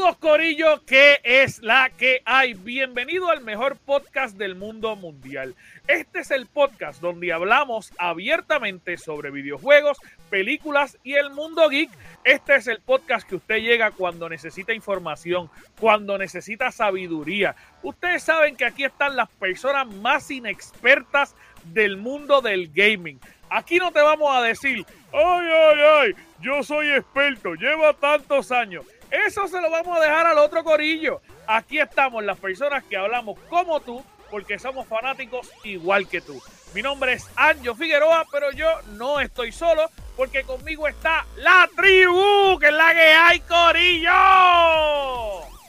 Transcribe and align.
Saludos 0.00 0.16
Corillo, 0.16 0.82
¿qué 0.86 1.20
es 1.24 1.60
la 1.60 1.90
que 1.90 2.22
hay? 2.24 2.54
Bienvenido 2.54 3.28
al 3.28 3.42
mejor 3.42 3.76
podcast 3.76 4.34
del 4.38 4.54
mundo 4.54 4.96
mundial. 4.96 5.54
Este 5.88 6.20
es 6.20 6.30
el 6.30 6.46
podcast 6.46 7.02
donde 7.02 7.34
hablamos 7.34 7.92
abiertamente 7.98 8.96
sobre 8.96 9.30
videojuegos, 9.30 9.98
películas 10.30 10.96
y 11.04 11.16
el 11.16 11.28
mundo 11.32 11.68
geek. 11.68 11.90
Este 12.24 12.54
es 12.54 12.66
el 12.66 12.80
podcast 12.80 13.28
que 13.28 13.36
usted 13.36 13.56
llega 13.56 13.90
cuando 13.90 14.30
necesita 14.30 14.72
información, 14.72 15.50
cuando 15.78 16.16
necesita 16.16 16.72
sabiduría. 16.72 17.54
Ustedes 17.82 18.22
saben 18.22 18.56
que 18.56 18.64
aquí 18.64 18.84
están 18.84 19.16
las 19.16 19.28
personas 19.28 19.86
más 19.86 20.30
inexpertas 20.30 21.36
del 21.64 21.98
mundo 21.98 22.40
del 22.40 22.72
gaming. 22.72 23.20
Aquí 23.50 23.76
no 23.76 23.92
te 23.92 24.00
vamos 24.00 24.34
a 24.34 24.40
decir, 24.40 24.82
ay, 25.12 25.46
ay, 25.52 25.78
ay, 25.98 26.14
yo 26.40 26.62
soy 26.62 26.88
experto, 26.88 27.54
lleva 27.54 27.92
tantos 27.92 28.50
años. 28.50 28.86
Eso 29.10 29.48
se 29.48 29.60
lo 29.60 29.70
vamos 29.70 29.96
a 29.98 30.02
dejar 30.02 30.26
al 30.26 30.38
otro 30.38 30.62
corillo. 30.64 31.20
Aquí 31.46 31.78
estamos 31.80 32.22
las 32.24 32.38
personas 32.38 32.84
que 32.84 32.96
hablamos 32.96 33.38
como 33.48 33.80
tú, 33.80 34.04
porque 34.30 34.58
somos 34.58 34.86
fanáticos 34.86 35.50
igual 35.64 36.06
que 36.08 36.20
tú. 36.20 36.40
Mi 36.74 36.82
nombre 36.82 37.14
es 37.14 37.26
Anjo 37.34 37.74
Figueroa, 37.74 38.24
pero 38.30 38.52
yo 38.52 38.68
no 38.92 39.18
estoy 39.18 39.50
solo, 39.50 39.90
porque 40.16 40.44
conmigo 40.44 40.86
está 40.86 41.26
la 41.36 41.68
tribu, 41.76 42.58
que 42.60 42.68
es 42.68 42.72
la 42.72 42.92
que 42.92 43.00
hay, 43.12 43.40
corillo. 43.40 44.10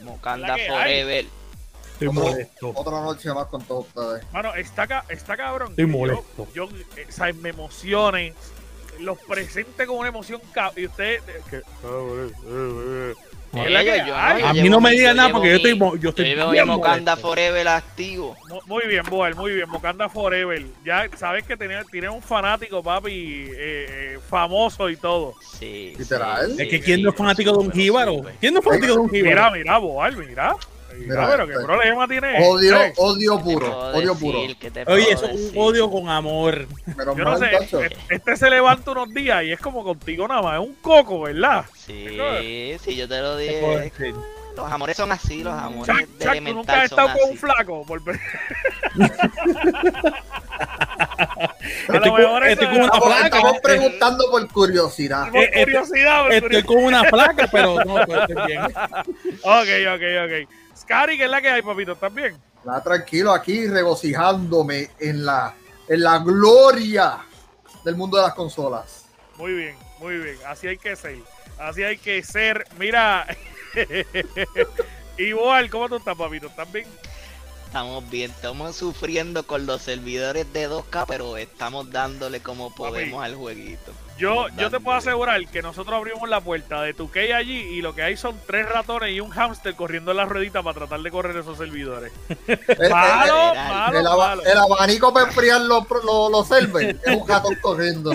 Mocanda 0.02 0.56
Forever. 0.68 1.26
Estoy 1.94 2.08
Otro- 2.08 2.24
molesto. 2.24 2.72
Otra 2.76 3.02
noche 3.02 3.34
más 3.34 3.48
con 3.48 3.64
todos 3.64 3.88
ustedes. 3.88 4.32
Mano, 4.32 4.54
está, 4.56 5.06
está 5.10 5.38
cabrón. 5.38 5.70
Estoy 5.72 5.86
Yo- 5.86 5.98
molesto. 5.98 6.48
Yo, 6.54 6.70
eh, 6.98 7.06
¿sabes? 7.10 7.36
me 7.36 7.50
emocione, 7.50 8.34
los 9.00 9.18
presente 9.20 9.86
con 9.88 9.98
una 9.98 10.10
emoción. 10.10 10.42
Y 10.76 10.86
usted. 10.88 11.22
eh, 11.28 11.42
que- 11.50 11.62
Yo, 13.54 14.16
A 14.16 14.54
mí 14.54 14.70
no 14.70 14.80
me 14.80 14.92
digan 14.92 15.18
nada 15.18 15.30
porque 15.32 15.50
yo 15.50 15.56
estoy, 15.58 16.00
yo 16.00 16.10
estoy 16.10 16.36
Yo 16.36 16.52
bien 16.52 16.68
Mocanda. 16.68 17.18
Forever 17.18 17.68
activo. 17.68 18.36
mu- 18.50 18.62
Muy 18.66 18.88
bien, 18.88 19.04
Boal, 19.10 19.36
muy 19.36 19.52
bien. 19.54 19.70
Mocanda 19.70 20.08
Forever. 20.08 20.64
Ya 20.86 21.10
sabes 21.18 21.44
que 21.44 21.58
tiene, 21.58 21.84
tiene 21.92 22.10
un 22.10 22.22
fanático, 22.22 22.82
papi, 22.82 23.12
eh, 23.12 23.56
eh, 23.58 24.20
famoso 24.30 24.90
y 24.90 24.96
todo. 24.96 25.34
Sí. 25.60 25.94
Literal. 25.98 26.48
sí, 26.56 26.62
Es 26.64 26.70
que 26.70 26.78
sí, 26.78 26.84
quién 26.84 27.02
no 27.02 27.10
es 27.10 27.16
fanático 27.16 27.52
de 27.52 27.58
un 27.58 27.72
jíbaro. 27.72 28.22
¿Quién 28.40 28.54
no 28.54 28.60
es 28.62 28.66
fanático 28.66 28.94
de 28.94 29.00
un 29.00 29.12
Mira, 29.12 29.30
jíbaro? 29.32 29.52
mira, 29.52 29.78
Boal, 29.78 30.18
mira. 30.18 30.56
Mira, 30.98 31.22
Mira, 31.22 31.28
pero 31.32 31.48
qué 31.48 31.54
este- 31.54 31.66
problema 31.66 32.08
tiene. 32.08 32.48
Odio, 32.50 32.82
Eh, 32.82 32.94
odio 32.98 33.38
¿Qué 33.38 33.44
puro, 33.44 33.80
odio 33.92 34.16
puro. 34.16 34.40
¿Qué 34.60 34.72
te 34.72 34.84
Oye, 34.92 35.12
eso 35.12 35.26
es 35.26 35.52
un 35.52 35.58
odio 35.58 35.90
con 35.92 36.10
amor. 36.10 36.68
Menos 36.98 37.18
Yo 37.18 37.24
no 37.24 37.38
sé, 37.38 37.48
tacho. 37.48 37.84
eh, 37.84 37.96
este 38.10 38.36
se 38.38 38.50
levanta 38.50 38.92
unos 38.92 39.14
días 39.14 39.44
y 39.44 39.52
es 39.52 39.60
como 39.60 39.84
contigo 39.84 40.28
nada 40.28 40.42
más, 40.42 40.62
es 40.62 40.68
un 40.68 40.76
coco, 40.76 41.22
¿verdad? 41.22 41.66
Sí, 41.86 42.78
sí, 42.84 42.96
yo 42.96 43.08
te 43.08 43.20
lo 43.22 43.38
¿Qué 43.38 43.58
puedo 43.62 43.80
dije. 43.80 44.14
Los 44.56 44.70
amores 44.70 44.98
son 44.98 45.12
así, 45.14 45.44
los 45.44 45.54
amores 45.54 45.96
Chuck, 45.96 46.08
de 46.18 46.26
Chuck, 46.26 46.34
tú 46.36 46.42
nunca 46.54 46.74
elemental 46.74 46.80
has 46.82 46.90
son 46.90 47.00
estado 47.00 47.18
con 47.20 47.24
un 47.24 47.30
así. 47.30 47.38
flaco. 47.38 47.86
Por... 47.86 48.02
A 51.88 51.96
Estoy 51.96 52.10
lo 52.10 52.18
mejor 52.18 52.44
estoy 52.48 52.68
con 52.68 52.76
una 52.78 52.86
Estamos, 52.86 53.08
placa. 53.08 53.26
estamos 53.26 53.56
eh, 53.56 53.60
preguntando 53.64 54.32
por 54.32 54.48
curiosidad. 54.52 55.30
por 55.30 55.38
eh, 55.40 55.50
eh, 55.54 55.64
curiosidad, 55.64 56.24
por 56.24 56.34
Estoy 56.34 56.64
con 56.64 56.84
una 56.84 57.04
placa, 57.04 57.48
pero 57.52 57.84
no, 57.86 58.06
pues, 58.06 58.20
estoy 58.30 58.46
bien. 58.48 58.62
Ok, 58.64 59.70
ok, 59.96 60.04
ok. 60.26 60.50
Scary, 60.92 61.18
¿qué 61.18 61.24
es 61.24 61.30
la 61.30 61.42
que 61.42 61.48
hay, 61.48 61.62
papito? 61.62 61.94
¿Estás 61.94 62.14
bien? 62.14 62.38
Nada, 62.66 62.84
tranquilo 62.84 63.32
aquí, 63.32 63.66
regocijándome 63.66 64.90
en 65.00 65.26
la, 65.26 65.54
en 65.88 66.04
la 66.04 66.20
gloria 66.20 67.20
del 67.86 67.96
mundo 67.96 68.18
de 68.18 68.24
las 68.24 68.34
consolas. 68.34 69.06
Muy 69.38 69.54
bien, 69.54 69.78
muy 70.00 70.18
bien. 70.18 70.36
Así 70.46 70.68
hay 70.68 70.78
que 70.78 70.98
ser. 70.98 71.20
Así 71.58 71.82
hay 71.82 71.98
que 71.98 72.22
ser. 72.24 72.66
Mira. 72.78 73.26
Igual, 75.18 75.70
¿cómo 75.70 75.88
tú 75.88 75.96
estás, 75.96 76.18
papito? 76.18 76.48
¿Estás 76.48 76.70
bien? 76.70 76.88
Estamos 77.68 78.10
bien, 78.10 78.30
estamos 78.30 78.76
sufriendo 78.76 79.48
con 79.48 79.66
los 79.66 79.84
servidores 79.84 80.52
de 80.52 80.70
2K, 80.70 81.06
pero 81.08 81.38
estamos 81.38 81.90
dándole 81.90 82.42
como 82.42 82.76
podemos 82.76 83.24
al 83.24 83.36
jueguito. 83.36 83.94
Yo, 84.22 84.48
yo 84.58 84.70
te 84.70 84.80
puedo 84.80 84.98
asegurar 84.98 85.46
que 85.48 85.62
nosotros 85.62 85.96
abrimos 85.98 86.30
la 86.30 86.40
puerta 86.42 86.82
de 86.84 86.94
tu 86.94 87.10
key 87.10 87.32
allí 87.32 87.58
y 87.58 87.82
lo 87.82 87.96
que 87.96 88.04
hay 88.04 88.16
son 88.18 88.36
tres 88.46 88.70
ratones 88.70 89.12
y 89.12 89.20
un 89.20 89.30
hámster 89.32 89.74
corriendo 89.76 90.12
en 90.12 90.18
la 90.18 90.26
ruedita 90.26 90.62
para 90.62 90.76
tratar 90.78 91.00
de 91.02 91.10
correr 91.12 91.36
esos 91.38 91.58
servidores. 91.58 92.12
El, 92.48 92.60
el- 92.80 92.90
Malo, 92.90 93.34
literal. 93.50 93.68
malo, 93.74 93.98
el 93.98 94.04
malo. 94.04 94.44
el 94.46 94.58
abanico 94.58 95.14
para 95.14 95.26
enfriar 95.28 95.62
los, 95.62 95.84
los, 96.04 96.32
los 96.32 96.48
servers 96.48 96.98
es 97.06 97.16
un 97.16 97.26
gato 97.26 97.50
corriendo. 97.62 98.14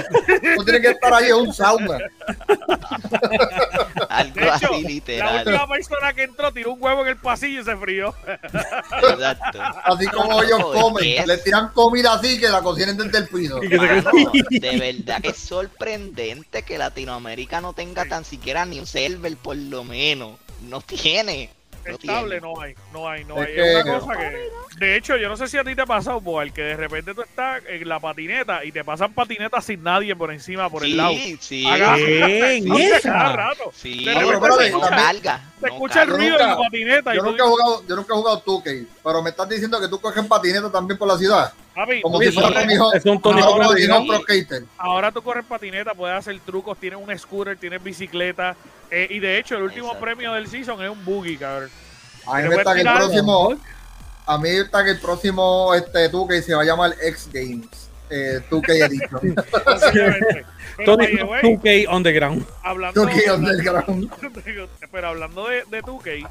No 0.56 0.64
tiene 0.64 0.80
que 0.80 0.88
estar 0.90 1.12
ahí, 1.14 1.26
es 1.26 1.32
un 1.32 1.52
sauna. 1.52 1.98
Algo 4.08 4.34
De 4.34 4.42
hecho, 4.46 4.52
así 4.52 4.82
la 4.82 4.88
literal. 4.88 5.36
última 5.46 5.68
persona 5.68 6.12
que 6.12 6.22
entró 6.24 6.52
tiró 6.52 6.72
un 6.72 6.82
huevo 6.82 7.02
en 7.02 7.08
el 7.08 7.16
pasillo 7.16 7.60
y 7.60 7.64
se 7.64 7.76
frío. 7.76 8.14
Exacto. 8.26 9.58
Así 9.84 10.06
como 10.06 10.42
ellos 10.42 10.60
comen. 10.60 11.02
que 11.02 11.18
es- 11.18 11.26
Le 11.26 11.38
tiran 11.38 11.68
comida 11.72 12.14
así 12.14 12.38
que 12.38 12.48
la 12.48 12.60
cocinan 12.62 12.96
desde 12.96 13.18
el 13.18 13.26
se 13.28 13.60
Mano, 14.02 14.30
de 14.50 14.78
verdad 14.78 15.22
que 15.22 15.28
es 15.28 15.36
sorprendente 15.96 16.62
que 16.62 16.78
Latinoamérica 16.78 17.60
no 17.60 17.72
tenga 17.72 18.04
tan 18.06 18.24
siquiera 18.24 18.64
ni 18.64 18.78
un 18.78 18.86
server 18.86 19.36
por 19.36 19.56
lo 19.56 19.84
menos. 19.84 20.38
No 20.62 20.80
tiene. 20.80 21.50
No 21.84 21.92
Estable 21.92 22.40
tiene. 22.40 22.52
no 22.54 22.60
hay, 22.60 22.74
no 22.92 23.08
hay, 23.08 23.24
no 23.24 23.36
Es 23.40 23.46
hay. 23.48 23.54
que- 23.54 23.78
Es 23.78 23.84
una 23.84 23.98
cosa 24.00 24.16
que. 24.18 24.50
De 24.84 24.96
hecho, 24.96 25.16
yo 25.16 25.28
no 25.28 25.36
sé 25.36 25.46
si 25.46 25.56
a 25.56 25.62
ti 25.62 25.74
te 25.76 25.82
ha 25.82 25.86
pasado, 25.86 26.20
Boal, 26.20 26.52
que 26.52 26.60
de 26.62 26.76
repente 26.76 27.14
tú 27.14 27.22
estás 27.22 27.62
en 27.68 27.88
la 27.88 28.00
patineta 28.00 28.64
y 28.64 28.72
te 28.72 28.82
pasan 28.84 29.12
patinetas 29.14 29.64
sin 29.64 29.82
nadie 29.84 30.16
por 30.16 30.32
encima, 30.32 30.68
por 30.68 30.84
el 30.84 30.96
lado. 30.96 31.10
Sí, 31.12 31.38
sí. 31.40 31.64
Agarra-. 31.66 31.96
Sí, 31.96 32.72
¿Esa? 32.82 33.12
cada 33.12 33.36
rato. 33.36 33.72
Sí, 33.74 34.04
De 34.04 34.14
repente 34.14 34.38
pero 34.40 34.56
se- 34.56 34.70
no 34.72 34.80
carga. 34.80 35.40
Se 35.60 35.66
no 35.68 35.72
escucha 35.74 36.02
el 36.02 36.08
ruido 36.10 36.36
de 36.38 36.44
la 36.44 36.56
patineta 36.58 37.12
y 37.14 37.16
Yo 37.18 37.22
tú 37.22 37.30
nunca 37.30 37.44
he 37.44 37.46
jugado, 37.48 37.86
yo 37.86 37.96
nunca 37.96 38.14
he 38.14 38.16
jugado 38.16 38.42
2K, 38.44 38.86
pero 39.04 39.22
me 39.22 39.30
estás 39.30 39.48
diciendo 39.48 39.80
que 39.80 39.88
tú 39.88 40.00
coges 40.00 40.26
patineta 40.26 40.72
también 40.72 40.98
por 40.98 41.06
la 41.06 41.16
ciudad. 41.16 41.52
Papi, 41.76 42.00
Como 42.00 42.18
si 42.20 42.32
fuera 42.32 42.72
hijo. 42.72 42.92
es 42.94 43.04
un 43.04 43.20
Tony 43.20 43.42
skater. 44.22 44.64
ahora 44.78 45.12
tú 45.12 45.22
corres 45.22 45.44
patineta, 45.44 45.92
puedes 45.94 46.16
hacer 46.16 46.40
trucos, 46.40 46.78
tienes 46.78 46.98
un 46.98 47.16
scooter, 47.18 47.56
tienes 47.58 47.82
bicicleta. 47.84 48.56
eh, 48.90 49.06
y 49.10 49.18
de 49.18 49.38
hecho, 49.38 49.56
el 49.56 49.62
último 49.64 49.88
Exacto. 49.88 50.04
premio 50.04 50.32
del 50.32 50.48
season 50.48 50.82
es 50.82 50.88
un 50.90 51.04
buggy, 51.04 51.36
cabrón. 51.36 51.68
A 52.26 52.36
mí 52.38 52.42
¿Te 52.44 52.48
me 52.48 52.54
está 52.56 52.74
que 52.74 52.80
el 52.80 52.86
próximo, 52.88 53.56
a 54.26 54.38
mí 54.38 54.48
está 54.48 54.84
que 54.84 54.90
el 54.92 54.98
próximo 55.00 55.74
este 55.74 56.10
2K 56.10 56.42
se 56.42 56.54
va 56.54 56.62
a 56.62 56.64
llamar 56.64 56.94
X 57.02 57.28
Games. 57.32 57.68
Eh, 58.08 58.40
2K 58.50 58.86
Edition. 58.86 59.34
Tony 60.84 61.06
by 61.06 61.16
the 61.16 61.24
way, 61.24 61.42
2K 61.42 61.94
Underground. 61.94 62.46
hablando, 62.62 63.04
2K 63.04 63.34
Underground. 63.34 64.10
pero 64.92 65.08
hablando 65.08 65.46
de, 65.48 65.64
de 65.70 65.82
2K, 65.82 66.26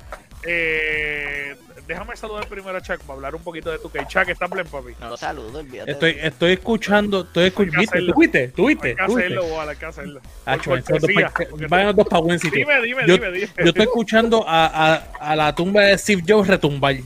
eh, 0.47 1.55
déjame 1.87 2.15
saludar 2.15 2.47
primero 2.47 2.77
a 2.77 2.81
Chuck 2.81 2.99
para 3.01 3.13
hablar 3.13 3.35
un 3.35 3.43
poquito 3.43 3.69
de 3.71 3.79
2K. 3.79 4.07
Chuck, 4.07 4.29
¿estás 4.29 4.49
bien, 4.49 4.65
papi? 4.67 4.93
No 4.99 5.15
saludo, 5.17 5.59
olvídate. 5.59 5.91
Estoy, 5.91 6.17
estoy 6.21 6.51
escuchando, 6.53 7.21
estoy 7.21 7.45
escuchando. 7.45 7.79
¿Viste? 7.79 7.95
hacerlo. 7.97 8.13
¿Tú 8.13 8.19
viste? 8.19 8.47
¿Tú 8.49 8.67
Hay 8.67 8.75
viste? 8.75 8.89
que 8.95 8.95
¿Tú 9.05 9.17
hacerlo, 9.17 9.41
viste? 9.41 9.55
Boal, 9.55 9.69
hay 9.69 9.75
que 9.75 9.85
hacerlo. 9.85 10.21
Porque- 10.45 11.67
vayan 11.67 11.87
los 11.87 11.95
dos 11.95 12.07
para 12.07 12.21
buen 12.21 12.39
sitio. 12.39 12.59
Dime, 12.59 12.81
dime, 12.81 13.03
Yo- 13.07 13.13
dime, 13.15 13.31
dime. 13.31 13.49
Yo 13.57 13.65
estoy 13.65 13.83
escuchando 13.83 14.45
a, 14.47 14.65
a, 14.93 14.95
a 15.19 15.35
la 15.35 15.53
tumba 15.55 15.81
de 15.81 15.97
Steve 15.97 16.23
Jobs 16.27 16.47
retumbar. 16.47 16.95
De 16.95 17.03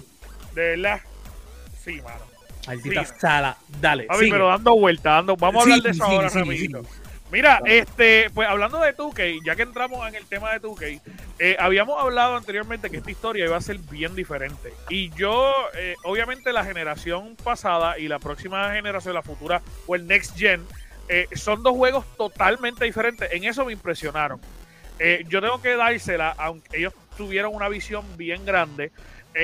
verdad. 0.76 1.02
Sí, 1.84 2.02
mano. 2.02 2.30
Maldita 2.68 3.06
Sí. 3.06 3.14
sala. 3.20 3.58
Dale. 3.82 4.04
Papi, 4.04 4.20
sigue. 4.20 4.32
pero 4.32 4.48
dando 4.50 4.76
vueltas, 4.76 5.04
dando. 5.04 5.36
Vamos 5.38 5.62
a 5.62 5.64
hablar 5.64 5.78
Sí, 5.80 5.84
de 5.84 5.90
eso 5.92 6.06
sí, 6.06 6.16
ahora 6.16 6.30
sí, 6.30 6.40
rapidito. 6.40 6.82
Mira, 7.32 7.62
este, 7.66 8.32
pues 8.32 8.50
hablando 8.50 8.80
de 8.80 8.96
2K, 8.96 9.46
ya 9.46 9.56
que 9.56 9.62
entramos 9.62 10.08
en 10.08 10.16
el 10.16 10.26
tema 10.26 10.52
de 10.52 10.62
2K, 10.62 11.00
eh, 11.38 11.56
habíamos 11.60 12.02
hablado 12.02 12.36
anteriormente 12.36 12.90
que 12.90 12.98
esta 12.98 13.12
historia 13.12 13.46
iba 13.46 13.56
a 13.56 13.62
ser 13.62 13.78
bien 13.78 14.16
diferente. 14.16 14.74
Y 14.90 15.12
yo, 15.12 15.54
eh, 15.76 15.96
obviamente 16.04 16.52
la 16.52 16.64
generación 16.64 17.36
pasada 17.44 18.00
y 18.00 18.08
la 18.08 18.18
próxima 18.18 18.72
generación, 18.74 19.14
la 19.14 19.22
futura, 19.22 19.62
o 19.86 19.94
el 19.94 20.08
Next 20.08 20.36
Gen, 20.38 20.66
eh, 21.08 21.28
son 21.34 21.62
dos 21.62 21.76
juegos 21.76 22.04
totalmente 22.18 22.86
diferentes. 22.86 23.32
En 23.32 23.44
eso 23.44 23.64
me 23.64 23.74
impresionaron. 23.74 24.42
Eh, 24.98 25.24
yo 25.30 25.40
tengo 25.40 25.62
que 25.62 25.76
dársela, 25.76 26.34
aunque 26.36 26.80
ellos 26.80 26.94
tuvieron 27.16 27.54
una 27.54 27.70
visión 27.70 28.06
bien 28.18 28.44
grande. 28.46 28.92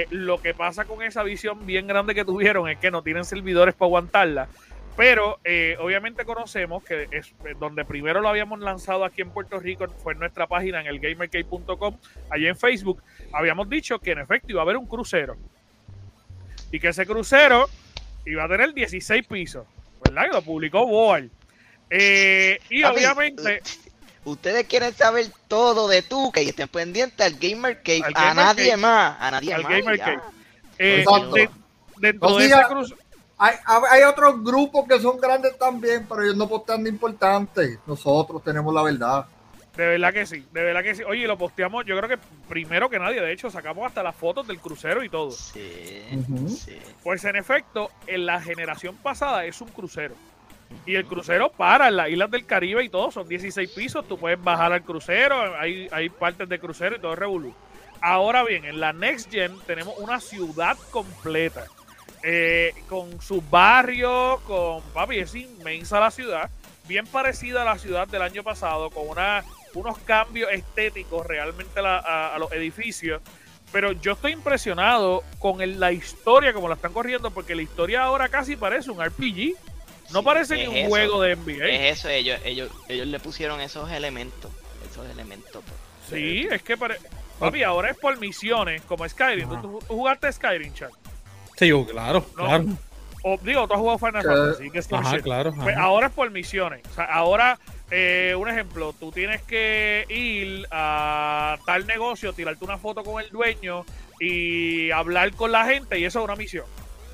Lo 0.10 0.42
que 0.42 0.54
pasa 0.54 0.84
con 0.84 1.02
esa 1.04 1.24
visión 1.24 1.66
bien 1.66 1.88
grande 1.88 2.14
que 2.14 2.26
tuvieron 2.26 2.68
es 2.68 2.78
que 2.80 2.92
no 2.92 3.02
tienen 3.02 3.24
servidores 3.24 3.74
para 3.76 3.88
aguantarla. 3.88 4.50
Pero 4.98 5.40
eh, 5.44 5.76
obviamente 5.80 6.24
conocemos 6.24 6.84
que 6.84 7.08
es 7.12 7.28
eh, 7.46 7.54
donde 7.60 7.84
primero 7.84 8.22
lo 8.22 8.30
habíamos 8.30 8.60
lanzado 8.62 9.04
aquí 9.04 9.22
en 9.22 9.30
Puerto 9.32 9.60
Rico 9.60 9.86
fue 10.02 10.14
en 10.14 10.20
nuestra 10.20 10.48
página 10.48 10.80
en 10.80 10.88
el 10.88 11.00
gamercade.com, 11.00 11.98
allí 12.30 12.48
en 12.48 12.56
Facebook. 12.58 13.02
Habíamos 13.34 13.70
dicho 13.70 14.00
que 14.00 14.12
en 14.12 14.20
efecto 14.20 14.48
iba 14.52 14.62
a 14.62 14.64
haber 14.64 14.78
un 14.78 14.86
crucero 14.88 15.36
y 16.72 16.80
que 16.80 16.88
ese 16.90 17.06
crucero 17.06 17.70
iba 18.26 18.46
a 18.46 18.48
tener 18.48 18.74
16 18.74 19.28
pisos, 19.28 19.66
¿verdad? 20.04 20.24
Que 20.28 20.34
lo 20.34 20.42
publicó 20.42 20.86
Boal. 20.88 21.30
Eh, 21.90 22.58
y 22.70 22.82
Papi, 22.82 22.96
obviamente, 22.98 23.62
Ustedes 24.24 24.66
quieren 24.66 24.92
saber 24.92 25.28
todo 25.48 25.88
de 25.88 26.02
tú, 26.02 26.32
que 26.32 26.42
estén 26.42 26.68
pendientes 26.68 27.24
al 27.24 27.36
Gamer 27.38 27.84
Cave, 27.84 28.02
Al 28.06 28.14
a 28.16 28.20
Gamer 28.30 28.36
nadie 28.36 28.70
Cave. 28.70 28.78
más, 28.82 29.18
a 29.22 29.32
nadie 29.32 29.54
Al 29.54 29.62
más. 29.62 29.72
Gamer. 29.72 30.00
Cave. 30.00 30.20
eh, 30.80 31.06
de- 31.34 31.50
dentro 31.98 32.36
de 32.38 32.46
ese 32.48 32.56
crucero, 32.68 33.00
Hay, 33.38 33.56
hay 33.90 34.04
otros 34.04 34.42
grupos 34.44 34.88
que 34.88 35.00
son 35.00 35.18
grandes 35.20 35.58
también, 35.58 36.06
pero 36.08 36.24
ellos 36.24 36.38
no 36.38 36.48
postean 36.48 36.84
de 36.84 36.90
importante. 36.90 37.80
Nosotros 37.86 38.44
tenemos 38.44 38.74
la 38.74 38.82
verdad. 38.84 39.26
de 39.76 39.88
verdad 39.88 40.14
que 40.14 40.26
sí, 40.26 40.46
de 40.54 40.64
verdad 40.64 40.84
que 40.84 40.96
sí. 40.96 41.04
Oye, 41.04 41.28
lo 41.28 41.38
posteamos, 41.38 41.86
yo 41.86 41.98
creo 41.98 42.10
que 42.10 42.18
primero 42.48 42.90
que 42.90 42.98
nadie, 42.98 43.20
de 43.20 43.34
hecho, 43.34 43.50
sacamos 43.50 43.86
hasta 43.86 44.04
las 44.04 44.16
fotos 44.16 44.48
del 44.48 44.60
crucero 44.60 45.04
y 45.04 45.10
todo. 45.10 45.32
Sí, 45.32 46.04
sí. 46.48 46.78
Pues 47.04 47.26
en 47.26 47.36
efecto, 47.36 47.92
en 48.08 48.26
la 48.26 48.40
generación 48.42 48.96
pasada 48.96 49.46
es 49.46 49.60
un 49.60 49.68
crucero. 49.68 50.16
Y 50.86 50.96
el 50.96 51.06
crucero 51.06 51.52
para 51.52 51.90
en 51.90 51.98
las 51.98 52.10
islas 52.10 52.32
del 52.32 52.46
Caribe 52.46 52.84
y 52.84 52.90
todo, 52.90 53.12
son 53.12 53.28
16 53.28 53.70
pisos, 53.72 54.08
tú 54.08 54.18
puedes 54.18 54.42
bajar 54.42 54.72
al 54.74 54.84
crucero, 54.84 55.56
hay, 55.60 55.88
hay 55.92 56.10
partes 56.10 56.50
de 56.50 56.60
crucero 56.60 56.96
y 56.96 57.00
todo 57.00 57.14
es 57.14 57.20
revolú. 57.20 57.54
Ahora 58.02 58.44
bien, 58.44 58.66
en 58.66 58.80
la 58.80 58.94
Next 58.94 59.32
Gen 59.32 59.58
tenemos 59.66 59.96
una 59.98 60.20
ciudad 60.20 60.78
completa, 60.92 61.66
eh, 62.24 62.74
con 62.90 63.22
sus 63.22 63.48
barrios, 63.50 64.40
con, 64.42 64.82
papi, 64.94 65.20
es 65.20 65.36
inmensa 65.36 66.00
la 66.00 66.12
ciudad, 66.12 66.50
bien 66.88 67.06
parecida 67.08 67.62
a 67.62 67.66
la 67.66 67.78
ciudad 67.78 68.08
del 68.08 68.22
año 68.22 68.44
pasado, 68.44 68.90
con 68.90 69.08
una, 69.08 69.44
unos 69.74 69.98
cambios 70.00 70.52
estéticos 70.52 71.26
realmente 71.26 71.80
a, 71.80 71.84
la- 71.84 71.98
a- 72.00 72.36
a 72.36 72.40
los 72.40 72.52
edificios. 72.52 73.22
Pero 73.72 73.92
yo 73.92 74.14
estoy 74.14 74.32
impresionado 74.32 75.24
con 75.40 75.62
el- 75.62 75.80
la 75.80 75.92
historia 75.92 76.54
como 76.54 76.68
la 76.70 76.76
están 76.76 76.94
corriendo, 76.94 77.32
porque 77.32 77.56
la 77.56 77.62
historia 77.64 78.04
ahora 78.04 78.30
casi 78.30 78.56
parece 78.56 78.90
un 78.92 79.04
RPG. 79.04 79.56
No 80.12 80.20
Sí, 80.20 80.26
parece 80.26 80.56
ni 80.58 80.68
un 80.68 80.76
eso. 80.76 80.90
juego 80.90 81.22
de 81.22 81.36
NBA. 81.36 81.66
Es 81.68 81.98
eso, 82.00 82.10
ellos, 82.10 82.40
ellos, 82.46 82.70
ellos 82.88 83.08
le 83.08 83.20
pusieron 83.20 83.60
esos 83.60 83.92
elementos, 83.92 84.52
esos 84.90 85.10
elementos. 85.10 85.64
pues. 85.66 85.80
Sí, 86.10 86.48
es 86.50 86.62
que 86.62 86.78
pare- 86.78 87.00
Papi, 87.40 87.64
ahora 87.64 87.90
es 87.90 87.98
por 87.98 88.18
misiones, 88.18 88.82
como 88.84 89.10
Skyrim. 89.10 89.50
¿Tú, 89.50 89.54
Ajá. 89.56 89.62
tú- 89.64 89.80
tú 89.86 89.94
jugaste 89.96 90.32
Skyrim, 90.32 90.74
chat? 90.74 90.92
Sí, 91.58 91.68
yo, 91.68 91.86
claro, 91.86 92.26
No. 92.38 92.46
claro. 92.46 92.66
O 93.28 93.38
digo, 93.42 93.68
tú 93.68 93.74
has 93.74 93.80
jugado 93.80 93.98
Final 93.98 94.22
Sí. 94.22 94.28
Fantasy, 94.28 94.70
que 94.70 94.80
es 94.80 94.94
Ajá, 94.94 95.12
shit. 95.16 95.24
claro. 95.24 95.52
Pues 95.56 95.76
ajá. 95.76 95.86
ahora 95.86 96.08
es 96.08 96.14
por 96.14 96.30
misiones. 96.30 96.82
O 96.92 96.94
sea, 96.94 97.06
ahora, 97.06 97.58
eh, 97.90 98.36
un 98.38 98.48
ejemplo, 98.48 98.94
tú 99.00 99.12
tienes 99.12 99.42
que 99.42 100.06
ir 100.10 100.68
a 100.70 101.58
tal 101.66 101.88
negocio, 101.88 102.34
tirarte 102.34 102.64
una 102.64 102.78
foto 102.78 103.04
con 103.04 103.24
el 103.24 103.30
dueño 103.32 103.84
y 104.20 104.92
hablar 104.92 105.32
con 105.34 105.52
la 105.52 105.66
gente, 105.66 105.98
y 105.98 106.06
eso 106.06 106.20
es 106.20 106.26
una 106.26 106.36
misión. 106.36 106.66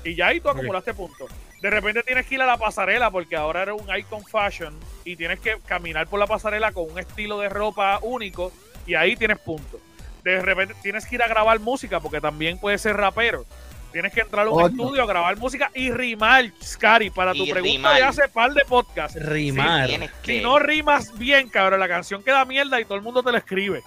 Y 0.04 0.14
ya 0.14 0.26
ahí 0.26 0.40
tú 0.40 0.50
acumulaste 0.50 0.92
puntos. 0.92 1.30
De 1.62 1.70
repente 1.70 2.02
tienes 2.02 2.26
que 2.26 2.34
ir 2.34 2.42
a 2.42 2.46
la 2.46 2.58
pasarela 2.58 3.10
porque 3.10 3.36
ahora 3.36 3.62
eres 3.62 3.76
un 3.80 3.96
icon 3.96 4.22
fashion 4.24 4.74
y 5.04 5.16
tienes 5.16 5.40
que 5.40 5.56
caminar 5.64 6.08
por 6.08 6.18
la 6.20 6.26
pasarela 6.26 6.72
con 6.72 6.90
un 6.90 6.98
estilo 6.98 7.38
de 7.38 7.48
ropa 7.48 8.00
único 8.02 8.52
y 8.86 8.96
ahí 8.96 9.16
tienes 9.16 9.38
puntos. 9.38 9.80
De 10.24 10.42
repente 10.42 10.74
tienes 10.82 11.06
que 11.06 11.14
ir 11.14 11.22
a 11.22 11.28
grabar 11.28 11.58
música 11.60 12.00
porque 12.00 12.20
también 12.20 12.58
puedes 12.58 12.82
ser 12.82 12.96
rapero. 12.96 13.46
Tienes 13.92 14.12
que 14.12 14.20
entrar 14.22 14.46
a 14.46 14.50
un 14.50 14.54
Coño. 14.54 14.66
estudio 14.68 15.02
a 15.02 15.06
grabar 15.06 15.36
música 15.36 15.70
y 15.74 15.90
rimar, 15.90 16.50
Scary, 16.62 17.10
para 17.10 17.32
tu 17.32 17.44
Y 17.44 17.50
pregunta 17.50 17.72
rimar. 17.72 17.96
de 17.96 18.02
hace 18.04 18.28
par 18.28 18.52
de 18.54 18.64
podcast. 18.64 19.16
Rimar. 19.16 19.88
Que... 20.22 20.38
Si 20.38 20.40
no 20.40 20.58
rimas 20.58 21.16
bien, 21.18 21.48
cabrón, 21.50 21.78
la 21.80 21.88
canción 21.88 22.22
queda 22.22 22.44
mierda 22.44 22.80
y 22.80 22.84
todo 22.84 22.94
el 22.96 23.02
mundo 23.02 23.22
te 23.22 23.30
la 23.32 23.38
escribe. 23.38 23.82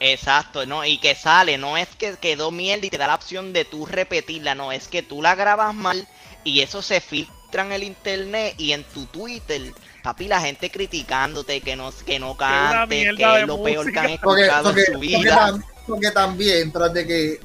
Exacto, 0.00 0.64
no, 0.64 0.84
y 0.84 0.98
que 0.98 1.14
sale, 1.16 1.58
no 1.58 1.76
es 1.76 1.88
que 1.98 2.16
quedó 2.20 2.50
mierda 2.52 2.86
y 2.86 2.90
te 2.90 2.98
da 2.98 3.08
la 3.08 3.16
opción 3.16 3.52
de 3.52 3.64
tú 3.64 3.84
repetirla, 3.84 4.54
no, 4.54 4.70
es 4.70 4.86
que 4.86 5.02
tú 5.02 5.20
la 5.22 5.34
grabas 5.34 5.74
mal 5.74 6.06
y 6.44 6.60
eso 6.60 6.82
se 6.82 7.00
filtra 7.00 7.64
en 7.64 7.72
el 7.72 7.82
internet 7.82 8.54
y 8.58 8.72
en 8.72 8.84
tu 8.84 9.06
Twitter, 9.06 9.60
papi, 10.04 10.28
la 10.28 10.40
gente 10.40 10.70
criticándote 10.70 11.60
que 11.62 11.74
no, 11.74 11.90
que 12.06 12.20
no 12.20 12.32
una 12.34 12.38
cantes, 12.38 13.16
que 13.16 13.40
es 13.40 13.46
lo 13.48 13.60
peor 13.62 13.92
que 13.92 13.98
han. 13.98 14.18
Porque, 14.22 14.42
escuchado 14.42 14.64
porque- 14.68 14.80
en 14.82 14.86
su 14.86 14.92
porque 14.92 15.06
vida. 15.08 15.36
tam- 15.48 15.64
porque 15.86 16.10
también, 16.12 16.70
tras 16.72 16.92
de 16.94 17.04
que 17.06 17.40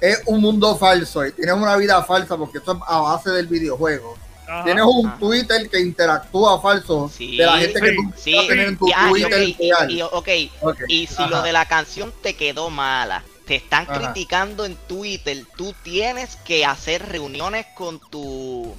es 0.00 0.22
un 0.26 0.40
mundo 0.40 0.76
falso 0.76 1.24
y 1.26 1.32
tienes 1.32 1.54
una 1.54 1.76
vida 1.76 2.02
falsa, 2.04 2.36
porque 2.36 2.58
esto 2.58 2.72
es 2.72 2.78
a 2.86 2.98
base 3.00 3.30
del 3.30 3.46
videojuego. 3.46 4.16
Ajá. 4.48 4.64
Tienes 4.64 4.84
un 4.86 5.06
Ajá. 5.06 5.18
Twitter 5.18 5.68
que 5.68 5.80
interactúa 5.80 6.60
falso 6.60 7.10
Sí, 7.12 7.36
de 7.36 7.46
la 7.46 7.58
gente 7.58 7.80
que 7.80 7.92
tú 7.94 8.02
Sí, 8.16 8.34
vas 8.34 8.44
a 8.44 8.48
tener 8.48 8.68
en 8.68 8.78
tu 8.78 8.88
ya, 8.88 9.08
Twitter 9.08 9.42
y- 9.42 9.56
y- 9.88 10.02
ok, 10.02 10.28
Ok, 10.60 10.78
y 10.88 11.06
si 11.08 11.14
ajá. 11.22 11.26
lo 11.28 11.42
de 11.42 11.52
la 11.52 11.66
canción 11.66 12.12
te 12.22 12.34
quedó 12.36 12.70
mala, 12.70 13.24
te 13.46 13.56
están 13.56 13.84
Ajá. 13.90 14.12
criticando 14.12 14.64
en 14.64 14.76
Twitter, 14.76 15.44
tú 15.56 15.74
tienes 15.82 16.36
que 16.44 16.64
hacer 16.64 17.08
reuniones 17.08 17.66
con 17.74 17.98
tu 18.10 18.74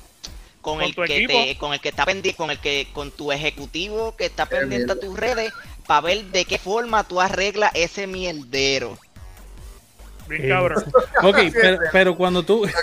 con, 0.62 0.80
Con 0.80 0.84
el 0.86 0.96
tu 0.96 1.04
que 1.04 1.18
equipo. 1.18 1.34
te, 1.34 1.58
con 1.58 1.74
el 1.74 1.80
que 1.80 1.90
está 1.90 2.04
pendiente, 2.06 2.36
con 2.38 2.52
el 2.52 2.60
que 2.60 2.88
con 2.94 3.10
tu 3.12 3.31
ejecutivo 3.31 4.16
que 4.18 4.25
está 4.25 4.46
pendiente 4.48 4.92
a 4.92 5.00
tus 5.00 5.18
redes 5.18 5.54
para 5.86 6.02
ver 6.02 6.25
de 6.25 6.44
qué 6.44 6.58
forma 6.58 7.06
tú 7.06 7.22
arreglas 7.22 7.72
ese 7.74 8.06
mierdero. 8.06 8.98
Bien 10.28 10.46
Eh, 10.46 10.50
cabrón. 10.50 10.84
Ok, 11.24 11.38
pero, 11.54 11.78
pero 11.92 12.16
cuando 12.16 12.44
tú. 12.44 12.66
Y, 12.66 12.70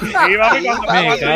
Sí, 0.00 0.12
cuando, 0.36 0.58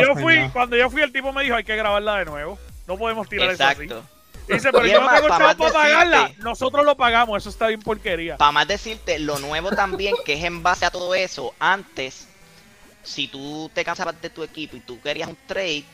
yo 0.03 0.15
fui, 0.17 0.37
nada. 0.37 0.51
cuando 0.53 0.77
yo 0.77 0.91
fui, 0.91 1.03
el 1.03 1.13
tipo 1.13 1.33
me 1.33 1.43
dijo 1.45 1.55
hay 1.57 1.65
que 1.65 1.77
grabarla 1.77 2.17
de 2.19 2.25
nuevo. 2.27 2.59
No 2.87 2.97
podemos 2.99 3.29
tirar 3.29 3.51
eso 3.51 3.65
así. 3.65 3.83
Exacto. 3.85 4.05
Dice, 4.49 4.73
pero 4.73 4.85
yo 4.87 5.01
no 5.01 5.09
tengo 5.15 5.29
para 5.29 5.55
pagarla. 5.55 6.23
decirte- 6.25 6.43
Nosotros 6.43 6.85
lo 6.85 6.97
pagamos, 6.97 7.41
eso 7.41 7.51
está 7.51 7.69
bien 7.69 7.81
porquería. 7.81 8.37
Para 8.37 8.51
más 8.53 8.67
decirte, 8.67 9.19
lo 9.21 9.39
nuevo 9.39 9.71
también 9.71 10.15
que 10.25 10.33
es 10.35 10.45
en 10.45 10.63
base 10.63 10.85
a 10.85 10.91
todo 10.91 11.15
eso, 11.15 11.55
antes, 11.61 12.27
si 13.05 13.29
tú 13.29 13.71
te 13.73 13.85
cansabas 13.85 14.21
de 14.21 14.29
tu 14.29 14.43
equipo 14.43 14.77
y 14.77 14.81
tú 14.81 15.01
querías 15.01 15.29
un 15.29 15.39
trade, 15.47 15.85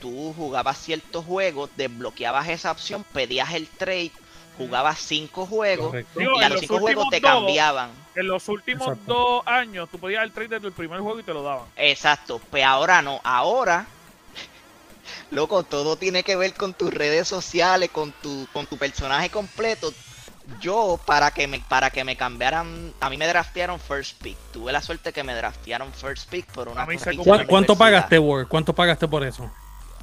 tú 0.00 0.32
jugabas 0.34 0.78
ciertos 0.78 1.24
juegos, 1.26 1.68
desbloqueabas 1.76 2.48
esa 2.48 2.70
opción, 2.70 3.04
pedías 3.12 3.52
el 3.52 3.68
trade, 3.68 4.12
jugabas 4.56 4.98
cinco 4.98 5.44
juegos 5.44 5.88
Correcto. 5.88 6.18
Digo, 6.18 6.32
y 6.40 6.44
a 6.44 6.48
los 6.48 6.52
los 6.52 6.60
cinco 6.62 6.78
juegos 6.78 7.08
te 7.10 7.20
dos, 7.20 7.30
cambiaban. 7.30 7.90
En 8.16 8.26
los 8.26 8.48
últimos 8.48 8.88
Exacto. 8.88 9.04
dos 9.14 9.42
años, 9.46 9.88
tú 9.90 9.98
podías 9.98 10.24
el 10.24 10.32
trade 10.32 10.48
de 10.48 10.60
tu 10.60 10.72
primer 10.72 11.00
juego 11.00 11.20
y 11.20 11.22
te 11.22 11.32
lo 11.34 11.42
daban. 11.42 11.66
Exacto, 11.76 12.40
pues 12.50 12.64
ahora 12.64 13.02
no, 13.02 13.20
ahora, 13.22 13.86
loco, 15.30 15.62
todo 15.62 15.96
tiene 15.96 16.22
que 16.22 16.34
ver 16.36 16.54
con 16.54 16.74
tus 16.74 16.92
redes 16.92 17.28
sociales, 17.28 17.90
con 17.90 18.12
tu, 18.12 18.48
con 18.52 18.66
tu 18.66 18.76
personaje 18.78 19.30
completo. 19.30 19.92
Yo, 20.60 20.98
para 21.04 21.32
que 21.32 21.46
me, 21.48 21.58
para 21.60 21.90
que 21.90 22.04
me 22.04 22.16
cambiaran, 22.16 22.92
a 23.00 23.10
mí 23.10 23.16
me 23.16 23.26
draftearon 23.26 23.80
first 23.80 24.22
pick. 24.22 24.36
Tuve 24.52 24.72
la 24.72 24.80
suerte 24.80 25.12
que 25.12 25.24
me 25.24 25.34
draftearon 25.34 25.92
first 25.92 26.30
pick 26.30 26.46
por 26.52 26.68
una 26.68 26.82
A 26.82 26.86
mí 26.86 26.96
se 26.98 27.04
franquicia 27.04 27.24
cumple. 27.24 27.38
de 27.38 27.44
¿Cu- 27.46 27.50
¿Cuánto 27.50 27.76
pagaste, 27.76 28.18
Word? 28.18 28.48
¿Cuánto 28.48 28.72
pagaste 28.72 29.08
por 29.08 29.24
eso? 29.24 29.50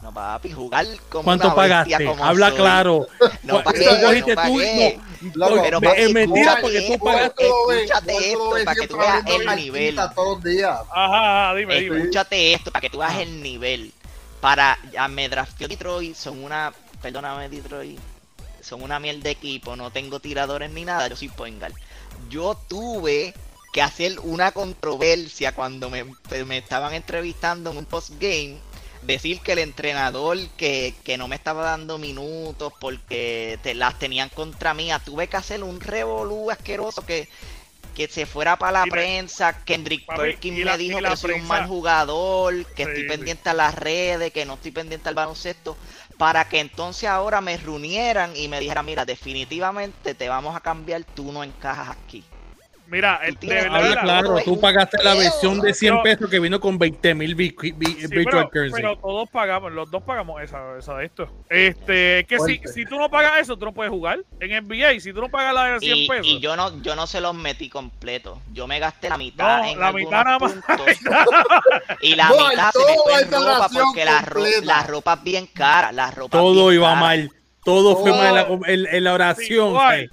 No, 0.03 0.13
papi, 0.13 0.51
jugar 0.51 0.85
como 1.09 1.23
¿Cuánto 1.23 1.47
una 1.47 1.55
pagaste? 1.55 2.05
como 2.05 2.25
Habla 2.25 2.49
soy. 2.49 2.57
claro. 2.57 3.07
No 3.43 3.63
pagué, 3.63 3.85
tú 3.85 3.91
no 4.01 4.25
tú 4.25 4.35
pagué. 4.35 4.99
no. 5.21 5.31
Loco, 5.35 5.53
Oye, 5.53 5.61
pero 5.63 5.79
me- 5.81 5.87
papi, 5.87 6.01
es 6.01 6.13
mentira 6.13 6.57
porque 6.61 6.81
tú 6.81 6.93
esto. 6.93 7.05
pagaste. 7.05 7.47
Escúchate 7.47 8.31
esto, 8.31 8.49
para 8.65 8.75
que 8.75 8.87
tú 8.89 8.97
veas 8.97 9.25
el 9.25 9.55
nivel. 9.55 9.95
Todos 10.13 10.35
los 10.35 10.43
días. 10.43 10.79
Ajá, 10.93 11.55
dime, 11.55 11.79
dime. 11.79 11.97
Escúchate 11.99 12.53
esto 12.53 12.71
para 12.71 12.81
que 12.81 12.89
tú 12.89 12.97
veas 12.99 13.15
el 13.19 13.41
nivel. 13.41 13.93
Para 14.41 14.77
me 15.09 15.29
drafteó 15.29 15.69
Detroit, 15.69 16.15
son 16.17 16.43
una, 16.43 16.73
perdóname 17.01 17.47
Detroit, 17.47 17.97
son 18.59 18.81
una 18.83 18.99
miel 18.99 19.23
de 19.23 19.29
equipo, 19.31 19.77
no 19.77 19.89
tengo 19.89 20.19
tiradores 20.19 20.69
ni 20.71 20.83
nada, 20.83 21.07
yo 21.07 21.15
soy 21.15 21.29
point 21.29 21.57
guard. 21.59 21.73
Yo 22.29 22.59
tuve 22.67 23.33
que 23.71 23.81
hacer 23.81 24.19
una 24.19 24.51
controversia 24.51 25.53
cuando 25.55 25.89
me, 25.89 26.03
me 26.45 26.57
estaban 26.57 26.93
entrevistando 26.93 27.71
en 27.71 27.77
un 27.77 27.85
postgame, 27.85 28.57
decir 29.05 29.41
que 29.41 29.53
el 29.53 29.59
entrenador 29.59 30.37
que, 30.57 31.01
que 31.03 31.17
no 31.17 31.27
me 31.27 31.35
estaba 31.35 31.63
dando 31.63 31.97
minutos 31.99 32.73
porque 32.79 33.59
te, 33.63 33.73
las 33.75 33.97
tenían 33.99 34.29
contra 34.29 34.73
mí, 34.73 34.89
tuve 35.05 35.27
que 35.29 35.37
hacer 35.37 35.63
un 35.63 35.79
revolú 35.81 36.51
asqueroso 36.51 37.05
que 37.05 37.29
que 37.93 38.07
se 38.07 38.25
fuera 38.25 38.57
para 38.57 38.71
la 38.81 38.87
Y 38.87 38.89
prensa, 38.89 39.63
Kendrick 39.65 40.13
Perkins 40.13 40.59
me 40.61 40.77
dijo 40.77 41.01
la 41.01 41.11
que 41.11 41.15
soy 41.15 41.33
un 41.33 41.43
mal 41.43 41.65
jugador, 41.67 42.65
que 42.73 42.83
Sí, 42.83 42.85
estoy 42.85 43.03
sí. 43.05 43.05
pendiente 43.05 43.49
a 43.49 43.53
las 43.53 43.75
redes, 43.75 44.31
que 44.33 44.45
no 44.45 44.55
estoy 44.55 44.71
pendiente 44.71 45.09
al 45.09 45.15
baloncesto, 45.15 45.77
para 46.17 46.47
que 46.49 46.59
entonces 46.59 47.09
ahora 47.09 47.41
me 47.41 47.57
reunieran 47.57 48.35
y 48.35 48.47
me 48.47 48.59
dijeran, 48.59 48.85
mira, 48.85 49.05
definitivamente 49.05 50.15
te 50.15 50.29
vamos 50.29 50.55
a 50.55 50.61
cambiar, 50.61 51.05
tú 51.05 51.31
no 51.31 51.43
encajas 51.43 51.89
aquí. 51.89 52.32
Mira, 52.87 53.21
el- 53.25 53.35
de 53.35 53.47
verdad, 53.47 53.75
Habla 53.75 54.01
claro, 54.01 54.35
tú 54.45 54.59
pagaste 54.59 55.01
la 55.03 55.15
versión 55.15 55.59
de 55.61 55.73
100 55.73 55.93
Pero- 55.93 56.03
pesos 56.03 56.29
que 56.29 56.39
vino 56.39 56.59
con 56.59 56.77
20 56.77 57.15
mil 57.15 57.35
Sí, 57.35 57.71
Virtual 57.71 58.15
pero, 58.23 58.49
Currency. 58.49 58.75
pero 58.75 58.97
todos 58.97 59.29
pagamos, 59.29 59.71
los 59.71 59.89
dos 59.89 60.03
pagamos 60.03 60.41
esa, 60.43 60.77
esa 60.77 60.95
de 60.97 61.05
esto. 61.05 61.27
Este, 61.49 62.19
es 62.19 62.27
que 62.27 62.39
si, 62.39 62.61
si 62.71 62.85
tú 62.85 62.97
no 62.99 63.09
pagas 63.09 63.39
eso, 63.39 63.57
tú 63.57 63.65
no 63.65 63.73
puedes 63.73 63.89
jugar. 63.91 64.19
En 64.39 64.51
NBA, 64.51 64.99
si 64.99 65.11
tú 65.11 65.21
no 65.21 65.29
pagas 65.29 65.53
la 65.55 65.63
de 65.73 65.79
100 65.79 65.97
Y, 65.97 66.07
pesos. 66.07 66.25
y 66.27 66.39
yo 66.39 66.55
no 66.55 66.81
yo 66.83 66.95
no 66.95 67.07
se 67.07 67.19
los 67.21 67.33
metí 67.33 67.69
completo. 67.69 68.39
Yo 68.51 68.67
me 68.67 68.77
gasté 68.79 69.09
la 69.09 69.17
mitad 69.17 69.59
No, 69.59 69.65
en 69.65 69.79
la 69.79 69.91
mitad 69.91 70.23
nada 70.25 70.39
más. 70.39 70.53
y 72.01 72.15
la 72.15 72.29
No, 72.29 72.49
mitad 72.49 72.71
se 72.71 72.79
me 72.79 72.97
fue 73.03 73.21
en 73.21 73.31
ropa 73.31 73.69
porque 73.73 74.05
la, 74.05 74.21
ro 74.21 74.41
la 74.63 74.83
ropa 74.83 75.13
es 75.13 75.23
bien 75.23 75.47
cara. 75.47 75.91
La 75.91 76.11
ropa 76.11 76.37
todo 76.37 76.67
bien 76.67 76.79
iba 76.81 76.89
cara. 76.89 76.99
mal. 77.01 77.31
Todo 77.63 77.95
fue 77.97 78.11
mal 78.11 78.27
en 78.27 78.35
la, 78.35 78.41
en- 78.73 78.87
en 78.95 79.03
la 79.03 79.09
Sí, 79.11 79.15
oración. 79.15 79.67
igual, 79.69 80.11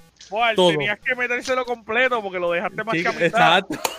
tenías 0.55 0.99
que 0.99 1.15
metérselo 1.15 1.65
completo 1.65 2.21
porque 2.21 2.39
lo 2.39 2.51
dejaste 2.51 2.83
más 2.83 2.95
Sí, 2.95 3.03
que 3.03 3.09
a 3.09 3.11
mitad. 3.11 3.25
exacto. 3.25 3.79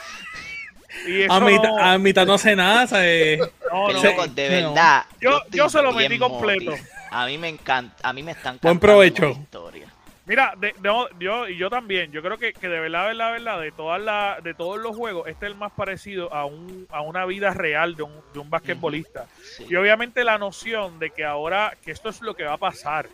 Y 1.07 1.23
eso 1.23 1.33
A 1.33 1.41
mitad, 1.41 1.69
no- 1.71 1.79
a 1.79 1.99
mitad 1.99 2.27
no 2.27 2.35
hace 2.35 2.55
nada. 2.55 2.87
¿sabes? 2.87 3.39
no, 3.73 3.89
no. 3.93 4.03
loco, 4.03 4.27
de 4.27 4.61
no. 4.63 4.69
verdad. 4.71 5.05
Yo- 5.21 5.41
yo 5.51 5.69
se 5.69 5.81
lo 5.83 5.93
metí 5.93 6.19
completo. 6.19 6.75
A 7.11 7.27
mí 7.27 7.39
me 7.39 7.49
encanta. 7.49 7.97
A 8.09 8.13
mí 8.13 8.23
me 8.23 8.33
están 8.33 8.59
Buen 8.61 8.79
provecho. 8.79 9.31
historia. 9.31 9.87
Mira, 10.27 10.53
de- 10.57 10.75
de- 10.79 11.09
yo 11.19 11.49
y 11.49 11.57
yo 11.57 11.69
también, 11.69 12.13
yo 12.13 12.23
creo 12.23 12.39
que, 12.39 12.53
que 12.53 12.69
de 12.69 12.79
verdad, 12.79 13.07
verdad, 13.07 13.33
verdad, 13.33 13.61
de 13.61 13.73
todas 13.73 14.01
la, 14.01 14.39
de 14.43 14.55
todos 14.55 14.79
los 14.81 14.95
juegos, 14.95 15.27
este 15.27 15.47
es 15.47 15.53
el 15.53 15.59
más 15.59 15.73
parecido 15.73 16.33
a 16.33 16.45
un, 16.45 16.87
a 16.91 17.01
una 17.01 17.25
vida 17.27 17.53
real 17.55 17.97
de 17.97 18.05
un, 18.05 18.13
de 18.33 18.39
un 18.39 18.49
basquetbolista. 18.49 19.27
Sí. 19.57 19.67
Y 19.69 19.75
obviamente 19.77 20.23
la 20.25 20.39
noción 20.39 20.99
de 21.01 21.11
que 21.11 21.25
ahora, 21.25 21.73
que 21.85 21.91
esto 21.91 22.11
es 22.11 22.21
lo 22.21 22.35
que 22.37 22.45
va 22.45 22.53
a 22.53 22.59
pasar. 22.59 23.07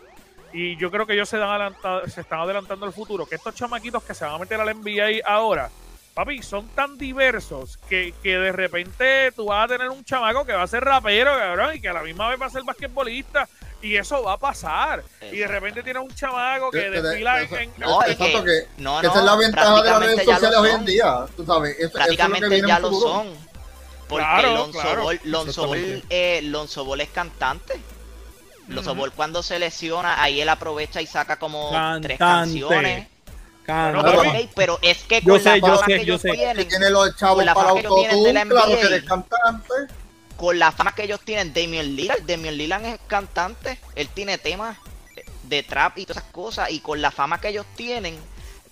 Y 0.53 0.77
yo 0.77 0.91
creo 0.91 1.07
que 1.07 1.13
ellos 1.15 1.29
se, 1.29 1.37
dan 1.37 1.75
se 2.09 2.21
están 2.23 2.41
adelantando 2.41 2.87
al 2.87 2.93
futuro, 2.93 3.27
que 3.27 3.35
estos 3.35 3.55
chamaquitos 3.55 4.03
que 4.03 4.15
se 4.15 4.25
van 4.25 4.35
a 4.35 4.39
meter 4.39 4.59
al 4.61 4.75
NBA 4.75 5.21
ahora, 5.27 5.71
papi, 6.15 6.43
son 6.43 6.67
tan 6.69 6.97
diversos 6.97 7.79
que, 7.89 8.15
que 8.23 8.39
de 8.39 8.53
repente 8.53 9.31
tú 9.37 9.47
vas 9.47 9.65
a 9.67 9.69
tener 9.69 9.89
un 9.91 10.03
chamaco 10.05 10.45
que 10.47 10.53
va 10.55 10.63
a 10.63 10.67
ser 10.67 10.83
rapero, 10.85 11.33
cabrón, 11.37 11.75
y 11.77 11.81
que 11.81 11.89
a 11.89 11.93
la 11.93 12.03
misma 12.03 12.31
vez 12.31 12.41
va 12.41 12.47
a 12.47 12.51
ser 12.51 12.63
basquetbolista. 12.65 13.49
Y 13.81 13.95
eso 13.95 14.25
va 14.25 14.33
a 14.33 14.39
pasar. 14.39 15.05
Y 15.31 15.37
de 15.37 15.47
repente 15.47 15.85
tiene 15.85 16.01
un 16.01 16.13
chamaco 16.13 16.69
que 16.73 16.91
desfila 16.91 17.43
en... 17.43 17.73
No, 17.77 18.03
es 18.03 18.11
Exacto, 18.11 18.43
que- 18.43 18.51
que, 18.51 18.83
no, 18.83 19.01
que 19.01 19.07
esa 19.07 19.19
es 19.21 19.25
la 19.25 19.37
ventaja 19.37 19.83
de 19.83 19.91
las 19.91 19.99
redes 20.01 20.15
prácticamente 20.25 20.27
ya 20.27 20.33
lo 20.33 20.35
sociales 20.41 20.59
hoy 20.59 20.69
en 20.71 20.77
son. 20.77 20.85
día. 20.87 21.27
Tú 21.37 21.47
sabes, 21.47 21.77
eso, 21.79 21.87
eso 21.87 21.87
es 21.87 21.93
lo 21.93 22.11
que 22.11 22.17
prácticamente 22.17 22.67
ya 22.67 22.79
lo 22.81 22.93
son. 22.93 23.29
Porque 24.09 24.25
Claro, 24.25 24.55
Lonzo, 24.55 24.81
claro. 24.81 25.03
Ball, 25.05 25.21
Lonzo, 25.25 25.67
Ball, 25.69 26.03
eh, 26.11 26.41
Lonzo 26.43 26.85
Ball 26.85 27.01
es 27.03 27.09
cantante. 27.11 27.81
Lonzo 28.69 28.93
Ujú. 28.93 29.01
Ball 29.01 29.13
cuando 29.13 29.43
se 29.43 29.59
lesiona, 29.59 30.23
ahí 30.23 30.41
él 30.41 30.49
aprovecha 30.49 31.01
y 31.01 31.07
saca 31.07 31.39
como 31.39 31.71
tres 32.03 32.19
canciones. 32.19 33.09
Pero 34.55 34.79
es 34.83 34.99
que 35.05 35.21
Yo 35.21 35.35
con 35.35 35.43
sé, 35.43 35.49
la 35.51 35.57
yo 35.59 35.67
fama 35.67 35.79
sé, 35.79 35.85
que 35.87 35.97
yo 35.99 36.03
ellos 36.03 36.23
sé. 36.23 36.31
Tienen, 36.33 36.69
tiene 36.69 36.91
los 36.91 37.17
chavos 37.17 37.37
Con 37.37 37.47
la 37.47 37.55
para 37.55 37.69
fama 37.69 37.81
que 37.81 37.87
ellos 37.87 37.95
tienen 38.01 38.25
de 38.25 38.33
la 38.33 38.41
autotune, 38.43 38.65
claro 38.65 38.81
que 38.81 38.87
eres 38.87 39.05
cantante. 39.05 39.75
con 40.37 40.59
la 40.59 40.73
fama 40.73 40.95
que 40.95 41.03
ellos 41.05 41.21
tienen, 41.25 41.53
Damian 41.53 41.97
Lillard, 41.97 42.23
Damian 42.23 42.57
Lillard 42.57 42.85
es 42.87 43.01
cantante, 43.07 43.79
él 43.95 44.09
tiene 44.09 44.39
temas 44.39 44.77
de 45.43 45.63
trap 45.63 45.99
y 45.99 46.07
todas 46.07 46.23
esas 46.23 46.33
cosas, 46.33 46.71
y 46.71 46.81
con 46.81 47.03
la 47.03 47.11
fama 47.11 47.41
que 47.41 47.49
ellos 47.49 47.67
tienen, 47.75 48.17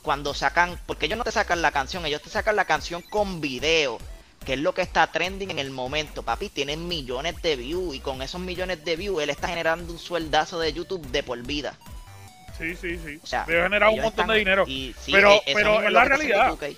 cuando 0.03 0.33
sacan, 0.35 0.81
porque 0.87 1.07
ellos 1.07 1.19
no 1.19 1.25
te 1.25 1.33
sacan 1.33 1.61
la 1.63 1.73
canción, 1.73 2.07
ellos 2.07 2.23
te 2.23 2.31
sacan 2.31 2.55
la 2.57 2.65
canción 2.67 3.03
con 3.03 3.41
video, 3.41 3.99
que 4.47 4.55
es 4.55 4.61
lo 4.61 4.73
que 4.73 4.81
está 4.83 5.07
trending 5.09 5.51
en 5.51 5.59
el 5.59 5.71
momento, 5.71 6.23
papi, 6.23 6.49
tienen 6.49 6.87
millones 6.89 7.43
de 7.43 7.57
views, 7.57 7.95
y 7.97 8.01
con 8.01 8.23
esos 8.23 8.41
millones 8.41 8.85
de 8.85 8.95
views, 8.97 9.21
él 9.23 9.29
está 9.31 9.49
generando 9.49 9.93
un 9.93 9.99
sueldazo 9.99 10.59
de 10.61 10.73
YouTube 10.73 11.05
de 11.09 11.23
por 11.25 11.43
vida. 11.43 11.75
Sí, 12.57 12.75
sí, 12.77 12.97
sí. 13.05 13.19
O 13.23 13.27
sea, 13.27 13.45
Debe 13.45 13.65
generar 13.65 13.91
un 13.91 14.01
montón 14.01 14.29
de 14.29 14.37
dinero. 14.37 14.65
y 14.67 14.95
sí, 15.01 15.13
Pero- 15.13 15.33
eso 15.35 15.43
pero 15.59 15.83
es 15.83 15.93
la 15.93 16.05
realidad. 16.05 16.49
2K. 16.57 16.77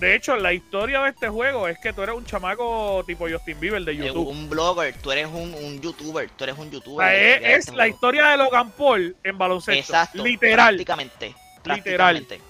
De 0.00 0.14
hecho, 0.14 0.34
la 0.36 0.54
historia 0.54 1.02
de 1.02 1.10
este 1.10 1.28
juego 1.28 1.68
es 1.68 1.78
que 1.78 1.92
tú 1.92 2.00
eres 2.02 2.14
un 2.16 2.24
chamaco 2.24 3.04
tipo 3.06 3.28
Justin 3.30 3.60
Bieber 3.60 3.84
de 3.84 3.94
YouTube. 3.96 4.28
un 4.28 4.48
blogger, 4.48 4.94
tú 4.94 5.12
eres 5.12 5.26
un, 5.26 5.52
un 5.54 5.78
youtuber, 5.82 6.30
tú 6.30 6.44
eres 6.44 6.56
un 6.56 6.68
O 6.68 6.70
youtuber. 6.70 7.06
sea, 7.06 7.52
es, 7.52 7.58
este 7.58 7.72
la 7.72 7.82
juego. 7.84 7.94
historia 7.96 8.26
de 8.28 8.36
Logan 8.38 8.70
Paul 8.70 9.14
en 9.22 9.36
baloncesto. 9.36 9.78
Exacto. 9.92 10.24
Literal. 10.24 10.68
Prácticamente. 10.76 11.26
Literal. 11.26 11.62
prácticamente, 11.62 12.40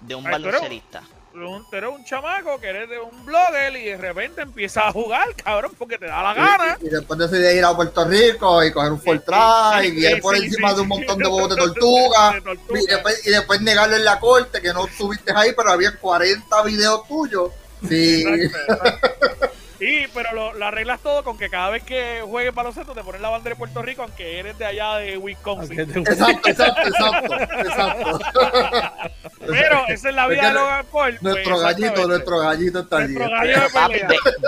De 0.00 0.14
un 0.16 0.24
baloncerista. 0.24 1.02
Un- 1.36 1.68
Tú 1.70 1.76
eres 1.76 1.90
un 1.90 2.04
chamaco 2.04 2.58
que 2.60 2.68
eres 2.68 2.88
de 2.88 2.98
un 2.98 3.24
blogger 3.26 3.76
y 3.76 3.84
de 3.84 3.96
repente 3.96 4.42
empiezas 4.42 4.84
a 4.86 4.92
jugar, 4.92 5.34
cabrón, 5.36 5.72
porque 5.78 5.98
te 5.98 6.06
da 6.06 6.22
la 6.22 6.34
gana. 6.34 6.78
Y, 6.80 6.86
y 6.86 6.90
después 6.90 7.18
decide 7.18 7.56
ir 7.56 7.64
a 7.64 7.74
Puerto 7.76 8.04
Rico 8.06 8.64
y 8.64 8.72
coger 8.72 8.92
un 8.92 9.00
full 9.00 9.18
try 9.18 9.86
y 9.88 10.04
ir 10.06 10.14
Sí, 10.16 10.20
por 10.20 10.36
sí, 10.36 10.44
encima 10.46 10.70
sí, 10.70 10.74
de 10.76 10.80
un 10.82 10.86
sí. 10.86 10.94
montón 10.94 11.18
de 11.18 11.26
huevos 11.26 11.48
de 11.50 11.56
tortuga. 11.56 12.32
De 12.32 12.40
tortuga. 12.40 12.80
Y 12.80 12.86
después, 12.86 13.26
y 13.26 13.30
después 13.30 13.60
negarle 13.60 13.96
en 13.96 14.04
la 14.04 14.18
corte 14.20 14.60
que 14.62 14.72
no 14.72 14.86
estuviste 14.86 15.32
ahí, 15.34 15.52
pero 15.56 15.70
había 15.70 15.96
40 15.98 16.62
videos 16.62 17.06
tuyos. 17.08 17.50
Sí, 17.88 18.24
Exacto, 18.26 18.72
exacto. 18.72 19.55
Y, 19.78 20.06
pero 20.08 20.32
lo, 20.32 20.54
lo 20.54 20.66
arreglas 20.66 21.00
todo 21.00 21.22
con 21.22 21.36
que 21.36 21.50
cada 21.50 21.68
vez 21.70 21.82
que 21.82 22.22
juegues 22.26 22.54
baloncesto 22.54 22.94
te 22.94 23.02
pones 23.04 23.20
la 23.20 23.28
bandera 23.28 23.54
de 23.54 23.58
Puerto 23.58 23.82
Rico, 23.82 24.02
aunque 24.02 24.38
eres 24.38 24.56
de 24.58 24.64
allá 24.64 24.94
de 24.96 25.18
Wisconsin. 25.18 25.78
exacto, 25.80 26.48
exacto, 26.48 26.88
exacto, 26.88 27.34
exacto. 27.58 28.18
Pero 29.46 29.84
esa 29.88 30.08
es 30.08 30.14
la 30.14 30.26
vida 30.28 30.40
Es 30.40 30.40
que 30.40 30.46
de 30.48 30.54
Logan 30.54 30.86
Paul. 30.90 31.10
pues, 31.20 31.22
Nuestro 31.22 31.58
gallito, 31.58 32.06
nuestro 32.08 32.38
gallito 32.40 32.80
está 32.80 32.96
allí. 32.98 33.14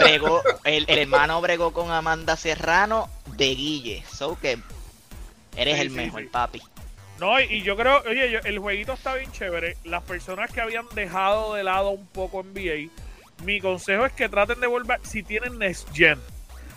Bregó, 0.00 0.42
el, 0.64 0.84
el 0.88 0.98
hermano 0.98 1.40
bregó 1.40 1.72
con 1.72 1.90
Amanda 1.90 2.36
Serrano 2.36 3.08
de 3.36 3.46
Guille. 3.54 4.04
So 4.10 4.38
que 4.40 4.58
eres 5.56 5.74
Sí, 5.76 5.80
el 5.82 5.90
sí, 5.90 5.96
mejor, 5.96 6.22
sí. 6.22 6.28
papi. 6.28 6.62
No, 7.18 7.40
y, 7.40 7.44
y 7.44 7.62
yo 7.62 7.76
creo, 7.76 8.02
oye, 8.08 8.30
yo- 8.30 8.38
el 8.44 8.58
jueguito 8.58 8.92
está 8.92 9.14
bien 9.14 9.30
chévere. 9.32 9.76
Las 9.84 10.02
personas 10.04 10.50
que 10.52 10.60
habían 10.60 10.86
dejado 10.94 11.54
de 11.54 11.64
lado 11.64 11.90
un 11.90 12.06
poco 12.06 12.42
NBA, 12.44 12.88
mi 13.44 13.60
consejo 13.60 14.06
es 14.06 14.12
que 14.12 14.28
traten 14.28 14.60
de 14.60 14.66
volver, 14.66 15.00
si 15.02 15.22
tienen 15.22 15.58
Next 15.58 15.88
Gen. 15.92 16.18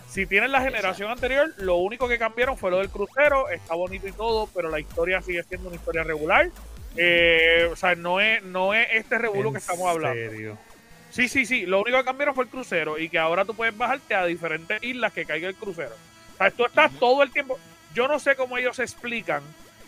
Si 0.08 0.26
tienen 0.26 0.52
la 0.52 0.60
generación 0.60 1.10
anterior, 1.10 1.54
lo 1.56 1.76
único 1.76 2.06
que 2.06 2.18
cambiaron 2.18 2.58
fue 2.58 2.70
lo 2.70 2.78
del 2.78 2.90
crucero, 2.90 3.48
está 3.48 3.74
bonito 3.74 4.06
y 4.06 4.12
todo, 4.12 4.46
pero 4.54 4.68
la 4.68 4.78
historia 4.78 5.22
sigue 5.22 5.42
siendo 5.42 5.68
una 5.68 5.76
historia 5.76 6.04
regular. 6.04 6.50
Eh, 6.96 7.66
o 7.72 7.76
sea, 7.76 7.94
no 7.94 8.20
es, 8.20 8.42
no 8.42 8.74
es 8.74 8.86
este 8.92 9.16
revuelo 9.16 9.52
que 9.52 9.58
estamos 9.58 9.88
hablando. 9.88 10.30
Serio? 10.30 10.58
Sí, 11.10 11.28
sí, 11.28 11.46
sí. 11.46 11.66
Lo 11.66 11.80
único 11.80 11.96
que 11.98 12.04
cambiaron 12.04 12.34
fue 12.34 12.44
el 12.44 12.50
crucero 12.50 12.98
y 12.98 13.08
que 13.08 13.18
ahora 13.18 13.44
tú 13.44 13.54
puedes 13.54 13.76
bajarte 13.76 14.14
a 14.14 14.26
diferentes 14.26 14.82
islas 14.82 15.12
que 15.12 15.24
caiga 15.24 15.48
el 15.48 15.54
crucero. 15.54 15.94
O 16.34 16.36
sea, 16.36 16.50
tú 16.50 16.66
estás 16.66 16.92
todo 16.98 17.22
el 17.22 17.30
tiempo. 17.30 17.58
Yo 17.94 18.08
no 18.08 18.18
sé 18.18 18.36
cómo 18.36 18.58
ellos 18.58 18.78
explican 18.78 19.42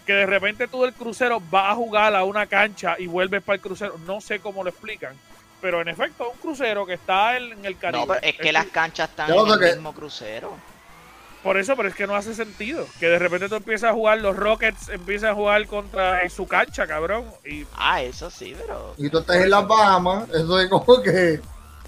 que 0.06 0.12
de 0.12 0.26
repente 0.26 0.68
tú 0.68 0.82
del 0.82 0.92
crucero 0.92 1.40
vas 1.50 1.72
a 1.72 1.74
jugar 1.74 2.14
a 2.14 2.24
una 2.24 2.46
cancha 2.46 2.96
y 2.98 3.06
vuelves 3.06 3.42
para 3.42 3.56
el 3.56 3.62
crucero. 3.62 3.98
No 4.06 4.20
sé 4.20 4.38
cómo 4.40 4.62
lo 4.62 4.70
explican. 4.70 5.14
Pero 5.64 5.80
en 5.80 5.88
efecto, 5.88 6.30
un 6.30 6.36
crucero 6.36 6.84
que 6.84 6.92
está 6.92 7.38
en, 7.38 7.52
en 7.52 7.64
el 7.64 7.78
Caribe. 7.78 8.02
No, 8.04 8.12
pero 8.12 8.20
es 8.22 8.36
que 8.36 8.52
las 8.52 8.66
canchas 8.66 9.08
están 9.08 9.32
en 9.32 9.48
el 9.48 9.58
que- 9.58 9.72
mismo 9.72 9.94
crucero. 9.94 10.52
Por 11.42 11.56
eso, 11.56 11.74
pero 11.74 11.88
es 11.88 11.94
que 11.94 12.06
no 12.06 12.14
hace 12.14 12.34
sentido. 12.34 12.86
Que 13.00 13.06
de 13.08 13.18
repente 13.18 13.48
tú 13.48 13.54
empiezas 13.54 13.90
a 13.90 13.94
jugar, 13.94 14.18
los 14.20 14.36
Rockets 14.36 14.90
empiezan 14.90 15.30
a 15.30 15.34
jugar 15.34 15.66
contra 15.66 16.22
en 16.22 16.28
su 16.28 16.46
cancha, 16.46 16.86
cabrón. 16.86 17.24
Y 17.46 17.64
Ah, 17.74 18.02
eso 18.02 18.28
sí, 18.30 18.54
pero. 18.60 18.94
Y 18.98 19.08
tú 19.08 19.20
estás 19.20 19.36
en 19.36 19.48
las 19.48 19.66
Bahamas, 19.66 20.28
eso 20.28 20.60
es 20.60 20.68
como 20.68 21.00
que. 21.02 21.40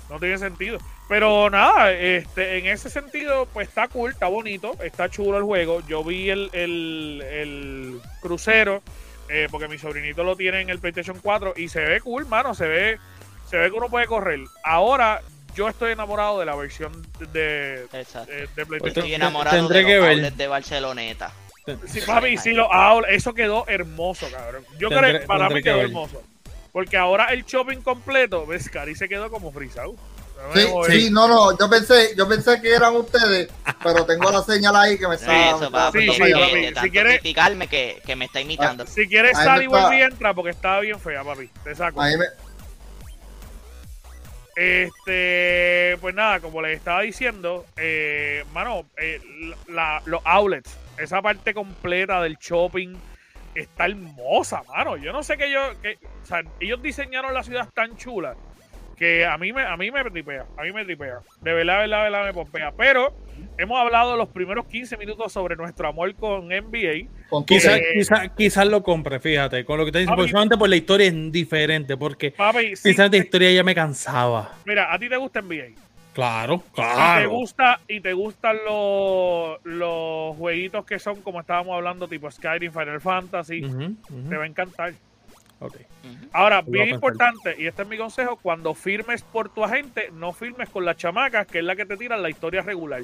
No 0.09 0.19
tiene 0.19 0.39
sentido. 0.39 0.79
Pero 1.07 1.51
nada, 1.51 1.93
este, 1.93 2.57
en 2.57 2.67
ese 2.69 2.89
sentido, 2.89 3.45
pues 3.53 3.69
está 3.69 3.89
cool, 3.89 4.11
está 4.11 4.27
bonito, 4.29 4.75
está 4.83 5.11
chulo 5.11 5.37
el 5.37 5.45
juego. 5.45 5.83
Yo 5.87 6.03
vi 6.03 6.31
el, 6.31 6.49
el, 6.55 7.23
el 7.31 8.01
crucero, 8.23 8.83
eh, 9.29 9.49
porque 9.51 9.69
mi 9.69 9.77
sobrinito 9.79 10.25
lo 10.25 10.35
tiene 10.35 10.63
en 10.63 10.71
el 10.71 10.79
PlayStation 10.79 11.19
4 11.23 11.53
y 11.59 11.69
se 11.69 11.81
ve 11.81 12.01
cool, 12.01 12.25
mano, 12.27 12.55
se 12.55 12.67
ve, 12.67 12.99
se 13.49 13.57
ve 13.57 13.71
que 13.71 13.77
uno 13.77 13.89
puede 13.89 14.07
correr. 14.07 14.41
Ahora, 14.65 15.23
yo 15.55 15.69
estoy 15.69 15.93
enamorado 15.93 16.39
de 16.41 16.47
la 16.47 16.55
versión 16.55 16.93
de, 17.33 17.87
Exacto. 17.93 18.31
de, 18.33 18.47
PlayStation. 18.67 18.87
estoy 18.89 19.15
enamorado 19.15 19.57
tendré 19.57 19.79
de 19.81 19.87
que 19.87 19.97
los 19.97 20.07
ver. 20.07 20.33
de 20.33 20.47
Barceloneta. 20.49 21.33
Sí, 21.87 22.01
papi, 22.07 22.37
sí, 22.37 22.53
lo, 22.53 22.73
ah, 22.73 23.01
eso 23.09 23.35
quedó 23.35 23.65
hermoso, 23.67 24.29
cabrón. 24.31 24.65
Yo 24.79 24.89
Tendré- 24.89 25.17
creo, 25.17 25.27
para 25.27 25.49
mí 25.49 25.55
que 25.57 25.63
quedó 25.65 25.77
ver. 25.77 25.87
hermoso. 25.87 26.23
Porque 26.73 26.97
ahora 26.97 27.27
el 27.33 27.45
shopping 27.45 27.79
completo, 27.79 28.47
ves, 28.47 28.69
Cari 28.69 28.95
se 28.95 29.09
quedó 29.09 29.31
como 29.31 29.51
frisado. 29.51 29.95
Sí, 30.55 30.67
sí, 30.91 31.09
no, 31.11 31.27
no, 31.27 31.59
yo 31.59 31.69
pensé, 31.71 32.15
yo 32.15 32.29
pensé 32.29 32.61
que 32.61 32.71
eran 32.75 32.95
ustedes, 32.95 33.49
pero 33.83 34.05
tengo 34.05 34.31
la 34.31 34.43
señal 34.43 34.77
ahí 34.77 34.99
que 34.99 35.09
me 35.09 35.15
está. 35.15 35.49
Eso, 35.57 35.71
papi. 35.71 36.01
Sí, 36.01 36.05
sí, 36.13 36.19
papi. 36.21 36.33
fallando. 36.33 36.55
de 36.57 36.63
tanto 36.67 36.81
Si 36.83 36.91
quieres- 36.91 37.21
criticarme 37.21 37.67
que, 37.69 38.03
que 38.05 38.17
me 38.17 38.27
está 38.27 38.41
imitando. 38.43 38.87
Si 38.87 39.09
quieres 39.09 39.37
Ahí 39.39 39.45
sal 39.47 39.59
me 39.61 39.65
y 39.65 39.67
vuelve 39.69 39.85
está- 39.87 39.97
y 39.99 40.03
entra 40.03 40.35
porque 40.35 40.51
estaba 40.51 40.81
bien 40.81 41.01
fea, 41.01 41.25
papi. 41.25 41.49
Te 41.65 41.75
saco. 41.75 42.03
Ahí 42.03 42.17
me- 42.19 42.27
Este, 44.57 45.99
pues 46.01 46.15
nada, 46.15 46.41
como 46.41 46.63
les 46.63 46.79
estaba 46.79 47.03
diciendo, 47.03 47.67
eh, 47.77 48.43
mano, 48.55 48.87
eh, 48.97 49.21
los 50.07 50.23
outlets, 50.25 50.79
esa 50.97 51.21
parte 51.21 51.53
completa 51.53 52.23
del 52.23 52.37
shopping 52.39 52.97
está 53.55 53.85
hermosa, 53.85 54.63
mano. 54.69 54.97
Yo 54.97 55.13
no 55.13 55.23
sé 55.23 55.37
que 55.37 55.51
yo, 55.51 55.61
que, 55.83 55.99
o 56.23 56.27
sea, 56.27 56.43
ellos 56.59 56.83
diseñaron 56.83 57.35
la 57.35 57.43
ciudad 57.43 57.69
tan 57.75 57.97
chula 57.99 58.35
que 58.97 59.27
a 59.27 59.37
mí 59.37 59.53
me, 59.53 59.63
a 59.63 59.77
mí 59.77 59.91
me 59.91 60.03
tripea, 60.05 60.47
a 60.57 60.63
mí 60.63 60.73
me 60.73 60.85
tripea. 60.85 61.21
De 61.43 61.53
verdad, 61.53 61.83
de 61.83 61.89
verdad, 61.89 61.99
de 61.99 62.11
verdad 62.11 62.25
me 62.25 62.33
pompea. 62.33 62.73
Pero 62.73 63.15
hemos 63.59 63.79
hablado 63.79 64.17
los 64.17 64.29
primeros 64.29 64.67
15 64.67 64.97
minutos 64.97 65.33
sobre 65.33 65.57
nuestro 65.57 65.89
amor 65.89 66.15
con 66.15 66.49
NBA. 66.49 67.09
Quizás 67.47 67.77
Eh, 67.79 67.83
quizá, 67.95 68.29
quizás 68.35 68.67
lo 68.67 68.83
compre, 68.83 69.19
fíjate, 69.21 69.65
con 69.65 69.79
lo 69.79 69.85
que 69.85 69.93
te 69.93 69.99
dicen, 69.99 70.11
Papi. 70.11 70.21
porque 70.23 70.31
solamente 70.33 70.57
por 70.57 70.69
la 70.69 70.77
historia 70.77 71.07
es 71.09 71.33
diferente, 71.33 71.97
porque 71.97 72.31
Papi, 72.33 72.77
sí, 72.77 72.95
la 72.95 73.17
historia 73.17 73.51
ya 73.53 73.65
me 73.65 73.75
cansaba. 73.75 74.53
mira, 74.65 74.93
a 74.93 74.99
ti 74.99 75.09
te 75.09 75.17
gusta 75.17 75.41
NBA. 75.43 75.69
Claro, 76.13 76.55
Y 76.55 76.61
te 76.69 76.73
claro. 76.73 77.29
gusta 77.31 77.81
y 77.87 78.01
te 78.01 78.15
gustan 78.15 78.57
los, 78.67 79.59
los 79.65 80.35
jueguitos 80.37 80.87
que 80.87 80.99
son 80.99 81.21
como 81.21 81.41
estábamos 81.41 81.75
hablando 81.77 82.09
tipo 82.09 82.31
Skyrim, 82.31 82.73
Final 82.73 83.01
Fantasy, 83.03 83.61
te 83.61 84.37
va 84.37 84.45
a 84.45 84.47
encantar. 84.47 84.95
Ok. 85.59 85.75
Ujú. 85.75 86.29
Ahora, 86.33 86.63
bien 86.67 86.89
importante, 86.89 87.57
y 87.59 87.67
este 87.67 87.83
es 87.83 87.89
mi 87.89 87.97
consejo, 87.99 88.37
cuando 88.37 88.75
firmes 88.75 89.23
por 89.23 89.49
tu 89.51 89.63
agente, 89.65 90.11
no 90.13 90.33
firmes 90.33 90.69
con 90.71 90.85
las 90.87 90.97
chamacas, 90.97 91.47
que 91.47 91.59
es 91.59 91.65
la 91.65 91.77
que 91.77 91.85
te 91.87 91.97
tiran 91.99 92.23
la 92.23 92.31
historia 92.31 92.63
regular. 92.63 93.03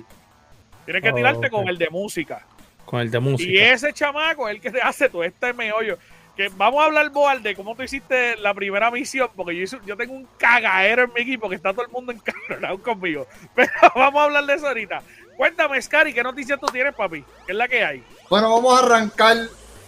Tienes 0.85 1.03
que 1.03 1.11
Oh, 1.11 1.15
tirarte 1.15 1.51
con 1.51 1.69
el 1.69 1.79
de 1.79 1.89
música. 1.91 2.47
Con 2.85 3.01
el 3.01 3.11
de 3.11 3.21
música. 3.21 3.51
Y 3.51 3.59
ese 3.59 3.93
chamaco 3.93 4.49
es 4.49 4.57
el 4.57 4.61
que 4.61 4.71
te 4.71 4.81
hace 4.81 5.09
todo 5.09 5.25
este 5.25 5.53
meollo. 5.53 5.99
Que 6.37 6.49
vamos 6.57 6.83
a 6.83 6.87
hablar, 6.87 7.11
Boal, 7.11 7.43
de 7.43 7.55
cómo 7.55 7.75
tú 7.77 7.83
hiciste 7.83 8.37
la 8.39 8.55
primera 8.55 8.91
misión, 8.91 9.29
porque 9.37 9.55
yo, 9.55 9.62
hice- 9.65 9.81
yo 9.87 9.97
tengo 9.97 10.15
un 10.15 10.27
cagadero 10.39 11.05
en 11.05 11.12
mi 11.12 11.21
equipo 11.21 11.49
que 11.49 11.57
está 11.57 11.73
todo 11.73 11.85
el 11.85 11.91
mundo 11.93 12.11
encabronado 12.12 12.79
conmigo. 12.83 13.27
Pero 13.55 13.71
vamos 13.95 14.21
a 14.21 14.25
hablar 14.25 14.47
de 14.47 14.55
eso 14.55 14.67
ahorita. 14.67 15.03
Cuéntame, 15.37 15.81
Scary, 15.81 16.12
¿qué 16.15 16.23
noticias 16.23 16.59
tú 16.59 16.67
tienes, 16.67 16.95
papi? 16.95 17.23
¿Qué 17.47 17.53
es 17.53 17.57
la 17.59 17.69
que 17.69 17.85
hay? 17.85 18.03
Bueno, 18.31 18.51
vamos 18.55 18.81
a 18.81 18.85
arrancar 18.85 19.37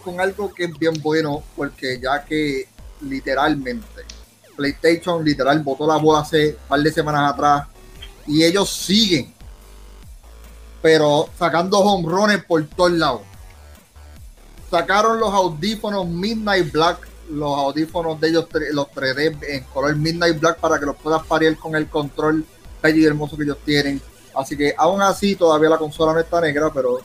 con 0.03 0.19
algo 0.19 0.53
que 0.53 0.65
es 0.65 0.77
bien 0.77 0.93
bueno, 1.01 1.43
porque 1.55 1.99
ya 1.99 2.23
que 2.23 2.65
literalmente 3.01 4.03
PlayStation 4.55 5.23
literal 5.23 5.59
botó 5.61 5.87
la 5.87 5.97
bola 5.97 6.19
hace 6.21 6.49
un 6.49 6.67
par 6.67 6.79
de 6.79 6.91
semanas 6.91 7.33
atrás 7.33 7.67
y 8.27 8.43
ellos 8.43 8.69
siguen, 8.69 9.33
pero 10.85 11.27
sacando 11.39 11.79
home 11.79 12.07
runs 12.07 12.45
por 12.45 12.63
todos 12.67 12.91
lados. 12.91 13.21
Sacaron 14.69 15.19
los 15.19 15.33
audífonos 15.33 16.05
Midnight 16.07 16.71
Black, 16.71 16.99
los 17.31 17.57
audífonos 17.57 18.21
de 18.21 18.27
ellos, 18.29 18.45
los 18.71 18.87
3D 18.91 19.35
en 19.49 19.63
color 19.63 19.95
Midnight 19.95 20.39
Black 20.39 20.59
para 20.59 20.79
que 20.79 20.85
los 20.85 20.95
puedas 20.97 21.25
parear 21.25 21.57
con 21.57 21.75
el 21.75 21.89
control 21.89 22.45
bello 22.83 22.97
y 22.99 23.05
hermoso 23.05 23.35
que 23.35 23.45
ellos 23.45 23.57
tienen. 23.65 23.99
Así 24.35 24.55
que 24.55 24.75
aún 24.77 25.01
así 25.01 25.35
todavía 25.35 25.69
la 25.71 25.79
consola 25.79 26.13
no 26.13 26.19
está 26.19 26.39
negra, 26.39 26.69
pero 26.71 26.99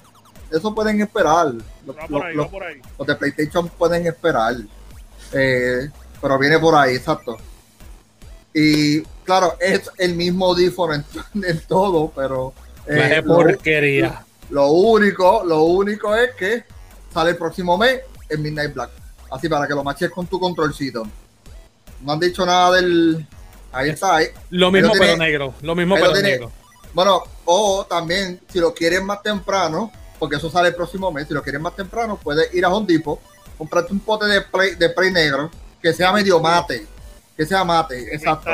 eso 0.50 0.74
pueden 0.74 1.00
esperar. 1.00 1.54
Los, 1.86 1.96
los- 2.10 2.22
ahí, 2.22 2.34
los- 2.34 3.06
de 3.06 3.14
PlayStation 3.14 3.66
pueden 3.70 4.06
esperar. 4.06 4.56
Eh, 5.32 5.88
pero 6.20 6.38
viene 6.38 6.58
por 6.58 6.74
ahí, 6.74 6.96
exacto. 6.96 7.38
Y 8.52 9.00
claro, 9.24 9.54
es 9.58 9.90
el 9.96 10.14
mismo 10.16 10.48
audífono 10.48 10.92
en, 10.92 11.04
en 11.44 11.60
todo, 11.66 12.12
pero 12.14 12.52
eh, 12.86 13.22
lo, 13.24 13.34
porquería. 13.34 14.24
lo 14.50 14.68
único, 14.72 15.42
lo 15.44 15.62
único 15.62 16.14
es 16.14 16.34
que 16.34 16.64
sale 17.12 17.30
el 17.30 17.36
próximo 17.36 17.76
mes 17.78 18.00
en 18.28 18.42
Midnight 18.42 18.74
Black. 18.74 18.90
Así 19.30 19.48
para 19.48 19.66
que 19.66 19.74
lo 19.74 19.84
maches 19.84 20.10
con 20.10 20.26
tu 20.26 20.38
controlcito. 20.40 21.06
No 22.02 22.12
han 22.12 22.20
dicho 22.20 22.44
nada 22.46 22.72
del. 22.76 23.26
Ahí 23.72 23.90
está. 23.90 24.16
ahí. 24.16 24.26
Lo 24.50 24.70
mismo 24.72 24.88
Ahí 24.88 24.94
lo 24.94 25.00
pero 25.00 25.12
tiene- 25.14 25.24
negro. 25.26 25.54
Lo 25.62 25.74
mismo 25.74 25.96
lo 25.96 26.00
pero 26.02 26.14
tiene. 26.14 26.30
negro. 26.30 26.52
Bueno, 26.92 27.22
o 27.44 27.86
también, 27.88 28.40
si 28.52 28.58
lo 28.58 28.74
quieres 28.74 29.02
más 29.02 29.22
temprano, 29.22 29.92
porque 30.18 30.36
eso 30.36 30.50
sale 30.50 30.68
el 30.68 30.74
próximo 30.74 31.12
mes, 31.12 31.28
si 31.28 31.34
lo 31.34 31.42
quieres 31.42 31.60
más 31.60 31.76
temprano, 31.76 32.18
puedes 32.20 32.52
ir 32.52 32.64
a 32.64 32.68
Home 32.68 32.86
Depot, 32.92 33.20
comprarte 33.56 33.92
un 33.92 34.00
pote 34.00 34.26
de 34.26 34.40
spray 34.88 35.12
negro, 35.12 35.50
que 35.80 35.92
sea 35.92 36.12
medio 36.12 36.40
mate, 36.40 36.84
que 37.36 37.46
sea 37.46 37.62
mate, 37.62 38.12
exacto, 38.14 38.50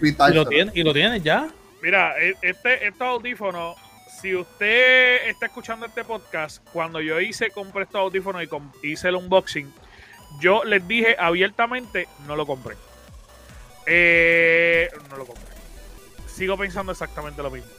pintarlo. 0.00 0.34
y 0.34 0.44
lo 0.44 0.48
tienes, 0.48 0.76
y 0.76 0.82
lo 0.84 0.92
tienes 0.92 1.22
ya. 1.24 1.48
Mira, 1.82 2.14
e- 2.20 2.36
este, 2.42 2.86
estos 2.86 3.02
audífonos, 3.06 3.76
si 4.20 4.34
usted 4.34 5.28
está 5.28 5.46
escuchando 5.46 5.86
este 5.86 6.04
podcast, 6.04 6.62
cuando 6.72 7.00
yo 7.00 7.20
hice, 7.20 7.50
compré 7.50 7.84
estos 7.84 8.00
audífonos 8.00 8.42
y 8.82 8.92
hice 8.92 9.08
el 9.08 9.16
unboxing, 9.16 9.72
yo 10.40 10.64
les 10.64 10.86
dije 10.86 11.16
abiertamente, 11.18 12.06
no 12.26 12.36
lo 12.36 12.46
compré. 12.46 12.76
Eh, 13.86 14.88
no 15.08 15.16
lo 15.16 15.26
compré. 15.26 15.44
Sigo 16.28 16.56
pensando 16.56 16.92
exactamente 16.92 17.42
lo 17.42 17.50
mismo. 17.50 17.70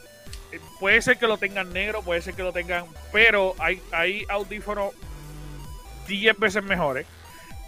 Eh, 0.52 0.60
Puede 0.80 1.00
ser 1.00 1.16
que 1.18 1.26
lo 1.26 1.38
tengan 1.38 1.72
negro, 1.72 2.02
puede 2.02 2.20
ser 2.22 2.34
que 2.34 2.42
lo 2.42 2.52
tengan, 2.52 2.86
pero 3.12 3.54
hay, 3.58 3.80
hay 3.92 4.24
audífonos 4.28 4.92
mm, 4.94 6.06
10 6.08 6.38
veces 6.38 6.62
mejores 6.62 7.06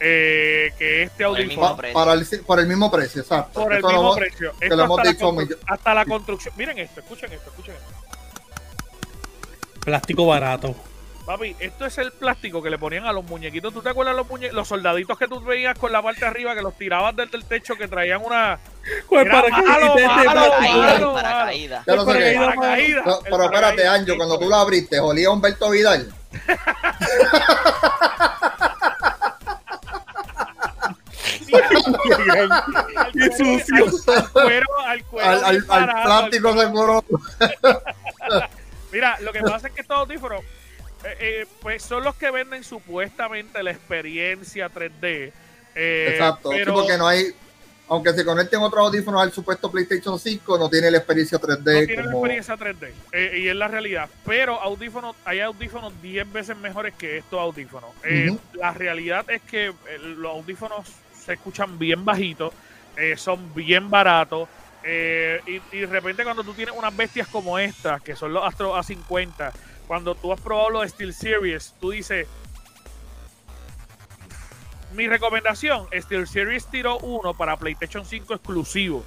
eh, 0.01 0.73
que 0.79 1.05
este 1.05 1.25
audífono. 1.25 1.49
mismo 1.49 1.69
Pa- 1.71 1.77
precio. 1.77 1.95
para 1.95 2.13
el, 2.13 2.27
por 2.47 2.61
el 2.61 2.67
mismo 2.67 2.91
precio, 2.91 3.23
exacto. 3.23 3.63
Por 3.63 3.73
el 3.73 3.79
Eso 3.79 3.89
mismo 3.89 4.03
hemos- 4.03 4.17
precio. 4.17 4.53
que 4.59 4.67
Esto 4.67 4.77
lo 4.77 4.85
hemos 4.85 4.99
hasta, 4.99 5.09
la 5.09 5.13
dicho 5.15 5.31
constru- 5.31 5.47
millo- 5.47 5.59
hasta 5.67 5.95
la 5.95 6.05
construcción. 6.05 6.55
Miren 6.57 6.79
esto, 6.79 7.01
escuchen 7.01 7.33
esto, 7.33 7.51
escuchen 7.51 7.75
esto. 7.75 7.95
Plástico 9.85 10.27
barato. 10.27 10.75
Papi, 11.27 11.57
esto 11.59 11.87
es 11.87 11.97
el 11.97 12.13
plástico 12.13 12.63
que 12.63 12.69
le 12.69 12.77
ponían 12.79 13.07
a 13.07 13.13
los 13.13 13.25
muñequitos. 13.25 13.73
¿Tú 13.73 13.81
te 13.81 13.89
acuerdas 13.89 14.15
los 14.15 14.29
muñe 14.29 14.53
los 14.53 14.69
soldaditos 14.69 15.19
que 15.19 15.27
tú 15.27 15.41
veías 15.41 15.79
con 15.79 15.91
la 15.91 16.03
parte 16.03 16.21
de 16.21 16.27
arriba 16.27 16.55
que 16.55 16.61
los 16.61 16.77
tirabas 16.77 17.17
desde 17.17 17.39
el 17.39 17.47
techo 17.47 17.77
que 17.77 17.89
traían 17.89 18.21
una. 18.23 18.59
Pues 19.09 19.27
para 19.31 19.49
Paracaídas, 19.49 20.27
Para 20.27 20.51
Pero, 23.25 23.45
espérate, 23.45 23.89
Anjo, 23.89 24.17
cuando 24.19 24.39
tú 24.39 24.51
la 24.51 24.61
abriste, 24.61 25.01
olía 25.01 25.29
a 25.29 25.31
Humberto 25.31 25.71
Vidal. 25.71 26.13
Qué 33.13 33.31
sucio. 33.37 33.85
Al 34.17 34.31
cuero, 34.33 34.67
al 34.87 35.05
cuero. 35.05 35.29
Al, 35.29 35.45
al- 35.45 35.51
bien 35.53 35.63
al 35.71 35.87
barato, 35.87 36.03
plástico 36.05 36.49
al- 36.49 36.59
seguro. 36.61 37.05
Mira, 38.93 39.19
lo 39.21 39.33
que 39.33 39.41
pasa 39.41 39.69
es 39.69 39.75
que 39.75 39.81
estos 39.81 39.97
audífonos, 39.97 40.41
eh, 41.05 41.17
eh, 41.21 41.47
pues 41.61 41.83
son 41.83 42.05
los 42.05 42.15
que 42.15 42.31
venden 42.31 42.63
supuestamente 42.65 43.63
la 43.63 43.71
experiencia 43.73 44.71
3D. 44.71 45.33
eh, 45.75 46.09
Exacto, 46.13 46.51
sí, 46.51 46.57
pero 46.59 46.75
porque 46.75 46.97
no 46.97 47.07
hay. 47.09 47.35
Aunque 47.87 48.15
se 48.15 48.25
conecten 48.25 48.61
otros 48.61 48.87
audífonos 48.87 49.21
al 49.21 49.31
supuesto 49.31 49.71
PlayStation 49.71 50.19
5, 50.19 50.57
no 50.57 50.71
tiene 50.71 50.91
la 50.91 50.97
experiencia 50.99 51.39
3D. 51.39 51.81
no 51.81 51.87
tiene 51.87 52.03
la 52.03 52.13
experiencia 52.13 52.57
3D 52.57 52.93
eh, 53.13 53.39
y 53.41 53.49
es 53.49 53.55
la 53.57 53.69
realidad. 53.69 54.09
Pero 54.25 54.59
audífonos, 54.59 55.15
hay 55.27 55.41
audífonos 55.41 55.93
10 56.01 56.33
veces 56.33 56.57
mejores 56.57 56.95
que 56.95 57.19
estos 57.19 57.39
audífonos. 57.39 57.91
Eh. 58.05 58.35
La 58.55 58.73
realidad 58.73 59.27
es 59.29 59.43
que 59.43 59.67
eh, 59.67 59.99
los 59.99 60.33
audífonos 60.33 60.89
se 61.25 61.35
escuchan 61.35 61.79
bien 61.79 62.05
bajitos, 62.05 62.53
eh, 62.97 63.17
son 63.17 63.53
bien 63.55 63.91
baratos. 63.91 64.49
eh, 64.85 65.41
y, 65.47 65.77
y 65.77 65.81
de 65.81 65.87
repente 65.87 66.25
cuando 66.25 66.45
tú 66.45 66.53
tienes 66.53 66.75
unas 66.77 66.95
bestias 66.95 67.27
como 67.29 67.59
estas, 67.59 68.03
que 68.03 68.15
son 68.15 68.33
los 68.33 68.45
Astro 68.45 68.77
A50, 68.77 69.53
cuando 69.87 70.15
tú 70.15 70.33
has 70.33 70.41
probado 70.41 70.71
los 70.71 70.91
Steel 70.91 71.15
Series, 71.15 71.75
tú 71.81 71.91
dices, 71.91 72.27
mi 74.93 75.09
recomendación, 75.09 75.87
Steel 75.93 76.27
Series 76.29 76.67
Tiro 76.67 76.99
1 76.99 77.35
para 77.35 77.57
PlayStation 77.57 78.05
5 78.05 78.35
exclusivo, 78.35 79.03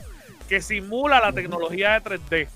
que 0.49 0.61
simula 0.61 1.19
la 1.21 1.31
tecnología 1.31 1.99
de 1.99 2.03
3D. 2.19 2.47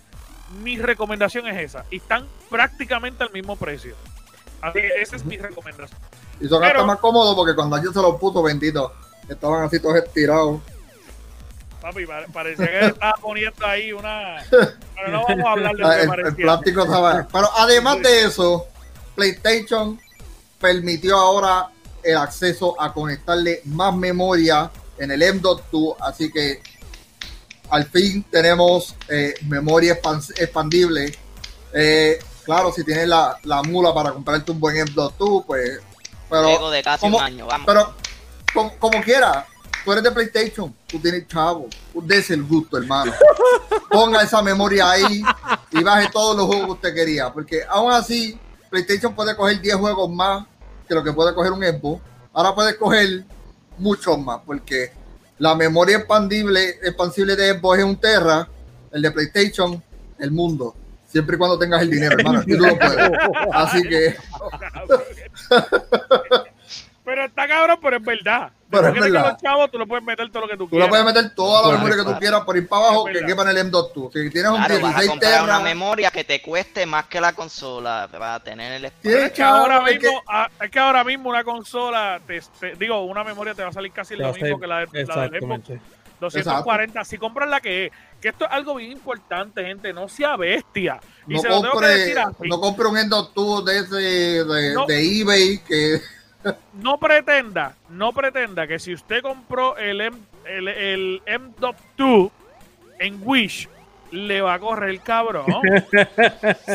Mi 0.64 0.78
recomendación 0.78 1.48
es 1.48 1.58
esa. 1.58 1.86
Y 1.92 1.98
están 1.98 2.28
prácticamente 2.50 3.24
al 3.24 3.32
mismo 3.32 3.56
precio. 3.56 3.96
Así 4.62 4.80
que 4.82 5.02
esa 5.02 5.16
es 5.16 5.24
mi 5.26 5.38
recomendación. 5.38 5.98
Y 6.42 6.48
son 6.48 6.64
hasta 6.64 6.84
más 6.84 7.00
cómodos 7.00 7.36
porque 7.36 7.56
cuando 7.56 7.82
yo 7.82 7.92
se 7.94 8.02
los 8.02 8.20
puso, 8.20 8.44
bendito, 8.44 8.94
estaban 9.30 9.64
así 9.64 9.80
todos 9.80 9.98
estirados. 9.98 10.62
Papi, 11.82 12.06
pare- 12.06 12.28
parecía 12.32 12.68
que 12.68 12.86
estaba 12.88 13.14
poniendo 13.22 13.66
ahí 13.66 13.92
una. 13.92 14.44
Pero 14.50 15.08
no 15.08 15.24
vamos 15.28 15.46
a 15.46 15.52
hablar 15.52 15.76
de 15.76 15.82
lo 15.82 15.88
Ah, 15.88 15.96
que 15.98 16.04
El, 16.22 16.28
el 16.28 16.36
plástico 16.36 16.84
estaba. 16.84 17.28
Pero 17.32 17.50
además 17.58 18.02
de 18.02 18.24
eso, 18.26 18.68
PlayStation 19.16 20.00
permitió 20.60 21.18
ahora 21.18 21.70
el 22.04 22.18
acceso 22.18 22.80
a 22.80 22.94
conectarle 22.94 23.62
más 23.66 23.96
memoria 23.96 24.70
en 25.00 25.10
el 25.12 25.22
M.2, 25.24 25.96
así 26.02 26.32
que 26.32 26.62
al 27.72 27.86
fin 27.86 28.24
tenemos 28.30 28.96
eh, 29.10 29.34
memoria 29.48 30.00
expan- 30.00 30.40
expandible. 30.40 31.18
Eh, 31.74 32.20
claro, 32.46 32.72
si 32.72 32.84
tienes 32.84 33.08
la, 33.08 33.38
la 33.44 33.64
mula 33.64 33.92
para 33.94 34.12
comprarte 34.12 34.52
un 34.52 34.60
buen 34.60 34.78
M.2, 34.78 35.46
pues. 35.48 35.80
Pero, 36.30 36.44
Luego 36.44 36.70
de 36.72 36.84
casi 36.84 37.08
un 37.08 37.16
año, 37.20 37.48
vamos. 37.48 37.66
pero 37.66 37.94
como, 38.54 38.78
como 38.78 39.02
quiera, 39.02 39.46
tú 39.84 39.92
eres 39.92 40.04
de 40.04 40.12
PlayStation, 40.12 40.74
tú 40.88 41.00
tienes 41.00 41.28
chavo, 41.28 41.68
des 42.04 42.30
el 42.32 42.44
gusto, 42.44 42.78
hermano. 42.78 43.14
Ponga 43.90 44.22
esa 44.22 44.42
memoria 44.42 44.92
ahí 44.92 45.24
y 45.72 45.84
baje 45.84 46.10
todos 46.12 46.36
los 46.36 46.48
juegos 46.48 46.66
que 46.66 46.72
usted 46.74 46.96
quería, 46.96 47.32
porque 47.32 47.62
aún 47.68 47.92
así, 47.92 48.40
PlayStation 48.70 49.14
puede 49.14 49.36
coger 49.36 49.60
10 49.62 49.76
juegos 49.76 50.10
más 50.10 50.46
que 50.88 50.96
lo 50.96 51.04
que 51.04 51.14
puede 51.14 51.34
coger 51.34 51.52
un 51.52 51.64
Xbox. 51.64 52.02
Ahora 52.34 52.56
puede 52.56 52.78
coger 52.78 53.24
muchos 53.78 54.18
más, 54.20 54.40
porque 54.46 54.92
la 55.38 55.56
memoria 55.56 55.98
expandible, 55.98 56.70
expansible 56.84 57.36
de 57.36 57.58
Xbox 57.58 57.80
es 57.80 57.86
un 57.86 57.96
Terra, 57.98 58.48
el 58.92 59.02
de 59.02 59.12
PlayStation, 59.12 59.84
el 60.20 60.32
mundo. 60.32 60.76
Siempre 61.08 61.36
y 61.36 61.40
cuando 61.40 61.60
tengas 61.60 61.82
el 61.82 61.90
dinero, 61.90 62.16
hermano. 62.18 62.42
tú 62.44 62.52
lo 62.52 62.78
puedes. 62.78 63.12
Así 63.52 63.82
que, 63.84 64.16
Pero 67.14 67.26
está 67.26 67.46
cabrón, 67.46 67.78
pero 67.82 67.98
es 67.98 68.04
verdad. 68.06 68.52
Pero 68.70 68.88
es 68.88 68.94
que 68.94 69.00
verdad. 69.02 69.32
los 69.34 69.42
chavos, 69.42 69.70
tú 69.70 69.78
le 69.78 69.86
puedes 69.86 70.06
meter 70.06 70.30
todo 70.32 70.44
lo 70.44 70.48
que 70.48 70.56
tú 70.56 70.64
Tú 70.64 70.70
quieras. 70.70 70.88
puedes 70.88 71.04
meter 71.06 71.36
toda 71.36 71.68
la 71.68 71.74
memoria 71.78 71.98
que 71.98 72.04
tú 72.10 72.18
quieras 72.20 72.42
por 72.46 72.56
ir 72.56 72.70
para 72.70 72.86
abajo 72.86 73.04
que 73.04 73.26
quepa 73.26 73.42
en 73.42 73.48
el 73.50 73.58
M.2. 73.58 74.14
Si 74.14 74.30
tienes 74.30 74.50
un 74.52 74.56
Claro, 74.64 74.76
vas 74.80 74.96
a 74.96 75.00
16 75.02 75.10
comprar 75.10 75.44
una 75.44 75.52
terra, 75.58 75.60
memoria 75.60 76.10
que 76.10 76.24
te 76.24 76.42
cueste 76.42 76.86
más 76.86 77.08
que 77.08 77.20
la 77.20 77.34
consola 77.34 78.08
para 78.10 78.40
tener 78.40 78.72
el 78.72 78.86
espacio. 78.86 79.18
Es 79.26 79.32
que 79.34 79.44
ahora 79.44 79.84
que- 79.84 80.00
mismo, 80.00 80.24
ah, 80.26 80.48
es 80.62 80.72
que 80.72 80.80
ahora 80.80 81.04
mismo 81.04 81.30
una 81.30 81.44
consola, 81.44 82.22
te, 82.26 82.42
te- 82.62 82.76
digo, 82.76 83.04
una 83.04 83.26
memoria 83.26 83.54
te 83.54 83.62
va 83.62 83.68
a 83.72 83.74
salir 83.74 83.92
casi 83.92 84.16
lo 84.16 84.32
mismo 84.32 84.58
que 84.58 84.68
la, 84.68 84.86
de- 84.86 84.86
la 84.86 85.28
del 85.28 85.42
Xbox 85.42 85.70
Exactamente. 85.70 85.82
240. 86.22 87.04
Si 87.04 87.18
compras 87.18 87.50
la 87.50 87.60
que 87.60 87.88
es, 87.88 87.92
que 88.22 88.30
esto 88.30 88.46
es 88.46 88.52
algo 88.52 88.76
bien 88.76 88.92
importante, 88.94 89.66
gente, 89.66 89.92
no 89.92 90.08
sea 90.08 90.38
bestia. 90.38 91.00
Y 91.28 91.34
no 91.34 91.42
se 91.42 91.50
lo 91.50 91.56
tengo 91.56 91.64
que 91.64 91.70
compre, 91.72 91.88
decir 91.90 92.20
así. 92.20 92.48
no 92.48 92.62
compre 92.62 92.86
un 92.88 92.98
M.2 92.98 93.64
de 93.66 93.78
ese 93.80 93.96
de, 94.46 94.74
No. 94.76 94.86
de 94.86 95.20
eBay 95.22 95.58
que 95.68 96.00
no 96.74 97.00
pretenda, 97.00 97.76
no 97.90 98.14
pretenda 98.14 98.68
que 98.68 98.80
si 98.80 98.94
usted 98.94 99.22
compró 99.22 99.78
el, 99.78 100.02
M, 100.02 100.18
el, 100.46 100.68
el 100.68 101.22
M.2 101.26 102.32
en 103.00 103.20
Wish, 103.24 103.68
le 104.12 104.42
va 104.42 104.56
a 104.56 104.60
correr 104.60 104.90
el 104.90 105.02
cabrón. 105.02 105.46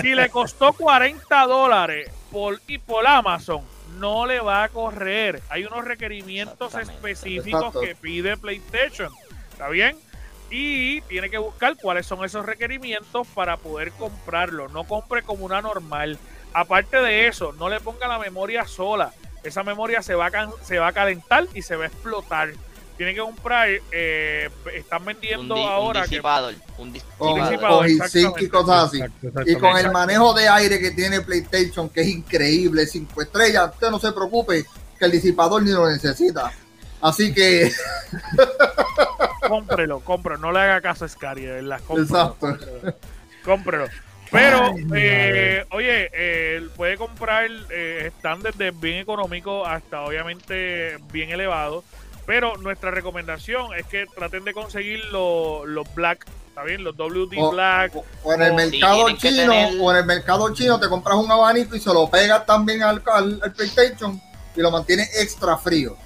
si 0.01 0.15
le 0.15 0.29
costó 0.31 0.73
40 0.73 1.47
dólares 1.47 2.11
por, 2.33 2.61
y 2.67 2.79
por 2.79 3.07
Amazon, 3.07 3.63
no 3.99 4.27
le 4.27 4.41
va 4.41 4.65
a 4.65 4.69
correr. 4.69 5.43
Hay 5.49 5.65
unos 5.65 5.85
requerimientos 5.85 6.75
específicos 6.75 7.61
Exacto. 7.61 7.81
que 7.81 7.95
pide 7.95 8.37
PlayStation. 8.37 9.13
¿Está 9.53 9.69
bien? 9.69 9.97
Y 10.51 11.01
tiene 11.03 11.29
que 11.31 11.39
buscar 11.39 11.77
cuáles 11.77 12.07
son 12.07 12.25
esos 12.25 12.45
requerimientos 12.45 13.27
para 13.29 13.57
poder 13.57 13.93
comprarlo. 13.93 14.69
No 14.69 14.85
compre 14.85 15.23
como 15.23 15.45
una 15.45 15.61
normal. 15.61 16.19
Aparte 16.53 16.99
de 16.99 17.27
eso, 17.27 17.53
no 17.53 17.69
le 17.69 17.81
ponga 17.81 18.07
la 18.09 18.19
memoria 18.19 18.67
sola. 18.67 19.13
Esa 19.47 19.63
memoria 19.63 20.03
se 20.03 20.15
va 20.15 20.27
a, 20.27 20.51
se 20.63 20.79
va 20.79 20.89
a 20.89 20.93
calentar 20.93 21.47
y 21.55 21.63
se 21.63 21.77
va 21.77 21.85
a 21.85 21.87
explotar. 21.89 22.51
Tiene 22.97 23.15
que 23.15 23.21
comprar, 23.21 23.69
eh, 23.93 24.49
están 24.75 25.01
Un, 25.03 25.07
vendiendo 25.07 25.55
di- 25.55 25.61
un 25.61 25.69
ahora 25.69 26.03
que 26.05 26.09
disipador. 26.09 26.55
Un 26.79 26.95
dis- 26.95 27.03
con, 27.19 27.35
disipador, 27.35 27.87
con 27.87 28.43
y 28.43 28.49
cosas 28.49 28.85
así. 28.89 29.01
Exacto, 29.03 29.51
Y 29.51 29.57
con 29.57 29.77
el 29.77 29.91
manejo 29.93 30.33
de 30.33 30.49
aire 30.49 30.79
que 30.81 30.93
tiene 30.93 31.21
PlayStation, 31.21 31.91
que 31.91 32.01
es 32.01 32.09
increíble, 32.09 32.87
5 32.87 33.21
estrellas, 33.23 33.71
usted 33.75 33.91
no 33.91 33.99
se 33.99 34.13
preocupe 34.13 34.65
que 34.99 35.05
el 35.05 35.11
disipador 35.11 35.63
ni 35.63 35.73
lo 35.73 35.87
necesita. 35.91 36.51
Así 37.03 37.35
que, 37.35 37.71
cómprelo, 39.49 40.01
cómprelo. 40.01 40.39
No 40.39 40.53
le 40.53 40.61
haga 40.61 40.81
caso 40.81 41.05
a 41.05 41.09
Scary, 41.09 41.43
de 41.43 41.53
verdad. 41.53 41.81
Cómprelo, 41.87 42.03
Exacto. 42.05 42.39
Cómprelo. 42.41 42.95
cómprelo. 43.45 43.87
Pero, 44.31 44.65
Ay, 44.75 44.87
eh, 44.97 45.65
oye, 45.71 46.11
eh, 46.13 46.69
puede 46.77 46.97
comprar, 46.97 47.49
eh, 47.71 48.05
están 48.15 48.41
desde 48.43 48.71
bien 48.73 48.99
económico 48.99 49.65
hasta 49.67 50.03
obviamente 50.03 50.99
bien 51.13 51.31
elevado. 51.31 51.85
Pero 52.27 52.57
nuestra 52.57 52.91
recomendación 52.91 53.73
es 53.75 53.87
que 53.87 54.05
traten 54.17 54.43
de 54.45 54.53
conseguir 54.53 55.05
los, 55.13 55.65
los 55.69 55.95
Black, 55.95 56.27
¿está 56.49 56.65
bien? 56.65 56.83
Los 56.83 56.97
WD 56.97 57.37
o, 57.39 57.51
Black. 57.53 57.95
o- 57.95 58.05
o 58.25 58.33
en 58.33 58.43
el 58.43 58.51
o- 58.51 58.55
mercado 58.57 59.11
chino, 59.17 59.53
tener- 59.53 59.81
o 59.81 59.91
en 59.93 59.97
el 59.99 60.05
mercado 60.07 60.53
chino 60.53 60.81
te 60.81 60.89
compras 60.89 61.17
un 61.19 61.31
abanico 61.31 61.77
y 61.77 61.81
se 61.81 61.95
lo 61.95 62.11
pegas 62.11 62.45
también 62.45 62.83
al, 62.83 63.01
al- 63.07 63.41
al 63.41 63.53
PlayStation 63.53 64.21
y 64.57 64.61
lo 64.61 64.73
mantiene 64.73 65.05
extra 65.21 65.57
frío. 65.57 65.97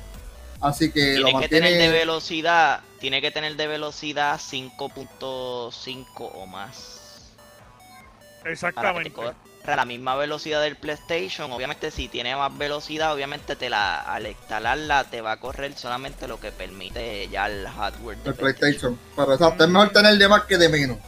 Así 0.61 0.93
que 0.93 1.17
lo 1.17 1.25
Tiene 1.29 1.41
que 1.41 1.49
tener 1.49 1.71
de 1.73 1.77
mantiene. 1.79 1.99
velocidad, 1.99 2.81
tiene 2.99 3.23
que 3.23 3.31
tener 3.31 3.57
de 3.57 3.67
velocidad 3.67 4.39
5.5 4.39 6.31
o 6.35 6.47
más. 6.47 7.00
Para 8.41 8.45
que 8.45 8.53
Exactamente. 8.53 9.11
corra 9.13 9.35
a 9.67 9.77
la 9.77 9.85
misma 9.85 10.17
velocidad 10.17 10.63
del 10.63 10.77
PlayStation. 10.77 11.53
Obviamente, 11.53 11.91
si 11.91 12.09
tiene 12.09 12.35
más 12.35 12.57
velocidad, 12.57 13.13
obviamente 13.15 13.55
te 13.57 13.69
la, 13.71 14.01
al 14.01 14.27
instalarla 14.27 15.05
te 15.05 15.21
va 15.21 15.33
a 15.33 15.37
correr 15.37 15.75
solamente 15.75 16.27
lo 16.27 16.41
que 16.41 16.51
permite 16.51 17.29
ya 17.29 17.47
el 17.47 17.69
hardware 17.69 18.17
de 18.19 18.31
El 18.31 18.37
PlayStation. 18.37 18.99
Pero 19.15 19.35
exacto, 19.35 19.65
es 19.65 19.71
mejor 19.71 19.91
tener 19.91 20.17
de 20.17 20.29
más 20.29 20.45
que 20.45 20.57
de 20.59 20.69
menos. 20.69 20.99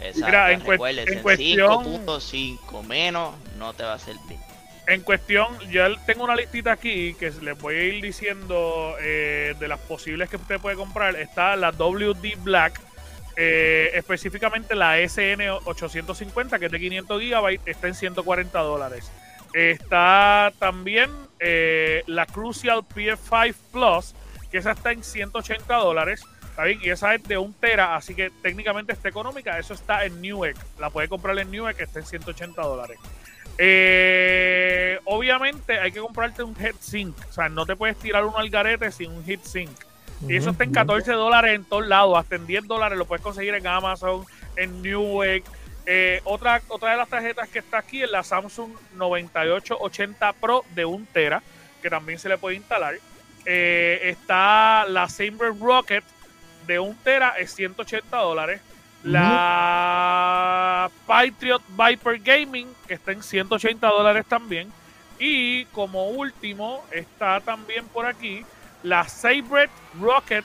Exacto, 0.00 0.26
Mira, 0.26 0.52
en 0.52 0.60
en 0.60 1.22
cuestión- 1.22 1.84
5.5 1.84 2.82
menos 2.86 3.34
no 3.58 3.72
te 3.74 3.82
va 3.82 3.94
a 3.94 3.98
servir. 3.98 4.38
En 4.86 5.02
cuestión, 5.02 5.58
ya 5.70 5.88
tengo 6.06 6.24
una 6.24 6.34
listita 6.36 6.72
aquí 6.72 7.14
que 7.14 7.30
les 7.42 7.58
voy 7.58 7.74
a 7.74 7.82
ir 7.84 8.02
diciendo 8.02 8.94
eh, 9.00 9.54
de 9.58 9.68
las 9.68 9.78
posibles 9.80 10.30
que 10.30 10.36
usted 10.36 10.58
puede 10.60 10.76
comprar. 10.76 11.14
Está 11.16 11.56
la 11.56 11.72
WD 11.72 12.36
Black, 12.38 12.80
eh, 13.40 13.92
específicamente 13.94 14.74
la 14.74 14.98
SN850, 14.98 16.58
que 16.58 16.66
es 16.66 16.72
de 16.72 16.80
500 16.80 17.22
GB, 17.22 17.60
está 17.66 17.86
en 17.86 17.94
140 17.94 18.58
dólares. 18.58 19.12
Está 19.54 20.52
también 20.58 21.08
eh, 21.38 22.02
la 22.08 22.26
Crucial 22.26 22.80
PS5 22.80 23.54
Plus, 23.72 24.14
que 24.50 24.58
esa 24.58 24.72
está 24.72 24.90
en 24.90 25.04
180 25.04 25.72
dólares. 25.76 26.24
Y 26.82 26.90
esa 26.90 27.14
es 27.14 27.22
de 27.22 27.38
un 27.38 27.54
tera, 27.54 27.94
así 27.94 28.16
que 28.16 28.32
técnicamente 28.42 28.92
está 28.92 29.08
económica. 29.08 29.56
Eso 29.56 29.74
está 29.74 30.04
en 30.04 30.20
Newegg. 30.20 30.56
La 30.80 30.90
puede 30.90 31.06
comprar 31.06 31.38
en 31.38 31.52
Newegg, 31.52 31.80
está 31.80 32.00
en 32.00 32.06
180 32.06 32.60
dólares. 32.60 32.98
Eh, 33.56 34.98
obviamente 35.04 35.78
hay 35.78 35.92
que 35.92 36.00
comprarte 36.00 36.42
un 36.42 36.56
heatsink. 36.56 37.16
O 37.28 37.32
sea, 37.32 37.48
no 37.48 37.64
te 37.66 37.76
puedes 37.76 37.96
tirar 37.98 38.24
uno 38.24 38.38
al 38.38 38.50
garete 38.50 38.90
sin 38.90 39.12
un 39.12 39.24
heatsink. 39.24 39.70
Y 40.26 40.36
eso 40.36 40.50
está 40.50 40.64
en 40.64 40.72
14 40.72 41.12
dólares 41.12 41.54
en 41.54 41.64
todos 41.64 41.86
lados. 41.86 42.18
Hasta 42.18 42.36
en 42.36 42.46
10 42.46 42.66
dólares 42.66 42.98
lo 42.98 43.06
puedes 43.06 43.22
conseguir 43.22 43.54
en 43.54 43.66
Amazon, 43.66 44.24
en 44.56 44.82
Newegg. 44.82 45.44
Eh, 45.86 46.20
otra, 46.24 46.60
otra 46.68 46.90
de 46.90 46.96
las 46.96 47.08
tarjetas 47.08 47.48
que 47.48 47.60
está 47.60 47.78
aquí 47.78 48.02
es 48.02 48.10
la 48.10 48.22
Samsung 48.22 48.72
9880 48.94 50.32
Pro 50.34 50.64
de 50.74 50.84
1 50.84 51.06
tera, 51.12 51.42
que 51.80 51.88
también 51.88 52.18
se 52.18 52.28
le 52.28 52.36
puede 52.36 52.56
instalar. 52.56 52.94
Eh, 53.46 54.00
está 54.04 54.84
la 54.86 55.08
Saber 55.08 55.58
Rocket 55.58 56.04
de 56.66 56.78
1 56.78 56.96
tera, 57.02 57.34
es 57.38 57.54
180 57.54 58.16
dólares. 58.16 58.60
La 59.04 60.90
Patriot 61.06 61.62
Viper 61.68 62.18
Gaming, 62.18 62.68
que 62.86 62.94
está 62.94 63.12
en 63.12 63.22
180 63.22 63.86
dólares 63.86 64.26
también. 64.28 64.70
Y 65.18 65.64
como 65.66 66.08
último, 66.08 66.84
está 66.90 67.40
también 67.40 67.86
por 67.86 68.06
aquí 68.06 68.44
la 68.82 69.08
Sabre 69.08 69.68
Rocket, 70.00 70.44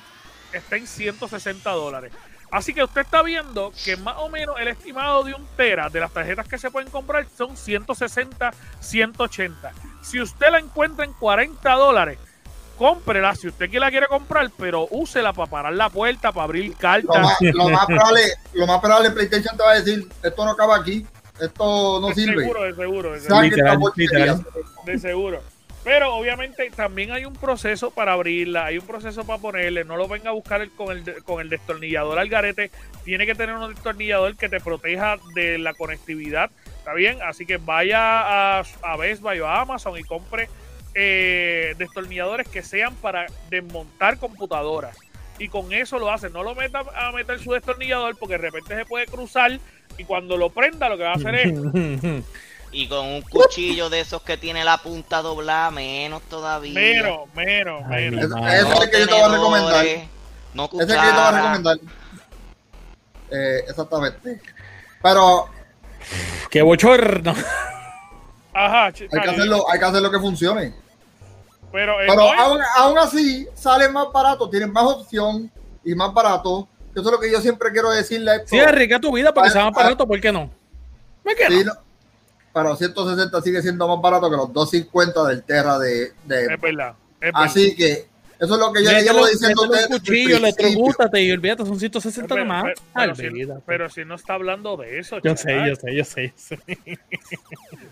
está 0.52 0.76
en 0.76 0.88
160 0.88 1.70
dólares. 1.72 2.12
Así 2.52 2.74
que 2.74 2.84
usted 2.84 3.02
está 3.02 3.24
viendo 3.24 3.74
que 3.84 3.98
más 3.98 4.16
o 4.20 4.30
menos 4.30 4.56
el 4.60 4.68
estimado 4.68 5.24
de 5.24 5.34
un 5.34 5.44
tera 5.58 5.90
de 5.90 6.00
las 6.00 6.12
tarjetas 6.12 6.48
que 6.48 6.60
se 6.60 6.70
pueden 6.70 6.90
comprar 6.92 7.26
son 7.36 7.58
160, 7.58 8.52
180. 8.80 9.72
Si 10.04 10.22
usted 10.22 10.52
la 10.52 10.60
encuentra 10.60 11.04
en 11.04 11.14
40 11.14 11.74
dólares, 11.74 12.20
cómprela 12.78 13.34
si 13.34 13.48
usted 13.48 13.72
que 13.72 13.80
la 13.80 13.90
quiere 13.90 14.06
comprar, 14.08 14.52
pero 14.56 14.88
úsela 14.92 15.34
para 15.34 15.50
parar 15.50 15.74
la 15.74 15.90
puerta, 15.90 16.32
para 16.32 16.44
abrir 16.44 16.72
Lo 16.72 16.78
cartas. 16.78 17.24
más, 17.24 17.42
lo 17.42 17.70
más 17.70 17.86
probable, 17.88 18.22
lo 18.54 18.68
más 18.68 18.80
probable 18.82 19.12
PlayStation 19.12 19.58
te 19.58 19.64
va 19.64 19.72
a 19.72 19.76
decir, 19.76 20.08
esto 20.22 20.46
no 20.46 20.52
acaba 20.52 20.76
aquí, 20.78 21.08
esto 21.40 22.00
no 22.00 22.08
de 22.10 22.14
sirve. 22.14 22.42
seguro, 22.42 22.64
de 22.64 22.76
seguro, 22.76 23.12
de 23.14 23.20
seguro. 23.22 24.46
De 24.86 25.00
seguro. 25.00 25.53
Pero 25.84 26.16
obviamente 26.16 26.72
también 26.74 27.12
hay 27.12 27.26
un 27.26 27.34
proceso 27.34 27.92
para 27.92 28.14
abrirla, 28.14 28.66
hay 28.66 28.78
un 28.78 28.88
proceso 28.88 29.26
para 29.26 29.42
ponerle, 29.42 29.84
no 29.84 29.98
lo 29.98 30.08
venga 30.08 30.30
a 30.30 30.34
buscar 30.34 30.68
con, 30.72 30.96
el, 30.96 31.24
con 31.24 31.42
el 31.42 31.50
destornillador 31.50 32.18
al 32.20 32.30
garete, 32.30 32.72
tiene 33.04 33.26
que 33.26 33.36
tener 33.36 33.56
un 33.56 33.74
destornillador 33.74 34.38
que 34.38 34.48
te 34.48 34.62
proteja 34.62 35.18
de 35.36 35.58
la 35.58 35.74
conectividad, 35.74 36.52
¿está 36.78 36.94
bien? 36.94 37.18
Así 37.22 37.46
que 37.46 37.58
vaya 37.58 38.60
a, 38.60 38.64
a 38.82 38.98
Best 38.98 39.22
Buy 39.22 39.40
a 39.40 39.62
Amazon 39.62 40.00
y 40.00 40.04
compre 40.04 40.48
eh, 40.96 41.74
destornilladores 41.78 42.48
que 42.48 42.62
sean 42.62 42.96
para 42.96 43.26
desmontar 43.50 44.20
computadoras. 44.20 44.96
Y 45.40 45.50
con 45.50 45.74
eso 45.74 45.98
lo 45.98 46.12
hace, 46.12 46.30
no 46.30 46.44
lo 46.44 46.54
meta 46.56 46.84
a 46.96 47.12
meter 47.12 47.40
su 47.40 47.52
destornillador 47.52 48.16
porque 48.18 48.34
de 48.34 48.44
repente 48.50 48.76
se 48.76 48.86
puede 48.86 49.08
cruzar 49.08 49.60
y 49.98 50.04
cuando 50.06 50.38
lo 50.38 50.50
prenda 50.50 50.90
lo 50.90 50.98
que 50.98 51.04
va 51.04 51.12
a 51.12 51.16
hacer 51.16 51.36
es 51.36 51.54
Y 52.74 52.88
con 52.88 53.06
un 53.06 53.22
cuchillo 53.22 53.90
de 53.90 54.00
esos 54.02 54.22
que 54.24 54.36
tiene 54.36 54.64
la 54.64 54.78
punta 54.80 55.22
doblada, 55.22 55.72
menos 55.72 56.22
todavía. 56.24 56.78
Ay, 56.80 56.96
menos. 57.36 57.88
mi 57.88 57.96
Ese- 57.96 58.60
es 58.60 58.80
el 58.82 58.90
que 58.90 59.00
yo 59.00 59.08
te 59.08 59.14
voy 59.14 59.22
a 59.22 59.28
recomendar. 59.30 59.86
No 60.54 60.66
Ese 60.66 60.76
es 60.76 60.82
el 60.82 60.88
que 60.88 60.94
yo 60.94 60.98
te 60.98 61.12
voy 61.12 61.22
a 61.22 61.32
recomendar. 61.32 61.78
Eh, 63.32 63.64
exactamente. 63.70 64.42
Pero 65.02 65.50
¡Qué 66.50 66.62
bochorno! 66.62 67.34
Ajá, 68.54 68.86
hay 68.86 68.94
que 68.94 69.30
hacerlo, 69.30 69.66
hay 69.72 69.80
que 69.80 69.86
hacerlo 69.86 70.12
que 70.12 70.20
funcione. 70.20 70.74
Pero, 71.72 71.96
Pero 71.98 72.16
no, 72.16 72.32
aún, 72.34 72.62
aún 72.78 72.98
así, 73.00 73.48
sale 73.56 73.90
más 73.90 74.12
barato, 74.14 74.48
tienen 74.48 74.72
más 74.72 74.84
opción 74.84 75.52
y 75.84 75.96
más 75.96 76.14
barato. 76.14 76.68
Eso 76.92 77.02
es 77.02 77.12
lo 77.12 77.20
que 77.20 77.32
yo 77.32 77.42
siempre 77.42 77.72
quiero 77.72 77.90
decirle. 77.90 78.44
Sí, 78.46 78.60
arriesga 78.60 79.00
tu 79.00 79.12
vida 79.12 79.34
para 79.34 79.48
que 79.48 79.54
sea 79.54 79.66
más 79.66 79.74
barato, 79.74 80.06
¿por 80.06 80.22
qué 80.22 80.32
no? 80.32 80.52
¿Por 81.24 81.36
qué 81.36 81.50
no? 81.50 81.56
Sí, 81.58 81.64
no. 81.66 81.74
Pero 82.54 82.76
160 82.76 83.42
sigue 83.42 83.62
siendo 83.62 83.88
más 83.88 84.00
barato 84.02 84.30
que 84.30 84.38
los 84.38 84.54
250 84.54 85.24
del 85.26 85.44
Terra 85.44 85.80
de, 85.80 86.12
de 86.26 86.42
es 86.54 86.62
verdad. 86.62 86.94
Es 87.20 87.32
verdad. 87.32 87.44
Así 87.44 87.76
que 87.76 88.08
Eso 88.40 88.56
es 88.56 88.60
lo 88.60 88.74
que 88.74 88.84
yo 88.84 88.92
le 88.92 89.02
llevo 89.04 89.26
diciendo 89.26 89.62
un 89.64 89.70
cuchillo, 89.88 90.38
electrocútate 90.38 91.22
y 91.22 91.32
olvídate, 91.32 91.66
son 91.66 91.80
160 91.80 92.28
Pero, 92.28 92.46
nomás. 92.46 92.64
pero- 92.64 92.76
pero 92.94 93.16
si, 93.16 93.48
pero 93.66 93.90
si 93.90 94.06
no 94.06 94.16
está 94.16 94.34
hablando 94.34 94.76
de 94.76 95.00
eso, 95.00 95.18
Yo 95.24 95.36
sé, 95.38 95.48
chaval. 95.50 95.70
yo 95.70 95.76
sé, 95.78 95.96
yo 95.96 96.04
sé, 96.04 96.28
yo 96.28 96.34
sé. 96.36 96.60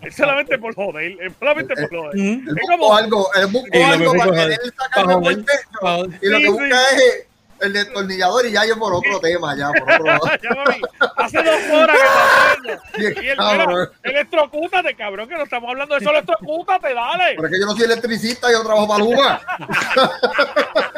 Es 0.02 0.16
solamente 0.16 0.58
por 0.60 0.76
joder, 0.76 1.12
es 1.22 1.34
solamente 1.40 1.74
por 1.76 1.90
joder. 1.90 2.20
Él 2.20 2.44
Es 2.48 2.54
buscó 2.54 2.68
como- 2.78 2.96
algo, 2.96 3.28
él 3.36 3.48
buscó 3.48 3.86
algo 3.86 4.14
para 4.18 4.32
querer 4.32 4.60
sacarme 4.78 5.14
por 5.22 5.32
el 5.32 5.44
pecho. 5.46 6.18
Y 6.22 6.28
lo 6.30 6.38
Sí, 6.38 6.44
que 6.44 6.48
sí. 6.48 6.54
busca 6.54 6.82
es 6.98 7.28
el 7.62 7.74
destornillador 7.74 8.46
y 8.46 8.52
ya 8.52 8.66
yo 8.66 8.78
por 8.78 8.94
otro 8.94 9.20
tema, 9.20 9.56
ya 9.56 9.70
por 9.72 9.84
otro 9.92 10.06
lado. 10.06 10.22
Ya, 10.42 11.10
hace 11.18 11.44
dos 11.44 11.62
horas 11.72 11.98
que 12.64 12.72
está 12.74 12.98
Y 13.24 13.28
el, 13.30 13.38
cabrón. 13.38 13.90
electrocútate, 14.04 14.96
cabrón, 14.96 15.28
que 15.30 15.36
no 15.36 15.44
estamos 15.44 15.70
hablando 15.70 15.96
de 15.96 16.02
eso, 16.02 16.12
electrocútate, 16.12 16.94
dale. 16.94 17.36
Porque 17.36 17.60
yo 17.60 17.66
no 17.66 17.74
soy 17.76 17.86
electricista, 17.86 18.52
yo 18.52 18.64
trabajo 18.64 18.88
para 18.88 19.04
Luma. 19.04 19.42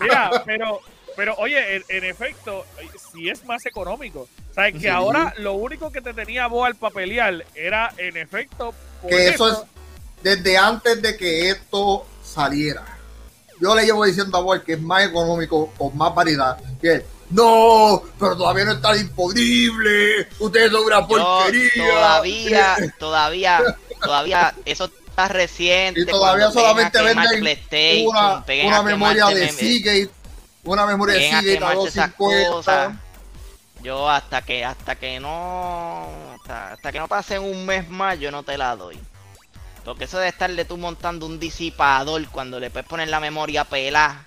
Mira, 0.00 0.30
pero, 0.44 0.80
pero 1.16 1.34
oye, 1.36 1.76
en, 1.76 1.84
en 1.88 2.04
efecto, 2.04 2.64
si 3.12 3.28
es 3.28 3.44
más 3.44 3.64
económico. 3.66 4.28
Sabes 4.54 4.74
que 4.74 4.80
Sí. 4.80 4.88
ahora 4.88 5.34
lo 5.38 5.54
único 5.54 5.90
que 5.92 6.00
te 6.00 6.14
tenía 6.14 6.46
vos 6.46 6.66
al 6.66 6.74
papelear 6.76 7.44
era, 7.54 7.92
en 7.98 8.16
efecto, 8.16 8.74
por 9.02 9.10
Que 9.10 9.28
eso 9.28 9.50
es 9.50 9.58
desde 10.22 10.56
antes 10.56 11.02
de 11.02 11.16
que 11.16 11.50
esto 11.50 12.06
saliera. 12.22 12.84
Yo 13.64 13.74
le 13.74 13.86
llevo 13.86 14.04
diciendo 14.04 14.36
a 14.36 14.42
Boy 14.42 14.60
que 14.60 14.74
es 14.74 14.80
más 14.82 15.04
económico, 15.04 15.72
con 15.78 15.96
más 15.96 16.14
variedad. 16.14 16.58
Que 16.82 16.96
él, 16.96 17.04
no, 17.30 18.02
pero 18.18 18.36
todavía 18.36 18.66
no 18.66 18.72
está 18.72 18.92
disponible. 18.92 20.28
Ustedes 20.38 20.70
son 20.70 20.84
una 20.84 21.00
Yo 21.00 21.08
porquería. 21.08 21.72
todavía, 21.74 22.76
todavía, 22.98 23.76
todavía, 24.02 24.54
eso 24.66 24.90
está 25.08 25.28
reciente. 25.28 26.02
Y 26.02 26.04
todavía 26.04 26.50
solamente 26.50 27.00
venden 27.00 28.06
una, 28.66 28.82
memoria 28.82 29.28
de 29.28 29.48
Seagate, 29.48 30.10
una 30.64 30.84
memoria 30.84 31.14
de 31.14 31.20
Seagate 31.20 31.56
a 31.56 31.70
quemarse 31.70 31.88
esas 31.88 32.18
250. 32.18 32.50
cosas. 32.50 32.92
Yo 33.82 34.10
hasta 34.10 34.42
que, 34.42 34.62
hasta 34.62 34.96
que 34.96 35.20
no, 35.20 36.06
hasta, 36.34 36.72
hasta 36.74 36.92
que 36.92 36.98
no 36.98 37.08
pase 37.08 37.38
un 37.38 37.64
mes 37.64 37.88
más, 37.88 38.20
yo 38.20 38.30
no 38.30 38.42
te 38.42 38.58
la 38.58 38.76
doy. 38.76 39.00
Porque 39.84 40.04
eso 40.04 40.18
de 40.18 40.28
estarle 40.28 40.64
tú 40.64 40.76
montando 40.76 41.26
un 41.26 41.38
disipador 41.38 42.26
cuando 42.28 42.58
le 42.58 42.70
puedes 42.70 42.88
poner 42.88 43.08
la 43.08 43.20
memoria 43.20 43.64
pelada. 43.64 44.24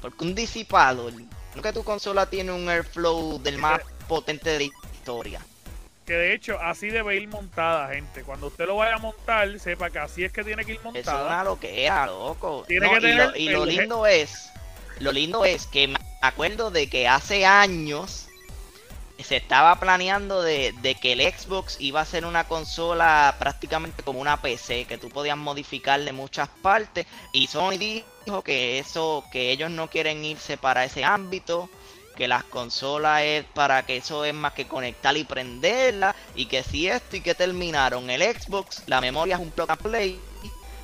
Porque 0.00 0.24
un 0.24 0.34
disipador, 0.34 1.12
no 1.54 1.62
que 1.62 1.72
tu 1.72 1.84
consola 1.84 2.26
tiene 2.26 2.52
un 2.52 2.68
airflow 2.68 3.40
del 3.42 3.58
más 3.58 3.80
potente 4.08 4.50
de 4.50 4.58
la 4.58 4.64
historia. 4.64 5.40
Que 6.04 6.14
de 6.14 6.32
hecho, 6.34 6.58
así 6.60 6.88
debe 6.88 7.16
ir 7.16 7.28
montada, 7.28 7.88
gente. 7.92 8.22
Cuando 8.22 8.46
usted 8.46 8.66
lo 8.66 8.76
vaya 8.76 8.94
a 8.94 8.98
montar, 8.98 9.58
sepa 9.60 9.90
que 9.90 9.98
así 9.98 10.24
es 10.24 10.32
que 10.32 10.42
tiene 10.42 10.64
que 10.64 10.72
ir 10.72 10.78
Eso 10.78 10.88
es 10.88 10.94
montada. 10.94 11.26
una 11.26 11.44
loquera, 11.44 12.06
loco. 12.06 12.64
Tiene 12.66 12.86
No, 12.86 12.92
que 12.92 12.98
y, 12.98 13.00
tener 13.02 13.28
lo, 13.28 13.36
y 13.36 13.48
lo 13.50 13.66
lindo 13.66 14.06
es, 14.06 14.48
lo 15.00 15.12
lindo 15.12 15.44
es 15.44 15.66
que 15.66 15.88
me 15.88 15.98
acuerdo 16.22 16.70
de 16.70 16.88
que 16.88 17.06
hace 17.06 17.44
años 17.44 18.27
se 19.24 19.36
estaba 19.36 19.78
planeando 19.80 20.42
de, 20.42 20.72
de 20.80 20.94
que 20.94 21.12
el 21.12 21.20
Xbox 21.20 21.76
iba 21.80 22.00
a 22.00 22.04
ser 22.04 22.24
una 22.24 22.44
consola 22.44 23.34
prácticamente 23.38 24.02
como 24.02 24.20
una 24.20 24.40
PC, 24.40 24.84
que 24.84 24.98
tú 24.98 25.08
podías 25.08 25.36
modificarle 25.36 26.12
muchas 26.12 26.48
partes. 26.62 27.06
Y 27.32 27.46
Sony 27.48 28.02
dijo 28.24 28.42
que 28.42 28.78
eso, 28.78 29.24
que 29.32 29.50
ellos 29.50 29.70
no 29.70 29.88
quieren 29.88 30.24
irse 30.24 30.56
para 30.56 30.84
ese 30.84 31.04
ámbito, 31.04 31.68
que 32.16 32.28
las 32.28 32.44
consolas 32.44 33.22
es 33.22 33.44
para 33.44 33.84
que 33.86 33.96
eso 33.98 34.24
es 34.24 34.34
más 34.34 34.52
que 34.52 34.66
conectar 34.66 35.16
y 35.16 35.24
prenderla, 35.24 36.14
y 36.34 36.46
que 36.46 36.62
si 36.62 36.88
esto 36.88 37.16
y 37.16 37.20
que 37.20 37.34
terminaron 37.34 38.10
el 38.10 38.22
Xbox, 38.22 38.82
la 38.86 39.00
memoria 39.00 39.36
es 39.36 39.40
un 39.40 39.50
plug 39.50 39.70
and 39.70 39.82
play. 39.82 40.20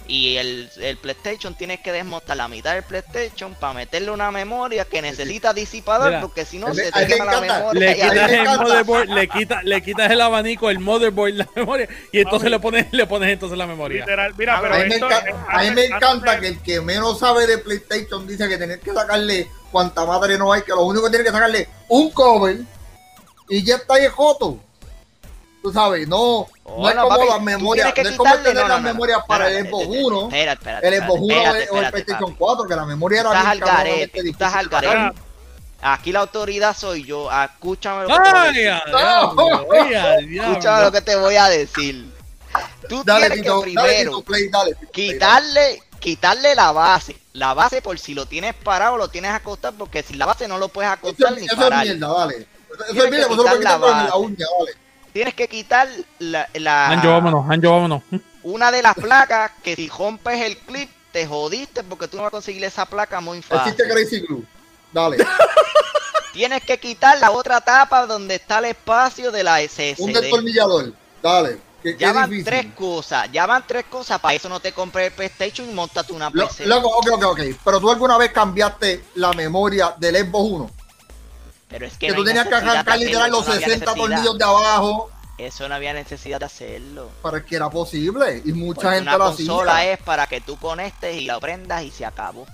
Y 0.07 0.37
el, 0.37 0.71
el 0.83 0.99
PlayStation 0.99 1.55
tienes 1.55 1.81
que 1.81 1.91
desmontar 1.91 2.37
la 2.37 2.47
mitad 2.47 2.75
del 2.75 2.83
PlayStation 2.83 3.55
para 3.55 3.73
meterle 3.73 4.11
una 4.11 4.31
memoria 4.31 4.85
que 4.85 5.01
necesita 5.01 5.55
disipador, 5.55 6.09
Mira, 6.09 6.21
porque 6.21 6.45
si 6.45 6.59
no 6.59 6.75
se 6.75 6.93
te 6.93 7.01
me 7.01 7.07
quema 7.07 7.25
la 7.25 7.33
encanta. 7.39 7.59
memoria. 7.59 7.81
Le 7.81 7.95
quitas 7.95 8.13
me 8.15 8.23
el 8.35 8.41
encanta. 8.41 8.63
motherboard, 8.65 9.09
le 9.09 9.29
quitas, 9.29 9.65
le 9.65 9.83
quitas 9.83 10.11
el 10.11 10.21
abanico, 10.21 10.69
el 10.69 10.79
motherboard, 10.79 11.33
la 11.33 11.49
memoria, 11.57 11.89
y 12.13 12.19
entonces 12.21 12.51
le 12.51 12.61
pones, 12.61 12.87
le 12.93 13.07
pones 13.07 13.31
entonces 13.31 13.57
la 13.57 13.67
memoria. 13.67 14.01
Literal, 14.01 14.35
mira, 14.37 14.59
A 14.59 14.61
pero 14.61 14.75
A 14.75 14.79
mí, 14.79 14.85
me 14.85 14.95
esto- 14.95 15.07
encanta, 15.07 15.31
eh, 15.31 15.35
a 15.49 15.63
mí 15.63 15.71
me 15.71 15.85
encanta 15.87 16.41
que 16.41 16.49
el 16.49 16.63
que 16.63 16.81
menos 16.83 17.19
sabe 17.19 17.47
de 17.47 17.57
PlayStation 17.59 18.27
dice 18.27 18.47
que 18.47 18.59
tener 18.59 18.81
que 18.81 18.93
sacarle 18.93 19.49
cuanta 19.73 20.05
madre 20.05 20.37
no 20.37 20.53
hay, 20.53 20.61
que 20.63 20.73
lo 20.73 20.83
único 20.85 21.05
que 21.07 21.11
tiene 21.13 21.25
que 21.25 21.31
sacarle 21.33 21.67
un 21.89 22.11
cover 22.11 22.59
y 23.49 23.65
ya 23.65 23.77
está 23.77 23.95
ahí 23.95 24.07
joto. 24.09 24.59
Tú 25.65 25.73
sabes, 25.73 26.07
no, 26.07 26.47
Oh, 26.67 26.83
no 26.83 26.89
es 26.91 26.95
como 26.95 27.09
papi, 27.09 27.27
las 27.27 27.41
memorias, 27.41 27.95
no 27.97 28.03
es 28.03 28.17
como 28.17 28.35
tener 28.35 28.55
no, 28.55 28.69
las 28.69 28.83
no, 28.83 28.87
memorias 28.89 29.19
no, 29.21 29.27
para 29.27 29.49
el 29.51 29.67
Xbox 29.67 29.83
espérate, 29.85 30.05
1, 30.05 30.23
espérate, 30.25 30.53
espérate, 30.53 30.89
el 30.89 30.95
Xbox 31.03 31.21
1 31.23 31.35
espérate, 31.35 31.71
o 31.71 31.77
el 31.81 31.91
PlayStation 31.91 32.25
papi. 32.33 32.39
4, 32.39 32.67
que 32.69 32.77
la 32.77 32.85
memoria 32.85 33.21
era 33.21 33.29
Estás 33.31 33.43
bien 33.45 33.51
al 33.53 33.59
garete, 33.61 33.71
cabronamente 33.81 34.23
tú 34.23 34.29
estás 34.31 34.55
al 34.55 34.69
garete. 34.69 35.21
Aquí 35.81 36.13
la 36.13 36.21
autoridad 36.21 36.77
soy 36.77 37.05
yo. 37.05 37.31
Escúchame 37.33 38.03
lo 38.03 38.09
que. 38.09 38.15
Escúchame 40.37 40.85
lo 40.85 40.93
que 40.93 41.01
te 41.01 41.17
voy 41.17 41.37
a 41.37 41.49
decir. 41.49 42.13
Tú 42.89 43.03
Dale, 43.05 43.27
tienes 43.31 43.43
Tito, 43.43 43.63
que 43.63 43.73
dale, 43.75 43.89
primero 43.89 44.11
Tito 44.11 44.23
Play, 44.25 44.49
dale. 44.49 44.75
Tito 44.75 44.91
Play, 44.93 45.09
dale. 45.09 45.13
quitarle, 45.13 45.83
quitarle 45.99 46.55
la 46.55 46.73
base. 46.73 47.17
La 47.33 47.55
base 47.55 47.81
por 47.83 47.99
si 47.99 48.13
lo 48.15 48.27
tienes 48.27 48.55
parado 48.55 48.97
lo 48.99 49.09
tienes 49.09 49.31
acostado, 49.33 49.77
porque 49.79 50.03
sin 50.03 50.19
la 50.19 50.27
base 50.27 50.47
no 50.47 50.59
lo 50.59 50.69
puedes 50.69 50.91
Eso, 50.91 50.99
acostar 50.99 51.33
es- 51.33 51.41
ni 51.41 51.47
eso 51.47 51.55
es 51.55 51.83
mierda, 51.83 52.09
dale. 52.19 52.35
Eso 52.37 53.05
es 53.05 53.11
mierda, 53.11 53.27
eso 53.27 53.37
quitar 53.37 53.61
la 53.61 53.79
la 53.79 54.17
uña, 54.17 54.47
dale. 54.59 54.84
Tienes 55.15 55.33
que 55.35 55.49
quitar 55.49 55.89
la, 56.19 56.47
la- 56.55 56.89
Anjo, 56.89 57.09
vámonos, 57.09 57.49
Anjo, 57.49 57.71
vámonos. 57.71 58.03
una 58.43 58.71
de 58.71 58.83
las 58.83 58.95
placas 58.95 59.53
que 59.63 59.75
si 59.77 59.89
rompes 59.89 60.43
el 60.43 60.59
clip 60.59 60.91
te 61.13 61.27
jodiste 61.27 61.83
porque 61.85 62.09
tú 62.09 62.17
no 62.19 62.25
vas 62.25 62.29
a 62.29 62.33
conseguir 62.33 62.63
esa 62.65 62.85
placa 62.85 63.21
muy 63.23 63.41
fácil. 63.41 63.73
Existe 63.73 63.89
Crazy 63.95 64.21
Glue. 64.27 64.45
Dale. 64.93 65.17
Tienes 66.33 66.65
que 66.65 66.79
quitar 66.79 67.17
la 67.21 67.31
otra 67.31 67.61
tapa 67.61 68.07
donde 68.07 68.35
está 68.35 68.59
el 68.59 68.65
espacio 68.67 69.31
de 69.31 69.45
la 69.45 69.55
Un 69.61 69.69
SSD. 69.69 70.21
destornillador. 70.21 70.93
Dale. 71.23 71.59
Que, 71.81 71.97
Ya 71.97 72.13
van 72.13 72.29
difícil. 72.31 72.45
tres 72.47 72.67
cosas, 72.75 73.31
ya 73.31 73.47
van 73.47 73.63
tres 73.67 73.85
cosas, 73.91 74.19
para 74.19 74.35
eso 74.35 74.49
no 74.49 74.59
te 74.59 74.73
compres 74.73 75.09
el 75.09 75.13
PlayStation 75.13 75.69
y 75.69 75.73
montate 75.75 76.13
una 76.13 76.31
Lo- 76.33 76.49
PC. 76.49 76.65
Ok, 76.73 77.07
ok, 77.13 77.23
ok. 77.25 77.41
Pero 77.65 77.79
tú 77.79 77.91
alguna 77.91 78.17
vez 78.19 78.33
cambiaste 78.33 79.05
la 79.15 79.33
memoria 79.35 79.95
del 79.99 80.17
Xbox 80.17 80.51
1. 80.51 80.71
Pero 81.69 81.87
es 81.87 81.93
que, 81.99 82.07
Que, 82.07 82.13
no 82.13 82.19
tú 82.19 82.25
tenías 82.25 82.47
que 82.47 82.55
arrancar 82.55 82.99
literal 82.99 83.31
los 83.31 83.41
eso 83.43 83.49
no 83.51 83.55
había 83.55 83.67
60 83.67 83.85
necesidad. 83.87 83.95
tornillos 84.17 84.39
de 84.39 84.45
abajo 84.45 85.11
Eso 85.39 85.69
no 85.69 85.75
había 85.75 85.93
necesidad 85.93 86.39
de 86.39 86.47
hacerlo. 86.47 87.11
para 87.23 87.45
que 87.45 87.57
era 87.57 87.69
posible. 87.71 88.43
Y 88.45 88.53
mucha 88.53 88.83
Porque 88.83 88.97
gente 88.97 89.09
una 89.11 89.19
lo 89.19 89.25
consola 89.37 89.77
hacía. 89.79 89.93
es 89.95 89.99
para 90.03 90.27
que 90.29 90.41
tú 90.41 90.57
conectes 90.59 91.17
y 91.17 91.25
la 91.25 91.41
prendas 91.41 91.83
y 91.83 91.91
se 91.91 92.05
acabó. 92.07 92.47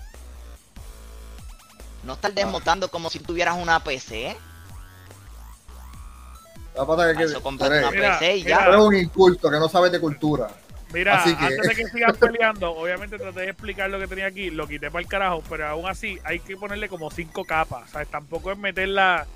No 2.02 2.12
Ah. 2.12 2.14
estar 2.14 2.32
desmontando 2.32 2.88
como 2.90 3.10
si 3.10 3.18
tuvieras 3.18 3.56
una 3.60 3.82
PC. 3.84 4.36
La 6.74 6.86
pata 6.86 7.08
que- 7.12 7.26
que- 7.26 7.36
una 7.36 7.90
Mira, 7.90 8.18
PC 8.18 8.36
y 8.38 8.44
mira. 8.44 8.58
ya. 8.60 8.66
eres 8.68 8.80
un 8.80 8.94
inculto 8.96 9.50
que 9.50 9.58
no 9.58 9.68
sabes 9.68 9.92
de 9.92 10.00
cultura. 10.00 10.48
Mira, 10.92 11.22
que- 11.24 11.30
antes 11.30 11.68
de 11.68 11.74
que 11.76 11.86
sigas 11.92 12.16
peleando, 12.16 12.72
obviamente 12.72 13.16
traté 13.18 13.40
de 13.40 13.50
explicar 13.50 13.88
lo 13.90 13.98
que 14.00 14.06
tenía 14.08 14.26
aquí, 14.26 14.50
lo 14.50 14.66
quité 14.66 14.90
para 14.90 15.02
el 15.02 15.08
carajo, 15.08 15.42
pero 15.48 15.66
aún 15.66 15.88
así 15.88 16.18
hay 16.24 16.40
que 16.40 16.56
ponerle 16.56 16.88
como 16.88 17.10
cinco 17.10 17.44
capas, 17.44 17.90
¿sabes? 17.90 18.08
Tampoco 18.08 18.50
es 18.52 18.58
meter 18.58 18.88
la, 18.88 19.26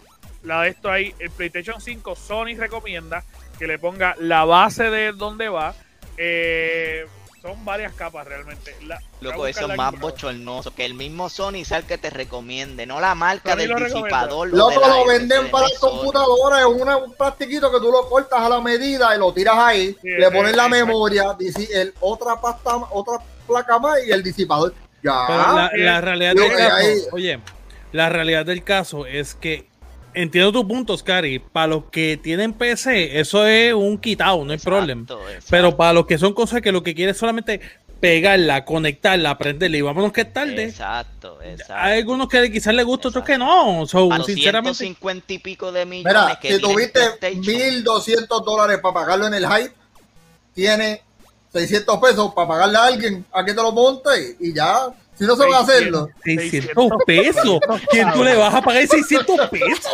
la 0.43 0.63
de 0.63 0.71
esto 0.71 0.91
ahí. 0.91 1.15
El 1.19 1.31
PlayStation 1.31 1.81
5, 1.81 2.17
Sony 2.17 2.57
recomienda 2.59 3.23
que 3.59 3.67
le 3.69 3.79
ponga 3.79 4.17
la 4.19 4.45
base 4.45 4.91
de 4.91 5.13
donde 5.13 5.49
va. 5.49 5.75
Eh, 6.17 7.07
son 7.45 7.63
varias 7.63 7.93
capas 7.93 8.27
realmente. 8.27 8.75
La, 8.87 8.99
Loco, 9.21 9.47
eso 9.47 9.71
es 9.71 9.77
más 9.77 9.99
bochornoso. 10.01 10.75
Que 10.75 10.87
el 10.87 10.95
mismo 10.95 11.29
Sony 11.29 11.63
sea 11.67 11.77
el 11.77 11.85
que 11.85 11.99
te 11.99 12.09
recomiende, 12.09 12.87
no 12.87 13.01
la 13.01 13.15
marca 13.15 13.51
Sony 13.53 13.59
del 13.59 13.71
lo 13.71 13.81
disipador. 13.81 14.49
lo 14.49 14.57
Loco, 14.71 14.81
lo 14.89 15.07
venden 15.07 15.51
para 15.51 15.69
las 15.69 15.79
computadoras. 15.79 16.61
Es 16.61 16.67
una- 16.67 16.97
un 16.97 17.13
plastiquito 17.13 17.71
que 17.71 17.79
tú 17.81 17.93
lo 17.93 18.09
cortas 18.09 18.41
a 18.41 18.49
la 18.49 18.61
medida 18.63 19.15
y 19.15 19.19
lo 19.19 19.31
tiras 19.35 19.57
ahí. 19.59 19.95
Sí, 20.01 20.09
le 20.09 20.27
sí, 20.29 20.35
pones 20.35 20.57
la 20.57 20.65
sí, 20.65 20.71
memoria, 20.71 21.37
el, 21.75 21.93
otra 22.01 22.41
pasta, 22.41 22.77
otra 22.91 23.19
placa 23.47 23.79
más 23.79 23.99
y 24.07 24.11
el 24.11 24.23
disipador. 24.23 24.73
Ya. 25.03 25.13
La, 25.13 25.71
la 25.75 26.01
realidad 26.01 26.33
Yo 26.35 26.43
del 26.45 26.51
que 26.53 26.57
caso, 26.57 26.77
ahí- 26.77 26.99
oye, 27.13 27.41
la 27.93 28.09
realidad 28.09 28.47
del 28.47 28.65
caso 28.65 29.05
es 29.05 29.35
que 29.35 29.69
entiendo 30.15 30.53
tu 30.53 30.67
punto, 30.67 30.97
Scary. 30.97 31.39
Para 31.39 31.69
los 31.69 31.85
que 31.91 32.17
tienen 32.17 32.53
PC, 32.53 33.19
eso 33.21 33.47
es 33.47 33.75
un 33.75 33.99
quitado, 33.99 34.45
no 34.45 34.51
hay 34.51 34.57
Exacto, 34.57 34.71
problema. 34.71 35.03
exacto. 35.03 35.47
Pero 35.51 35.77
para 35.77 35.93
los 35.93 36.07
que 36.07 36.19
son 36.19 36.33
cosas 36.33 36.61
que 36.63 36.73
lo 36.73 36.83
que 36.83 36.95
quieren 36.95 37.13
es 37.13 37.19
solamente 37.19 37.61
pegarla, 38.01 38.65
conectarla, 38.65 39.39
prenderla 39.39 39.77
y 39.79 39.81
vámonos 39.81 40.13
que 40.13 40.23
es 40.23 40.33
tarde. 40.33 40.65
Exacto, 40.65 41.41
exacto. 41.43 41.75
Hay 41.77 42.01
algunos 42.01 42.29
que 42.29 42.53
quizás 42.53 42.75
les 42.75 42.85
gusta, 42.85 43.09
otros 43.09 43.25
que 43.25 43.39
no. 43.39 43.87
So, 43.87 44.13
a 44.13 44.19
los 44.19 44.27
sinceramente, 44.27 44.77
150 44.77 45.33
y 45.33 45.39
pico 45.39 45.73
de 45.73 45.87
millones 45.87 46.13
Mira, 46.15 46.39
que 46.41 46.55
si 46.57 46.61
tuviste 46.61 47.01
PlayStation, 47.19 47.43
1200 47.43 48.45
dólares 48.45 48.79
para 48.83 48.95
pagarlo 48.95 49.27
en 49.27 49.35
el 49.35 49.47
hype, 49.47 49.73
tiene 50.55 51.03
600 51.53 51.99
pesos 51.99 52.35
para 52.35 52.49
pagarle 52.49 52.77
a 52.77 52.85
alguien 52.85 53.25
a 53.33 53.45
que 53.45 53.55
te 53.55 53.63
lo 53.63 53.73
monte 53.73 54.37
y 54.41 54.53
ya. 54.53 54.89
Si 55.15 55.25
no 55.25 55.37
se 55.37 55.45
van 55.45 55.55
a 55.55 55.59
hacerlo, 55.61 56.09
600 56.25 56.89
pesos. 57.07 57.61
¿Quién 57.91 58.11
tú 58.13 58.25
le 58.25 58.35
vas 58.37 58.55
a 58.55 58.63
pagar 58.63 58.87
600 58.87 59.49
pesos? 59.49 59.93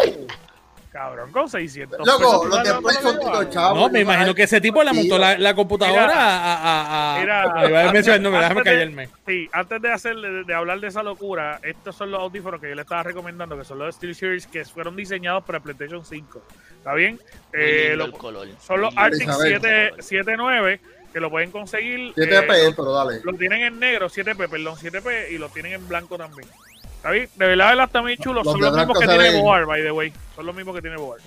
Cabrón, 0.93 1.31
con 1.31 1.49
600 1.49 2.01
Loco, 2.05 2.51
pesos. 2.83 3.55
No, 3.55 3.89
me 3.91 4.01
imagino 4.01 4.35
que 4.35 4.43
ese 4.43 4.61
tipo 4.61 4.83
le 4.83 4.93
montó 4.93 5.19
la, 5.19 5.39
la 5.39 5.55
computadora 5.55 6.03
Mira, 6.09 6.17
a, 6.17 6.55
a, 6.57 7.17
a, 7.17 7.21
mira, 7.21 7.43
a- 7.45 7.61
a 7.61 7.69
déjame 7.69 8.63
callarme. 8.65 9.09
Sí, 9.25 9.49
antes 9.53 9.81
de 9.81 9.93
hacer 9.93 10.17
de, 10.17 10.43
de 10.43 10.53
hablar 10.55 10.81
de 10.81 10.89
esa 10.89 11.05
locura, 11.05 11.61
estos 11.63 11.95
son 11.95 12.11
los 12.11 12.21
audífonos 12.21 12.61
que 12.61 12.69
yo 12.71 12.75
le 12.75 12.83
estaba 12.83 13.05
recomendando, 13.05 13.57
que 13.57 13.65
son 13.65 13.79
los 13.79 13.95
SteelSeries 13.95 14.49
que 14.49 14.65
fueron 14.65 14.97
diseñados 14.97 15.45
para 15.45 15.61
PlayStation 15.61 16.05
5. 16.05 16.43
¿Está 16.79 16.95
bien? 16.95 17.21
Eh, 17.53 17.95
lo- 17.97 18.07
el 18.07 18.13
color. 18.13 18.49
son 18.61 18.81
los 18.81 18.93
Arctic 18.97 19.29
el 19.29 19.35
7, 19.35 19.61
color. 19.91 20.03
79 20.03 20.81
que 21.13 21.21
lo 21.21 21.31
pueden 21.31 21.51
conseguir. 21.51 22.15
7P, 22.15 22.69
eh, 22.69 22.73
pero 22.77 22.93
dale. 22.93 23.21
lo 23.23 23.33
tienen 23.35 23.63
en 23.63 23.79
negro, 23.79 24.09
7P, 24.09 24.49
perdón, 24.49 24.77
7P, 24.77 25.31
y 25.31 25.39
lo 25.39 25.49
tienen 25.49 25.73
en 25.73 25.89
blanco 25.89 26.17
también. 26.17 26.49
¿Está 26.97 27.11
bien? 27.11 27.29
De 27.37 27.47
verdad, 27.47 27.69
verdad, 27.71 27.87
está 27.87 28.03
muy 28.03 28.17
chulo. 28.19 28.43
Los 28.43 28.53
Son 28.53 28.61
los 28.61 28.77
mismos 28.77 28.99
que 28.99 29.07
tiene. 29.07 29.41
Boar, 29.41 29.67
by 29.67 29.83
the 29.83 29.93
way. 29.93 30.13
Son 30.37 30.47
los 30.47 30.55
mismos 30.55 30.75
que 30.75 30.83
tiene 30.83 30.97
Boar. 30.97 31.21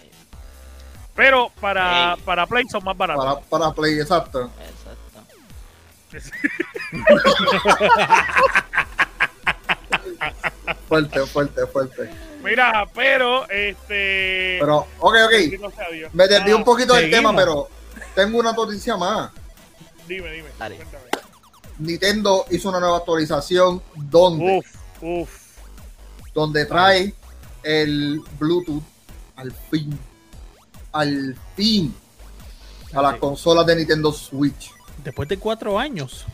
Pero 1.16 1.52
para, 1.60 2.16
para 2.26 2.48
Play 2.48 2.66
son 2.72 2.84
más 2.84 2.98
baratos. 2.98 3.24
Para, 3.26 3.40
para 3.42 3.72
Play, 3.74 4.00
exacto. 4.00 4.50
Exacto. 4.60 4.94
Fuerte, 10.88 11.26
fuerte, 11.26 11.66
fuerte. 11.68 12.10
Mira, 12.44 12.86
pero 12.94 13.50
este. 13.50 14.58
Pero, 14.60 14.88
ok, 15.00 15.16
ok. 15.26 16.14
Me 16.14 16.28
desvío 16.28 16.56
Ah, 16.56 16.58
un 16.58 16.64
poquito 16.64 16.94
del 16.94 17.10
tema, 17.10 17.36
pero 17.36 17.68
tengo 18.16 18.40
una 18.40 18.54
noticia 18.54 18.96
más. 18.96 19.32
Dime, 20.08 20.32
dime. 20.32 20.50
Dale. 20.58 20.76
cuéntame. 20.76 21.04
Nintendo 21.80 22.46
hizo 22.52 22.70
una 22.70 22.80
nueva 22.80 22.98
actualización 22.98 23.82
donde, 23.96 24.58
Uf, 24.60 24.76
uf. 25.02 25.30
donde 26.34 26.66
trae 26.66 27.14
el 27.64 28.22
Bluetooth 28.38 28.84
al 29.36 29.52
fin, 29.72 29.98
al 30.92 31.36
fin, 31.56 31.96
a 32.94 33.02
las 33.02 33.16
consolas 33.18 33.66
de 33.66 33.76
Nintendo 33.78 34.12
Switch. 34.14 34.72
Después 35.04 35.28
de 35.28 35.38
cuatro 35.40 35.80
años. 35.80 36.26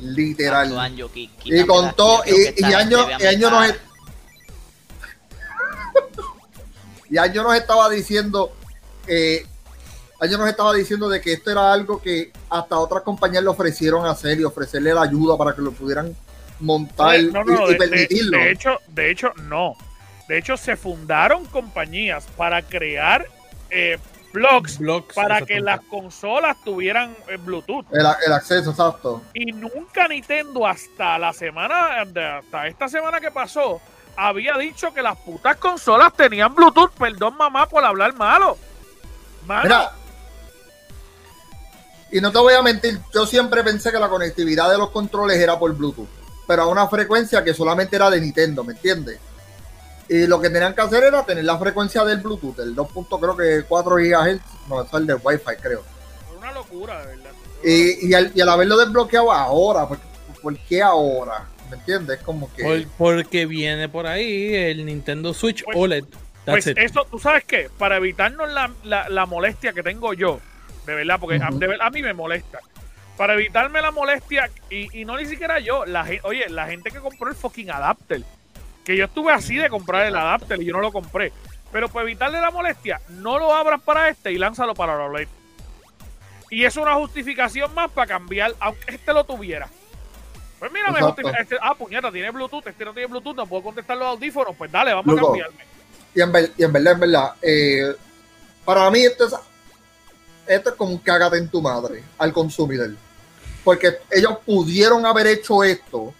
Literal. 0.00 0.68
Tanto 0.68 0.80
año, 0.80 1.08
qui- 1.10 1.28
Y 1.44 1.66
con 1.66 1.86
la- 1.86 1.92
todo, 1.92 2.22
y, 2.24 2.30
y 2.30 2.44
esta 2.46 2.78
año, 2.78 3.06
gente 3.08 3.24
y 3.24 3.26
año 3.26 3.50
nos, 3.50 3.74
y 7.10 7.18
año 7.18 7.42
nos 7.42 7.54
estaba 7.56 7.88
diciendo, 7.90 8.52
eh, 9.06 9.44
año 10.20 10.38
nos 10.38 10.48
estaba 10.48 10.72
diciendo 10.72 11.08
de 11.08 11.20
que 11.20 11.32
esto 11.34 11.50
era 11.50 11.72
algo 11.72 12.00
que 12.00 12.32
hasta 12.50 12.76
otras 12.78 13.02
compañías 13.02 13.42
le 13.42 13.48
ofrecieron 13.48 14.04
hacer 14.06 14.40
y 14.40 14.44
ofrecerle 14.44 14.92
la 14.92 15.02
ayuda 15.02 15.36
para 15.38 15.54
que 15.54 15.62
lo 15.62 15.72
pudieran 15.72 16.14
montar 16.58 17.18
no, 17.32 17.44
no, 17.44 17.52
y, 17.52 17.54
y 17.54 17.66
de- 17.66 17.72
de, 17.72 17.76
permitirlo. 17.88 18.38
de 18.38 18.50
hecho, 18.50 18.78
de 18.88 19.10
hecho, 19.10 19.32
no. 19.44 19.74
De 20.28 20.38
hecho, 20.38 20.56
se 20.56 20.76
fundaron 20.76 21.44
compañías 21.46 22.26
para 22.36 22.62
crear 22.62 23.26
eh, 23.70 23.98
blogs 24.32 24.78
Blogs, 24.78 25.14
para 25.14 25.42
que 25.42 25.60
las 25.60 25.80
consolas 25.82 26.56
tuvieran 26.64 27.16
eh, 27.28 27.36
Bluetooth. 27.36 27.86
el, 27.92 28.06
el 28.26 28.32
acceso, 28.32 28.70
exacto. 28.70 29.22
Y 29.34 29.46
nunca 29.52 30.06
Nintendo 30.06 30.66
hasta 30.66 31.18
la 31.18 31.32
semana, 31.32 32.00
hasta 32.02 32.66
esta 32.68 32.88
semana 32.88 33.20
que 33.20 33.30
pasó, 33.32 33.80
había 34.16 34.56
dicho 34.58 34.92
que 34.94 35.02
las 35.02 35.16
putas 35.18 35.56
consolas 35.56 36.12
tenían 36.14 36.54
Bluetooth. 36.54 36.92
Perdón, 36.92 37.36
mamá, 37.36 37.68
por 37.68 37.84
hablar 37.84 38.14
malo. 38.14 38.56
Mano, 39.46 39.62
Mira, 39.64 39.90
y 42.12 42.20
no 42.20 42.32
te 42.32 42.38
voy 42.38 42.54
a 42.54 42.62
mentir, 42.62 42.98
yo 43.14 43.26
siempre 43.26 43.62
pensé 43.62 43.90
que 43.92 43.98
la 43.98 44.08
conectividad 44.08 44.70
de 44.70 44.78
los 44.78 44.90
controles 44.90 45.38
era 45.38 45.58
por 45.58 45.74
Bluetooth, 45.76 46.08
pero 46.46 46.62
a 46.62 46.66
una 46.66 46.88
frecuencia 46.88 47.44
que 47.44 47.54
solamente 47.54 47.96
era 47.96 48.10
de 48.10 48.20
Nintendo, 48.20 48.64
¿me 48.64 48.72
entiendes? 48.72 49.18
Y 50.08 50.26
lo 50.26 50.40
que 50.40 50.50
tenían 50.50 50.74
que 50.74 50.80
hacer 50.80 51.04
era 51.04 51.24
tener 51.24 51.44
la 51.44 51.56
frecuencia 51.58 52.04
del 52.04 52.18
Bluetooth, 52.18 52.58
el 52.58 52.74
2. 52.74 52.88
creo 53.20 53.36
que 53.36 53.62
4 53.68 53.94
GHz, 53.94 54.40
no, 54.68 54.82
eso 54.82 54.88
es 54.96 55.00
el 55.00 55.06
del 55.06 55.18
Wi-Fi, 55.22 55.56
creo. 55.62 55.84
fue 56.28 56.36
una 56.38 56.52
locura, 56.52 57.00
de 57.00 57.16
verdad. 57.16 57.30
Y, 57.62 58.08
y, 58.08 58.14
al, 58.14 58.32
y 58.34 58.40
al 58.40 58.48
haberlo 58.48 58.76
desbloqueado 58.76 59.30
ahora, 59.30 59.86
¿por, 59.86 59.98
por 60.42 60.58
qué 60.64 60.82
ahora? 60.82 61.46
¿Me 61.70 61.76
entiendes? 61.76 62.18
Como 62.22 62.52
que... 62.54 62.64
Por- 62.64 62.86
porque 63.14 63.46
viene 63.46 63.88
por 63.88 64.08
ahí 64.08 64.52
el 64.52 64.84
Nintendo 64.84 65.32
Switch 65.32 65.62
Pues- 65.64 65.76
OLED. 65.76 66.04
That's 66.44 66.64
Pues 66.64 66.66
it. 66.68 66.78
eso, 66.78 67.06
¿tú 67.08 67.18
sabes 67.20 67.44
qué? 67.44 67.70
Para 67.78 67.98
evitarnos 67.98 68.50
la, 68.50 68.72
la- 68.82 69.08
la 69.10 69.26
molestia 69.26 69.72
que 69.74 69.82
tengo 69.84 70.14
yo, 70.14 70.40
de 70.86 70.94
verdad, 70.94 71.18
porque 71.20 71.36
a, 71.42 71.48
Ujú. 71.48 71.58
de 71.58 71.66
verdad 71.66 71.86
a 71.86 71.90
mí 71.90 72.02
me 72.02 72.12
molesta. 72.14 72.58
Para 73.16 73.34
evitarme 73.34 73.82
la 73.82 73.90
molestia, 73.90 74.50
y, 74.70 75.00
y 75.00 75.04
no 75.04 75.16
ni 75.16 75.26
siquiera 75.26 75.58
yo, 75.58 75.84
la 75.84 76.06
oye, 76.22 76.48
la 76.48 76.66
gente 76.66 76.90
que 76.90 77.00
compró 77.00 77.28
el 77.28 77.36
fucking 77.36 77.70
adapter, 77.70 78.22
que 78.84 78.96
yo 78.96 79.04
estuve 79.04 79.32
así 79.32 79.56
de 79.56 79.68
comprar 79.68 80.06
el 80.06 80.16
adapter 80.16 80.60
y 80.60 80.64
yo 80.64 80.72
no 80.72 80.80
lo 80.80 80.90
compré. 80.90 81.32
Pero 81.70 81.88
para 81.88 82.04
evitarle 82.04 82.40
la 82.40 82.50
molestia, 82.50 83.00
no 83.10 83.38
lo 83.38 83.54
abras 83.54 83.80
para 83.82 84.08
este 84.08 84.32
y 84.32 84.38
lánzalo 84.38 84.74
para 84.74 84.96
la 84.96 85.04
OLED. 85.04 85.28
Y 86.50 86.64
es 86.64 86.76
una 86.76 86.94
justificación 86.94 87.72
más 87.74 87.90
para 87.90 88.06
cambiar, 88.08 88.52
aunque 88.58 88.94
este 88.94 89.12
lo 89.12 89.22
tuviera. 89.24 89.68
Pues 90.58 90.72
mira, 90.72 90.90
me 90.90 90.98
este- 91.40 91.56
ah, 91.60 91.74
puñeta, 91.74 92.10
tiene 92.10 92.30
Bluetooth, 92.30 92.66
este 92.66 92.84
no 92.84 92.92
tiene 92.92 93.06
Bluetooth, 93.06 93.36
no 93.36 93.46
puedo 93.46 93.62
contestar 93.62 93.96
los 93.96 94.08
audífonos, 94.08 94.56
pues 94.56 94.70
dale, 94.72 94.92
vamos 94.92 95.16
a 95.18 95.22
cambiarme. 95.22 95.64
Y 96.14 96.20
en, 96.20 96.32
ver- 96.32 96.52
y 96.56 96.64
en 96.64 96.72
verdad, 96.72 96.92
en 96.94 97.00
verdad, 97.00 97.32
eh, 97.40 97.94
para 98.64 98.90
mí 98.90 99.00
esto 99.04 99.26
es, 99.26 99.34
esto 100.54 100.70
es 100.70 100.76
como 100.76 100.92
un 100.92 100.98
cágate 100.98 101.38
en 101.38 101.48
tu 101.48 101.62
madre 101.62 102.02
al 102.18 102.32
consumidor. 102.32 102.90
Porque 103.62 103.98
ellos 104.10 104.38
pudieron 104.44 105.04
haber 105.06 105.26
hecho 105.28 105.62
esto 105.62 106.12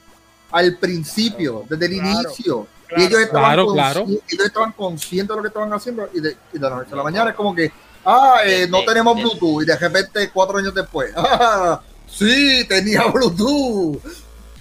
al 0.53 0.77
principio, 0.79 1.65
desde 1.69 1.87
el 1.87 1.93
Claro, 2.01 2.21
inicio. 2.23 2.67
claro. 2.87 3.03
y 3.03 3.07
ellos 3.07 3.21
estaban, 3.21 3.67
Claro, 3.73 4.05
ellos 4.07 4.47
estaban 4.47 4.73
conscientes 4.73 5.29
de 5.29 5.37
lo 5.37 5.43
que 5.43 5.49
estaban 5.49 5.73
haciendo 5.73 6.09
y 6.13 6.21
de, 6.21 6.37
y 6.53 6.59
de 6.59 6.61
la 6.71 6.77
noche 6.77 6.91
a 6.93 6.97
la 6.97 7.03
mañana 7.03 7.31
es 7.31 7.37
como 7.37 7.55
que, 7.55 7.73
ah, 8.05 8.41
eh, 8.45 8.67
no 8.69 8.85
tenemos 8.85 9.17
Bluetooth 9.17 9.63
y 9.63 9.67
de 9.67 9.77
repente 9.77 10.31
cuatro 10.33 10.59
años 10.59 10.75
después, 10.75 11.13
ah, 11.17 11.81
sí, 12.07 12.65
tenía 12.69 13.07
Bluetooth. 13.07 13.99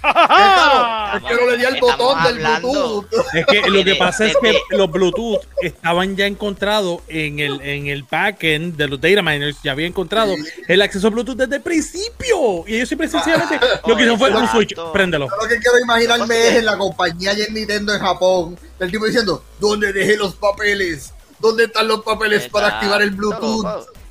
¡Ja, 0.02 1.18
Es 1.18 1.24
que 1.24 1.36
no 1.36 1.52
le 1.52 1.58
di 1.58 1.66
al 1.66 1.80
botón 1.80 2.24
del 2.24 2.40
Bluetooth. 2.40 3.06
Es 3.34 3.46
que 3.46 3.70
lo 3.70 3.84
que 3.84 3.96
pasa 3.96 4.26
es 4.26 4.38
que 4.42 4.60
los 4.70 4.90
Bluetooth 4.90 5.40
estaban 5.62 6.16
ya 6.16 6.26
encontrados 6.26 7.02
en 7.08 7.40
el, 7.40 7.62
en 7.62 7.88
el 7.88 8.04
backend 8.04 8.76
de 8.76 8.88
los 8.88 9.00
data 9.02 9.22
miners, 9.22 9.58
ya 9.64 9.74
había 9.74 9.88
encontrado 9.88 10.34
el 10.68 10.82
acceso 10.82 11.08
a 11.08 11.10
Bluetooth 11.10 11.38
desde 11.38 11.58
el 11.58 11.62
principio. 11.62 12.66
Y 12.68 12.76
ellos 12.76 12.88
siempre 12.88 13.08
sencillamente 13.08 13.60
lo 13.86 13.96
que 13.96 14.04
hicieron 14.04 14.20
fue 14.20 14.32
un 14.32 14.48
switch, 14.48 14.76
préndelo. 14.94 15.28
Yo 15.30 15.36
Lo 15.44 15.48
que 15.48 15.60
quiero 15.60 15.80
imaginarme 15.80 16.48
es 16.48 16.56
en 16.56 16.66
la 16.66 16.78
compañía 16.78 17.34
y 17.34 17.42
en 17.42 17.54
Nintendo 17.54 17.94
en 17.94 18.00
Japón, 18.00 18.58
el 18.80 18.92
tipo 18.92 19.06
diciendo, 19.06 19.44
¿dónde 19.60 19.92
dejé 19.94 20.18
los 20.18 20.36
papeles? 20.36 21.14
¿Dónde 21.40 21.66
están 21.66 21.88
los 21.88 22.04
papeles 22.04 22.50
para 22.50 22.68
activar 22.68 23.02
el 23.02 23.12
Bluetooth? 23.12 23.66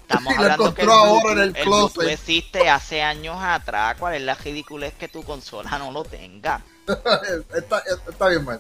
Estamos 0.09 0.33
Y 0.33 0.37
hablando 0.39 0.75
que 0.75 0.83
el 0.83 0.89
ahora 0.91 1.33
en 1.33 1.39
el 1.39 1.57
el 1.57 1.65
Bluetooth 1.67 2.03
existe 2.05 2.69
hace 2.71 3.03
años 3.03 3.37
atrás. 3.39 3.97
¿Cuál 3.99 4.15
es 4.15 4.23
la 4.23 4.35
ridiculez 4.35 4.95
que 4.95 5.07
tu 5.09 5.23
consola 5.23 5.79
no 5.79 5.93
lo 5.93 6.03
tenga? 6.03 6.63
está, 7.55 7.83
está 8.09 8.29
bien 8.29 8.43
mal. 8.45 8.59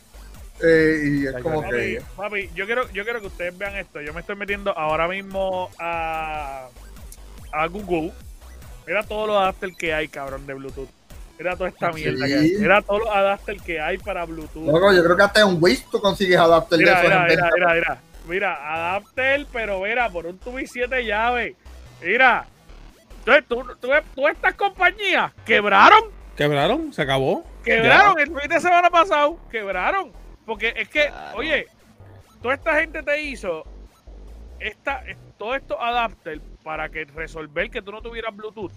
Eh, 0.62 1.02
y 1.04 1.26
es 1.26 1.42
como 1.42 1.62
Papi, 1.62 1.72
que... 1.74 2.02
papi, 2.16 2.50
yo 2.54 2.66
quiero, 2.66 2.90
yo 2.92 3.02
quiero 3.04 3.20
que 3.22 3.28
ustedes 3.28 3.56
vean 3.56 3.76
esto. 3.76 4.02
Yo 4.02 4.12
me 4.12 4.20
estoy 4.20 4.36
metiendo 4.36 4.76
ahora 4.76 5.08
mismo 5.08 5.70
a, 5.78 6.66
a 7.52 7.66
Google. 7.68 8.12
Mira 8.86 9.02
todos 9.04 9.28
los 9.28 9.36
adapters 9.38 9.74
que 9.76 9.94
hay, 9.94 10.08
cabrón, 10.08 10.46
de 10.46 10.52
Bluetooth. 10.52 10.88
Mira 11.38 11.56
toda 11.56 11.70
esta 11.70 11.92
Sí. 11.92 12.00
mierda 12.02 12.26
que 12.26 12.34
hay. 12.34 12.50
Mira 12.58 12.82
todos 12.82 13.00
los 13.00 13.08
adapters 13.08 13.62
que 13.62 13.80
hay 13.80 13.96
para 13.96 14.26
Bluetooth. 14.26 14.66
Loco, 14.66 14.92
yo 14.92 15.02
creo 15.02 15.16
que 15.16 15.22
hasta 15.22 15.40
en 15.40 15.56
Wish 15.62 15.86
tú 15.90 15.98
consigues 16.00 16.36
adapter 16.38 16.78
de 16.78 16.84
esos 16.84 17.02
mira, 17.04 17.26
mira, 17.26 17.50
mira, 17.54 17.74
mira. 17.74 18.00
Mira, 18.28 18.74
adapter, 18.74 19.46
pero 19.52 19.80
mira, 19.80 20.08
por 20.10 20.26
un 20.26 20.38
y 20.60 20.66
siete 20.66 21.04
llaves. 21.04 21.56
Mira. 22.02 22.46
Entonces, 23.20 23.44
tú, 23.48 23.64
tú, 23.80 23.88
tú 24.14 24.28
estas 24.28 24.54
compañías 24.54 25.32
quebraron. 25.44 26.04
Quebraron, 26.36 26.92
se 26.92 27.02
acabó. 27.02 27.44
Quebraron 27.64 28.18
el 28.20 28.28
fin 28.28 28.48
de 28.48 28.60
semana 28.60 28.90
pasado. 28.90 29.38
Quebraron. 29.50 30.12
Porque 30.46 30.72
es 30.76 30.88
que, 30.88 31.06
Claro. 31.08 31.36
oye, 31.38 31.66
toda 32.40 32.54
esta 32.54 32.78
gente 32.80 33.02
te 33.02 33.20
hizo 33.22 33.64
esta, 34.60 35.02
todo 35.36 35.54
esto 35.54 35.80
adapter 35.82 36.40
para 36.62 36.88
que 36.88 37.04
resolver 37.06 37.70
que 37.70 37.82
tú 37.82 37.92
no 37.92 38.00
tuvieras 38.00 38.34
Bluetooth. 38.34 38.72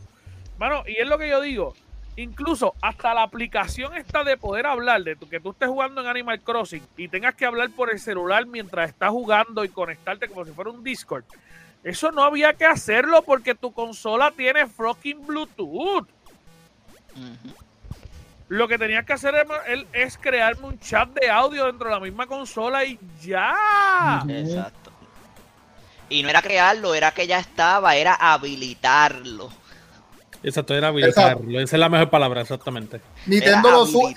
Mano, 0.57 0.83
y 0.85 0.97
es 0.97 1.07
lo 1.07 1.17
que 1.17 1.29
yo 1.29 1.39
digo. 1.41 1.73
Incluso 2.17 2.75
hasta 2.81 3.13
la 3.13 3.23
aplicación 3.23 3.95
esta 3.95 4.23
de 4.23 4.35
poder 4.37 4.65
hablar, 4.67 5.01
de 5.03 5.15
tu- 5.15 5.29
que 5.29 5.39
tú 5.39 5.51
estés 5.51 5.69
jugando 5.69 6.01
en 6.01 6.07
Animal 6.07 6.41
Crossing 6.41 6.85
y 6.97 7.07
tengas 7.07 7.35
que 7.35 7.45
hablar 7.45 7.69
por 7.71 7.89
el 7.89 7.99
celular 7.99 8.45
mientras 8.45 8.89
estás 8.89 9.09
jugando 9.09 9.63
y 9.63 9.69
conectarte 9.69 10.27
como 10.27 10.45
si 10.45 10.51
fuera 10.51 10.69
un 10.71 10.83
Discord. 10.83 11.23
Eso 11.83 12.11
no 12.11 12.23
había 12.23 12.53
que 12.53 12.65
hacerlo 12.65 13.21
porque 13.23 13.55
tu 13.55 13.71
consola 13.71 14.31
tiene 14.31 14.67
fucking 14.67 15.25
Bluetooth. 15.25 16.07
Lo 18.49 18.67
que 18.67 18.77
tenías 18.77 19.05
que 19.05 19.13
hacer 19.13 19.33
es, 19.67 19.85
es 19.93 20.17
crearme 20.17 20.67
un 20.67 20.79
chat 20.79 21.09
de 21.09 21.29
audio 21.29 21.65
dentro 21.67 21.87
de 21.87 21.93
la 21.95 21.99
misma 22.01 22.27
consola 22.27 22.83
y 22.83 22.99
ya. 23.21 24.23
Exacto. 24.27 24.91
Y 26.09 26.21
no 26.21 26.29
era 26.29 26.41
crearlo, 26.41 26.93
era 26.93 27.11
que 27.11 27.25
ya 27.25 27.39
estaba, 27.39 27.95
era 27.95 28.13
habilitarlo. 28.15 29.49
Exacto, 30.43 30.73
era 30.73 30.87
habilitarlo. 30.87 31.59
Esa 31.59 31.75
es 31.75 31.79
la 31.79 31.89
mejor 31.89 32.09
palabra, 32.09 32.41
exactamente. 32.41 32.99
Nintendo 33.27 33.69
lo 33.71 33.85
sube. 33.85 34.15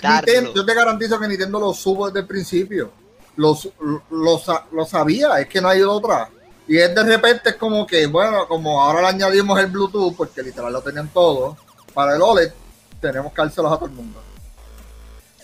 yo 0.55 0.65
te 0.65 0.75
garantizo 0.75 1.19
que 1.21 1.29
Nintendo 1.29 1.61
lo 1.61 1.75
subo 1.75 2.07
desde 2.07 2.21
el 2.21 2.27
principio. 2.27 2.91
los, 3.37 3.69
lo, 4.11 4.39
sa- 4.39 4.65
lo 4.73 4.85
sabía, 4.87 5.39
es 5.41 5.49
que 5.49 5.61
no 5.61 5.69
hay 5.69 5.83
otra. 5.83 6.29
Y 6.67 6.79
es 6.79 6.95
de 6.95 7.03
repente 7.03 7.51
es 7.51 7.57
como 7.57 7.87
que, 7.87 8.07
bueno, 8.07 8.47
como 8.49 8.81
ahora 8.83 9.03
le 9.03 9.09
añadimos 9.09 9.59
el 9.61 9.67
Bluetooth, 9.67 10.17
porque 10.17 10.43
literal 10.43 10.73
lo 10.73 10.81
tenían 10.81 11.09
todo, 11.09 11.57
para 11.93 12.15
el 12.17 12.23
OLED, 12.23 12.53
tenemos 13.01 13.33
que 13.33 13.43
dárselos 13.43 13.73
a 13.73 13.77
todo 13.77 13.87
el 13.87 13.93
mundo. 13.93 14.23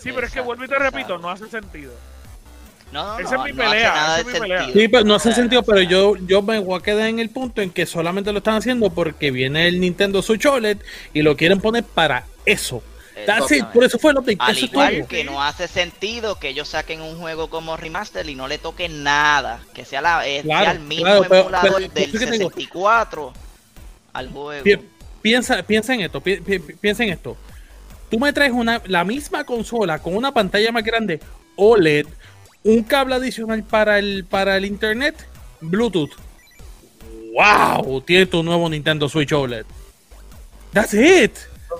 Sí, 0.01 0.11
pero 0.13 0.25
es 0.25 0.33
que 0.33 0.41
vuelvo 0.41 0.63
y 0.65 0.67
te 0.67 0.79
repito, 0.79 1.17
no 1.19 1.29
hace 1.29 1.47
sentido. 1.47 1.91
No, 2.91 3.03
no, 3.13 3.19
Esa 3.19 3.23
es 3.23 3.31
no, 3.31 3.43
mi 3.45 3.51
no 3.53 3.63
hace 3.63 3.71
pelea, 3.71 3.93
nada 3.93 4.07
esa 4.07 4.15
de 4.15 4.21
es 4.21 4.27
mi 4.33 4.39
pelea. 4.41 4.57
sentido. 4.65 4.81
Sí, 4.81 4.87
pero 4.89 5.03
no 5.05 5.15
hace 5.15 5.33
sentido, 5.33 5.63
pero 5.63 5.81
yo, 5.81 6.15
yo 6.27 6.41
me 6.41 6.59
voy 6.59 6.79
a 6.79 6.83
quedar 6.83 7.07
en 7.07 7.19
el 7.19 7.29
punto 7.29 7.61
en 7.61 7.69
que 7.71 7.85
solamente 7.85 8.31
lo 8.31 8.39
están 8.39 8.55
haciendo 8.55 8.89
porque 8.89 9.31
viene 9.31 9.67
el 9.67 9.79
Nintendo 9.79 10.21
Switch 10.21 10.45
OLED 10.45 10.77
y 11.13 11.21
lo 11.21 11.35
quieren 11.37 11.59
poner 11.61 11.83
para 11.83 12.25
eso. 12.45 12.83
It, 13.51 13.65
por 13.73 13.83
eso 13.83 13.99
fue 13.99 14.11
el 14.11 14.17
update. 14.17 14.37
Al 14.39 14.57
es 14.57 14.63
igual 14.63 15.05
que 15.07 15.23
no 15.23 15.43
hace 15.43 15.67
sentido 15.67 16.39
que 16.39 16.49
ellos 16.49 16.69
saquen 16.69 17.01
un 17.01 17.17
juego 17.19 17.49
como 17.51 17.77
remaster 17.77 18.27
y 18.27 18.33
no 18.35 18.47
le 18.47 18.57
toquen 18.57 19.03
nada, 19.03 19.59
que 19.75 19.85
sea, 19.85 20.01
la, 20.01 20.27
eh, 20.27 20.41
Claro, 20.41 20.63
sea 20.63 20.71
el 20.71 20.79
mismo 20.79 21.05
claro, 21.05 21.25
pero- 21.29 21.41
emulador 21.41 21.69
pero- 21.75 21.79
del 21.93 22.11
que 22.11 22.17
tengo. 22.17 22.31
64 22.49 23.33
al 24.13 24.29
juego. 24.29 24.63
Pi- 24.63 24.79
Piensa, 25.21 25.61
piensa 25.61 25.93
en 25.93 26.01
esto, 26.01 26.19
pi- 26.19 26.37
pi- 26.37 26.57
piensa 26.59 27.03
en 27.03 27.09
esto. 27.09 27.37
Tú 28.09 28.17
me 28.17 28.33
traes 28.33 28.51
una, 28.51 28.81
la 28.87 29.03
misma 29.03 29.43
consola 29.43 29.99
con 29.99 30.15
una 30.15 30.33
pantalla 30.33 30.71
más 30.71 30.83
grande, 30.83 31.19
OLED, 31.57 32.07
un 32.63 32.83
cable 32.83 33.15
adicional 33.15 33.63
para 33.63 33.99
el, 33.99 34.25
para 34.25 34.57
el 34.57 34.65
internet, 34.65 35.15
Bluetooth. 35.61 36.11
¡Wow! 37.33 38.01
Tienes 38.01 38.29
tu 38.29 38.43
nuevo 38.43 38.69
Nintendo 38.69 39.07
Switch 39.07 39.31
OLED. 39.31 39.65
That's 40.73 40.93
it. 40.93 41.31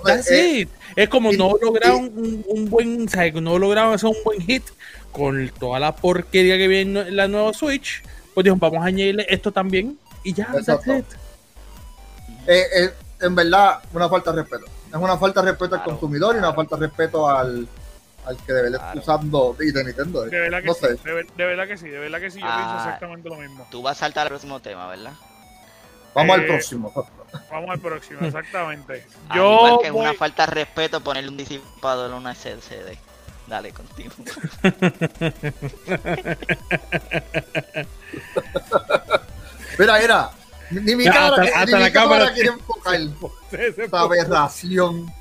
That's 0.04 0.30
eh, 0.30 0.60
it. 0.60 0.68
Es 0.96 1.08
como 1.08 1.32
y- 1.32 1.36
no 1.36 1.50
y- 1.60 1.64
lograron 1.64 2.04
un, 2.16 2.44
un 2.48 2.70
buen, 2.70 3.06
o 3.06 3.10
sea, 3.10 3.30
no 3.32 3.58
lograron 3.58 3.94
hacer 3.94 4.08
un 4.10 4.16
buen 4.24 4.40
hit 4.40 4.62
con 5.10 5.50
toda 5.58 5.78
la 5.78 5.94
porquería 5.94 6.56
que 6.56 6.68
viene 6.68 7.00
en 7.00 7.16
la 7.16 7.28
nueva 7.28 7.52
Switch. 7.52 8.02
Pues 8.34 8.44
dijo, 8.44 8.56
vamos 8.56 8.82
a 8.82 8.86
añadirle 8.86 9.26
esto 9.28 9.52
también 9.52 9.98
y 10.24 10.32
ya, 10.32 10.48
that's 10.64 10.86
it. 10.86 11.04
eh, 12.46 12.64
eh, 12.76 12.90
en 13.20 13.34
verdad, 13.34 13.80
una 13.92 14.08
falta 14.08 14.32
de 14.32 14.42
respeto. 14.42 14.64
Es 14.88 14.94
una 14.96 15.18
falta 15.18 15.42
de 15.42 15.50
respeto 15.50 15.74
al 15.74 15.82
Claro, 15.82 15.98
consumidor 15.98 16.34
y 16.34 16.38
una 16.38 16.52
falta 16.54 16.76
de 16.76 16.86
respeto 16.86 17.28
al, 17.28 17.68
al 18.24 18.36
que 18.36 18.52
debe 18.52 18.68
estar 18.68 18.80
Claro. 18.92 19.00
usando 19.00 19.56
y 19.60 19.72
de 19.72 19.84
Nintendo. 19.84 20.26
eh. 20.26 20.30
De 20.30 20.38
verdad 20.40 20.60
que 20.60 20.66
no 20.68 20.74
sí, 20.74 20.80
sé. 20.80 20.94
de, 20.94 21.12
ver- 21.12 21.32
de 21.32 21.44
verdad 21.46 21.66
que 21.66 21.76
sí, 21.76 21.88
de 21.88 21.98
verdad 21.98 22.20
que 22.20 22.30
sí, 22.30 22.40
yo 22.40 22.46
Ah. 22.48 22.56
pienso 22.56 22.76
exactamente 22.76 23.28
lo 23.28 23.36
mismo. 23.36 23.66
Tú 23.70 23.82
vas 23.82 23.96
a 23.96 24.00
saltar 24.00 24.22
al 24.22 24.28
próximo 24.28 24.60
tema, 24.60 24.86
¿verdad? 24.88 25.12
Vamos 26.14 26.36
Eh, 26.36 26.40
al 26.40 26.46
próximo. 26.46 26.92
Vamos 27.50 27.70
al 27.70 27.80
próximo, 27.80 28.20
exactamente. 28.26 29.06
Yo 29.34 29.66
igual 29.66 29.78
que 29.80 29.86
es 29.86 29.92
voy- 29.92 30.02
una 30.02 30.14
falta 30.14 30.46
de 30.46 30.52
respeto 30.52 31.00
ponerle 31.00 31.30
un 31.30 31.36
disipador 31.36 32.12
a 32.12 32.16
una 32.16 32.34
CCD. 32.34 32.98
Dale, 33.48 33.72
contigo. 33.72 34.12
Mira, 39.78 39.98
mira. 39.98 40.30
Ni 40.70 40.96
mi 40.96 41.04
Ya, 41.04 41.12
cámara, 41.12 41.42
hasta- 41.42 41.42
ni 41.42 41.48
hasta 41.62 41.76
mi 41.76 41.82
la 41.82 41.92
cámara 41.92 42.18
cámara. 42.18 42.34
quiere 42.34 42.48
enfocar 42.50 43.00
esta 43.52 44.00
aberración. 44.00 45.12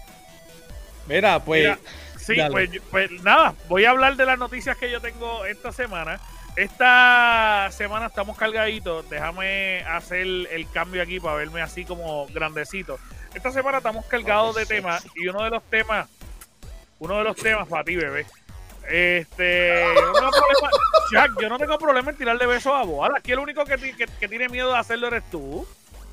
Mira, 1.07 1.39
pues. 1.43 1.61
Mira, 1.63 1.79
sí, 2.25 2.35
pues, 2.51 2.69
pues 2.89 3.11
nada, 3.23 3.53
voy 3.67 3.85
a 3.85 3.91
hablar 3.91 4.15
de 4.15 4.25
las 4.25 4.37
noticias 4.39 4.77
que 4.77 4.89
yo 4.91 5.01
tengo 5.01 5.45
esta 5.45 5.71
semana. 5.71 6.19
Esta 6.55 7.69
semana 7.71 8.07
estamos 8.07 8.37
cargaditos. 8.37 9.09
Déjame 9.09 9.83
hacer 9.85 10.25
el 10.27 10.69
cambio 10.71 11.01
aquí 11.01 11.19
para 11.19 11.35
verme 11.37 11.61
así 11.61 11.85
como 11.85 12.27
grandecito. 12.27 12.99
Esta 13.33 13.51
semana 13.51 13.77
estamos 13.77 14.05
cargados 14.05 14.55
de 14.55 14.65
temas 14.65 15.07
y 15.15 15.27
uno 15.27 15.43
de 15.43 15.49
los 15.49 15.63
temas, 15.63 16.09
uno 16.99 17.17
de 17.19 17.23
los 17.23 17.37
temas 17.37 17.67
para 17.69 17.83
ti, 17.85 17.95
bebé. 17.95 18.25
Este, 18.89 19.83
yo 19.95 20.01
no 20.01 20.11
tengo 20.13 20.31
problema, 20.31 20.69
Jack, 21.13 21.31
yo 21.41 21.49
no 21.49 21.57
tengo 21.59 21.77
problema 21.79 22.11
en 22.11 22.17
tirarle 22.17 22.45
besos 22.45 22.73
a 22.75 22.83
Boal. 22.83 23.13
Aquí 23.15 23.31
el 23.31 23.39
único 23.39 23.63
que, 23.63 23.77
ti- 23.77 23.93
que, 23.93 24.05
que 24.07 24.27
tiene 24.27 24.49
miedo 24.49 24.71
de 24.73 24.77
hacerlo 24.77 25.07
eres 25.07 25.23
tú. 25.31 25.65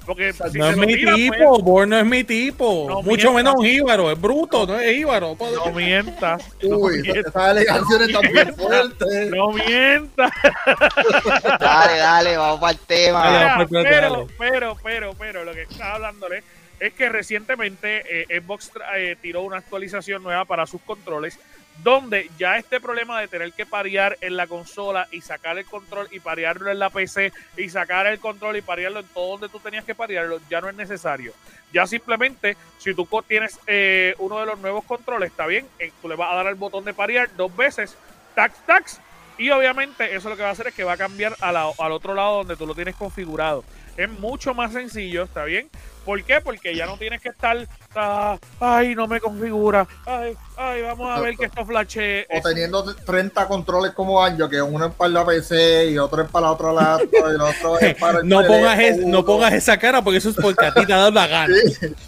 Porque 0.09 0.33
si 0.33 0.59
no 0.59 0.71
es 0.71 0.77
mi 0.79 0.87
tira, 0.87 1.13
pues, 1.13 1.31
tipo, 1.33 1.59
Born 1.59 1.91
no 1.91 1.99
es 1.99 2.07
mi 2.07 2.25
tipo. 2.25 2.87
No 2.89 3.03
Mucho 3.03 3.31
mientas. 3.31 3.35
menos 3.35 3.55
un 3.59 3.67
jíbaro, 3.67 4.11
es 4.11 4.19
bruto, 4.19 4.67
no 4.67 4.81
es 4.81 4.97
jíbaro. 4.97 5.37
no 5.39 5.71
mientas. 5.73 6.43
no 6.63 6.79
Uy, 6.79 7.03
mientas. 7.03 7.27
esas 7.27 7.37
alegaciones 7.37 8.09
están 8.09 8.33
bien 8.33 8.55
fuertes. 8.55 9.31
No 9.31 9.53
mientas. 9.53 10.31
dale, 11.61 11.99
dale, 11.99 12.37
vamos 12.39 12.59
para 12.59 12.73
el 12.73 12.79
tema. 12.79 13.31
Mira, 13.31 13.55
pues, 13.57 13.69
pero, 13.85 14.27
pero, 14.39 14.77
pero, 14.83 15.15
pero, 15.19 15.45
lo 15.45 15.53
que 15.53 15.63
estaba 15.65 15.97
hablándole 15.97 16.43
es 16.81 16.95
que 16.95 17.11
recientemente 17.11 18.23
eh, 18.23 18.41
Xbox 18.41 18.73
eh, 18.97 19.15
tiró 19.21 19.43
una 19.43 19.59
actualización 19.59 20.23
nueva 20.23 20.47
para 20.47 20.67
sus 20.67 20.81
controles 20.81 21.39
donde 21.83 22.31
ya 22.39 22.57
este 22.57 22.81
problema 22.81 23.21
de 23.21 23.29
tener 23.29 23.53
que 23.53 23.65
parear 23.67 24.19
en 24.21 24.37
la 24.37 24.47
consola 24.47 25.07
y 25.13 25.21
sacar 25.21 25.59
el 25.59 25.65
control 25.65 26.09
y 26.11 26.21
parearlo 26.21 26.71
en 26.71 26.79
la 26.79 26.91
PC 26.91 27.33
y 27.57 27.69
sacar 27.69 28.07
el 28.07 28.19
control 28.19 28.57
y 28.57 28.63
parearlo 28.63 29.01
en 29.01 29.07
todo 29.09 29.33
donde 29.33 29.49
tú 29.49 29.61
tenías 29.61 29.85
que 29.85 29.95
parearlo 29.95 30.41
ya 30.51 30.61
no 30.61 30.69
es 30.69 30.75
necesario. 30.77 31.33
Ya 31.73 31.87
simplemente, 31.87 32.57
si 32.79 32.95
tú 32.95 33.07
tienes 33.27 33.59
eh, 33.67 34.15
uno 34.19 34.41
de 34.41 34.47
los 34.47 34.59
nuevos 34.59 34.85
controles, 34.85 35.31
está 35.31 35.47
bien, 35.47 35.67
eh, 35.79 35.93
tú 36.03 36.09
le 36.09 36.17
vas 36.17 36.33
a 36.33 36.37
dar 36.37 36.47
al 36.47 36.55
botón 36.57 36.85
de 36.85 36.95
parear 36.95 37.29
dos 37.37 37.55
veces, 37.57 37.97
tax, 38.35 38.57
tax, 38.67 39.01
y 39.37 39.51
obviamente 39.51 40.17
eso 40.17 40.29
lo 40.31 40.37
que 40.37 40.43
va 40.43 40.49
a 40.49 40.53
hacer 40.53 40.67
es 40.69 40.75
que 40.75 40.83
va 40.83 40.95
a 40.95 40.97
cambiar 40.97 41.37
a 41.41 41.53
la- 41.53 41.71
al 41.79 41.93
otro 41.93 42.13
lado 42.15 42.39
donde 42.39 42.57
tú 42.57 42.67
lo 42.67 42.75
tienes 42.75 42.97
configurado. 42.97 43.63
Es 43.97 44.09
mucho 44.09 44.53
más 44.55 44.73
sencillo, 44.73 45.25
¿está 45.25 45.45
bien? 45.45 45.69
¿Por 46.09 46.25
qué? 46.25 46.41
Porque 46.41 46.75
ya 46.75 46.87
no 46.87 46.97
tienes 46.97 47.21
que 47.21 47.29
estar, 47.29 47.69
ah, 47.95 48.39
ay, 48.61 48.95
no 48.95 49.07
me 49.07 49.21
configura, 49.21 49.87
ay, 50.07 50.35
ay, 50.57 50.81
vamos 50.81 51.11
a 51.15 51.21
ver 51.21 51.37
que 51.37 51.45
esto 51.45 51.67
flashee. 51.67 52.25
O 52.31 52.41
teniendo 52.41 52.83
30 52.97 53.47
controles 53.47 53.93
como 53.93 54.25
Anjo, 54.25 54.49
que 54.49 54.63
uno 54.63 54.87
es 54.87 54.95
para 54.95 55.11
la 55.11 55.27
PC 55.27 55.91
y 55.91 55.99
otro 55.99 56.23
es 56.23 56.31
para 56.31 56.47
la 56.47 56.53
otra 56.53 56.73
laptop 56.73 57.11
y 57.13 57.17
el 57.35 57.41
otro 57.43 57.79
es 57.79 57.95
para 57.97 58.21
el 58.21 58.27
No 58.29 58.43
pongas, 58.47 58.79
es- 58.79 58.97
no 59.05 59.23
pongas 59.23 59.53
esa 59.53 59.77
cara 59.77 60.01
porque 60.01 60.17
eso 60.17 60.31
es 60.31 60.37
porque 60.37 60.65
a 60.65 60.73
ti 60.73 60.87
te 60.87 60.95
ha 60.95 60.97
dado 60.97 61.11
la 61.11 61.27
gana. 61.27 61.55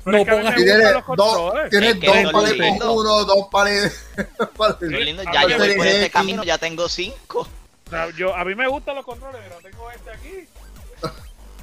No 0.06 0.24
pongas 0.24 0.54
Y 0.58 0.64
tienes 0.64 0.82
los 0.82 0.94
dos, 0.94 1.04
controles. 1.04 1.68
tienes 1.70 1.94
Es 1.96 2.00
que 2.00 2.06
dos 2.32 2.50
lindos. 2.56 2.78
con 2.88 2.96
uno, 3.06 3.24
dos 3.26 3.48
pares. 3.52 4.02
Qué 4.78 4.86
lindo, 5.04 5.22
ya 5.30 5.46
yo 5.46 5.58
voy 5.58 5.74
por 5.74 5.86
este 5.86 6.08
camino, 6.08 6.42
ya 6.42 6.56
tengo 6.56 6.88
cinco. 6.88 7.46
O 7.86 7.90
sea, 7.90 8.08
yo, 8.16 8.34
a 8.34 8.44
mí 8.46 8.54
me 8.54 8.66
gustan 8.66 8.94
los 8.94 9.04
controles, 9.04 9.42
pero 9.46 9.60
tengo 9.60 9.90
este 9.90 10.10
aquí. 10.10 10.48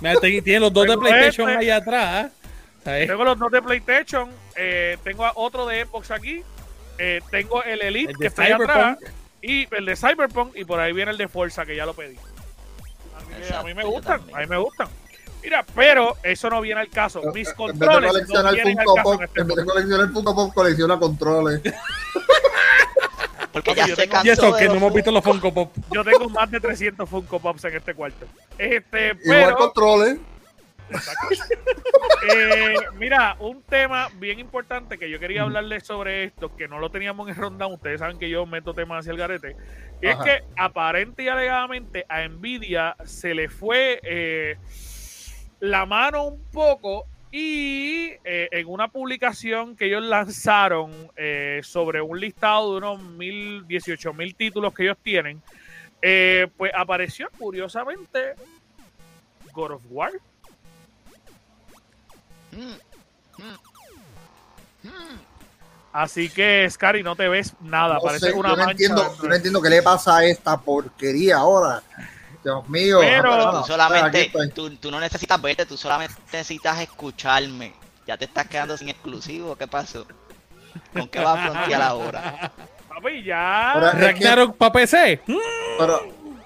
Mira, 0.02 0.16
te- 0.20 0.42
Tiene 0.42 0.60
los 0.60 0.74
dos 0.74 0.86
de 0.88 0.98
PlayStation 0.98 1.50
este. 1.50 1.62
ahí 1.64 1.70
atrás. 1.70 2.32
¿sabes? 2.84 3.08
Tengo 3.08 3.24
los 3.26 3.38
dos 3.40 3.52
de 3.52 3.62
PlayStation, 3.62 4.30
eh, 4.56 4.98
tengo 5.04 5.26
a 5.26 5.34
otro 5.36 5.66
de 5.66 5.84
Xbox 5.86 6.12
aquí, 6.12 6.42
eh, 6.98 7.22
tengo 7.32 7.62
el 7.64 7.82
Elite 7.82 8.12
El 8.12 8.18
que 8.18 8.28
está 8.28 8.44
ahí 8.44 8.52
atrás 8.54 8.98
y 9.42 9.68
el 9.76 9.86
de 9.86 9.96
Cyberpunk 9.96 10.56
y 10.56 10.64
por 10.66 10.80
ahí 10.80 10.94
viene 10.94 11.12
el 11.12 11.18
de 11.18 11.28
Forza 11.28 11.66
que 11.66 11.76
ya 11.76 11.86
lo 11.86 11.94
pedí. 11.94 12.16
A 12.16 13.20
mí, 13.22 13.34
Exacto, 13.40 13.58
a 13.60 13.64
mí 13.64 13.74
me 13.74 13.84
gustan, 13.84 14.22
a 14.34 14.40
mí 14.40 14.46
me 14.48 14.58
gustan. 14.58 14.88
Mira, 15.44 15.66
pero 15.76 16.16
eso 16.24 16.50
no 16.50 16.62
viene 16.62 16.82
al 16.82 16.90
caso. 16.90 17.22
Mis 17.22 17.28
En 17.28 17.34
vez 17.34 17.48
de 17.50 17.56
controles 17.56 18.02
no 18.02 18.08
coleccionar 18.10 18.54
vienen 18.54 18.80
al 18.80 18.86
Funko 18.86 18.96
caso 18.96 19.10
Pop, 19.12 19.22
en 19.22 19.26
este 19.28 19.42
en 19.42 19.48
vez 19.48 19.56
de 19.58 19.64
podcast. 19.64 19.76
coleccionar 19.76 20.14
Funko 20.14 20.36
Pop, 20.36 20.54
colecciona 20.54 21.00
controles. 21.00 21.62
Ya 23.78 23.88
yo 23.88 23.96
se 23.96 24.02
tengo- 24.04 24.12
cansó 24.14 24.28
Y 24.28 24.30
eso 24.32 24.56
que 24.58 24.66
no 24.68 24.76
hemos 24.76 24.94
visto 24.94 25.12
los 25.12 25.24
Funko 25.24 25.54
Pop. 25.54 25.74
Yo 25.92 26.04
tengo 26.04 26.30
más 26.30 26.50
de 26.52 26.60
300 26.60 27.10
Funko 27.10 27.40
Pops 27.40 27.64
en 27.66 27.76
este 27.76 27.94
cuarto. 27.94 28.26
Este, 28.58 29.08
Igual 29.08 29.20
pero 29.26 29.56
controles. 29.58 30.18
Eh, 32.34 32.74
mira, 32.96 33.36
un 33.40 33.62
tema 33.62 34.08
bien 34.20 34.40
importante 34.40 34.98
que 34.98 35.10
yo 35.10 35.20
quería 35.20 35.44
hablarles 35.44 35.86
sobre 35.86 36.24
esto, 36.24 36.56
que 36.56 36.68
no 36.68 36.80
lo 36.80 36.90
teníamos 36.90 37.28
en 37.30 37.36
rundown, 37.36 37.74
ustedes 37.74 38.00
saben 38.00 38.18
que 38.18 38.30
yo 38.30 38.46
meto 38.46 38.74
temas 38.74 39.00
hacia 39.00 39.12
el 39.12 39.18
garete, 39.18 39.56
y 40.02 40.08
es 40.08 40.16
que 40.18 40.44
aparente 40.58 41.24
y 41.24 41.28
alegadamente 41.28 42.06
a 42.10 42.28
Nvidia 42.28 42.96
se 43.06 43.34
le 43.34 43.50
fue 43.50 44.00
eh, 44.04 44.58
la 45.60 45.86
mano 45.86 46.24
un 46.24 46.42
poco 46.52 47.06
y 47.32 48.12
eh, 48.24 48.48
en 48.52 48.68
una 48.68 48.88
publicación 48.88 49.76
que 49.76 49.86
ellos 49.86 50.04
lanzaron 50.04 50.92
eh, 51.16 51.60
sobre 51.64 52.02
un 52.02 52.20
listado 52.20 52.72
de 52.72 52.78
unos 52.78 53.02
mil, 53.02 53.68
18 53.68 54.14
mil 54.14 54.36
títulos 54.36 54.74
que 54.74 54.84
ellos 54.84 54.98
tienen, 55.04 55.42
eh, 56.02 56.48
pues 56.56 56.72
apareció 56.76 57.30
curiosamente 57.38 58.36
God 59.54 59.72
of 59.72 59.82
War. 59.90 60.12
Así 65.92 66.30
que, 66.30 66.68
Scary, 66.70 67.02
no 67.02 67.16
te 67.16 67.28
ves 67.28 67.54
nada. 67.60 67.96
No 67.96 68.02
parece 68.02 68.28
sé, 68.28 68.34
una 68.34 68.50
yo, 68.50 68.56
no 68.56 68.66
mancha. 68.66 68.72
entiendo, 68.72 69.16
yo 69.22 69.28
no 69.28 69.36
entiendo 69.36 69.62
qué 69.62 69.70
le 69.70 69.82
pasa 69.82 70.18
a 70.18 70.26
esta 70.26 70.58
porquería 70.58 71.38
ahora. 71.38 71.82
Dios 72.44 72.68
mío. 72.70 73.00
Pero- 73.02 73.62
Tú 73.62 73.68
solamente, 73.68 74.32
tú, 74.54 74.70
tú 74.78 74.92
no 74.92 75.00
necesitas 75.00 75.42
verte, 75.42 75.66
tú 75.66 75.78
solamente 75.78 76.16
necesitas 76.32 76.80
escucharme. 76.82 77.74
Ya 78.06 78.18
te 78.18 78.26
estás 78.26 78.48
quedando 78.48 78.78
sin 78.78 78.90
exclusivo, 78.90 79.56
¿qué 79.56 79.68
pasó? 79.68 80.06
¿Con 80.94 81.08
qué 81.10 81.20
vas 81.20 81.38
a 81.40 81.52
frontear 81.52 81.82
ahora? 81.82 82.52
Papi, 82.90 83.24
ya. 83.24 83.74
Ragnarok 83.94 84.56
para 84.56 84.72
PC. 84.72 85.22
Pero, 85.78 86.02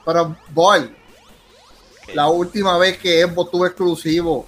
pero, 0.05 0.35
boy, 0.49 0.93
la 2.13 2.27
última 2.27 2.77
vez 2.77 2.97
que 2.97 3.23
Xbox 3.23 3.51
tuvo 3.51 3.65
exclusivo 3.67 4.45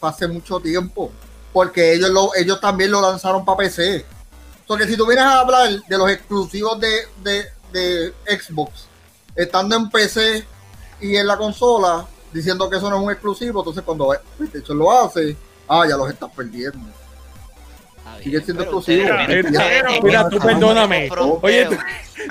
fue 0.00 0.08
hace 0.08 0.26
mucho 0.26 0.58
tiempo. 0.60 1.12
Porque 1.52 1.94
ellos, 1.94 2.10
lo, 2.10 2.34
ellos 2.34 2.60
también 2.60 2.90
lo 2.90 3.00
lanzaron 3.00 3.44
para 3.44 3.58
PC. 3.58 4.04
Porque 4.66 4.86
si 4.86 4.96
tú 4.96 5.06
vienes 5.06 5.24
a 5.24 5.40
hablar 5.40 5.68
de 5.86 5.98
los 5.98 6.10
exclusivos 6.10 6.78
de, 6.80 7.06
de, 7.22 7.46
de 7.72 8.12
Xbox, 8.38 8.88
estando 9.36 9.76
en 9.76 9.90
PC 9.90 10.44
y 11.00 11.16
en 11.16 11.26
la 11.26 11.36
consola, 11.36 12.06
diciendo 12.32 12.68
que 12.70 12.78
eso 12.78 12.88
no 12.90 12.96
es 12.96 13.02
un 13.02 13.10
exclusivo, 13.12 13.60
entonces 13.60 13.82
cuando 13.84 14.14
PlayStation 14.36 14.78
lo 14.78 14.90
hace, 14.90 15.36
ah, 15.68 15.84
ya 15.88 15.96
los 15.96 16.10
estás 16.10 16.30
perdiendo. 16.34 16.78
Sigue 18.22 18.40
siendo 18.40 18.64
pero 18.64 18.78
exclusivo. 18.78 20.02
Mira, 20.02 20.28
tú 20.28 20.38
perdóname. 20.38 21.10
Oye, 21.42 21.66
tú, 21.66 21.76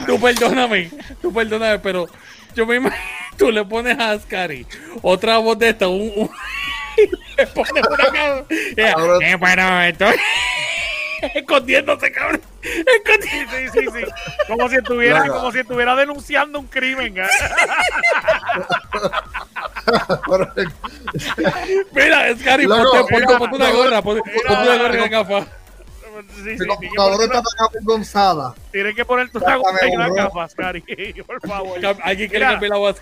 tú 0.08 0.20
perdóname, 0.20 0.92
tú 1.22 1.32
perdóname, 1.34 1.80
pero 1.80 2.08
yo 2.56 2.66
me 2.66 2.78
imagino, 2.78 3.04
tú 3.38 3.52
le 3.52 3.64
pones 3.66 3.98
a 4.00 4.12
Ascari 4.12 4.66
otra 5.02 5.38
voz 5.38 5.60
de 5.60 5.70
esta, 5.70 5.88
un, 5.88 6.12
un- 6.16 6.30
le 7.38 7.48
pones 7.48 7.84
una 7.88 8.06
cara. 8.12 8.46
Ella, 8.50 8.94
Cabrón. 8.94 9.24
eh, 9.24 9.36
bueno, 9.36 9.82
estoy 9.84 10.16
escondiéndose, 11.34 12.12
cabrón. 12.12 12.42
Escondiéndose. 12.62 13.70
Sí, 13.72 13.74
sí, 13.74 13.88
sí. 13.94 14.04
Como 14.48 14.70
si 14.70 14.76
estuviera, 14.76 15.24
Claro. 15.24 15.34
como 15.34 15.52
si 15.52 15.60
estuviera 15.60 15.96
denunciando 15.96 16.60
un 16.60 16.68
crimen. 16.68 17.18
¿eh? 17.18 17.28
Mira, 21.94 22.30
Loco, 22.30 23.08
ponte, 23.08 23.26
ponte, 23.26 23.38
ponte 23.38 23.56
una 23.56 23.70
no, 23.70 23.76
gorra, 23.76 24.02
ponte, 24.02 24.22
ponte 24.48 24.54
una 24.54 24.78
gorra 24.78 24.94
no. 24.94 25.00
una 25.00 25.08
gafa. 25.08 25.48
Sí, 26.22 26.28
sí, 26.36 26.42
Mi 26.42 26.44
tiene 26.44 26.58
que 26.58 26.68
computadora 26.68 27.16
poner 27.18 28.02
está. 28.02 28.54
Tienes 28.72 28.96
que 28.96 29.06
poner 29.06 29.30
tu 29.30 29.40
Sácame, 29.40 29.60
gorra 29.62 29.88
y 29.88 29.96
una 29.96 30.06
bro. 30.08 30.16
gafas, 30.16 30.56
Cari, 30.56 30.82
por 31.26 31.48
favor. 31.48 31.80
Cam- 31.82 32.00
Alguien 32.04 32.30
que 32.30 32.40
le 32.40 32.46
Mira. 32.46 32.52
cambie 32.54 32.70
la 32.70 32.78
voz. 32.78 33.00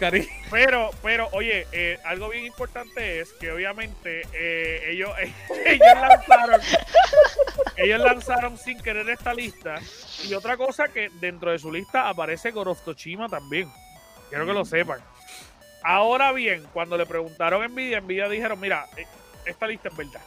Pero, 0.51 0.89
pero, 1.01 1.29
oye, 1.33 1.67
eh, 1.71 1.99
algo 2.05 2.29
bien 2.29 2.45
importante 2.45 3.19
es 3.19 3.31
que 3.33 3.51
obviamente 3.51 4.21
eh, 4.33 4.89
ellos, 4.91 5.11
ellos 5.65 5.87
lanzaron, 6.01 6.61
ellos 7.77 7.99
lanzaron 7.99 8.57
sin 8.57 8.79
querer 8.81 9.09
esta 9.09 9.33
lista. 9.33 9.75
Y 10.27 10.33
otra 10.33 10.57
cosa 10.57 10.87
que 10.87 11.09
dentro 11.19 11.51
de 11.51 11.59
su 11.59 11.71
lista 11.71 12.09
aparece 12.09 12.51
God 12.51 12.67
of 12.67 12.81
Tsushima 12.81 13.29
también. 13.29 13.71
Quiero 14.29 14.45
que 14.45 14.53
lo 14.53 14.65
sepan. 14.65 14.99
Ahora 15.83 16.31
bien, 16.31 16.63
cuando 16.73 16.97
le 16.97 17.05
preguntaron 17.05 17.61
a 17.61 17.67
Nvidia, 17.67 17.99
Nvidia 18.01 18.29
dijeron, 18.29 18.59
mira, 18.59 18.85
eh, 18.95 19.05
esta 19.45 19.67
lista 19.67 19.89
es 19.89 19.97
verdad. 19.97 20.21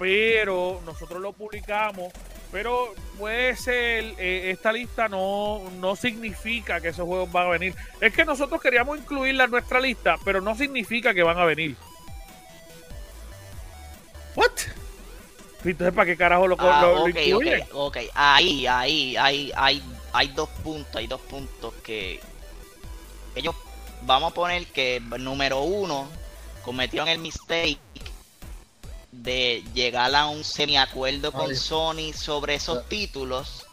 Pero 0.00 0.80
nosotros 0.84 1.20
lo 1.20 1.32
publicamos. 1.32 2.12
Pero 2.50 2.94
puede 3.16 3.54
ser, 3.54 4.02
eh, 4.18 4.50
esta 4.50 4.72
lista 4.72 5.08
no, 5.08 5.62
no 5.78 5.94
significa 5.94 6.80
que 6.80 6.88
esos 6.88 7.06
juegos 7.06 7.30
van 7.30 7.46
a 7.46 7.50
venir. 7.50 7.74
Es 8.00 8.12
que 8.12 8.24
nosotros 8.24 8.60
queríamos 8.60 8.98
incluirla 8.98 9.44
en 9.44 9.52
nuestra 9.52 9.78
lista, 9.78 10.16
pero 10.24 10.40
no 10.40 10.56
significa 10.56 11.14
que 11.14 11.22
van 11.22 11.38
a 11.38 11.44
venir. 11.44 11.76
What? 14.34 14.50
Entonces, 15.64 15.94
¿para 15.94 16.06
qué 16.06 16.16
carajo 16.16 16.48
lo, 16.48 16.56
Ah, 16.58 16.80
lo- 16.82 16.94
lo 16.94 17.02
ok, 17.02 17.08
incluyen? 17.10 17.62
ok, 17.62 17.68
ok. 17.74 17.96
Ahí, 18.14 18.66
ahí, 18.66 19.16
ahí, 19.16 19.52
hay, 19.54 19.82
hay 20.12 20.28
dos 20.28 20.48
puntos, 20.64 20.96
hay 20.96 21.06
dos 21.06 21.20
puntos 21.20 21.74
que 21.84 22.18
ellos, 23.34 23.54
vamos 24.02 24.32
a 24.32 24.34
poner 24.34 24.66
que 24.68 25.00
número 25.18 25.60
uno, 25.60 26.08
cometieron 26.64 27.08
el 27.08 27.18
mistake 27.18 27.78
de 29.12 29.64
llegar 29.74 30.14
a 30.14 30.26
un 30.26 30.44
semiacuerdo 30.44 31.32
con 31.32 31.50
Ay. 31.50 31.56
Sony 31.56 32.12
sobre 32.14 32.54
esos 32.54 32.78
Ah. 32.78 32.84
títulos 32.88 33.66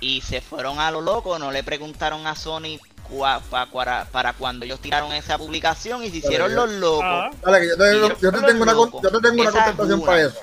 y 0.00 0.20
se 0.20 0.40
fueron 0.40 0.78
a 0.78 0.90
lo 0.90 1.00
loco, 1.00 1.38
no 1.38 1.50
le 1.50 1.62
preguntaron 1.62 2.26
a 2.26 2.34
Sony 2.36 2.78
cua- 3.08 3.40
pa- 3.40 3.66
para, 3.66 4.04
para 4.06 4.32
cuando 4.34 4.64
ellos 4.66 4.80
tiraron 4.80 5.12
esa 5.12 5.38
publicación 5.38 6.04
y 6.04 6.10
se 6.10 6.18
hicieron 6.18 6.54
los 6.54 6.70
locos. 6.72 7.04
Ah, 7.04 7.30
Dale, 7.42 7.68
yo 7.68 7.76
te, 7.76 7.96
Y 7.96 8.00
yo- 8.00 8.18
yo 8.20 8.32
te 8.32 8.42
tengo 8.42 8.62
una, 8.64 8.74
con- 8.74 8.90
yo 8.92 9.00
te 9.10 9.20
tengo 9.20 9.40
una 9.40 9.50
Esa 9.50 9.58
es 9.60 9.64
contestación 9.76 10.02
para 10.04 10.20
eso. 10.22 10.36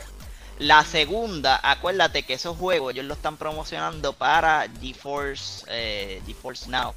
La 0.59 0.83
segunda, 0.85 1.59
acuérdate 1.63 2.23
que 2.23 2.33
esos 2.33 2.57
juegos 2.57 2.93
ellos 2.93 3.05
lo 3.05 3.13
están 3.15 3.37
promocionando 3.37 4.13
para 4.13 4.67
GeForce, 4.81 5.65
eh, 5.67 6.21
GeForce 6.25 6.69
Now. 6.69 6.93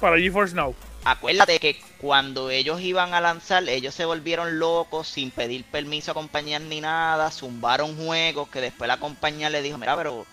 para 0.00 0.16
GeForce 0.18 0.54
Now. 0.54 0.74
Acuérdate 1.04 1.58
que 1.60 1.78
cuando 1.98 2.48
ellos 2.48 2.80
iban 2.80 3.12
a 3.12 3.20
lanzar, 3.20 3.68
ellos 3.68 3.94
se 3.94 4.06
volvieron 4.06 4.58
locos 4.58 5.06
sin 5.06 5.30
pedir 5.30 5.64
permiso 5.64 6.12
a 6.12 6.14
compañías 6.14 6.62
ni 6.62 6.80
nada, 6.80 7.30
zumbaron 7.30 7.96
juegos 7.96 8.48
que 8.48 8.62
después 8.62 8.88
la 8.88 8.98
compañía 8.98 9.50
le 9.50 9.60
dijo, 9.60 9.76
mira, 9.76 9.96
pero 9.96 10.24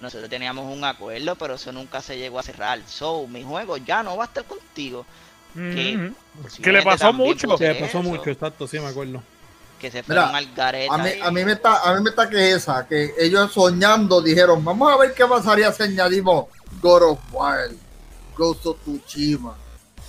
nosotros 0.00 0.28
teníamos 0.28 0.70
un 0.74 0.84
acuerdo, 0.84 1.36
pero 1.36 1.54
eso 1.54 1.72
nunca 1.72 2.02
se 2.02 2.18
llegó 2.18 2.38
a 2.38 2.42
cerrar. 2.42 2.80
So, 2.86 3.26
mi 3.26 3.42
juego 3.42 3.78
ya 3.78 4.02
no 4.02 4.16
va 4.16 4.24
a 4.24 4.26
estar 4.26 4.44
contigo. 4.44 5.06
Que, 5.54 6.12
Que 6.62 6.72
le 6.72 6.82
pasó 6.82 7.12
mucho. 7.12 7.48
por 7.48 7.58
Se 7.58 7.74
pasó 7.74 7.98
eso, 7.98 8.02
mucho, 8.02 8.30
exacto, 8.30 8.66
sí 8.68 8.78
me 8.78 8.88
acuerdo. 8.88 9.22
Que 9.80 9.90
se 9.90 10.02
Mira, 10.02 10.26
fueron 10.26 10.36
al 10.36 10.54
garete. 10.54 10.88
A 10.94 10.98
mí, 10.98 11.08
ahí. 11.08 11.20
a 11.22 11.30
mí 11.30 11.44
me 11.44 11.52
está, 11.52 11.82
a 11.82 11.94
mí 11.94 12.02
me 12.02 12.10
está 12.10 12.28
que 12.28 12.52
esa, 12.52 12.86
que 12.86 13.14
ellos 13.18 13.50
soñando 13.52 14.20
dijeron, 14.20 14.62
vamos 14.62 14.92
a 14.92 14.98
ver 14.98 15.14
qué 15.14 15.26
pasaría 15.26 15.72
si 15.72 15.82
añadimos 15.82 16.46
God 16.80 17.02
of 17.12 17.18
War, 17.32 17.70
Ghost 18.36 18.66
of 18.66 18.78
Tsushima. 18.84 19.56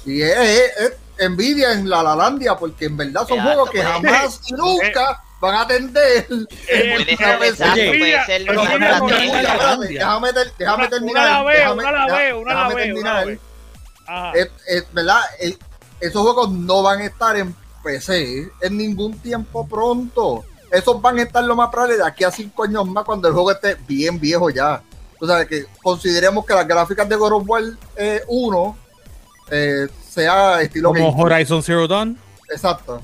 Y 0.05 0.21
es, 0.21 0.37
es- 0.37 0.71
es 0.79 0.93
envidia 1.17 1.73
en 1.73 1.89
la 1.89 2.01
Lalandia, 2.01 2.55
porque 2.55 2.85
en 2.85 2.97
verdad 2.97 3.27
son 3.27 3.37
Exacto, 3.39 3.43
juegos 3.43 3.69
que 3.69 3.81
pues. 3.81 3.91
jamás 3.91 4.39
y 4.47 4.53
nunca 4.53 5.23
van 5.39 5.55
a 5.55 5.61
atender. 5.61 6.25
Eh, 6.67 7.05
déjame, 7.07 7.51
terminar. 10.87 11.11
una 11.11 11.25
la 11.25 11.43
veo, 11.43 11.73
una 11.73 11.91
la 11.91 12.05
una 12.35 12.53
la 12.53 12.67
verdad, 14.93 15.21
Eh, 15.39 15.57
esos 15.99 16.21
juegos 16.21 16.51
no 16.51 16.81
van 16.81 17.01
a 17.01 17.05
estar 17.05 17.35
en 17.37 17.55
PC 17.83 18.49
en 18.61 18.77
ningún 18.77 19.17
tiempo 19.19 19.67
pronto. 19.67 20.43
Esos 20.71 21.01
van 21.01 21.19
a 21.19 21.23
estar 21.23 21.43
lo 21.43 21.55
más 21.55 21.69
probable 21.69 21.97
de 21.97 22.05
aquí 22.05 22.23
a 22.23 22.31
cinco 22.31 22.63
años 22.63 22.87
más 22.87 23.03
cuando 23.03 23.27
el 23.27 23.33
juego 23.33 23.51
esté 23.51 23.75
bien 23.87 24.19
viejo 24.19 24.49
ya. 24.49 24.81
O 25.19 25.27
sea, 25.27 25.45
que 25.45 25.65
consideremos 25.83 26.45
que 26.45 26.53
las 26.53 26.67
gráficas 26.67 27.07
de 27.07 27.15
God 27.15 27.33
of 27.33 27.43
War 27.45 27.63
eh, 27.95 28.23
1 28.27 28.77
eh, 28.77 28.90
sea 30.09 30.61
estilo 30.61 30.89
Como. 30.93 31.09
Horizon 31.23 31.61
Zero 31.63 31.87
Dawn. 31.87 32.17
Exacto. 32.49 33.01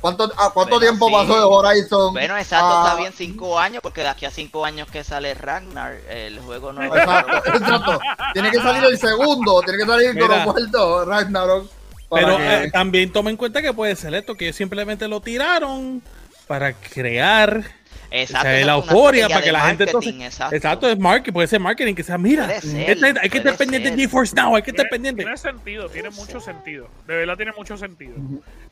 ¿Cuánto, 0.00 0.24
a 0.36 0.52
¿cuánto 0.52 0.76
Bueno, 0.76 0.80
tiempo 0.80 1.08
sí. 1.08 1.14
pasó 1.14 1.34
de 1.34 1.42
Horizon? 1.68 2.12
Bueno, 2.12 2.36
exacto, 2.36 2.66
a- 2.78 2.84
está 2.84 2.96
bien 2.96 3.12
cinco 3.16 3.58
años, 3.58 3.80
porque 3.82 4.02
de 4.02 4.08
aquí 4.08 4.24
a 4.24 4.30
cinco 4.30 4.64
años 4.64 4.88
que 4.88 5.02
sale 5.02 5.34
Ragnar, 5.34 5.94
el 6.08 6.38
juego 6.40 6.72
no 6.72 6.84
Exacto, 6.84 7.36
exacto. 7.54 8.00
Tiene 8.32 8.50
que 8.50 8.58
salir 8.58 8.84
el 8.84 8.98
segundo, 8.98 9.60
tiene 9.62 9.78
que 9.80 9.86
salir 9.86 10.14
Mira. 10.14 10.44
2, 10.70 11.06
Ragnarok. 11.08 11.70
Pero 12.10 12.36
que- 12.36 12.64
eh, 12.64 12.70
también 12.70 13.10
toma 13.12 13.30
en 13.30 13.36
cuenta 13.36 13.60
que 13.62 13.72
puede 13.72 13.96
ser 13.96 14.14
esto, 14.14 14.36
que 14.36 14.44
ellos 14.44 14.56
simplemente 14.56 15.08
lo 15.08 15.20
tiraron 15.20 16.02
para 16.46 16.72
crear 16.74 17.64
Exacto, 18.10 18.48
o 18.48 18.50
sea, 18.52 18.64
la 18.66 18.74
euforia 18.74 19.28
para 19.28 19.42
que 19.42 19.52
la 19.52 19.60
gente 19.62 19.84
entonces 19.84 20.14
exacto. 20.14 20.54
exacto 20.54 20.88
es 20.90 20.98
marketing 20.98 21.32
puede 21.32 21.48
ser 21.48 21.60
marketing 21.60 21.94
que 21.94 22.02
sea 22.04 22.18
mira 22.18 22.60
ser, 22.60 22.90
este- 22.90 23.14
hay 23.20 23.28
que 23.28 23.38
estar 23.38 23.56
pendiente 23.56 23.90
de 23.90 23.96
GeForce 23.96 24.34
Now 24.36 24.54
hay 24.54 24.62
que 24.62 24.70
estar 24.70 24.88
pendiente 24.88 25.22
tiene 25.22 25.36
sentido, 25.36 25.88
tiene 25.88 26.10
mucho 26.10 26.40
sentido. 26.40 26.88
De 27.06 27.16
verdad 27.16 27.36
tiene 27.36 27.52
mucho 27.52 27.76
sentido. 27.76 28.14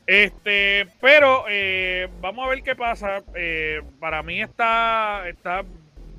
Este, 0.07 0.87
pero 1.01 1.45
eh, 1.49 2.07
vamos 2.21 2.45
a 2.45 2.49
ver 2.49 2.61
qué 2.63 2.75
pasa. 2.75 3.23
Eh, 3.33 3.81
para 3.99 4.21
mí 4.23 4.41
está, 4.41 5.27
está 5.27 5.63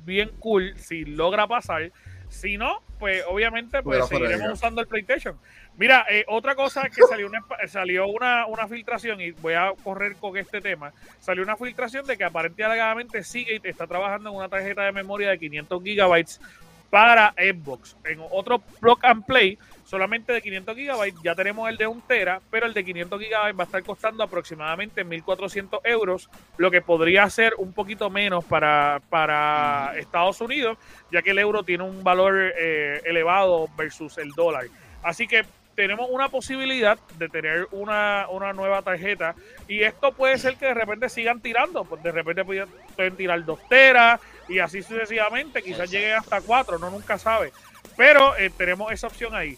bien 0.05 0.31
cool 0.39 0.73
si 0.77 1.05
logra 1.05 1.47
pasar. 1.47 1.91
Si 2.29 2.57
no, 2.57 2.81
pues 2.99 3.23
obviamente 3.27 3.81
pues 3.81 4.07
seguiremos 4.07 4.53
usando 4.53 4.81
el 4.81 4.87
PlayStation. 4.87 5.37
Mira, 5.77 6.05
eh, 6.09 6.25
otra 6.27 6.55
cosa 6.55 6.89
que 6.89 7.03
salió 7.03 7.27
una, 7.27 7.45
salió 7.67 8.07
una, 8.07 8.47
una 8.47 8.67
filtración 8.67 9.21
y 9.21 9.31
voy 9.31 9.53
a 9.53 9.73
correr 9.83 10.15
con 10.15 10.35
este 10.37 10.59
tema. 10.61 10.91
Salió 11.19 11.43
una 11.43 11.55
filtración 11.55 12.05
de 12.05 12.17
que 12.17 12.23
aparentemente 12.23 13.23
Seagate 13.23 13.69
está 13.69 13.85
trabajando 13.85 14.29
en 14.29 14.35
una 14.35 14.49
tarjeta 14.49 14.83
de 14.83 14.91
memoria 14.91 15.29
de 15.29 15.39
500 15.39 15.83
gigabytes 15.83 16.41
para 16.89 17.33
Xbox. 17.33 17.95
En 18.05 18.19
otro 18.31 18.59
plug 18.59 18.99
and 19.03 19.25
play, 19.25 19.57
solamente 19.87 20.33
de 20.33 20.41
500 20.41 20.75
gigabytes, 20.75 21.21
ya 21.23 21.33
tenemos 21.33 21.69
el 21.69 21.77
de 21.77 21.87
1 21.87 22.03
tera, 22.07 22.41
pero 22.51 22.65
el 22.65 22.73
de 22.73 22.83
500 22.83 23.21
gigabytes 23.21 23.57
va 23.57 23.63
a 23.63 23.65
estar 23.65 23.83
costando 23.83 24.21
aproximadamente 24.21 25.05
1.400 25.05 25.79
euros, 25.85 26.29
lo 26.57 26.69
que 26.69 26.81
podría 26.81 27.29
ser 27.29 27.53
un 27.57 27.71
poquito 27.71 28.09
menos 28.09 28.43
para, 28.43 29.01
para 29.09 29.93
Estados 29.97 30.41
Unidos, 30.41 30.77
ya 31.09 31.21
que 31.21 31.31
el 31.31 31.39
euro 31.39 31.63
tiene 31.63 31.85
un 31.85 32.03
valor 32.03 32.53
eh, 32.57 33.01
elevado 33.05 33.69
versus 33.77 34.17
el 34.17 34.31
dólar. 34.31 34.65
Así 35.03 35.25
que 35.25 35.45
tenemos 35.73 36.09
una 36.09 36.27
posibilidad 36.27 36.97
de 37.17 37.29
tener 37.29 37.67
una, 37.71 38.25
una 38.29 38.51
nueva 38.51 38.81
tarjeta 38.81 39.35
y 39.67 39.83
esto 39.83 40.11
puede 40.11 40.37
ser 40.39 40.55
que 40.55 40.65
de 40.65 40.73
repente 40.73 41.07
sigan 41.07 41.39
tirando, 41.39 41.85
pues 41.85 42.03
de 42.03 42.11
repente 42.11 42.43
pueden, 42.43 43.15
tirar 43.15 43.45
dos 43.45 43.59
teras 43.69 44.19
y 44.49 44.59
así 44.59 44.81
sucesivamente, 44.81 45.61
quizás 45.61 45.81
Exacto. 45.81 45.91
llegue 45.93 46.13
hasta 46.13 46.41
cuatro, 46.41 46.77
no 46.77 46.89
nunca 46.89 47.17
sabe. 47.17 47.53
Pero 47.95 48.35
eh, 48.37 48.51
tenemos 48.55 48.91
esa 48.91 49.07
opción 49.07 49.33
ahí. 49.35 49.57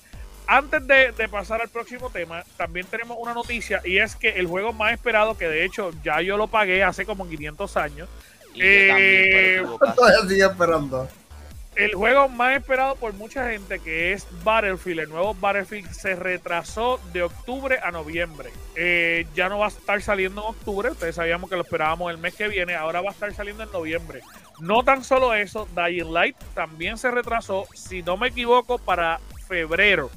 Antes 0.52 0.88
de, 0.88 1.12
de 1.12 1.30
pasar 1.30 1.62
al 1.62 1.70
próximo 1.70 2.10
tema, 2.10 2.44
también 2.58 2.88
tenemos 2.88 3.18
una 3.20 3.36
noticia 3.36 3.82
y 3.86 4.00
es 4.00 4.16
que 4.16 4.30
el 4.30 4.48
juego 4.48 4.74
más 4.74 4.94
esperado, 4.94 5.38
que 5.38 5.48
de 5.48 5.64
hecho 5.64 5.92
ya 6.04 6.22
yo 6.22 6.38
lo 6.38 6.48
pagué 6.48 6.84
hace 6.84 7.06
como 7.06 7.28
500 7.30 7.78
años, 7.78 8.10
Y 8.56 8.62
Eh, 8.64 9.58
equivocación. 9.58 9.96
Todavía 9.96 10.28
sigue 10.28 10.46
esperando. 10.46 11.08
el 11.76 11.94
juego 11.94 12.28
más 12.30 12.58
esperado 12.58 12.96
por 12.96 13.14
mucha 13.14 13.50
gente, 13.52 13.80
que 13.80 14.12
es 14.12 14.28
Battlefield, 14.44 15.02
el 15.02 15.10
nuevo 15.10 15.36
Battlefield, 15.36 15.92
se 15.92 16.16
retrasó 16.16 17.00
de 17.14 17.22
octubre 17.24 17.80
a 17.84 17.92
noviembre. 17.92 18.50
Eh, 18.76 19.28
ya 19.36 19.50
no 19.50 19.60
va 19.60 19.68
a 19.68 19.70
estar 19.70 20.02
saliendo 20.02 20.42
en 20.42 20.48
octubre, 20.48 20.90
ustedes 20.90 21.16
sabíamos 21.16 21.50
que 21.50 21.56
lo 21.56 21.62
esperábamos 21.62 22.12
el 22.12 22.18
mes 22.18 22.34
que 22.36 22.48
viene, 22.48 22.76
ahora 22.76 23.02
va 23.02 23.10
a 23.10 23.14
estar 23.14 23.34
saliendo 23.36 23.64
en 23.64 23.72
noviembre. 23.72 24.22
No 24.60 24.84
tan 24.84 25.04
solo 25.04 25.34
eso, 25.36 25.68
Dying 25.76 26.12
Light 26.12 26.36
también 26.56 26.98
se 26.98 27.12
retrasó, 27.12 27.66
si 27.76 28.02
no 28.04 28.18
me 28.18 28.30
equivoco, 28.30 28.80
para 28.80 29.20
febrero. 29.48 30.10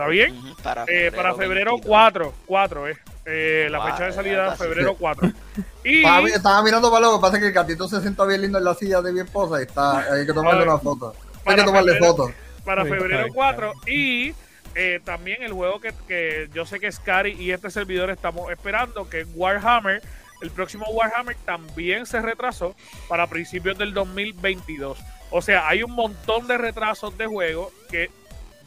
¿Está 0.00 0.10
bien? 0.10 0.36
Ujú, 0.38 0.62
Para 0.62 0.84
Eh, 0.88 1.12
para 1.14 1.34
febrero 1.34 1.72
22. 1.72 1.86
4, 1.86 2.34
4 2.46 2.88
es. 2.88 2.98
Eh, 3.26 3.68
la 3.70 3.82
fecha 3.84 4.04
de 4.06 4.12
salida 4.12 4.52
es 4.52 4.58
febrero 4.58 4.96
4. 4.98 5.30
Y 5.84 5.98
Estaba, 5.98 6.20
mi- 6.22 6.30
estaba 6.30 6.62
mirando 6.62 6.90
para 6.90 7.06
lo 7.06 7.16
que 7.16 7.22
pasa 7.22 7.36
es 7.36 7.40
que 7.40 7.46
el 7.48 7.52
gatito 7.54 7.88
se 7.88 8.00
sienta 8.02 8.24
bien 8.26 8.42
lindo 8.42 8.58
en 8.58 8.64
la 8.64 8.74
silla 8.74 9.00
de 9.00 9.12
mi 9.12 9.20
esposa 9.20 9.60
y 9.60 9.62
está, 9.64 10.12
hay 10.12 10.26
que 10.26 10.32
tomarle 10.34 10.62
una 10.64 10.78
foto. 10.78 11.14
Hay 11.38 11.42
Para 11.44 11.56
que 11.56 11.64
tomarle 11.64 11.92
febrero- 11.94 12.16
foto. 12.16 12.32
para 12.66 12.84
febrero 12.84 13.24
ay, 13.24 13.30
4 13.32 13.72
y 13.86 14.34
eh, 14.74 15.00
también 15.04 15.42
el 15.42 15.52
juego 15.54 15.80
que, 15.80 15.94
que 16.06 16.50
yo 16.52 16.66
sé 16.66 16.78
que 16.80 16.92
Scary 16.92 17.32
y 17.32 17.50
este 17.52 17.70
servidor 17.70 18.10
estamos 18.10 18.50
esperando, 18.52 19.08
que 19.08 19.20
es 19.22 19.28
Warhammer. 19.34 20.02
El 20.42 20.50
próximo 20.50 20.84
Warhammer 20.90 21.36
también 21.46 22.04
se 22.06 22.20
retrasó 22.20 22.74
para 23.08 23.26
principios 23.26 23.78
del 23.78 23.94
2022. 23.94 24.98
O 25.30 25.40
sea, 25.42 25.66
hay 25.68 25.82
un 25.82 25.92
montón 25.92 26.46
de 26.46 26.58
retrasos 26.58 27.16
de 27.16 27.26
juegos 27.26 27.72
que, 27.90 28.10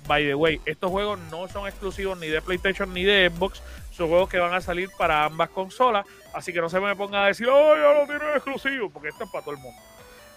by 0.07 0.23
the 0.25 0.35
way, 0.35 0.59
estos 0.65 0.89
juegos 0.91 1.19
no 1.31 1.47
son 1.47 1.67
exclusivos 1.67 2.17
ni 2.19 2.27
de 2.27 2.41
PlayStation 2.41 2.93
ni 2.93 3.03
de 3.03 3.29
Xbox. 3.33 3.61
Son 3.91 4.07
juegos 4.09 4.29
que 4.29 4.39
van 4.39 4.53
a 4.53 4.61
salir 4.61 4.89
para 4.97 5.25
ambas 5.25 5.49
consolas. 5.49 6.05
Así 6.33 6.51
que 6.51 6.59
no 6.61 6.69
se 6.69 6.79
me 6.79 6.95
ponga 6.95 7.25
a 7.25 7.27
decir, 7.27 7.47
oh, 7.47 7.75
ya 7.75 7.99
lo 7.99 8.05
tienen 8.07 8.35
exclusivo, 8.35 8.89
porque 8.89 9.09
esto 9.09 9.23
es 9.25 9.29
para 9.29 9.43
todo 9.45 9.53
el 9.55 9.61
mundo. 9.61 9.79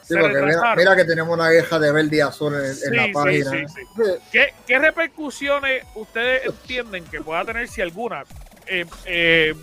Sí, 0.02 0.14
mira, 0.14 0.74
mira 0.76 0.94
que 0.94 1.04
tenemos 1.04 1.34
una 1.34 1.50
queja 1.50 1.78
de 1.80 1.90
verde 1.90 2.16
y 2.16 2.20
azul 2.20 2.54
en, 2.54 2.64
en 2.66 2.74
Sí, 2.76 2.90
la 2.94 3.04
sí, 3.06 3.12
página. 3.12 3.50
sí, 3.50 3.64
sí. 3.74 4.02
¿Qué, 4.30 4.54
qué 4.66 4.78
repercusiones 4.78 5.84
ustedes 5.96 6.46
entienden 6.46 7.04
que 7.06 7.20
pueda 7.22 7.44
tener, 7.44 7.66
si 7.66 7.80
alguna, 7.82 8.24
eh, 8.68 8.84
eh, 9.06 9.54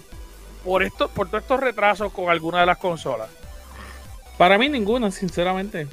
por, 0.66 0.84
esto, 0.84 1.08
por 1.08 1.28
todos 1.30 1.44
estos 1.44 1.60
retrasos 1.62 2.12
con 2.12 2.30
alguna 2.30 2.60
de 2.62 2.66
las 2.66 2.78
consolas? 2.78 3.30
Para 4.38 4.58
mí 4.58 4.68
ninguna, 4.68 5.12
sinceramente. 5.12 5.88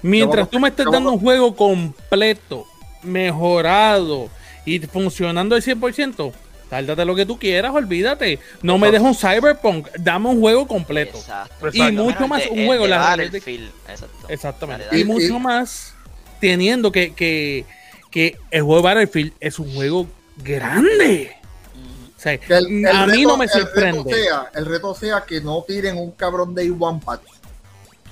Mientras 0.00 0.46
Yo- 0.46 0.50
tú 0.50 0.58
me 0.58 0.68
estés 0.70 0.86
yo- 0.86 0.90
dando 0.90 1.12
un 1.12 1.20
juego 1.20 1.54
completo, 1.54 2.66
mejorado 3.02 4.28
y 4.64 4.78
funcionando 4.80 5.54
al 5.56 5.62
100%, 5.62 6.32
tárdate 6.70 7.04
lo 7.04 7.14
que 7.14 7.26
tú 7.26 7.38
quieras, 7.38 7.72
olvídate. 7.74 8.38
No 8.62 8.78
me 8.78 8.90
dejes 8.90 9.06
un 9.06 9.14
Cyberpunk, 9.14 9.88
dame 9.98 10.28
un 10.28 10.40
juego 10.40 10.66
completo. 10.66 11.18
Exacto. 11.18 11.68
Y 11.72 11.92
mucho 11.92 12.28
más 12.28 12.44
de- 12.44 12.50
un 12.50 12.66
juego, 12.66 12.84
de 12.84 12.90
la- 12.90 13.14
exacto. 13.14 14.26
Exactamente. 14.28 14.86
Dale, 14.86 14.98
Y 14.98 15.02
dale. 15.04 15.12
Y- 15.18 15.24
mucho 15.26 15.36
y- 15.36 15.40
más 15.40 15.94
teniendo 16.40 16.90
que, 16.92 17.12
que, 17.14 17.64
que 18.10 18.36
el 18.50 18.62
juego 18.62 18.76
de 18.76 18.82
Battlefield 18.82 19.32
es 19.40 19.58
un 19.58 19.72
juego 19.74 20.06
grande. 20.38 21.34
Ujú. 21.74 22.12
O 22.16 22.20
sea, 22.20 22.38
Que 22.38 22.54
el- 22.56 22.66
el 22.66 22.86
a 22.86 23.06
mí 23.06 23.12
reto- 23.18 23.28
no 23.28 23.36
me 23.36 23.44
El 23.46 23.50
reto, 23.50 23.66
sorprende. 23.66 24.14
sea, 24.14 24.50
el 24.54 24.66
reto 24.66 24.94
sea 24.94 25.24
que 25.26 25.40
no 25.40 25.62
tiren 25.66 25.96
un 25.98 26.12
cabrón 26.12 26.54
Day 26.54 26.70
One 26.78 27.00
patch. 27.04 27.22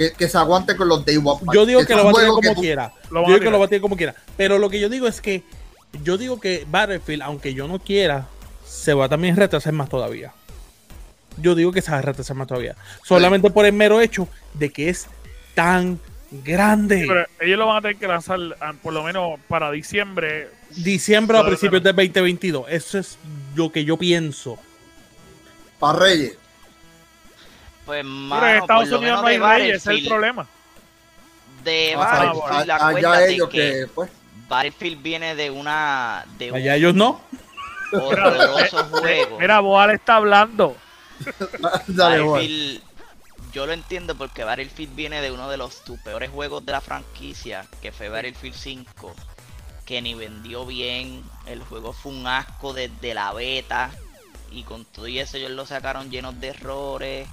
Que, 0.00 0.12
que 0.12 0.30
se 0.30 0.38
aguante 0.38 0.76
con 0.76 0.88
los 0.88 1.04
Day 1.04 1.18
One. 1.18 1.42
Yo 1.52 1.66
digo 1.66 1.84
que 1.84 1.94
lo 1.94 2.06
va 2.06 2.10
a 2.10 2.14
que 2.14 2.26
como 2.28 2.54
tú- 2.54 2.60
quiera. 2.62 2.90
Lo 3.10 3.20
Yo 3.20 3.34
digo 3.34 3.40
que 3.40 3.50
lo 3.50 3.58
va 3.58 3.66
a 3.66 3.68
tirar 3.68 3.82
como 3.82 3.98
quiera. 3.98 4.14
Pero 4.34 4.58
lo 4.58 4.70
que 4.70 4.80
yo 4.80 4.88
digo 4.88 5.06
es 5.06 5.20
que 5.20 5.42
yo 6.02 6.16
digo 6.16 6.40
que 6.40 6.66
Battlefield, 6.70 7.20
aunque 7.20 7.52
yo 7.52 7.68
no 7.68 7.78
quiera, 7.78 8.26
se 8.64 8.94
va 8.94 9.04
a 9.04 9.08
también 9.10 9.36
retrasar 9.36 9.74
más 9.74 9.90
todavía. 9.90 10.32
Yo 11.36 11.54
digo 11.54 11.70
que 11.70 11.82
se 11.82 11.90
va 11.90 11.98
a 11.98 12.00
retrasar 12.00 12.34
más 12.34 12.46
todavía. 12.46 12.76
Solamente 13.04 13.50
por 13.50 13.66
el 13.66 13.74
mero 13.74 14.00
hecho 14.00 14.26
de 14.54 14.70
que 14.70 14.88
es 14.88 15.06
tan 15.54 16.00
grande. 16.30 17.04
Pero 17.06 17.26
ellos 17.38 17.58
lo 17.58 17.66
van 17.66 17.76
a 17.76 17.80
tener 17.82 17.96
que 17.98 18.08
lanzar 18.08 18.38
ah, 18.58 18.72
por 18.82 18.94
lo 18.94 19.02
menos 19.04 19.38
para 19.48 19.70
diciembre. 19.70 20.48
Diciembre 20.70 21.36
a 21.36 21.44
principios 21.44 21.82
del 21.82 21.94
2022. 21.94 22.70
Eso 22.70 22.98
es 22.98 23.18
lo 23.54 23.70
que 23.70 23.84
yo 23.84 23.98
pienso. 23.98 24.58
Para 25.78 25.98
Reyes. 25.98 26.38
Pues 27.90 28.02
Pero 28.02 28.08
mano, 28.08 28.48
en 28.48 28.56
Estados 28.56 28.92
Unidos 28.92 29.20
no 29.20 29.26
hay 29.26 29.38
reyes, 29.38 29.76
es 29.76 29.86
el 29.88 30.06
problema. 30.06 30.46
De 31.64 31.94
Ah, 31.94 31.98
Battlefield, 31.98 32.52
allá 32.70 32.76
acuérdate 32.76 33.32
ellos 33.32 33.48
que, 33.48 33.58
que, 33.58 33.86
pues, 33.92 34.10
Battlefield 34.48 35.02
viene 35.02 35.34
de 35.34 35.50
una 35.50 36.24
de 36.38 36.52
un 36.52 36.56
Allá 36.58 36.76
ellos 36.76 36.94
no. 36.94 37.20
horroroso 37.92 38.84
juego. 38.84 39.38
Mira, 39.40 39.58
Boal 39.60 39.90
está 39.90 40.14
hablando. 40.16 40.76
Battlefield, 41.88 42.80
yo 43.52 43.66
lo 43.66 43.72
entiendo 43.72 44.14
porque 44.14 44.44
Battlefield 44.44 44.94
viene 44.94 45.20
de 45.20 45.32
uno 45.32 45.50
de 45.50 45.56
los 45.56 45.82
tus 45.84 45.98
peores 46.00 46.30
juegos 46.30 46.64
de 46.64 46.70
la 46.72 46.80
franquicia, 46.80 47.66
que 47.82 47.90
fue 47.90 48.08
Battlefield 48.08 48.54
5, 48.54 49.14
que 49.84 50.00
ni 50.00 50.14
vendió 50.14 50.64
bien, 50.64 51.24
el 51.46 51.60
juego 51.64 51.92
fue 51.92 52.12
un 52.12 52.26
asco 52.28 52.72
desde 52.72 53.14
la 53.14 53.32
beta, 53.32 53.90
y 54.52 54.62
con 54.62 54.84
todo 54.84 55.08
y 55.08 55.18
eso 55.18 55.36
ellos 55.36 55.50
lo 55.50 55.66
sacaron 55.66 56.10
llenos 56.10 56.40
de 56.40 56.48
errores, 56.48 57.28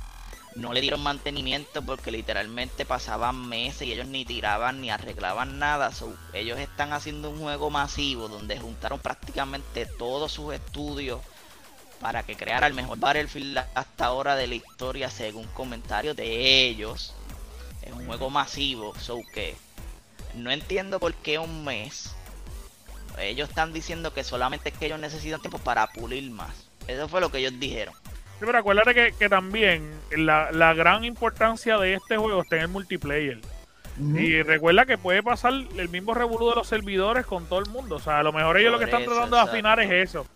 no 0.58 0.74
le 0.74 0.82
dieron 0.82 1.01
mantenimiento 1.01 1.84
porque 1.84 2.12
literalmente 2.12 2.84
pasaban 2.84 3.47
meses 3.47 3.88
y 3.88 3.93
ellos 3.93 4.08
ni 4.08 4.26
tiraban 4.26 4.82
ni 4.82 4.89
arreglaban 4.89 5.60
nada, 5.60 5.91
so, 5.91 6.14
ellos 6.34 6.60
están 6.60 6.93
haciendo 6.93 7.30
un 7.30 7.39
juego 7.39 7.70
masivo 7.70 8.28
donde 8.28 8.60
juntaron 8.60 8.99
prácticamente 8.99 9.86
todos 9.86 10.32
sus 10.32 10.53
estudios 10.53 11.22
para 12.01 12.24
que 12.24 12.36
creara 12.36 12.68
el 12.68 12.74
mejor 12.74 12.97
Battlefield 12.97 13.60
hasta 13.76 14.05
ahora 14.05 14.36
de 14.36 14.47
la 14.47 14.55
historia 14.55 15.10
según 15.10 15.45
comentarios 15.47 16.16
de 16.16 16.68
ellos. 16.68 17.14
Es 17.84 17.93
un 17.93 18.05
juego 18.05 18.30
masivo, 18.30 18.93
so 18.99 19.20
que 19.34 19.55
no 20.36 20.51
entiendo 20.51 20.99
por 20.99 21.14
qué 21.14 21.39
un 21.39 21.64
mes. 21.64 22.12
Ellos 23.20 23.49
están 23.49 23.74
diciendo 23.74 24.14
que 24.14 24.24
solamente 24.24 24.70
es 24.70 24.78
que 24.78 24.88
ellos 24.88 24.99
necesitan 24.99 25.41
tiempo 25.41 25.58
para 25.60 25.88
pulir 25.88 26.30
más. 26.30 26.53
Eso 26.88 27.08
fue 27.08 27.22
lo 27.22 27.32
que 27.32 27.39
ellos 27.39 27.60
dijeron. 27.60 27.93
Sí, 28.39 28.45
pero 28.45 28.57
acuérdate 28.59 28.93
que, 28.93 29.11
que 29.17 29.29
también 29.29 29.89
la, 30.15 30.51
la 30.51 30.73
gran 30.73 31.03
importancia 31.03 31.77
de 31.77 31.95
este 31.95 32.17
juego 32.17 32.41
está 32.43 32.57
en 32.57 32.61
el 32.63 32.67
multiplayer. 32.67 33.39
Y 33.99 34.43
recuerda 34.43 34.85
que 34.85 34.99
puede 34.99 35.23
pasar 35.23 35.53
el 35.53 35.89
mismo 35.89 36.13
revolú 36.13 36.49
de 36.49 36.55
los 36.55 36.67
servidores 36.67 37.25
con 37.25 37.47
todo 37.47 37.57
el 37.57 37.65
mundo. 37.71 37.95
O 37.95 37.99
sea, 37.99 38.19
a 38.19 38.23
lo 38.23 38.31
mejor 38.31 38.57
ellos 38.57 38.71
lo 38.71 38.77
que 38.77 38.85
están 38.85 39.01
eso, 39.01 39.09
tratando 39.11 39.38
de 39.38 39.41
afinar 39.41 39.79
es 39.79 39.89
eso. 40.09 40.27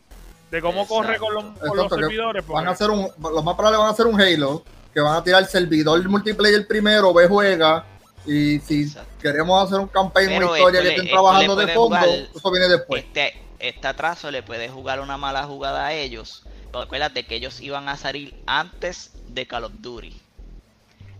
De 0.50 0.62
cómo 0.62 0.88
corre 0.88 1.18
con 1.20 1.32
los, 1.36 1.44
con 1.44 1.54
los 1.78 1.86
Exacto, 1.86 1.96
servidores. 1.96 2.48
Van 2.48 2.68
a 2.68 2.72
hacer 2.72 2.90
un, 2.90 3.08
lo 3.22 3.44
más 3.44 3.54
probable 3.56 3.78
van 3.78 3.88
a 3.88 3.92
hacer 3.92 4.08
un 4.08 4.20
Halo, 4.20 4.64
que 4.92 5.00
van 5.00 5.16
a 5.16 5.24
tirar 5.24 5.46
servidor 5.46 6.04
multiplayer 6.10 6.66
primero, 6.68 7.14
ve 7.14 7.28
juega, 7.28 7.86
y 8.26 8.58
si 8.62 8.82
Exacto. 8.86 9.10
queremos 9.22 9.64
hacer 9.64 9.80
un 9.80 9.88
campaign, 9.90 10.30
Pero 10.30 10.48
una 10.50 10.58
historia 10.58 10.80
esto 10.80 10.90
que 10.90 10.96
estén 10.96 11.06
esto 11.06 11.16
trabajando 11.22 11.56
de 11.56 11.68
fondo, 11.68 11.98
jugar- 11.98 12.10
eso 12.36 12.52
viene 12.52 12.68
después. 12.68 13.04
Este, 13.04 13.42
este 13.60 13.88
atraso 13.88 14.32
le 14.32 14.42
puede 14.42 14.70
jugar 14.70 15.00
una 15.02 15.18
mala 15.18 15.44
jugada 15.44 15.86
a 15.86 15.94
ellos. 15.94 16.44
Pero 16.72 16.84
acuérdate 16.84 17.26
que 17.26 17.36
ellos 17.36 17.60
iban 17.62 17.90
a 17.90 17.98
salir 17.98 18.34
antes 18.46 19.12
de 19.28 19.48
Call 19.48 19.66
of 19.66 19.74
Duty. 19.80 20.22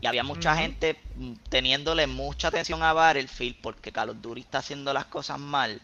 Y 0.02 0.08
había 0.08 0.24
mucha 0.24 0.56
gente 0.56 1.00
mm, 1.16 1.34
teniéndole 1.50 2.08
mucha 2.08 2.48
atención 2.48 2.82
a 2.84 2.94
Battlefield 2.94 3.58
porque 3.62 3.92
Call 3.92 4.10
of 4.10 4.22
Duty 4.22 4.42
está 4.42 4.60
haciendo 4.60 4.94
las 4.94 5.06
cosas 5.06 5.40
mal. 5.40 5.82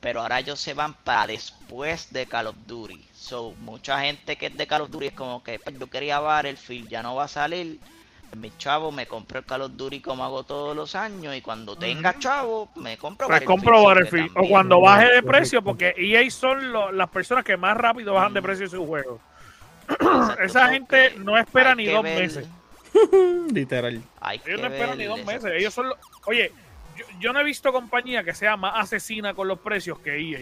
Pero 0.00 0.20
ahora 0.22 0.38
ellos 0.40 0.60
se 0.60 0.74
van 0.74 0.94
para 0.94 1.26
después 1.26 2.12
de 2.12 2.26
Call 2.26 2.46
of 2.48 2.56
Duty. 2.66 3.08
So, 3.12 3.54
mucha 3.58 4.00
gente 4.00 4.36
que 4.38 4.46
es 4.46 4.56
de 4.56 4.66
Call 4.66 4.82
of 4.82 4.90
Duty 4.90 5.06
es 5.08 5.12
como 5.14 5.42
que 5.42 5.58
"Pues, 5.58 5.76
yo 5.78 5.88
quería 5.88 6.20
Battlefield, 6.20 6.88
ya 6.88 7.02
no 7.02 7.14
va 7.16 7.24
a 7.24 7.28
salir. 7.28 7.80
Mi 8.36 8.52
chavo 8.58 8.92
me 8.92 9.06
compró 9.06 9.38
el 9.40 9.44
Call 9.46 9.62
of 9.62 9.72
Duty 9.76 10.00
como 10.00 10.24
hago 10.24 10.44
todos 10.44 10.76
los 10.76 10.94
años. 10.94 11.34
Y 11.34 11.40
cuando 11.40 11.76
tenga 11.76 12.18
chavo, 12.18 12.68
me 12.76 12.96
compro 12.98 13.26
Pues 13.26 13.42
compro 13.42 13.82
Battlefield. 13.84 14.30
O 14.36 14.48
cuando 14.48 14.80
baje 14.80 15.10
de 15.12 15.22
precio, 15.22 15.62
porque 15.62 15.94
EA 15.96 16.30
son 16.30 16.72
lo- 16.72 16.92
las 16.92 17.08
personas 17.08 17.44
que 17.44 17.56
más 17.56 17.76
rápido 17.76 18.14
bajan 18.14 18.34
de 18.34 18.42
precio 18.42 18.68
su 18.68 18.86
juego. 18.86 19.18
Exacto, 19.88 20.42
Esa 20.42 20.68
gente 20.68 21.14
no 21.18 21.36
espera 21.38 21.74
ni 21.74 21.86
dos 21.86 22.02
ver- 22.02 22.20
meses. 22.20 22.48
Literal. 23.52 24.00
Hay 24.20 24.40
Ellos 24.46 24.60
no 24.60 24.66
esperan 24.66 24.98
ni 24.98 25.04
dos 25.04 25.24
meses. 25.24 25.52
Ellos 25.56 25.72
son 25.74 25.88
los- 25.88 25.98
Oye, 26.26 26.52
yo, 26.96 27.04
yo 27.20 27.32
no 27.32 27.40
he 27.40 27.44
visto 27.44 27.72
compañía 27.72 28.22
que 28.24 28.34
sea 28.34 28.56
más 28.56 28.74
asesina 28.76 29.34
con 29.34 29.48
los 29.48 29.58
precios 29.58 29.98
que 30.00 30.16
EA. 30.18 30.40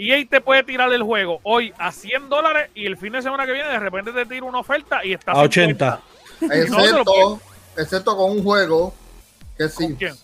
EA 0.00 0.24
te 0.28 0.40
puede 0.40 0.62
tirar 0.62 0.92
el 0.92 1.02
juego 1.02 1.40
hoy 1.42 1.72
a 1.78 1.90
100 1.90 2.28
dólares 2.28 2.70
y 2.74 2.86
el 2.86 2.96
fin 2.96 3.12
de 3.12 3.22
semana 3.22 3.44
que 3.46 3.52
viene 3.52 3.68
de 3.68 3.80
repente 3.80 4.12
te 4.12 4.26
tira 4.26 4.44
una 4.44 4.58
oferta 4.58 5.04
y 5.04 5.12
está 5.12 5.32
A 5.32 5.38
80. 5.42 5.86
No, 5.90 5.96
te 5.96 6.02
lo 6.02 6.07
Excepto, 6.50 7.40
excepto 7.76 8.16
con 8.16 8.30
un 8.32 8.42
juego 8.42 8.94
que. 9.56 9.68
¿Con 9.70 9.94
quién? 9.94 10.14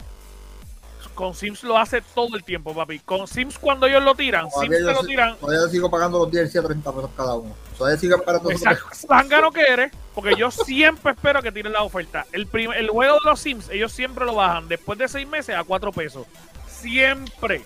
Con 1.15 1.33
Sims 1.33 1.63
lo 1.63 1.79
hace 1.79 2.01
todo 2.01 2.37
el 2.37 2.43
tiempo, 2.43 2.75
papi. 2.75 2.99
Con 2.99 3.29
Sims 3.29 3.57
cuando 3.57 3.87
ellos 3.87 4.03
lo 4.03 4.17
tiran, 4.17 4.49
Sims 4.51 4.81
yo, 4.81 4.91
lo 4.93 5.05
tiran. 5.05 5.37
todavía 5.37 5.69
sigo 5.69 5.89
pagando 5.89 6.19
los 6.19 6.31
DLC 6.33 6.57
a 6.57 6.63
30 6.65 6.93
pesos 6.93 7.11
cada 7.17 7.35
uno. 7.35 7.55
Todavía 7.79 7.99
sigo 8.01 8.17
esos 8.17 8.51
Exacto, 8.51 8.87
zángano 9.07 9.53
que 9.53 9.61
eres, 9.63 9.93
porque 10.13 10.35
yo 10.37 10.51
siempre 10.51 11.13
espero 11.13 11.41
que 11.41 11.53
tiren 11.53 11.73
la 11.73 11.83
oferta. 11.85 12.27
El, 12.33 12.49
el 12.77 12.89
juego 12.91 13.15
de 13.15 13.31
los 13.31 13.39
Sims, 13.41 13.69
elos 13.69 13.93
siempre 13.93 14.25
lo 14.25 14.35
bajan 14.35 14.67
después 14.67 14.99
de 14.99 15.07
seis 15.07 15.27
meses 15.29 15.55
a 15.55 15.63
cuatro 15.63 15.93
pesos. 15.93 16.27
Siempre, 16.69 17.63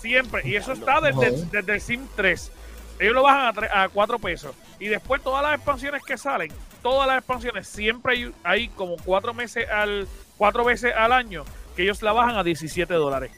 siempre. 0.00 0.42
Y 0.46 0.54
eso 0.54 0.72
está 0.72 1.00
desde, 1.00 1.44
desde 1.50 1.74
el 1.74 1.80
Sim 1.80 2.06
3. 2.14 2.52
Ellos 3.00 3.14
lo 3.14 3.22
bajan 3.24 3.46
a, 3.46 3.52
tre- 3.52 3.70
a 3.72 3.88
4 3.88 4.18
pesos. 4.20 4.54
Y 4.78 4.86
después 4.86 5.20
todas 5.22 5.42
las 5.42 5.56
expansiones 5.56 6.02
que 6.04 6.16
salen, 6.16 6.52
todas 6.82 7.06
las 7.08 7.18
expansiones, 7.18 7.66
siempre 7.68 8.12
hay, 8.14 8.32
hay 8.44 8.68
como 8.68 8.96
cuatro 9.04 9.32
meses 9.34 9.68
al 9.68 10.06
cuatro 10.36 10.64
veces 10.64 10.92
al 10.96 11.12
año 11.12 11.44
que 11.76 11.82
ellos 11.84 12.02
la 12.02 12.12
bajan 12.12 12.36
a 12.36 12.42
17 12.44 12.92
dólares. 12.94 13.30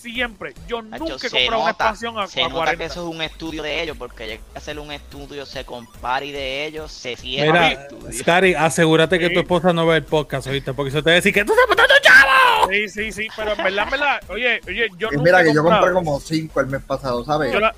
Siempre. 0.00 0.54
Yo 0.66 0.82
nunca 0.82 1.14
he 1.14 1.18
se 1.18 1.30
comprado 1.30 1.62
una 1.62 1.70
expansión 1.70 2.18
a, 2.18 2.26
se 2.26 2.40
a 2.42 2.48
nota 2.48 2.56
40. 2.56 2.78
que 2.78 2.84
eso 2.86 3.08
es 3.08 3.14
un 3.14 3.22
estudio 3.22 3.62
de 3.62 3.82
ellos, 3.82 3.96
porque 3.96 4.24
hay 4.24 4.30
que 4.38 4.40
hacer 4.58 4.78
un 4.80 4.90
estudio, 4.90 5.46
se 5.46 5.64
compare 5.64 6.32
de 6.32 6.66
ellos, 6.66 6.90
se 6.90 7.14
cierra 7.14 7.68
Mira. 7.68 8.12
Scary, 8.12 8.54
asegúrate 8.54 9.18
que 9.20 9.30
tu 9.30 9.40
esposa 9.40 9.72
no 9.72 9.86
ve 9.86 9.98
el 9.98 10.04
podcast, 10.04 10.48
¿oíste? 10.48 10.74
Porque 10.74 10.88
eso 10.88 11.02
te 11.04 11.10
va 11.10 11.12
a 11.12 11.14
decir 11.16 11.32
que 11.32 11.44
tú 11.44 11.52
estás 11.52 11.66
botando 11.68 11.94
chavo. 12.02 12.68
Sí, 12.72 12.88
sí, 12.88 13.12
sí, 13.12 13.28
pero 13.36 13.52
en 13.52 13.62
verdad, 13.62 13.84
en 13.84 13.90
verdad, 13.90 14.20
oye, 14.28 14.60
oye, 14.66 14.88
yo 14.98 15.08
Y 15.12 15.16
nunca 15.16 15.22
mira 15.24 15.40
he 15.42 15.44
que 15.44 15.54
yo 15.54 15.62
compré 15.62 15.92
como 15.92 16.18
5 16.20 16.60
el 16.60 16.66
mes 16.66 16.82
pasado, 16.82 17.24
¿sabes? 17.24 17.52
yo, 17.52 17.60
la- 17.60 17.74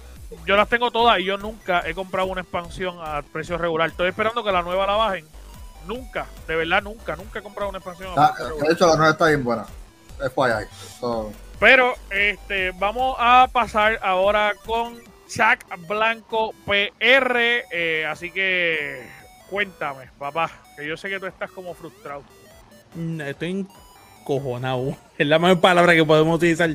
yo 0.47 0.57
las 0.57 0.69
tengo 0.69 0.91
todas 0.91 1.19
y 1.21 1.25
yo 1.25 1.37
nunca 1.39 1.83
he 1.87 1.95
comprado 1.95 2.29
una 2.29 2.41
expansión 2.43 2.97
a 3.03 3.23
precio 3.23 3.59
regular. 3.59 3.91
Estoy 3.91 4.09
esperando 4.09 4.43
que 4.45 4.53
la 4.53 4.63
nueva 4.63 4.87
la 4.87 4.95
bajen. 4.95 5.27
Nunca, 5.87 6.27
de 6.49 6.57
verdad, 6.57 6.83
nunca, 6.83 7.15
nunca 7.17 7.39
he 7.39 7.43
comprado 7.43 7.69
una 7.69 7.79
expansión 7.79 8.11
a 8.17 8.25
Ah, 8.27 8.35
precio 8.35 8.57
de 8.57 8.73
hecho, 8.73 8.87
la 8.87 8.97
nueva 8.97 9.13
está 9.13 9.27
bien 9.29 9.45
buena. 9.45 9.67
FYI. 10.19 10.67
So, 11.01 11.33
Pero 11.61 11.95
este, 12.11 12.71
vamos 12.73 13.17
a 13.19 13.49
pasar 13.53 13.99
ahora 14.03 14.55
con 14.65 14.95
Chuck 15.29 15.65
Blanco 15.89 16.55
PR. 16.65 17.65
eh, 17.71 18.07
así 18.09 18.31
que 18.31 19.07
cuéntame, 19.51 20.09
papá, 20.19 20.51
que 20.77 20.87
yo 20.87 20.97
sé 20.97 21.09
que 21.11 21.21
tú 21.21 21.27
estás 21.27 21.51
como 21.51 21.75
frustrado. 21.75 22.23
Mm, 22.95 23.21
Estoy 23.23 23.67
encojonado. 24.21 24.97
Es 25.19 25.27
la 25.27 25.39
mejor 25.39 25.61
palabra 25.61 25.95
que 25.95 26.05
podemos 26.05 26.37
utilizar. 26.37 26.71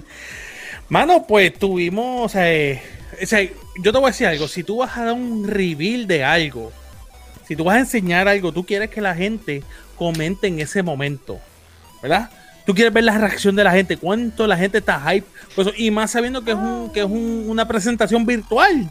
Mano, 0.87 1.25
pues 1.27 1.57
tuvimos. 1.57 2.25
O 2.25 2.29
sea, 2.29 2.51
eh, 2.53 2.81
o 3.21 3.25
sea, 3.25 3.41
yo 3.77 3.91
te 3.91 3.97
voy 3.97 4.03
a 4.05 4.11
decir 4.11 4.27
algo. 4.27 4.47
Si 4.47 4.63
tú 4.63 4.77
vas 4.77 4.97
a 4.97 5.05
dar 5.05 5.13
un 5.13 5.47
reveal 5.47 6.07
de 6.07 6.23
algo, 6.23 6.71
si 7.47 7.55
tú 7.55 7.63
vas 7.63 7.75
a 7.77 7.79
enseñar 7.79 8.27
algo, 8.27 8.51
tú 8.51 8.65
quieres 8.65 8.89
que 8.89 9.01
la 9.01 9.15
gente 9.15 9.63
comente 9.97 10.47
en 10.47 10.59
ese 10.59 10.83
momento, 10.83 11.39
¿verdad? 12.01 12.29
Tú 12.65 12.75
quieres 12.75 12.93
ver 12.93 13.03
la 13.03 13.17
reacción 13.17 13.55
de 13.55 13.63
la 13.63 13.71
gente, 13.71 13.97
cuánto 13.97 14.45
la 14.45 14.55
gente 14.55 14.77
está 14.77 14.99
hype. 15.01 15.25
por 15.55 15.67
eso, 15.67 15.73
y 15.75 15.89
más 15.91 16.11
sabiendo 16.11 16.43
que 16.43 16.51
es, 16.51 16.57
un, 16.57 16.91
que 16.93 16.99
es 16.99 17.05
un- 17.05 17.45
una 17.47 17.67
presentación 17.67 18.25
virtual. 18.25 18.89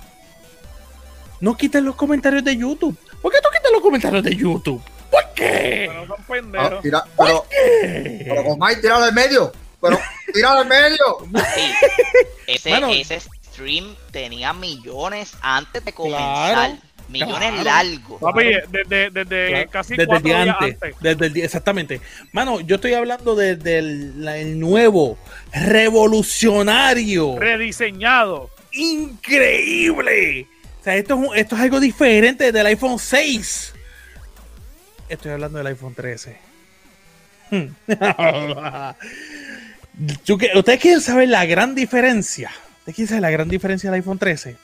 No 1.41 1.57
quites 1.57 1.83
los 1.83 1.95
comentarios 1.95 2.43
de 2.43 2.57
YouTube. 2.57 2.97
¿Por 3.23 3.31
qué 3.33 3.39
tú 3.41 3.49
quitas 3.55 3.71
los 3.71 3.81
comentarios 3.81 4.25
de 4.25 4.35
YouTube? 4.35 4.83
¿Por 5.11 5.23
qué? 5.35 5.87
Pero 5.89 6.07
son 6.07 6.17
ah, 6.19 6.25
pendejos. 6.27 6.83
tira, 6.83 7.05
pero, 7.17 7.47
pero 8.25 8.45
con 8.45 8.59
Mike, 8.59 8.81
tíralo 8.81 9.05
al 9.05 9.13
medio. 9.13 9.53
Pero, 9.81 9.99
tíralo 10.35 10.61
al 10.61 10.67
medio. 10.67 10.99
Sí. 11.55 11.73
Ese, 12.49 12.71
ese 13.01 13.15
stream 13.59 13.95
tenía 14.13 14.53
millones 14.53 15.33
antes 15.43 15.85
de 15.85 15.93
comenzar. 15.93 16.55
Claro, 16.55 16.79
millones 17.09 17.51
claro. 17.51 17.65
largos. 17.65 18.21
Papi, 18.21 18.45
desde, 18.71 19.11
desde 19.11 19.49
Claro, 19.49 19.71
casi 19.71 19.97
desde 19.97 20.17
el 20.17 20.23
día 20.23 20.45
días 20.45 20.57
antes, 20.61 20.75
antes. 20.83 20.97
desde 21.01 21.27
el 21.27 21.33
día- 21.33 21.45
exactamente. 21.45 22.01
Mano, 22.33 22.61
yo 22.61 22.77
estoy 22.77 22.95
hablando 22.95 23.35
de- 23.35 23.57
del 23.57 24.27
el 24.29 24.61
nuevo, 24.61 25.19
revolucionario, 25.53 27.37
Rediseñado. 27.39 28.51
increíble. 28.73 30.47
O 30.81 30.85
sea, 30.85 30.95
esto 30.97 31.15
es, 31.15 31.29
un- 31.31 31.37
esto 31.37 31.57
es 31.57 31.63
algo 31.63 31.81
diferente 31.81 32.53
del 32.53 32.67
iPhone 32.67 32.99
6. 32.99 33.75
Estoy 35.09 35.33
hablando 35.33 35.59
del 35.59 35.67
iPhone 35.69 35.95
13. 35.95 36.37
Yo 40.25 40.39
que- 40.39 40.51
¿Ustedes 40.55 40.81
quieren 40.81 41.01
saber 41.01 41.29
la 41.29 41.45
gran 41.47 41.75
diferencia? 41.75 42.51
¿Ustedes 42.89 42.97
quieren 42.97 43.09
saber 43.09 43.23
la 43.23 43.31
gran 43.31 43.49
diferencia 43.51 43.91
del 43.91 44.01
iPhone 44.01 44.19
13? 44.19 44.57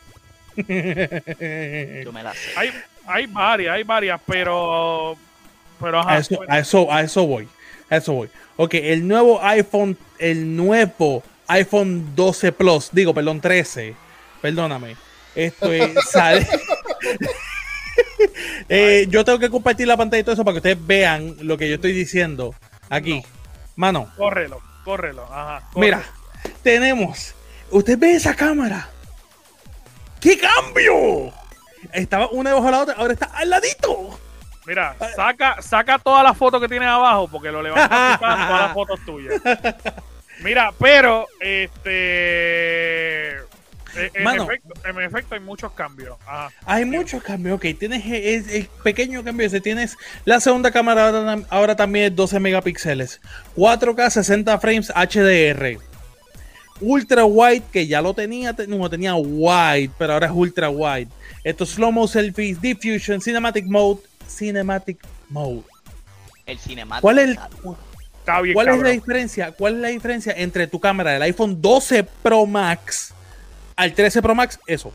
Yo 0.57 2.13
me 2.13 2.23
la 2.23 2.33
sé. 2.33 2.53
Hay, 2.57 2.71
hay 3.07 3.27
varias, 3.27 3.75
hay 3.75 3.83
varias, 3.83 4.19
pero. 4.27 5.15
Pero 5.79 5.99
ajá. 5.99 6.13
a 6.15 6.19
eso, 6.19 6.41
a 6.49 6.59
eso, 6.59 6.91
a 6.91 7.03
eso 7.03 7.27
voy. 7.27 7.47
A 7.91 7.97
eso 7.97 8.15
voy. 8.15 8.31
Ok, 8.57 8.75
el 8.75 9.07
nuevo 9.07 9.45
iPhone, 9.45 9.99
el 10.19 10.57
nuevo 10.57 11.23
iPhone 11.49 12.15
12 12.17 12.53
Plus, 12.53 12.89
digo, 12.93 13.13
perdón, 13.13 13.43
13. 13.43 13.95
Perdóname. 14.41 14.97
Esto 15.35 15.71
es, 15.71 15.93
sale. 16.11 16.47
Eh, 18.69 19.07
yo 19.11 19.25
tengo 19.25 19.39
que 19.39 19.51
compartir 19.51 19.87
la 19.87 19.97
pantalla 19.97 20.21
y 20.21 20.25
todo 20.25 20.33
eso 20.33 20.45
para 20.45 20.55
que 20.55 20.59
ustedes 20.59 20.87
vean 20.87 21.37
lo 21.43 21.57
que 21.59 21.69
yo 21.69 21.75
estoy 21.77 21.93
diciendo 21.93 22.55
aquí. 22.89 23.23
Mano, 23.77 24.11
Córrelo, 24.17 24.61
córrelo. 24.85 25.25
Ajá. 25.25 25.69
córrelo. 25.71 25.99
mira, 25.99 26.03
tenemos. 26.63 27.35
¿Usted 27.75 27.99
ve 27.99 28.13
esa 28.13 28.37
cámara? 28.37 28.89
¡Qué 30.21 30.39
cambio! 30.39 31.33
Estaba 31.93 32.29
una 32.29 32.51
debajo 32.51 32.67
de 32.67 32.71
la 32.71 32.83
otra, 32.83 32.95
ahora 32.95 33.15
está 33.15 33.27
al 33.35 33.51
ladito. 33.51 34.21
Mira, 34.65 34.95
saca, 35.17 35.61
saca 35.61 35.99
todas 35.99 36.23
las 36.23 36.37
fotos 36.39 36.61
que 36.61 36.69
tienes 36.69 36.89
abajo 36.89 37.27
porque 37.27 37.51
lo 37.51 37.61
levantas 37.61 38.15
y 38.15 38.19
todas 38.21 38.49
las 38.49 38.73
fotos 38.73 39.01
tuyas. 39.05 39.43
Mira, 40.45 40.73
pero 40.79 41.27
este 41.41 43.39
eh, 43.39 44.11
en, 44.15 44.23
Mano. 44.23 44.45
efecto, 44.45 44.73
en 44.89 45.01
efecto 45.01 45.35
hay 45.35 45.41
muchos 45.41 45.73
cambios. 45.73 46.17
Ajá. 46.29 46.53
Hay 46.67 46.85
muchos 46.85 47.25
cambios, 47.25 47.57
ok. 47.57 47.67
Tienes 47.77 48.07
el, 48.07 48.51
el 48.51 48.69
pequeño 48.85 49.25
cambio 49.25 49.49
ese. 49.49 49.61
Tienes 49.61 49.97
la 50.25 50.39
segunda 50.39 50.71
cámara 50.71 51.09
ahora, 51.09 51.39
ahora 51.51 51.75
también 51.75 52.05
es 52.05 52.15
12 52.15 52.39
megapíxeles. 52.39 53.21
4K 53.57 54.11
60 54.11 54.61
frames 54.61 54.93
HDR. 54.95 55.94
Ultra 56.81 57.25
wide, 57.25 57.63
que 57.73 57.87
ya 57.87 58.03
lo 58.03 58.15
tenía, 58.15 58.53
te- 58.53 58.67
no 58.67 58.91
tenía 58.91 59.15
wide, 59.15 59.91
pero 59.99 60.15
ahora 60.15 60.27
es 60.27 60.33
ultra 60.35 60.69
wide. 60.71 61.09
Esto 61.45 61.65
es 61.65 61.71
slow 61.71 61.93
mo 61.93 62.09
selfies, 62.09 62.61
diffusion, 62.61 63.21
cinematic 63.21 63.67
mode, 63.67 64.01
cinematic 64.29 64.99
mode. 65.29 65.63
El 66.47 66.59
cinemático. 66.59 67.03
¿Cuál 67.03 67.19
es, 67.19 67.29
el- 67.31 67.39
Está 68.19 68.41
bien, 68.41 68.55
cuál 68.55 68.69
es 68.69 68.79
la 68.81 68.89
diferencia? 68.91 69.53
¿Cuál 69.53 69.75
es 69.77 69.81
la 69.81 69.89
diferencia 69.89 70.33
entre 70.37 70.67
tu 70.67 70.81
cámara 70.81 71.13
del 71.13 71.23
iPhone 71.23 71.61
12 71.61 72.05
Pro 72.23 72.47
Max 72.47 73.15
al 73.77 73.93
13 73.93 74.21
Pro 74.23 74.35
Max? 74.35 74.59
Eso, 74.67 74.93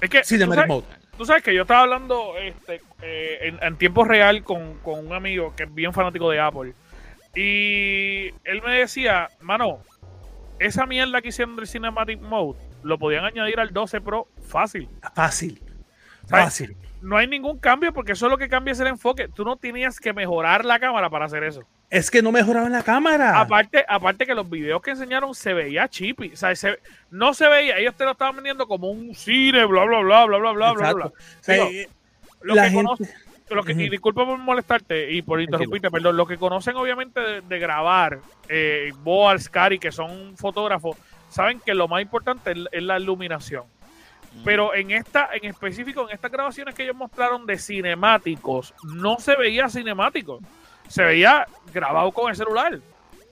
Es 0.00 0.08
que 0.10 0.20
tú 0.22 0.26
cinematic 0.28 0.56
sabes, 0.56 0.68
mode. 0.68 0.86
tú 1.18 1.24
sabes 1.26 1.42
que 1.42 1.54
yo 1.54 1.62
estaba 1.62 1.82
hablando 1.82 2.36
este, 2.38 2.80
eh, 3.02 3.38
en, 3.42 3.58
en 3.62 3.76
tiempo 3.76 4.04
real 4.04 4.42
con, 4.42 4.78
con 4.78 5.06
un 5.06 5.12
amigo 5.12 5.54
que 5.54 5.64
es 5.64 5.74
bien 5.74 5.92
fanático 5.92 6.30
de 6.30 6.40
Apple. 6.40 6.72
Y 7.34 8.28
él 8.44 8.60
me 8.64 8.74
decía, 8.80 9.28
mano, 9.40 9.80
esa 10.66 10.86
mierda 10.86 11.20
que 11.22 11.28
hicieron 11.28 11.56
del 11.56 11.66
Cinematic 11.66 12.20
Mode 12.20 12.58
lo 12.82 12.98
podían 12.98 13.24
añadir 13.24 13.60
al 13.60 13.72
12 13.72 14.00
Pro 14.00 14.28
fácil. 14.46 14.88
Fácil, 15.14 15.62
fácil. 16.28 16.76
No 17.00 17.16
hay 17.16 17.26
ningún 17.26 17.58
cambio 17.58 17.92
porque 17.92 18.12
eso 18.12 18.26
es 18.26 18.30
lo 18.30 18.38
que 18.38 18.48
cambia 18.48 18.72
es 18.72 18.80
el 18.80 18.86
enfoque. 18.86 19.28
Tú 19.28 19.44
no 19.44 19.56
tenías 19.56 19.98
que 19.98 20.12
mejorar 20.12 20.64
la 20.64 20.78
cámara 20.78 21.10
para 21.10 21.24
hacer 21.24 21.42
eso. 21.42 21.62
Es 21.90 22.10
que 22.10 22.22
no 22.22 22.30
mejoraban 22.32 22.72
la 22.72 22.82
cámara. 22.82 23.38
Aparte, 23.40 23.84
aparte 23.88 24.24
que 24.24 24.34
los 24.34 24.48
videos 24.48 24.80
que 24.80 24.92
enseñaron 24.92 25.34
se 25.34 25.52
veía 25.52 25.88
chippy. 25.88 26.30
O 26.32 26.36
sea, 26.36 26.54
se- 26.54 26.78
no 27.10 27.34
se 27.34 27.48
veía, 27.48 27.76
ellos 27.78 27.94
te 27.96 28.04
lo 28.04 28.12
estaban 28.12 28.36
vendiendo 28.36 28.66
como 28.68 28.88
un 28.90 29.14
cine, 29.14 29.64
bla, 29.66 29.84
bla, 29.84 29.98
bla, 30.00 30.24
bla, 30.24 30.38
bla, 30.38 30.52
bla, 30.52 30.72
bla, 30.72 30.92
bla. 30.94 31.06
O 31.06 31.12
sea, 31.40 31.54
Digo, 31.56 31.66
eh, 31.70 31.88
Lo 32.40 32.54
la 32.54 32.62
que 32.64 32.70
gente- 32.70 32.86
conocen- 32.86 33.10
lo 33.56 33.64
que-. 33.64 33.72
Y 33.72 33.88
disculpa 33.88 34.24
por 34.24 34.38
molestarte 34.38 35.10
y 35.10 35.22
por 35.22 35.40
interrumpirte, 35.40 35.90
perdón. 35.90 36.16
Lo 36.16 36.26
que 36.26 36.36
conocen 36.36 36.76
obviamente 36.76 37.20
de, 37.20 37.40
de 37.40 37.58
grabar, 37.58 38.20
eh, 38.48 38.92
Boal, 39.02 39.40
Scary, 39.40 39.78
que 39.78 39.92
son 39.92 40.36
fotógrafos, 40.36 40.96
saben 41.28 41.60
que 41.60 41.74
lo 41.74 41.88
más 41.88 42.02
importante 42.02 42.52
es, 42.52 42.58
es 42.70 42.82
la 42.82 42.98
iluminación. 42.98 43.64
Mm. 44.34 44.44
Pero 44.44 44.74
en 44.74 44.90
esta, 44.90 45.30
en 45.32 45.48
específico, 45.48 46.08
en 46.08 46.14
estas 46.14 46.30
grabaciones 46.30 46.74
que 46.74 46.84
ellos 46.84 46.96
mostraron 46.96 47.46
de 47.46 47.58
cinemáticos, 47.58 48.74
no 48.82 49.18
se 49.18 49.36
veía 49.36 49.68
cinemático. 49.68 50.40
Se 50.88 51.02
veía 51.04 51.46
grabado 51.72 52.12
con 52.12 52.30
el 52.30 52.36
celular. 52.36 52.78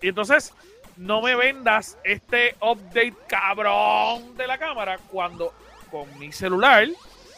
Y 0.01 0.09
entonces, 0.09 0.55
no 0.97 1.23
me 1.23 1.35
vendas 1.35 1.99
este 2.05 2.57
update 2.61 3.15
cabrón 3.27 4.37
de 4.37 4.47
la 4.47 4.59
cámara 4.59 4.99
cuando 5.11 5.53
con 5.91 6.19
mi 6.19 6.31
celular, 6.31 6.87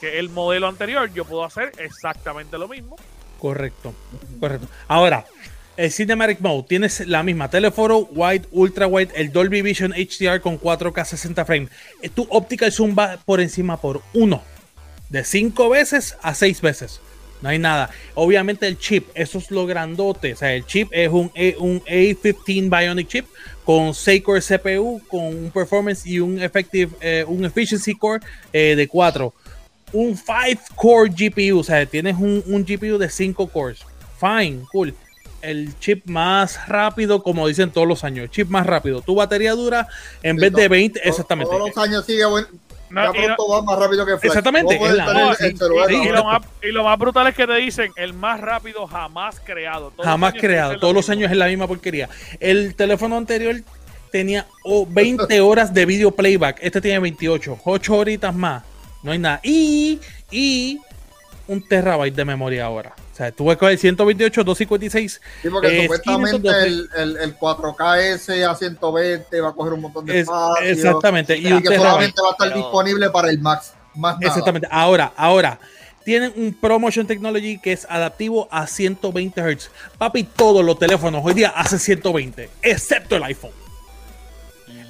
que 0.02 0.18
el 0.18 0.28
modelo 0.30 0.66
anterior, 0.66 1.12
yo 1.14 1.24
puedo 1.24 1.44
hacer 1.44 1.70
exactamente 1.78 2.58
lo 2.58 2.66
mismo. 2.66 2.96
Correcto, 3.38 3.94
correcto. 4.40 4.66
Ahora, 4.88 5.24
el 5.76 5.92
Cinematic 5.92 6.40
Mode 6.40 6.64
tienes 6.68 7.06
la 7.06 7.22
misma 7.22 7.48
telephoto, 7.48 8.08
wide, 8.10 8.46
ultra 8.50 8.88
wide, 8.88 9.12
el 9.14 9.30
Dolby 9.32 9.62
Vision 9.62 9.92
HDR 9.92 10.40
con 10.40 10.58
4K 10.60 11.04
60 11.04 11.44
frames. 11.44 11.70
Eh, 12.02 12.08
Tu 12.08 12.26
optical 12.30 12.72
zoom 12.72 12.96
va 12.98 13.16
por 13.24 13.40
encima 13.40 13.80
por 13.80 14.02
uno, 14.12 14.42
de 15.08 15.22
5 15.22 15.68
veces 15.68 16.16
a 16.20 16.34
6 16.34 16.60
veces. 16.62 17.00
No 17.40 17.48
hay 17.48 17.60
nada. 17.60 17.90
Obviamente 18.14 18.66
el 18.66 18.78
chip, 18.78 19.08
eso 19.14 19.38
es 19.38 19.50
lo 19.52 19.66
grandote. 19.66 20.32
O 20.32 20.36
sea, 20.36 20.52
el 20.52 20.66
chip 20.66 20.88
es 20.92 21.08
un, 21.10 21.30
A- 21.36 21.58
un 21.62 21.80
A15 21.84 22.68
Bionic 22.68 23.06
chip 23.08 23.26
con 23.64 23.94
6 23.94 24.22
core 24.24 24.40
CPU, 24.40 25.00
con 25.08 25.20
un 25.26 25.50
performance 25.52 26.06
y 26.06 26.18
un 26.18 26.40
effective, 26.42 26.90
eh, 27.00 27.24
un 27.26 27.44
efficiency 27.44 27.94
core 27.96 28.20
eh, 28.52 28.74
de 28.76 28.88
4 28.88 29.32
un 29.92 30.16
5 30.16 30.62
core 30.74 31.10
GPU, 31.10 31.58
o 31.60 31.64
sea, 31.64 31.84
tienes 31.86 32.16
un, 32.16 32.42
un 32.46 32.64
GPU 32.64 32.98
de 32.98 33.08
5 33.08 33.46
cores. 33.48 33.80
Fine, 34.20 34.62
cool. 34.72 34.94
El 35.40 35.76
chip 35.80 36.06
más 36.08 36.68
rápido, 36.68 37.22
como 37.22 37.48
dicen 37.48 37.70
todos 37.70 37.88
los 37.88 38.04
años, 38.04 38.24
el 38.24 38.30
chip 38.30 38.48
más 38.48 38.64
rápido. 38.66 39.00
Tu 39.02 39.14
batería 39.14 39.52
dura 39.52 39.88
en 40.22 40.36
vez 40.36 40.52
de 40.52 40.68
20, 40.68 41.00
Todos- 41.00 41.10
exactamente. 41.10 41.50
Todos 41.54 41.68
los 41.68 41.78
años 41.84 42.04
sigue 42.06 42.24
buen- 42.26 42.46
No, 42.90 43.12
ya 43.12 43.20
y, 43.22 43.24
pronto 43.24 43.48
va 43.48 43.62
más 43.62 43.78
rápido 43.78 44.06
que 44.06 44.12
Flash. 44.18 44.26
Exactamente, 44.26 44.74
No 44.74 44.78
puedes 44.78 44.92
es 44.92 44.98
la- 44.98 45.06
tener 45.06 45.22
no, 45.24 45.30
el 45.32 45.58
celular 45.58 45.88
sí, 45.88 45.94
y 45.96 46.08
lo 46.10 46.24
más, 46.24 46.42
y 46.62 46.66
lo 46.68 46.84
más 46.84 46.98
brutal 46.98 47.26
es 47.26 47.34
que 47.34 47.46
te 47.46 47.54
dicen 47.56 47.90
el 47.96 48.12
más 48.14 48.40
rápido 48.40 48.86
jamás 48.86 49.40
creado. 49.44 49.90
Todos 49.90 50.04
Jamás 50.06 50.34
creado. 50.34 50.78
Todos 50.78 50.94
los 50.94 51.08
años 51.10 51.30
es 51.30 51.36
la 51.36 51.46
misma 51.46 51.66
porquería. 51.66 52.08
El 52.38 52.74
teléfono 52.76 53.16
anterior 53.16 53.56
tenía 54.12 54.46
oh, 54.62 54.86
20 54.88 55.40
horas 55.40 55.74
de 55.74 55.86
video 55.86 56.12
playback. 56.12 56.58
Este 56.60 56.80
tiene 56.80 57.00
28. 57.00 57.58
8 57.64 57.94
horitas 57.96 58.32
más. 58.34 58.62
No 59.02 59.12
hay 59.12 59.18
nada. 59.18 59.40
Y, 59.42 60.00
y 60.30 60.78
un 61.48 61.66
terabyte 61.66 62.14
de 62.14 62.24
memoria 62.24 62.64
ahora. 62.66 62.94
O 63.12 63.16
sea, 63.16 63.30
tuve 63.32 63.54
que 63.54 63.58
coger 63.58 63.78
128, 63.78 64.44
256. 64.44 65.20
Sí, 65.42 65.50
porque 65.50 65.66
eh, 65.78 65.82
supuestamente 65.82 66.38
512. 66.48 66.66
el, 66.66 66.88
el, 66.96 67.16
el 67.18 67.38
4KS 67.38 68.44
a 68.48 68.54
120 68.54 69.40
va 69.40 69.48
a 69.48 69.52
coger 69.52 69.72
un 69.74 69.80
montón 69.82 70.06
de 70.06 70.14
Es- 70.14 70.20
espacio. 70.22 70.66
exactamente. 70.66 71.36
Y 71.36 71.40
Y 71.40 71.42
que 71.42 71.68
terabyte. 71.68 71.78
solamente 71.78 72.22
va 72.22 72.28
a 72.28 72.32
estar 72.32 72.48
Pero- 72.48 72.60
disponible 72.60 73.10
para 73.10 73.30
el 73.30 73.38
Max. 73.40 73.74
Más 73.94 74.14
nada. 74.14 74.26
Exactamente. 74.28 74.68
Ahora, 74.70 75.12
ahora. 75.16 75.58
Tienen 76.04 76.32
un 76.34 76.52
ProMotion 76.52 77.06
Technology 77.06 77.60
que 77.60 77.72
es 77.72 77.86
adaptivo 77.88 78.48
a 78.50 78.66
120 78.66 79.40
Hz. 79.40 79.70
Papi, 79.98 80.24
todos 80.24 80.64
los 80.64 80.76
teléfonos 80.76 81.22
hoy 81.24 81.32
día 81.32 81.50
hacen 81.50 81.78
120, 81.78 82.50
excepto 82.60 83.14
el 83.14 83.22
iPhone. 83.22 83.52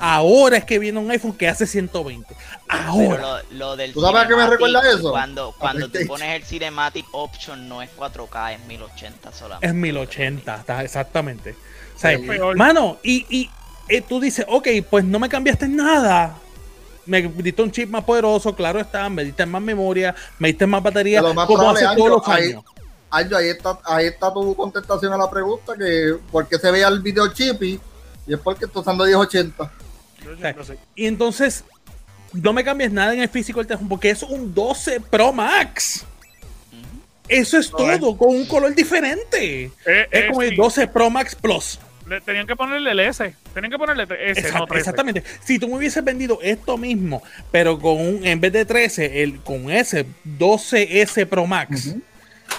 Ahora 0.04 0.56
es 0.56 0.64
que 0.64 0.80
viene 0.80 0.98
un 0.98 1.08
iPhone 1.12 1.32
que 1.32 1.46
hace 1.48 1.64
120. 1.64 2.34
Pero 2.66 2.82
Ahora. 2.82 3.22
lo, 3.22 3.56
lo 3.56 3.76
del 3.76 3.92
¿Tú 3.92 4.00
sabes 4.00 4.22
a 4.24 4.26
qué 4.26 4.34
me 4.34 4.46
recuerda 4.48 4.80
eso? 4.90 5.12
Cuando, 5.12 5.54
cuando 5.56 5.88
tú 5.88 5.98
pones 6.08 6.34
el 6.34 6.44
Cinematic 6.44 7.06
Option 7.12 7.68
no 7.68 7.80
es 7.82 7.90
4K, 7.96 8.54
es 8.54 8.66
1080 8.66 9.32
solamente. 9.32 9.66
Es 9.68 9.72
1080, 9.74 10.56
está 10.56 10.82
exactamente. 10.82 11.54
O 11.94 11.98
sea, 12.00 12.12
Es 12.14 12.20
peor. 12.20 12.56
mano, 12.56 12.98
y, 13.04 13.24
y 13.30 13.48
eh, 13.88 14.00
tú 14.00 14.18
dices, 14.18 14.44
ok, 14.48 14.66
pues 14.90 15.04
no 15.04 15.20
me 15.20 15.28
cambiaste 15.28 15.68
nada. 15.68 16.34
Me 17.06 17.22
diste 17.22 17.62
un 17.62 17.70
chip 17.70 17.88
más 17.88 18.02
poderoso, 18.02 18.56
claro 18.56 18.80
está, 18.80 19.08
me 19.08 19.24
diste 19.24 19.46
más 19.46 19.62
memoria, 19.62 20.16
me 20.40 20.48
diste 20.48 20.66
más 20.66 20.82
batería, 20.82 21.22
más 21.22 21.46
como 21.46 21.70
hace 21.70 21.86
todos 21.96 22.10
los 22.10 22.28
ahí- 22.28 22.50
años. 22.50 22.64
Aldo, 23.08 23.36
ahí 23.36 23.48
está, 23.50 23.78
ahí 23.84 24.06
está 24.06 24.32
tu 24.32 24.56
contestación 24.56 25.12
a 25.12 25.18
la 25.18 25.30
pregunta 25.30 25.74
que 25.78 26.16
por 26.32 26.48
qué 26.48 26.58
se 26.58 26.70
veía 26.72 26.88
el 26.88 27.00
video 27.00 27.28
chippy 27.32 27.78
y 28.26 28.34
es 28.34 28.40
porque 28.40 28.64
está 28.64 28.80
usando 28.80 29.04
1080. 29.04 29.70
Yo 30.24 30.36
siempre 30.36 30.64
sé. 30.64 30.78
Y 30.94 31.06
entonces, 31.06 31.64
no 32.32 32.52
me 32.52 32.64
cambies 32.64 32.92
nada 32.92 33.12
en 33.14 33.20
el 33.22 33.28
físico 33.28 33.60
del 33.60 33.66
teléfono, 33.66 33.88
porque 33.88 34.10
es 34.10 34.22
un 34.22 34.54
12 34.54 35.00
Pro 35.00 35.32
Max. 35.32 36.04
Eso 37.28 37.58
es 37.58 37.72
No, 37.72 37.90
es- 37.90 38.00
todo, 38.00 38.16
con 38.16 38.28
un 38.34 38.46
color 38.46 38.74
diferente. 38.74 39.64
Eh, 39.64 39.70
Es 39.86 40.06
eh, 40.10 40.26
como 40.28 40.42
el 40.42 40.50
sí. 40.50 40.56
12 40.56 40.86
Pro 40.88 41.08
Max 41.10 41.34
Plus. 41.34 41.78
Le- 42.08 42.20
tenían 42.20 42.46
que 42.46 42.56
ponerle 42.56 42.90
el 42.90 43.00
S. 43.00 43.34
Tenían 43.54 43.70
que 43.70 43.78
ponerle 43.78 44.02
S, 44.02 44.40
Exact- 44.40 44.58
no 44.58 44.66
13. 44.66 44.80
exactamente. 44.80 45.22
Si 45.44 45.58
tú 45.58 45.68
me 45.68 45.76
hubieses 45.76 46.02
vendido 46.04 46.40
esto 46.42 46.76
mismo, 46.76 47.22
pero 47.50 47.78
con 47.78 48.00
un, 48.00 48.26
en 48.26 48.40
vez 48.40 48.52
de 48.52 48.64
13, 48.64 49.22
el, 49.22 49.40
con 49.40 49.70
ese 49.70 50.04
12S 50.38 51.26
Pro 51.26 51.46
Max, 51.46 51.94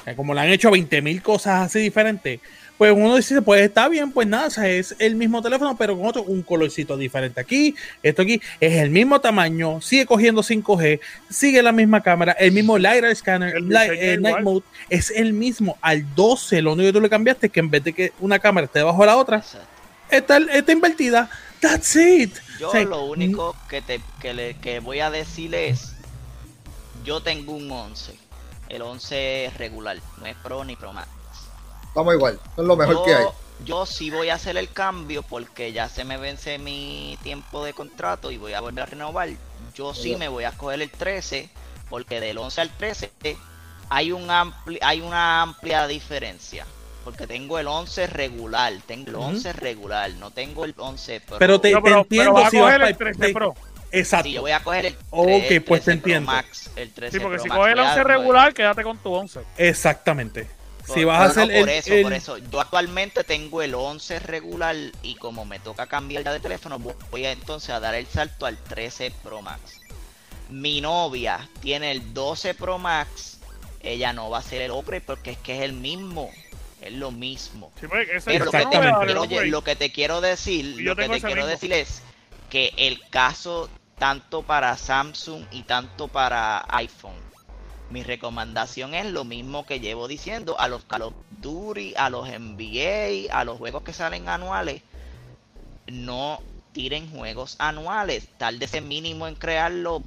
eh, 0.05 0.13
como 0.15 0.33
le 0.33 0.41
han 0.41 0.49
hecho 0.49 0.71
20 0.71 1.01
mil 1.01 1.21
cosas 1.21 1.65
así 1.67 1.79
diferentes, 1.79 2.39
pues 2.83 2.91
uno 2.97 3.15
dice, 3.15 3.41
pues 3.41 3.61
está 3.61 3.87
bien, 3.87 4.11
pues 4.11 4.27
nada, 4.27 4.47
o 4.47 4.49
sea, 4.49 4.67
es 4.67 4.93
el 4.99 5.15
mismo 5.15 5.41
teléfono, 5.41 5.77
pero 5.77 5.97
con 5.97 6.05
otro, 6.05 6.23
un 6.23 6.43
colorcito 6.43 6.97
diferente 6.97 7.39
aquí, 7.39 7.73
esto 8.01 8.23
aquí, 8.23 8.41
es 8.59 8.73
el 8.73 8.89
mismo 8.89 9.21
tamaño, 9.21 9.79
sigue 9.79 10.05
cogiendo 10.05 10.43
5G, 10.43 10.99
sigue 11.29 11.63
la 11.63 11.71
misma 11.71 12.01
cámara, 12.01 12.33
el 12.33 12.51
mismo 12.51 12.77
LiDAR 12.77 13.15
scanner, 13.15 13.55
El 13.55 13.73
eh, 13.73 14.17
night 14.19 14.41
mode, 14.41 14.65
es 14.89 15.11
el 15.11 15.31
mismo. 15.31 15.77
Al 15.79 16.13
12, 16.13 16.61
lo 16.61 16.73
único 16.73 16.87
que 16.87 16.91
tú 16.91 16.99
le 16.99 17.09
cambiaste 17.09 17.45
es 17.47 17.53
que 17.53 17.61
en 17.61 17.69
vez 17.69 17.85
de 17.85 17.93
que 17.93 18.11
una 18.19 18.37
cámara 18.39 18.65
esté 18.65 18.79
debajo 18.79 18.99
de 18.99 19.05
la 19.05 19.15
otra, 19.15 19.41
está, 20.09 20.37
está 20.39 20.71
invertida. 20.73 21.29
That's 21.61 21.95
it. 21.95 22.35
Yo 22.59 22.67
O 22.67 22.71
sea, 22.73 22.83
lo 22.83 23.05
único 23.05 23.55
que 23.69 23.81
te 23.81 24.01
que, 24.19 24.33
le, 24.33 24.55
que 24.55 24.81
voy 24.81 24.99
a 24.99 25.09
decir 25.09 25.55
es, 25.55 25.93
yo 27.05 27.21
tengo 27.21 27.53
un 27.53 27.71
11, 27.71 28.13
el 28.67 28.81
11 28.81 29.53
regular, 29.57 29.99
no 30.19 30.25
es 30.25 30.35
Pro 30.35 30.65
ni 30.65 30.75
Pro 30.75 30.91
Max. 30.91 31.22
Estamos 31.93 32.13
igual, 32.15 32.39
es 32.57 32.63
lo 32.63 32.75
mejor 32.75 32.95
yo, 32.95 33.03
que 33.05 33.13
hay. 33.13 33.25
yo 33.65 33.85
sí 33.85 34.09
voy 34.09 34.29
a 34.29 34.35
hacer 34.35 34.57
el 34.57 34.71
cambio 34.71 35.21
porque 35.21 35.71
ya 35.71 35.89
se 35.89 36.03
me 36.03 36.17
vence 36.17 36.57
mi 36.57 37.17
tiempo 37.21 37.63
de 37.63 37.73
contrato 37.73 38.31
y 38.31 38.37
voy 38.37 38.53
a 38.53 38.61
volver 38.61 38.83
a 38.83 38.85
renovar. 38.87 39.29
Yo 39.75 39.93
sí 39.93 40.15
me 40.15 40.27
voy 40.27 40.43
a 40.45 40.51
coger 40.51 40.81
el 40.81 40.89
13 40.89 41.49
porque 41.89 42.19
del 42.19 42.37
11 42.39 42.61
al 42.61 42.69
13 42.71 43.11
hay, 43.89 44.11
un 44.11 44.29
ampli 44.31 44.79
hay 44.81 45.01
una 45.01 45.41
amplia 45.43 45.85
diferencia. 45.87 46.65
Porque 47.03 47.27
tengo 47.27 47.59
el 47.59 47.67
11 47.67 48.07
regular, 48.07 48.71
tengo 48.87 49.09
el 49.09 49.15
Ujú. 49.17 49.25
11 49.25 49.51
regular, 49.53 50.09
no 50.13 50.31
tengo 50.31 50.63
el 50.63 50.73
11 50.77 51.19
Pro. 51.19 51.37
Pero 51.37 51.59
te- 51.59 51.71
No, 51.71 51.83
pero, 51.83 51.97
entiendo 51.99 52.31
pero 52.31 52.33
vas 52.33 52.47
a 52.47 52.49
si 52.49 52.57
vas 52.57 52.65
coger 52.73 52.81
el 52.87 52.93
pa- 52.93 52.97
13 52.97 53.19
te- 53.19 53.33
Pro. 53.33 53.53
Exacto. 53.91 54.23
Sí, 54.23 54.33
yo 54.33 54.41
voy 54.41 54.51
a 54.51 54.63
coger 54.63 54.85
el, 54.87 54.97
Ok, 55.09 55.27
tre- 55.27 55.51
el 55.51 55.63
pues 55.63 55.81
te 55.81 55.85
13 55.85 55.85
Pro 55.85 55.91
entiendo. 55.93 56.31
Max, 56.31 56.69
el 56.77 56.91
13 56.93 57.17
Sí, 57.17 57.21
porque 57.21 57.35
Pro 57.35 57.43
si 57.43 57.49
Max. 57.49 57.59
coges 57.59 57.71
el 57.73 57.77
Voy 57.77 57.85
a- 57.85 57.89
11 57.89 58.03
voy- 58.03 58.11
regular, 58.11 58.53
quédate 58.53 58.83
con 58.83 58.97
tu 58.99 59.13
11. 59.13 59.41
Exactamente. 59.57 60.47
Por- 60.85 60.97
Si 60.97 61.03
vas 61.05 61.19
a 61.21 61.25
hacer 61.25 61.47
no, 61.47 61.53
el, 61.53 61.59
por 61.61 61.69
eso, 61.69 61.93
el- 61.93 62.03
por 62.03 62.13
eso. 62.13 62.37
Yo 62.37 62.59
actualmente 62.61 63.23
tengo 63.23 63.61
el 63.61 63.73
11 63.75 64.19
regular 64.19 64.75
y 65.01 65.15
como 65.15 65.45
me 65.45 65.59
toca 65.59 65.87
cambiar 65.87 66.23
de 66.23 66.39
teléfono, 66.39 66.79
voy- 66.79 67.25
a 67.25 67.31
entonces 67.31 67.69
a 67.69 67.79
dar 67.79 67.95
el 67.95 68.05
salto 68.07 68.45
al 68.45 68.57
13 68.57 69.11
Pro 69.23 69.41
Max. 69.41 69.79
Mi 70.49 70.81
novia 70.81 71.47
tiene 71.61 71.91
el 71.91 72.13
12 72.13 72.53
Pro 72.53 72.77
Max, 72.77 73.39
ella 73.81 74.13
no 74.13 74.29
va 74.29 74.37
a 74.37 74.39
hacer 74.41 74.61
el 74.61 74.71
upgrade 74.71 75.01
porque 75.01 75.31
es 75.31 75.37
que 75.37 75.55
es 75.57 75.61
el 75.63 75.73
mismo, 75.73 76.29
es 76.81 76.91
lo 76.93 77.11
mismo. 77.11 77.71
Sí, 77.79 77.87
pues, 77.87 78.07
Pero 78.25 78.45
lo 78.45 78.51
que, 78.51 78.57
no 78.65 78.69
voy 78.69 78.77
a 78.77 78.81
te, 78.81 79.19
upgrade. 79.19 79.45
lo 79.47 79.63
que 79.63 79.75
te 79.75 79.91
quiero 79.91 80.21
decir, 80.21 80.75
lo 80.81 80.95
que 80.95 81.07
te 81.07 81.19
quiero 81.21 81.35
mismo. 81.43 81.47
decir 81.47 81.71
es 81.73 82.01
que 82.49 82.73
el 82.77 83.01
caso 83.09 83.69
tanto 83.97 84.41
para 84.43 84.75
Samsung 84.77 85.45
y 85.51 85.63
tanto 85.63 86.07
para 86.09 86.65
iPhone, 86.69 87.15
mi 87.89 88.03
recomendación 88.03 88.93
es 88.93 89.05
lo 89.05 89.23
mismo 89.23 89.65
que 89.65 89.79
llevo 89.79 90.07
diciendo 90.07 90.59
a 90.59 90.67
los 90.67 90.83
Call 90.83 91.03
of 91.03 91.13
Duty, 91.41 91.93
a 91.95 92.09
los 92.09 92.27
NBA, 92.27 93.31
a 93.31 93.43
los 93.43 93.57
juegos 93.57 93.83
que 93.83 93.93
salen 93.93 94.29
anuales, 94.29 94.81
no 95.87 96.39
tiren 96.71 97.09
juegos 97.11 97.55
anuales, 97.59 98.27
ese 98.59 98.81
mínimo 98.81 99.27
en 99.27 99.35
crearlo 99.35 100.01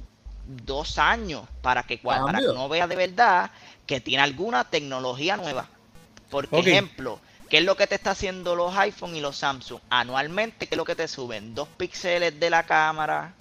dos 0.47 0.97
años 0.97 1.43
para 1.61 1.83
que, 1.83 1.97
para 1.97 2.39
que 2.39 2.49
uno 2.49 2.69
vea 2.69 2.87
de 2.87 2.95
verdad 2.95 3.51
que 3.85 4.01
tiene 4.01 4.23
alguna 4.23 4.65
tecnología 4.65 5.37
nueva. 5.37 5.67
Por 6.29 6.47
ejemplo, 6.51 7.19
¿qué 7.49 7.59
es 7.59 7.63
lo 7.63 7.77
que 7.77 7.87
te 7.87 7.95
está 7.95 8.11
haciendo 8.11 8.55
los 8.55 8.75
iPhone 8.77 9.15
y 9.15 9.21
los 9.21 9.37
Samsung? 9.37 9.79
Anualmente, 9.89 10.67
¿qué 10.67 10.75
es 10.75 10.77
lo 10.77 10.85
que 10.85 10.95
te 10.95 11.07
suben? 11.07 11.55
Dos 11.55 11.69
píxeles 11.69 12.37
de 12.39 12.49
la 12.49 12.63
cámara, 12.63 13.33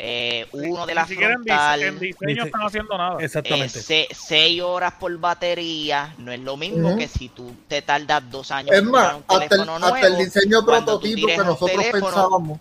eh, 0.00 0.46
uno 0.52 0.86
de 0.86 0.94
la 0.94 1.02
Ni 1.02 1.08
siquiera 1.08 1.34
en, 1.34 1.40
dise- 1.40 1.46
frontal, 1.48 1.82
en 1.82 1.98
diseño 1.98 2.44
están 2.44 2.60
haciendo 2.62 2.96
nada. 2.96 3.20
eh, 3.20 3.24
Exactamente. 3.24 3.82
se- 3.82 4.08
seis 4.12 4.62
horas 4.62 4.94
por 4.94 5.16
batería. 5.18 6.14
No 6.18 6.30
es 6.32 6.40
lo 6.40 6.56
mismo 6.56 6.96
que 6.96 7.08
si 7.08 7.28
tú 7.30 7.52
te 7.66 7.82
tardas 7.82 8.22
dos 8.30 8.50
años 8.52 8.70
Es 8.72 8.78
en 8.80 8.88
un 8.88 8.96
hasta 8.96 9.16
el, 9.16 9.48
teléfono 9.48 9.72
hasta 9.74 10.00
el 10.06 10.12
nuevo, 10.12 10.24
diseño 10.24 10.64
prototipo 10.64 11.14
tires 11.16 11.34
que 11.34 11.40
un 11.42 11.46
nosotros 11.48 11.70
teléfono- 11.82 12.04
pensábamos. 12.06 12.60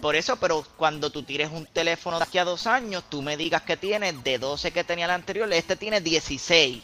Por 0.00 0.14
eso, 0.16 0.36
pero 0.36 0.64
cuando 0.76 1.10
tú 1.10 1.22
tires 1.22 1.50
un 1.50 1.66
teléfono 1.66 2.18
de 2.18 2.24
aquí 2.24 2.38
a 2.38 2.44
dos 2.44 2.66
años, 2.66 3.04
tú 3.08 3.22
me 3.22 3.36
digas 3.36 3.62
que 3.62 3.76
tiene 3.76 4.12
de 4.12 4.38
12 4.38 4.70
que 4.70 4.84
tenía 4.84 5.06
el 5.06 5.10
anterior, 5.12 5.50
este 5.52 5.76
tiene 5.76 6.00
16. 6.00 6.82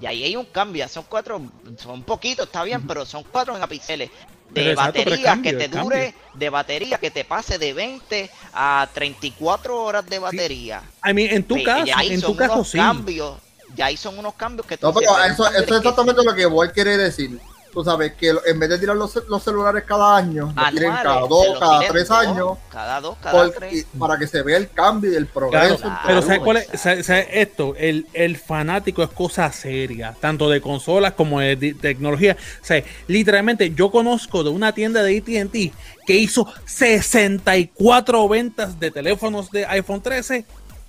Y 0.00 0.06
ahí 0.06 0.24
hay 0.24 0.36
un 0.36 0.46
cambio, 0.46 0.88
son 0.88 1.04
cuatro, 1.08 1.40
son 1.76 2.02
poquitos, 2.02 2.46
está 2.46 2.64
bien, 2.64 2.86
pero 2.86 3.04
son 3.04 3.22
cuatro 3.30 3.52
megapíxeles. 3.52 4.08
De 4.08 4.54
Pero 4.54 4.70
exacto, 4.70 4.92
pero 5.04 5.14
es 5.14 5.22
batería 5.22 5.30
cambio, 5.32 5.52
que 5.52 5.68
te 5.68 5.78
dure, 5.78 6.14
de 6.34 6.50
batería 6.50 6.98
que 6.98 7.10
te 7.10 7.24
pase 7.24 7.58
de 7.58 7.72
20 7.72 8.30
a 8.52 8.88
34 8.92 9.80
horas 9.80 10.06
de 10.06 10.18
batería. 10.18 10.82
I 11.04 11.14
mean, 11.14 11.30
en 11.30 11.44
tu 11.44 11.62
caso, 11.62 11.84
ya 11.84 11.98
ahí 11.98 12.14
en 12.14 12.20
son 12.20 12.32
tu 12.32 12.36
caso 12.36 12.54
unos 12.54 12.70
sí. 12.70 12.78
cambios, 12.78 13.38
ya 13.76 13.86
ahí 13.86 13.96
son 13.96 14.18
unos 14.18 14.34
cambios 14.34 14.66
que 14.66 14.76
tú 14.76 14.86
No, 14.88 14.94
pero 14.94 15.12
eso, 15.24 15.44
pero 15.44 15.64
eso 15.64 15.74
es 15.74 15.78
exactamente 15.78 16.24
lo 16.24 16.34
que 16.34 16.46
Boy 16.46 16.70
quiere 16.70 16.96
decir. 16.96 17.38
Tú 17.72 17.84
sabes 17.84 18.14
que 18.14 18.34
en 18.46 18.58
vez 18.58 18.68
de 18.68 18.78
tirar 18.78 18.96
los, 18.96 19.14
los 19.28 19.42
celulares 19.44 19.84
cada 19.86 20.16
año, 20.16 20.52
lo 20.56 20.70
tiren 20.72 20.90
cada 20.92 21.20
dos, 21.20 21.46
cada 21.60 21.78
tiren 21.78 21.92
tres 21.94 22.08
dos, 22.08 22.18
años, 22.18 22.58
Cada 22.68 23.00
dos, 23.00 23.16
cada 23.22 23.44
por- 23.44 23.50
tres. 23.52 23.72
y- 23.92 23.98
para 23.98 24.18
que 24.18 24.26
se 24.26 24.42
vea 24.42 24.56
el 24.56 24.70
cambio 24.70 25.12
y 25.12 25.14
el 25.14 25.26
progreso. 25.26 25.76
Claro. 25.78 25.98
pero 26.04 26.22
¿sabes 26.22 26.38
cuál 26.40 26.56
es? 26.56 26.68
¿Sabes- 26.80 27.06
sabes 27.06 27.28
esto? 27.30 27.74
El, 27.76 28.08
el 28.12 28.36
fanático 28.38 29.04
es 29.04 29.10
cosa 29.10 29.52
seria, 29.52 30.16
tanto 30.20 30.50
de 30.50 30.60
consolas 30.60 31.12
como 31.12 31.38
de, 31.38 31.54
de 31.54 31.74
tecnología. 31.74 32.36
O 32.60 32.64
sea, 32.64 32.82
literalmente 33.06 33.72
yo 33.72 33.92
conozco 33.92 34.42
de 34.42 34.50
una 34.50 34.72
tienda 34.72 35.02
de 35.04 35.18
AT&T 35.18 35.72
que 36.06 36.14
hizo 36.16 36.46
64 36.66 38.28
ventas 38.28 38.80
de 38.80 38.90
teléfonos 38.90 39.48
de 39.52 39.64
iPhone 39.66 40.00
13 40.02 40.44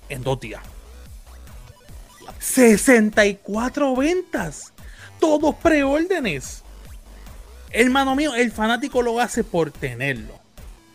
en 0.08 0.22
dos 0.24 0.40
días. 0.40 0.60
64 2.40 3.94
ventas. 3.94 4.72
Todos 5.20 5.54
preórdenes. 5.54 6.61
Hermano 7.72 8.14
mío, 8.14 8.34
el 8.34 8.52
fanático 8.52 9.02
lo 9.02 9.20
hace 9.20 9.44
por 9.44 9.70
tenerlo. 9.70 10.42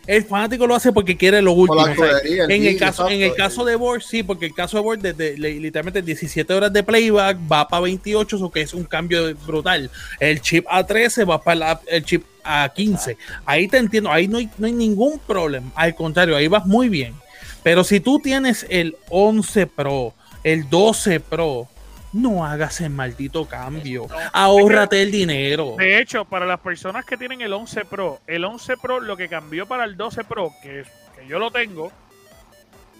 El 0.06 0.24
fanático 0.24 0.66
lo 0.66 0.74
hace 0.74 0.94
porque 0.94 1.18
quiere 1.18 1.42
lo 1.42 1.52
último. 1.52 1.86
la 1.86 1.92
o 1.92 1.96
sea, 1.96 2.20
chulería, 2.20 2.46
el 2.46 2.52
en, 2.52 2.66
el 2.66 2.78
caso, 2.78 3.10
en 3.10 3.22
el 3.22 3.36
caso 3.36 3.66
de 3.66 3.76
Word, 3.76 4.02
sí, 4.02 4.24
porque 4.24 4.46
el 4.46 4.54
caso 4.54 4.78
de 4.78 4.84
Word, 4.84 5.00
desde 5.00 5.38
literalmente 5.38 6.02
17 6.02 6.54
horas 6.54 6.72
de 6.72 6.82
playback 6.82 7.38
va 7.52 7.68
para 7.68 7.82
28, 7.82 8.38
eso 8.38 8.50
que 8.50 8.62
es 8.62 8.74
un 8.74 8.86
cambio 8.86 9.36
brutal. 9.46 9.92
El 10.22 10.40
chip 10.40 10.66
A13 10.68 11.30
va 11.30 11.44
para 11.44 11.56
la- 11.56 11.82
el 11.88 12.06
chip 12.06 12.24
A15. 12.46 13.18
Ahí 13.46 13.68
te 13.68 13.78
entiendo, 13.78 14.10
ahí 14.10 14.30
no 14.30 14.38
hay, 14.38 14.50
no 14.58 14.68
hay 14.68 14.74
ningún 14.74 15.20
problema. 15.20 15.70
Al 15.76 15.94
contrario, 15.94 16.38
ahí 16.38 16.48
vas 16.48 16.66
muy 16.66 16.88
bien. 16.88 17.14
Pero 17.62 17.84
si 17.84 18.00
tú 18.00 18.20
tienes 18.20 18.66
el 18.70 18.96
11 19.10 19.68
Pro, 19.68 20.14
el 20.46 20.70
12 20.70 21.20
Pro, 21.20 21.68
no 22.14 22.46
hagas 22.46 22.82
el 22.82 22.90
maldito 22.92 23.46
cambio. 23.48 24.08
Ahórrate 24.34 25.02
el 25.02 25.12
dinero. 25.12 25.76
De 25.78 26.00
hecho, 26.00 26.26
para 26.26 26.46
las 26.46 26.60
personas 26.60 27.06
que 27.06 27.18
tienen 27.18 27.42
el 27.42 27.54
11 27.54 27.86
Pro, 27.86 28.22
el 28.28 28.46
11 28.46 28.78
Pro 28.78 29.00
lo 29.00 29.18
que 29.18 29.30
cambió 29.30 29.66
para 29.68 29.84
el 29.84 29.98
12 29.98 30.24
Pro, 30.24 30.52
que, 30.62 30.84
que 31.16 31.28
yo 31.28 31.40
lo 31.40 31.52
tengo, 31.52 31.92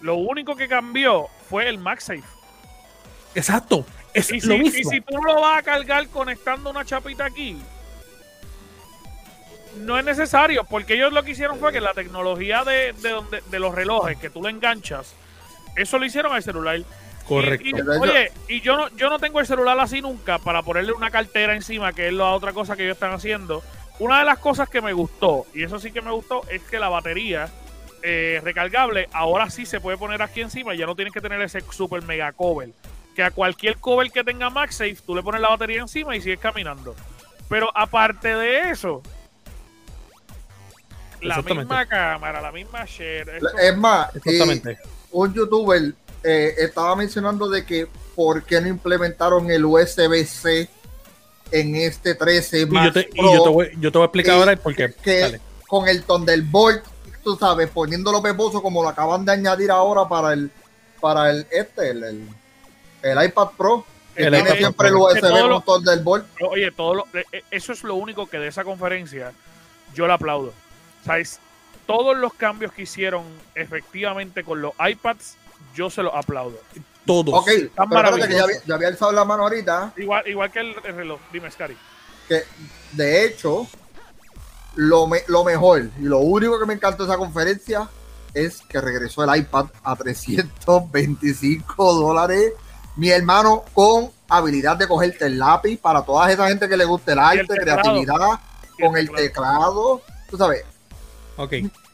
lo 0.02 0.16
único 0.16 0.54
que 0.56 0.68
cambió 0.68 1.26
fue 1.48 1.68
el 1.68 1.78
MagSafe. 1.78 2.22
Exacto. 3.34 3.84
Es 4.14 4.30
Y 4.30 4.40
lo 4.40 4.54
si, 4.54 4.54
y 4.54 4.58
mismo. 4.58 4.90
si 4.90 5.00
tú 5.00 5.16
lo 5.22 5.40
vas 5.40 5.58
a 5.58 5.62
cargar 5.62 6.08
conectando 6.08 6.70
una 6.70 6.84
chapita 6.84 7.24
aquí, 7.24 7.56
no 9.76 9.98
es 9.98 10.04
necesario, 10.04 10.64
porque 10.64 10.94
ellos 10.94 11.12
lo 11.12 11.22
que 11.22 11.32
hicieron 11.32 11.58
fue 11.58 11.72
que 11.72 11.80
la 11.80 11.94
tecnología 11.94 12.64
de, 12.64 12.94
de, 12.94 13.10
donde, 13.10 13.42
de 13.50 13.58
los 13.58 13.74
relojes 13.74 14.18
que 14.18 14.30
tú 14.30 14.42
le 14.42 14.50
enganchas, 14.50 15.14
eso 15.76 15.98
lo 15.98 16.04
hicieron 16.06 16.32
al 16.32 16.42
celular. 16.42 16.80
Correcto. 17.28 17.66
Y- 17.66 17.70
y, 17.70 17.80
oye, 18.00 18.32
y 18.48 18.60
yo 18.62 18.76
no, 18.76 18.88
yo 18.96 19.10
no 19.10 19.18
tengo 19.18 19.38
el 19.40 19.46
celular 19.46 19.78
así 19.78 20.00
nunca 20.00 20.38
para 20.38 20.62
ponerle 20.62 20.92
una 20.92 21.10
cartera 21.10 21.54
encima, 21.54 21.92
que 21.92 22.08
es 22.08 22.12
la 22.14 22.30
otra 22.30 22.52
cosa 22.52 22.74
que 22.76 22.84
ellos 22.84 22.96
están 22.96 23.12
haciendo. 23.12 23.62
Una 23.98 24.20
de 24.20 24.24
las 24.24 24.38
cosas 24.38 24.68
que 24.68 24.80
me 24.80 24.92
gustó, 24.92 25.46
y 25.54 25.62
eso 25.64 25.78
sí 25.78 25.90
que 25.92 26.00
me 26.00 26.10
gustó, 26.10 26.42
es 26.48 26.62
que 26.62 26.78
la 26.78 26.88
batería 26.88 27.48
eh, 28.02 28.40
recargable 28.44 29.08
ahora 29.12 29.50
sí 29.50 29.66
se 29.66 29.80
puede 29.80 29.98
poner 29.98 30.22
aquí 30.22 30.40
encima 30.40 30.72
y 30.72 30.78
ya 30.78 30.86
no 30.86 30.94
tienes 30.94 31.12
que 31.12 31.20
tener 31.20 31.42
ese 31.42 31.60
super 31.72 32.00
mega 32.02 32.30
cover. 32.32 32.70
Que 33.16 33.24
a 33.24 33.32
cualquier 33.32 33.76
cover 33.78 34.10
que 34.12 34.22
tenga 34.22 34.48
MagSafe, 34.50 34.98
tú 35.04 35.16
le 35.16 35.22
pones 35.22 35.40
la 35.40 35.48
batería 35.48 35.80
encima 35.80 36.14
y 36.14 36.20
sigues 36.20 36.38
caminando. 36.38 36.94
Pero 37.48 37.70
aparte 37.76 38.34
de 38.36 38.70
eso, 38.70 39.02
la 41.20 41.42
misma 41.42 41.86
cámara, 41.86 42.40
la 42.40 42.52
misma 42.52 42.84
share. 42.84 43.28
eso- 43.38 43.58
Es 43.58 43.76
más, 43.76 44.14
eh, 44.14 44.18
Exactamente. 44.24 44.78
un 45.10 45.34
youtuber 45.34 45.92
eh, 46.24 46.54
estaba 46.58 46.96
mencionando 46.96 47.48
de 47.48 47.64
que 47.64 47.86
por 48.14 48.42
qué 48.44 48.60
no 48.60 48.68
implementaron 48.68 49.50
el 49.50 49.64
USB-C 49.64 50.68
en 51.50 51.76
este 51.76 52.14
13 52.14 52.62
Y 52.62 52.84
yo 52.84 52.92
te, 52.92 53.00
y 53.12 53.18
Pro 53.18 53.34
yo 53.34 53.42
te 53.42 53.48
voy, 53.48 53.70
yo 53.80 53.92
te 53.92 53.98
voy 53.98 54.04
a 54.04 54.06
explicar 54.06 54.34
ahora 54.34 54.52
el 54.52 54.58
por 54.58 54.74
qué. 54.74 54.92
que 55.02 55.20
Dale. 55.20 55.40
con 55.66 55.88
el 55.88 56.02
Thunderbolt, 56.02 56.84
tú 57.24 57.36
sabes, 57.36 57.68
poniéndolo 57.70 58.22
peposo 58.22 58.60
como 58.62 58.82
lo 58.82 58.88
acaban 58.88 59.24
de 59.24 59.32
añadir 59.32 59.70
ahora 59.70 60.08
para 60.08 60.32
el 60.34 60.50
para 61.00 61.30
el 61.30 61.46
este, 61.50 61.90
el, 61.90 62.02
el, 62.04 62.28
el 63.02 63.24
iPad 63.24 63.48
Pro, 63.56 63.86
que 64.16 64.24
El 64.24 64.32
tiene 64.32 64.48
iPad 64.48 64.58
siempre 64.58 64.88
el 64.88 64.94
Pro. 64.94 65.04
USB 65.04 65.20
todo 65.20 65.48
lo- 65.48 65.60
con 65.64 65.84
Thunderbolt. 65.84 66.26
Oye, 66.50 66.70
todo 66.72 66.94
lo- 66.96 67.06
eh, 67.14 67.24
eh, 67.32 67.42
eso 67.52 67.72
es 67.72 67.82
lo 67.84 67.94
único 67.94 68.26
que 68.26 68.38
de 68.38 68.48
esa 68.48 68.64
conferencia 68.64 69.32
yo 69.94 70.06
le 70.08 70.12
aplaudo. 70.12 70.52
¿Sabes? 71.06 71.38
Todos 71.86 72.16
los 72.18 72.34
cambios 72.34 72.72
que 72.72 72.82
hicieron 72.82 73.22
efectivamente 73.54 74.44
con 74.44 74.60
los 74.60 74.72
iPads, 74.78 75.36
yo 75.78 75.88
se 75.90 76.02
los 76.02 76.12
aplaudo. 76.14 76.58
Todos. 77.06 77.32
Ok, 77.34 77.46
pero 77.46 77.60
espérate 77.64 77.76
que 77.76 77.86
ya 77.86 77.86
maravilloso. 77.86 78.44
había, 78.44 78.62
ya 78.66 78.74
había 78.74 78.88
alzado 78.88 79.12
la 79.12 79.24
mano 79.24 79.44
ahorita, 79.44 79.92
Igual, 79.96 80.28
igual 80.28 80.50
que 80.52 80.60
el, 80.60 80.74
el 80.84 80.94
reloj. 80.94 81.20
Dime, 81.32 81.50
Scary. 81.50 81.76
que 82.28 82.42
de 82.92 83.24
hecho, 83.24 83.66
lo, 84.74 85.06
me- 85.06 85.22
lo 85.28 85.42
mejor 85.44 85.88
y 85.98 86.02
lo 86.02 86.18
único 86.18 86.58
que 86.58 86.66
me 86.66 86.74
encantó 86.74 87.04
de 87.06 87.10
esa 87.10 87.18
conferencia 87.18 87.88
es 88.34 88.60
que 88.68 88.80
regresó 88.80 89.24
el 89.24 89.40
iPad 89.40 89.66
a 89.82 89.96
325 89.96 91.94
dólares. 91.94 92.52
Mi 92.96 93.10
hermano 93.10 93.64
con 93.72 94.10
habilidad 94.28 94.76
de 94.76 94.86
cogerte 94.88 95.26
el 95.26 95.38
lápiz 95.38 95.78
para 95.78 96.02
toda 96.02 96.30
esa 96.30 96.48
gente 96.48 96.68
que 96.68 96.76
le 96.76 96.84
guste 96.84 97.12
el 97.12 97.18
arte, 97.20 97.46
creatividad, 97.46 98.38
el 98.78 98.84
con 98.84 98.96
el 98.96 99.08
teclado. 99.10 99.16
teclado. 99.16 100.02
Tú 100.28 100.36
sabes, 100.36 100.64
Ok. 101.36 101.52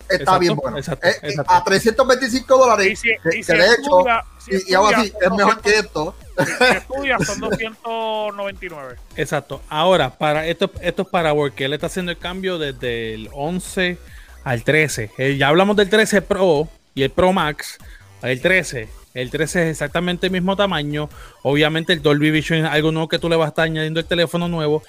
Está 0.09 0.15
Exacto, 0.17 0.39
bien 0.41 0.57
bueno. 0.57 0.79
exacto, 0.79 1.07
Eh, 1.07 1.11
eh, 1.23 1.29
exacto. 1.31 1.53
a 1.53 1.65
325 1.65 2.59
dólares, 2.59 2.87
Y 2.93 2.97
si, 2.97 3.09
que, 3.23 3.39
y 3.39 3.43
si 3.43 3.53
que 3.53 3.59
de 3.59 3.65
hecho, 3.67 3.99
estudia- 4.01 4.25
si 4.39 4.51
y, 4.53 4.55
y 4.55 4.75
así, 4.75 5.07
estudia, 5.07 5.19
es 5.23 5.31
mejor 5.33 5.61
que 5.61 5.71
esto. 5.71 6.15
200, 6.37 6.69
si 6.69 6.77
estudia, 6.77 7.19
son 7.21 7.41
299. 7.41 8.97
Exacto. 9.17 9.63
Ahora, 9.69 10.11
para 10.11 10.47
esto, 10.47 10.71
esto 10.81 11.03
es 11.03 11.09
para 11.09 11.33
porque 11.35 11.65
él 11.67 11.73
está 11.73 11.87
haciendo 11.87 12.13
el 12.13 12.19
cambio 12.19 12.59
desde 12.59 13.15
el 13.15 13.29
11 13.33 13.99
al 14.45 14.63
13. 14.65 15.11
Eh, 15.19 15.37
ya 15.37 15.49
hablamos 15.49 15.77
del 15.77 15.89
13 15.89 16.23
Pro 16.23 16.69
y 16.95 17.03
el 17.03 17.11
Pro 17.11 17.33
Max. 17.33 17.79
El 18.23 18.41
13. 18.41 18.89
El 19.15 19.31
13 19.31 19.63
es 19.65 19.71
exactamente 19.71 20.27
el 20.27 20.33
mismo 20.33 20.57
tamaño. 20.57 21.09
Obviamente 21.43 21.93
el 21.93 22.03
Dolby 22.03 22.31
Vision 22.33 22.65
es 22.65 22.71
algo 22.71 22.91
nuevo 22.91 23.09
que 23.09 23.19
tú 23.19 23.29
le 23.29 23.37
vas 23.37 23.47
a 23.47 23.49
estar 23.51 23.65
añadiendo 23.67 24.01
el 24.01 24.07
teléfono 24.07 24.49
nuevo. 24.49 24.83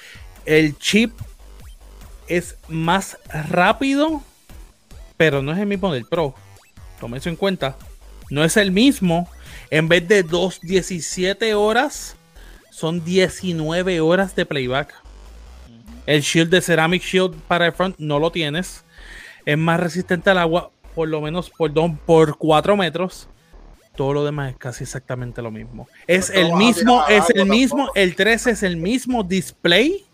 El 0.46 0.78
chip 0.80 1.14
es 2.28 2.56
más 2.68 3.18
rápido, 3.50 4.24
pero 5.18 5.42
no 5.42 5.52
es 5.52 5.60
el 5.60 5.66
mismo 5.66 5.94
del 5.94 6.06
Pro. 6.06 6.36
Tome 7.00 7.18
eso 7.18 7.30
en 7.30 7.36
cuenta. 7.36 7.78
No 8.30 8.44
es 8.44 8.58
el 8.58 8.72
mismo. 8.72 9.30
En 9.70 9.88
vez 9.88 10.08
de 10.08 10.24
2, 10.24 10.62
17 10.62 11.54
horas, 11.54 12.16
son 12.72 13.04
19 13.04 14.00
horas 14.02 14.36
de 14.36 14.46
playback. 14.46 14.94
El 16.06 16.22
shield 16.22 16.52
de 16.52 16.62
Ceramic 16.62 17.04
Shield 17.04 17.36
para 17.48 17.68
el 17.68 17.74
front 17.74 17.96
no 17.98 18.20
lo 18.20 18.32
tienes. 18.32 18.84
Es 19.46 19.58
más 19.58 19.80
resistente 19.80 20.30
al 20.30 20.38
agua, 20.38 20.72
por 20.94 21.08
lo 21.08 21.22
menos 21.22 21.50
por, 21.50 21.74
dos, 21.74 21.92
por 22.06 22.38
4 22.38 22.78
metros. 22.78 23.28
Todo 23.96 24.14
lo 24.14 24.26
demás 24.26 24.52
es 24.52 24.58
casi 24.58 24.84
exactamente 24.84 25.42
lo 25.42 25.52
mismo. 25.52 25.88
Es 26.06 26.30
el 26.30 26.54
mismo, 26.54 27.06
es 27.08 27.30
el 27.34 27.46
mismo, 27.46 27.92
el 27.96 28.16
13 28.16 28.52
es 28.52 28.64
el 28.64 28.78
mismo 28.78 29.24
display. 29.24 30.06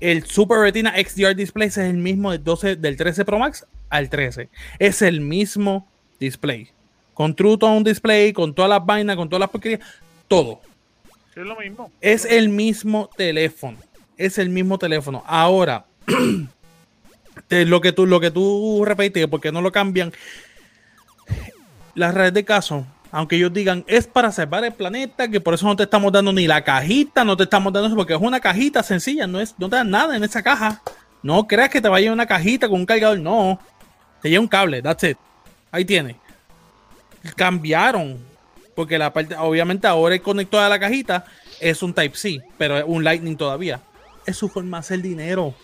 El 0.00 0.24
Super 0.24 0.58
Retina 0.58 0.94
XDR 0.96 1.34
display 1.34 1.68
es 1.68 1.78
el 1.78 1.96
mismo 1.96 2.30
del 2.30 2.44
12, 2.44 2.76
del 2.76 2.96
13 2.96 3.24
Pro 3.24 3.40
Max 3.40 3.66
al 3.90 4.08
13. 4.10 4.48
Es 4.78 5.02
el 5.02 5.20
mismo 5.20 5.88
display. 6.20 6.70
Con 7.14 7.34
True 7.34 7.58
Tone 7.58 7.82
Display, 7.82 8.32
con 8.32 8.54
todas 8.54 8.68
las 8.68 8.84
vainas, 8.84 9.16
con 9.16 9.28
todas 9.28 9.40
las 9.40 9.50
porquerías, 9.50 9.80
todo. 10.28 10.60
Es 11.34 11.44
lo 11.46 11.56
mismo. 11.56 11.90
Es 12.00 12.24
el 12.24 12.48
mismo 12.48 13.08
teléfono. 13.16 13.78
Es 14.16 14.38
el 14.38 14.50
mismo 14.50 14.78
teléfono. 14.78 15.22
Ahora, 15.26 15.84
te- 17.48 17.64
lo 17.64 17.80
que 17.80 17.92
tú, 17.92 18.06
lo 18.06 18.20
que 18.20 18.30
tú 18.30 18.82
repites, 18.84 19.26
porque 19.28 19.52
no 19.52 19.60
lo 19.62 19.70
cambian. 19.72 20.12
Las 21.94 22.14
redes 22.14 22.34
de 22.34 22.44
caso, 22.44 22.86
aunque 23.10 23.36
ellos 23.36 23.52
digan 23.52 23.84
es 23.88 24.06
para 24.06 24.30
salvar 24.30 24.64
el 24.64 24.72
planeta, 24.72 25.28
que 25.28 25.40
por 25.40 25.54
eso 25.54 25.66
no 25.66 25.74
te 25.76 25.82
estamos 25.84 26.12
dando 26.12 26.32
ni 26.32 26.46
la 26.46 26.62
cajita, 26.62 27.24
no 27.24 27.36
te 27.36 27.44
estamos 27.44 27.72
dando 27.72 27.88
eso, 27.88 27.96
porque 27.96 28.14
es 28.14 28.20
una 28.20 28.40
cajita 28.40 28.82
sencilla, 28.82 29.26
no 29.26 29.40
es, 29.40 29.54
no 29.58 29.68
te 29.68 29.76
dan 29.76 29.90
nada 29.90 30.16
en 30.16 30.22
esa 30.24 30.42
caja. 30.42 30.82
No 31.22 31.46
creas 31.48 31.70
que 31.70 31.80
te 31.80 31.88
vaya 31.88 32.12
una 32.12 32.26
cajita 32.26 32.68
con 32.68 32.80
un 32.80 32.86
cargador, 32.86 33.18
no. 33.18 33.58
Te 34.22 34.30
lleva 34.30 34.40
un 34.40 34.48
cable, 34.48 34.82
that's 34.82 35.04
it. 35.04 35.18
Ahí 35.70 35.84
tiene. 35.84 36.16
Cambiaron. 37.36 38.18
Porque 38.74 38.96
la 38.96 39.12
parte, 39.12 39.34
obviamente 39.36 39.86
ahora 39.86 40.14
el 40.14 40.22
conector 40.22 40.60
a 40.60 40.68
la 40.68 40.78
cajita 40.78 41.24
es 41.60 41.82
un 41.82 41.92
Type 41.92 42.16
C, 42.16 42.40
pero 42.56 42.78
es 42.78 42.84
un 42.86 43.02
Lightning 43.02 43.36
todavía. 43.36 43.80
Es 44.24 44.36
su 44.36 44.48
forma 44.48 44.78
de 44.78 44.80
hacer 44.80 45.02
dinero. 45.02 45.54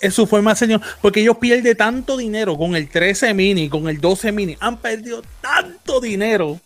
Es 0.00 0.14
su 0.14 0.26
forma 0.26 0.50
de 0.50 0.52
hacer 0.52 0.68
dinero. 0.68 0.84
Porque 1.00 1.20
ellos 1.20 1.36
pierden 1.36 1.76
tanto 1.76 2.16
dinero 2.16 2.58
con 2.58 2.74
el 2.74 2.88
13 2.88 3.32
mini, 3.34 3.68
con 3.68 3.88
el 3.88 4.00
12 4.00 4.32
mini. 4.32 4.56
Han 4.58 4.78
perdido 4.78 5.22
tanto 5.40 6.00
dinero 6.00 6.58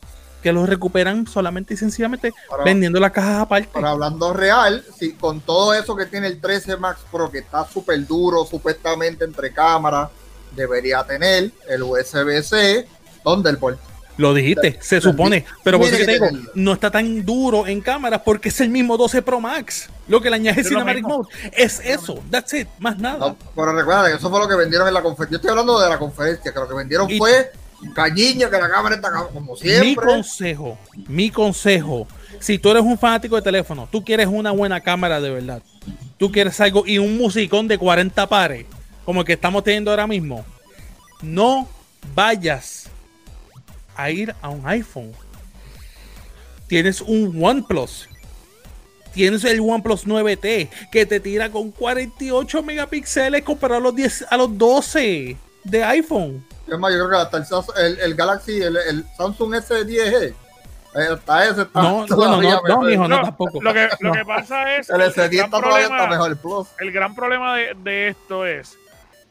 que 0.42 0.52
lo 0.52 0.64
recuperan 0.64 1.26
solamente 1.26 1.74
y 1.74 1.76
sencillamente 1.76 2.32
vendiendo 2.64 3.00
las 3.00 3.10
cajas 3.10 3.40
aparte. 3.40 3.68
Pero 3.74 3.88
hablando 3.88 4.32
real, 4.32 4.84
si 4.96 5.12
con 5.12 5.40
todo 5.40 5.74
eso 5.74 5.96
que 5.96 6.06
tiene 6.06 6.28
el 6.28 6.40
13 6.40 6.76
Max 6.76 7.00
Pro, 7.10 7.30
que 7.30 7.40
está 7.40 7.66
súper 7.66 8.06
duro, 8.06 8.46
supuestamente 8.46 9.24
entre 9.24 9.52
cámaras, 9.52 10.08
debería 10.57 11.04
tener 11.04 11.50
el 11.68 11.82
USB-C 11.82 12.86
Thunderbolt. 13.22 13.78
Lo 14.18 14.32
dijiste, 14.32 14.78
se 14.80 14.98
supone. 15.02 15.44
Pero 15.62 15.76
por 15.78 15.88
eso 15.88 15.96
Tiene 15.98 16.12
que 16.14 16.18
te 16.18 16.18
que 16.18 16.24
digo, 16.24 16.26
tenerlo. 16.38 16.52
no 16.54 16.72
está 16.72 16.90
tan 16.90 17.24
duro 17.26 17.66
en 17.66 17.82
cámaras 17.82 18.22
porque 18.24 18.48
es 18.48 18.59
el 18.62 18.70
mismo 18.70 18.96
12 18.96 19.20
Pro 19.20 19.40
Max. 19.40 19.90
Lo 20.09 20.22
que 20.22 20.30
le 20.30 20.36
añade 20.36 20.64
Cinematic. 20.64 21.02
Mode 21.04 21.28
es 21.52 21.80
eso. 21.84 22.18
That's 22.30 22.54
it. 22.54 22.66
Más 22.78 22.98
nada. 22.98 23.18
No, 23.18 23.36
pero 23.54 23.72
recuerda 23.74 24.09
que 24.09 24.14
eso 24.16 24.30
fue 24.30 24.40
lo 24.40 24.48
que 24.48 24.54
vendieron 24.54 24.88
en 24.88 24.94
la 24.94 25.02
conferencia. 25.02 25.32
Yo 25.32 25.36
estoy 25.36 25.50
hablando 25.50 25.78
de 25.78 25.88
la 25.90 25.98
conferencia, 25.98 26.50
que 26.50 26.59
lo 26.59 26.66
que 26.66 26.74
vendieron 26.74 27.11
Y- 27.11 27.18
fue 27.18 27.50
cañiña, 27.94 28.48
que 28.48 28.57
la 28.59 28.70
cámara 28.70 28.94
está 28.96 29.11
como 29.34 29.52
Mi 29.52 29.59
siempre. 29.59 30.07
consejo, 30.07 30.78
mi 31.09 31.30
consejo, 31.30 32.09
si 32.40 32.59
tú 32.59 32.70
eres 32.70 32.82
un 32.82 32.96
fanático 32.98 33.36
de 33.36 33.42
teléfono, 33.42 33.86
tú 33.92 34.02
quieres 34.02 34.28
una 34.28 34.50
buena 34.50 34.80
cámara 34.80 35.20
de 35.20 35.28
verdad, 35.30 35.61
tú 36.16 36.32
quieres 36.32 36.59
algo 36.62 36.84
y 36.86 36.96
un 36.96 37.18
musicón 37.18 37.68
de 37.68 37.76
40 37.76 38.26
pares, 38.28 38.64
como 39.07 39.20
el 39.20 39.26
que 39.26 39.32
estamos 39.32 39.64
teniendo 39.64 39.90
ahora 39.90 40.07
mismo, 40.07 40.44
no 41.22 41.66
vayas 42.14 42.90
a 43.96 44.11
ir 44.11 44.34
a 44.42 44.50
un 44.50 44.66
iPhone. 44.68 45.12
Tienes 46.66 47.00
un 47.00 47.42
OnePlus. 47.42 48.09
Tienes 49.14 49.44
el 49.44 49.61
OnePlus 49.61 50.07
9T 50.07 50.68
que 50.92 51.07
te 51.07 51.20
tira 51.20 51.50
con 51.50 51.70
48 51.70 52.62
megapíxeles 52.62 53.42
comparado 53.42 53.80
a 53.80 53.84
los 53.84 53.94
10 53.96 54.26
a 54.28 54.36
los 54.36 54.59
12 54.59 55.36
de 55.64 55.84
iPhone. 55.84 56.44
Es 56.70 56.78
más, 56.78 56.92
yo 56.92 56.98
creo 56.98 57.11
que 57.11 57.16
hasta 57.16 57.36
el, 57.38 57.44
Samsung- 57.44 57.78
el, 57.78 58.00
el 58.00 58.14
Galaxy, 58.14 58.61
el, 58.61 58.76
el 58.76 59.04
Samsung 59.16 59.54
S10, 59.54 60.34
eh, 60.34 60.34
hasta 61.12 61.44
ese 61.48 61.62
está. 61.62 61.80
No, 61.82 62.07
no, 62.07 62.16
no, 62.16 62.38
mejor. 62.40 62.84
mijo, 62.86 63.02
no, 63.09 63.16
No, 63.16 63.22
tampoco. 63.22 63.62
Lo 63.62 63.72
que, 63.72 63.88
lo 64.00 64.09
No. 64.11 64.12
que 64.12 64.24
pasa 64.26 64.76
es. 64.76 64.90
El 64.90 65.00
el 65.00 65.12
S10 65.12 65.14
gran 65.14 65.32
está 65.46 65.50
todavía 65.62 65.86
problema- 65.88 65.96
está 65.96 66.09
mejor. 66.11 66.36
Plus. 66.38 66.68
el 66.80 66.92
gran 66.92 67.14
problema 67.14 67.57
de, 67.57 67.74
de 67.84 68.09
esto 68.09 68.44
es 68.44 68.76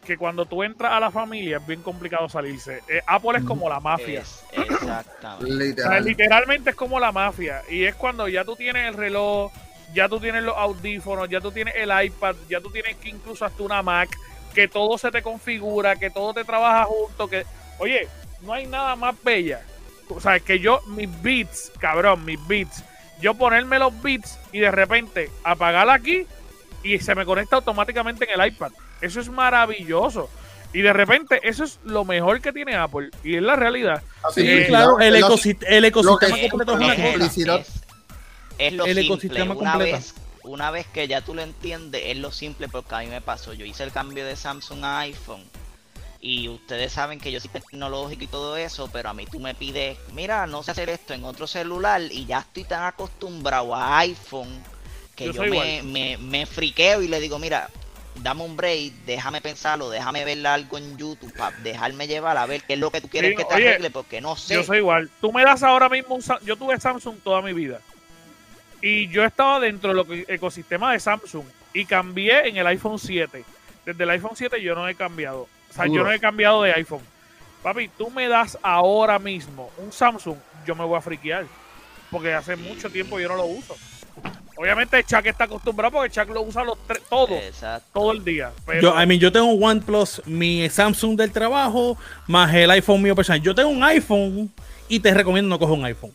que 0.05 0.17
cuando 0.17 0.45
tú 0.45 0.63
entras 0.63 0.93
a 0.93 0.99
la 0.99 1.11
familia 1.11 1.57
es 1.57 1.67
bien 1.67 1.81
complicado 1.81 2.29
salirse. 2.29 2.81
Eh, 2.87 3.01
Apple 3.05 3.39
es 3.39 3.43
como 3.43 3.67
la 3.67 3.79
mafia. 3.81 4.21
Es- 4.21 4.43
exactamente. 4.53 5.45
O 5.45 5.45
sea, 5.47 5.57
Literal. 5.99 6.05
literalmente 6.05 6.69
es 6.69 6.75
como 6.75 6.99
la 6.99 7.11
mafia. 7.11 7.61
Y 7.69 7.83
es 7.83 7.95
cuando 7.95 8.27
ya 8.27 8.45
tú 8.45 8.55
tienes 8.55 8.87
el 8.87 8.93
reloj, 8.93 9.51
ya 9.93 10.07
tú 10.07 10.19
tienes 10.19 10.43
los 10.43 10.55
audífonos, 10.55 11.27
ya 11.29 11.41
tú 11.41 11.51
tienes 11.51 11.75
el 11.75 11.89
iPad, 12.05 12.35
ya 12.49 12.61
tú 12.61 12.69
tienes 12.69 12.95
que 12.97 13.09
incluso 13.09 13.43
hasta 13.45 13.61
una 13.63 13.81
Mac, 13.81 14.09
que 14.53 14.67
todo 14.67 14.97
se 14.97 15.11
te 15.11 15.21
configura, 15.21 15.95
que 15.97 16.09
todo 16.09 16.33
te 16.33 16.43
trabaja 16.45 16.85
junto, 16.85 17.27
que... 17.27 17.45
Oye, 17.79 18.07
no 18.41 18.53
hay 18.53 18.67
nada 18.67 18.95
más 18.95 19.15
bella. 19.23 19.61
O 20.09 20.21
sea, 20.21 20.39
que 20.39 20.59
yo, 20.59 20.81
mis 20.87 21.09
beats, 21.21 21.71
cabrón, 21.79 22.23
mis 22.23 22.39
beats, 22.47 22.83
yo 23.19 23.33
ponerme 23.33 23.79
los 23.79 24.01
beats 24.01 24.39
y 24.51 24.59
de 24.59 24.71
repente 24.71 25.29
apagar 25.43 25.89
aquí 25.89 26.25
y 26.83 26.99
se 26.99 27.15
me 27.15 27.25
conecta 27.25 27.55
automáticamente 27.55 28.31
en 28.31 28.39
el 28.39 28.47
iPad. 28.47 28.71
Eso 29.01 29.19
es 29.19 29.29
maravilloso. 29.29 30.29
Y 30.73 30.81
de 30.81 30.91
repente, 30.91 31.39
eso 31.43 31.63
es 31.63 31.79
lo 31.85 32.03
mejor 32.03 32.41
que 32.41 32.51
tiene 32.51 32.75
Apple. 32.75 33.09
Y 33.23 33.35
es 33.35 33.41
la 33.41 33.55
realidad. 33.55 34.01
Así 34.23 34.41
Sí, 34.41 34.47
es, 34.49 34.67
claro, 34.67 34.99
el, 34.99 35.15
ecosi- 35.15 35.57
el 35.67 35.85
ecosistema 35.85 36.35
que- 36.35 36.49
completo 36.49 36.73
es 36.73 36.79
la 36.79 36.85
una 36.85 36.93
es, 36.93 36.99
cosa. 36.99 37.09
complicidad. 37.11 37.59
es- 37.59 37.67
es 38.57 38.73
lo 38.73 38.85
El 38.85 38.95
simple. 38.95 39.05
ecosistema 39.13 39.53
una 39.55 39.71
completo. 39.73 39.97
vez, 39.97 40.13
una 40.43 40.71
vez 40.71 40.85
que 40.87 41.07
ya 41.07 41.21
tú 41.21 41.33
lo 41.33 41.41
entiendes, 41.41 42.01
es 42.05 42.17
lo 42.17 42.31
simple 42.31 42.67
porque 42.67 42.93
a 42.95 42.99
mí 42.99 43.07
me 43.07 43.21
pasó. 43.21 43.53
Yo 43.53 43.65
hice 43.65 43.83
el 43.83 43.91
cambio 43.91 44.25
de 44.25 44.35
Samsung 44.35 44.83
a 44.83 44.99
iPhone. 44.99 45.43
Y 46.19 46.49
ustedes 46.49 46.91
saben 46.91 47.19
que 47.19 47.31
yo 47.31 47.39
soy 47.39 47.51
tecnológico 47.51 48.23
y 48.23 48.27
todo 48.27 48.57
eso, 48.57 48.89
pero 48.91 49.09
a 49.09 49.13
mí 49.13 49.27
tú 49.31 49.39
me 49.39 49.53
pides, 49.53 49.97
mira, 50.13 50.47
no 50.47 50.63
sé 50.63 50.71
hacer 50.71 50.89
esto 50.89 51.13
en 51.13 51.23
otro 51.23 51.45
celular 51.45 52.01
y 52.09 52.25
ya 52.25 52.39
estoy 52.39 52.63
tan 52.63 52.83
acostumbrado 52.83 53.75
a 53.75 53.99
iPhone 53.99 54.49
que 55.15 55.25
Yo 55.25 55.33
yo, 55.33 55.43
me, 55.43 55.83
me, 55.83 56.17
me 56.17 56.45
friqueo 56.47 57.01
y 57.03 57.07
le 57.07 57.19
digo, 57.19 57.37
mira, 57.37 57.69
dame 58.21 58.43
un 58.43 58.55
break, 58.55 58.93
déjame 59.05 59.41
pensarlo, 59.41 59.89
déjame 59.89 60.25
ver 60.25 60.45
algo 60.47 60.77
en 60.77 60.97
YouTube 60.97 61.33
para 61.35 61.55
dejarme 61.57 62.07
llevar 62.07 62.37
a 62.37 62.45
ver 62.45 62.63
qué 62.63 62.73
es 62.73 62.79
lo 62.79 62.91
que 62.91 63.01
tú 63.01 63.09
quieres 63.09 63.31
Sí, 63.31 63.37
que 63.37 63.45
te 63.45 63.55
oye, 63.55 63.69
arregle, 63.69 63.89
porque 63.91 64.21
no 64.21 64.35
sé. 64.35 64.55
Yo 64.55 64.63
soy 64.63 64.79
igual. 64.79 65.09
Tú 65.21 65.31
me 65.31 65.43
das 65.43 65.63
ahora 65.63 65.89
mismo 65.89 66.15
un 66.15 66.23
Yo 66.43 66.55
tuve 66.55 66.79
Samsung 66.79 67.17
toda 67.23 67.41
mi 67.41 67.53
vida. 67.53 67.79
Y 68.81 69.07
yo 69.07 69.23
estaba 69.23 69.59
dentro 69.59 69.93
del 69.93 70.25
ecosistema 70.27 70.91
de 70.93 70.99
Samsung. 70.99 71.45
Y 71.73 71.85
cambié 71.85 72.47
en 72.47 72.57
el 72.57 72.67
iPhone 72.67 72.99
7. 72.99 73.43
Desde 73.85 74.03
el 74.03 74.09
iPhone 74.11 74.35
7 74.35 74.61
yo 74.61 74.75
no 74.75 74.87
he 74.87 74.95
cambiado. 74.95 75.47
O 75.69 75.73
sea, 75.73 75.87
yo 75.87 76.03
no 76.03 76.11
he 76.11 76.19
cambiado 76.19 76.61
de 76.61 76.73
iPhone. 76.73 77.01
Papi, 77.61 77.87
tú 77.89 78.09
me 78.11 78.27
das 78.27 78.57
ahora 78.61 79.17
mismo 79.17 79.71
un 79.77 79.91
Samsung, 79.91 80.37
yo 80.65 80.75
me 80.75 80.85
voy 80.85 80.97
a 80.97 81.01
friquear. 81.01 81.45
Porque 82.11 82.33
hace 82.33 82.55
mucho 82.55 82.89
tiempo 82.89 83.19
yo 83.19 83.27
no 83.27 83.35
lo 83.35 83.45
uso. 83.45 83.75
Obviamente 84.57 85.03
Chuck 85.03 85.25
está 85.25 85.43
acostumbrado 85.45 85.91
porque 85.93 86.09
Chuck 86.11 86.29
lo 86.29 86.41
usa 86.41 86.63
los 86.63 86.77
tres, 86.87 87.03
todo, 87.09 87.35
Exacto. 87.35 87.87
todo 87.93 88.11
el 88.13 88.23
día. 88.23 88.51
Pero, 88.65 88.81
Yo, 88.81 89.01
I 89.01 89.05
mean, 89.05 89.19
yo 89.19 89.31
tengo 89.31 89.47
un 89.47 89.61
OnePlus, 89.63 90.21
mi 90.25 90.69
Samsung 90.69 91.17
del 91.17 91.31
trabajo, 91.31 91.97
más 92.27 92.53
el 92.53 92.71
iPhone 92.71 93.01
mío 93.01 93.15
personal. 93.15 93.41
Yo 93.41 93.53
tengo 93.53 93.69
un 93.69 93.83
iPhone 93.83 94.49
y 94.87 94.99
te 95.01 95.13
recomiendo 95.13 95.49
no 95.49 95.59
coger 95.59 95.77
un 95.77 95.85
iPhone. 95.85 96.13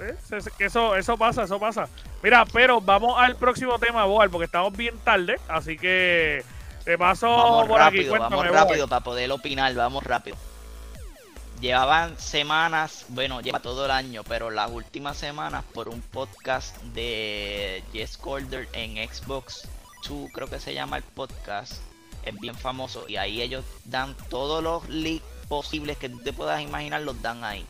¿eh? 0.00 0.14
Eso, 0.58 0.96
eso 0.96 1.16
pasa, 1.16 1.44
eso 1.44 1.58
pasa. 1.60 1.88
Mira, 2.22 2.44
pero 2.52 2.80
vamos 2.80 3.14
al 3.18 3.36
próximo 3.36 3.78
tema, 3.78 4.04
Boal, 4.04 4.28
porque 4.30 4.46
estamos 4.46 4.76
bien 4.76 4.94
tarde. 5.04 5.38
Así 5.48 5.78
que 5.78 6.42
te 6.84 6.98
paso 6.98 7.28
Vamos 7.28 7.68
por 7.68 7.80
aquí. 7.80 7.98
rápido, 7.98 8.10
Cuéntame, 8.10 8.36
vamos 8.36 8.52
Boal. 8.52 8.64
rápido 8.68 8.88
para 8.88 9.04
poder 9.04 9.30
opinar, 9.30 9.72
vamos 9.74 10.02
rápido. 10.02 10.36
Llevaban 11.60 12.18
semanas, 12.18 13.06
bueno, 13.08 13.40
lleva 13.40 13.60
todo 13.60 13.86
el 13.86 13.90
año, 13.90 14.22
pero 14.24 14.50
las 14.50 14.70
últimas 14.70 15.16
semanas 15.16 15.64
por 15.72 15.88
un 15.88 16.02
podcast 16.02 16.76
de 16.94 17.82
Jess 17.94 18.18
Calder 18.18 18.68
en 18.74 18.96
Xbox 19.08 19.66
2, 20.06 20.30
creo 20.34 20.50
que 20.50 20.60
se 20.60 20.74
llama 20.74 20.98
el 20.98 21.02
podcast, 21.02 21.74
es 22.24 22.38
bien 22.40 22.54
famoso 22.54 23.08
y 23.08 23.16
ahí 23.16 23.40
ellos 23.40 23.64
dan 23.86 24.14
todos 24.28 24.62
los 24.62 24.86
leaks 24.90 25.24
posibles 25.48 25.96
que 25.96 26.10
tú 26.10 26.18
te 26.18 26.34
puedas 26.34 26.60
imaginar, 26.60 27.00
los 27.00 27.22
dan 27.22 27.42
ahí. 27.42 27.64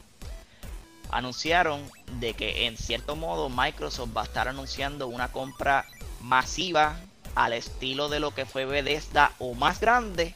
Anunciaron 1.11 1.80
de 2.18 2.34
que 2.34 2.66
en 2.66 2.76
cierto 2.76 3.14
modo 3.14 3.49
Microsoft 3.49 4.16
va 4.16 4.22
a 4.22 4.24
estar 4.24 4.49
anunciando 4.49 5.07
una 5.07 5.30
compra 5.30 5.87
masiva 6.20 6.97
al 7.37 7.53
estilo 7.53 8.09
de 8.09 8.18
lo 8.18 8.32
que 8.32 8.47
fue 8.47 8.64
Bethesda 8.64 9.30
o 9.39 9.55
más 9.55 9.78
grande 9.78 10.34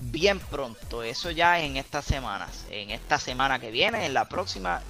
bien 0.00 0.38
pronto. 0.40 1.02
Eso 1.02 1.30
ya 1.30 1.60
en 1.60 1.76
estas 1.76 2.04
semanas. 2.04 2.66
En 2.70 2.90
esta 2.90 3.18
semana 3.18 3.58
que 3.58 3.70
viene, 3.70 4.06
en 4.06 4.14
la 4.14 4.28
próxima, 4.28 4.82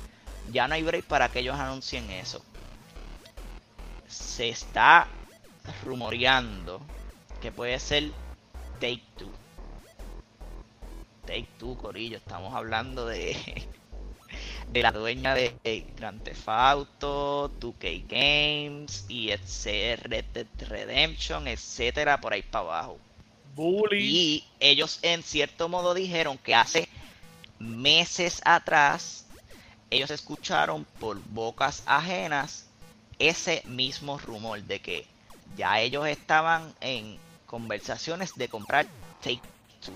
ya 0.51 0.69
no 0.69 0.75
hay 0.75 0.83
break 0.83 1.05
para 1.05 1.29
que 1.29 1.41
ellos 1.41 1.59
anuncien 1.59 2.11
eso. 2.11 2.43
Se 4.07 4.49
está 4.49 5.09
rumoreando 5.85 6.81
que 7.41 7.53
puede 7.53 7.79
ser 7.79 8.11
Take 8.81 9.03
Two. 9.17 9.31
Take 11.27 11.49
Two, 11.59 11.77
Corillo. 11.77 12.17
Estamos 12.17 12.55
hablando 12.55 13.07
de, 13.07 13.37
de 14.73 14.83
la 14.83 14.93
dueña 14.93 15.35
de 15.35 15.87
Grand 15.97 16.23
Theft 16.23 16.49
Auto, 16.49 17.51
2K 17.61 18.07
Games 18.09 19.05
y 19.09 19.31
etc. 19.31 20.25
Redemption, 20.61 21.47
etcétera, 21.49 22.21
por 22.21 22.33
ahí 22.33 22.43
para 22.43 22.65
abajo. 22.65 22.99
Y 23.93 24.45
ellos 24.61 25.01
en 25.03 25.23
cierto 25.23 25.69
modo 25.69 25.95
dijeron 25.95 26.39
que 26.39 26.55
hace 26.55 26.89
meses 27.59 28.41
atrás 28.45 29.27
ellos 29.91 30.11
escucharon 30.11 30.85
por 31.01 31.19
bocas 31.31 31.83
ajenas 31.87 32.67
ese 33.19 33.63
mismo 33.67 34.19
rumor 34.19 34.63
de 34.63 34.81
que 34.81 35.07
ya 35.57 35.81
ellos 35.81 36.07
estaban 36.07 36.75
en 36.81 37.19
conversaciones 37.47 38.35
de 38.37 38.49
comprar 38.49 38.87
Take 39.21 39.41
Two. 39.81 39.95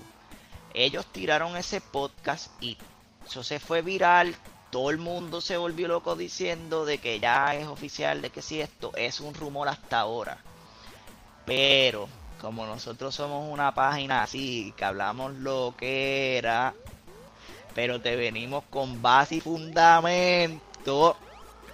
Ellos 0.73 1.05
tiraron 1.11 1.55
ese 1.55 1.79
podcast 1.79 2.51
y 2.61 2.77
eso 3.25 3.43
se 3.43 3.59
fue 3.59 3.81
viral. 3.81 4.35
Todo 4.71 4.89
el 4.89 4.97
mundo 4.97 5.39
se 5.39 5.55
volvió 5.55 5.87
loco 5.87 6.15
diciendo 6.15 6.83
de 6.85 6.97
que 6.97 7.19
ya 7.19 7.55
es 7.55 7.67
oficial, 7.67 8.21
de 8.21 8.31
que 8.31 8.41
si 8.41 8.59
esto 8.59 8.91
es 8.95 9.19
un 9.19 9.35
rumor 9.35 9.69
hasta 9.69 9.99
ahora. 9.99 10.39
Pero 11.45 12.09
como 12.43 12.65
nosotros 12.65 13.15
somos 13.15 13.49
una 13.49 13.73
página 13.73 14.21
así, 14.21 14.73
que 14.75 14.83
hablamos 14.83 15.33
lo 15.35 15.73
que 15.77 16.37
era, 16.37 16.73
pero 17.73 18.01
te 18.01 18.17
venimos 18.17 18.65
con 18.69 19.01
base 19.01 19.35
y 19.35 19.39
fundamento. 19.39 21.15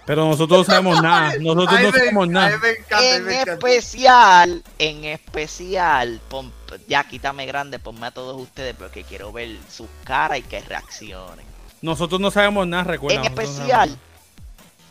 Pero 0.06 0.26
nosotros 0.26 0.60
no 0.60 0.64
sabemos 0.64 1.02
nada. 1.02 1.32
Nosotros 1.40 1.74
Ay, 1.76 1.86
no 1.86 1.92
sabemos 1.92 2.24
ay, 2.24 2.30
nada. 2.30 2.54
encanta, 2.54 3.16
En 3.16 3.30
especial, 3.30 4.64
en 4.78 5.04
especial, 5.06 6.20
pon- 6.28 6.52
ya 6.86 7.02
quítame 7.02 7.46
grande, 7.46 7.80
ponme 7.80 8.06
a 8.06 8.10
todos 8.12 8.40
ustedes 8.40 8.76
porque 8.76 9.02
quiero 9.02 9.32
ver 9.32 9.58
sus 9.68 9.88
caras 10.04 10.38
y 10.38 10.42
que 10.42 10.60
reaccionen. 10.60 11.44
Nosotros 11.82 12.20
no 12.20 12.30
sabemos 12.30 12.68
nada, 12.68 12.84
recuerda. 12.84 13.16
En 13.16 13.22
no 13.34 13.40
especial, 13.40 13.98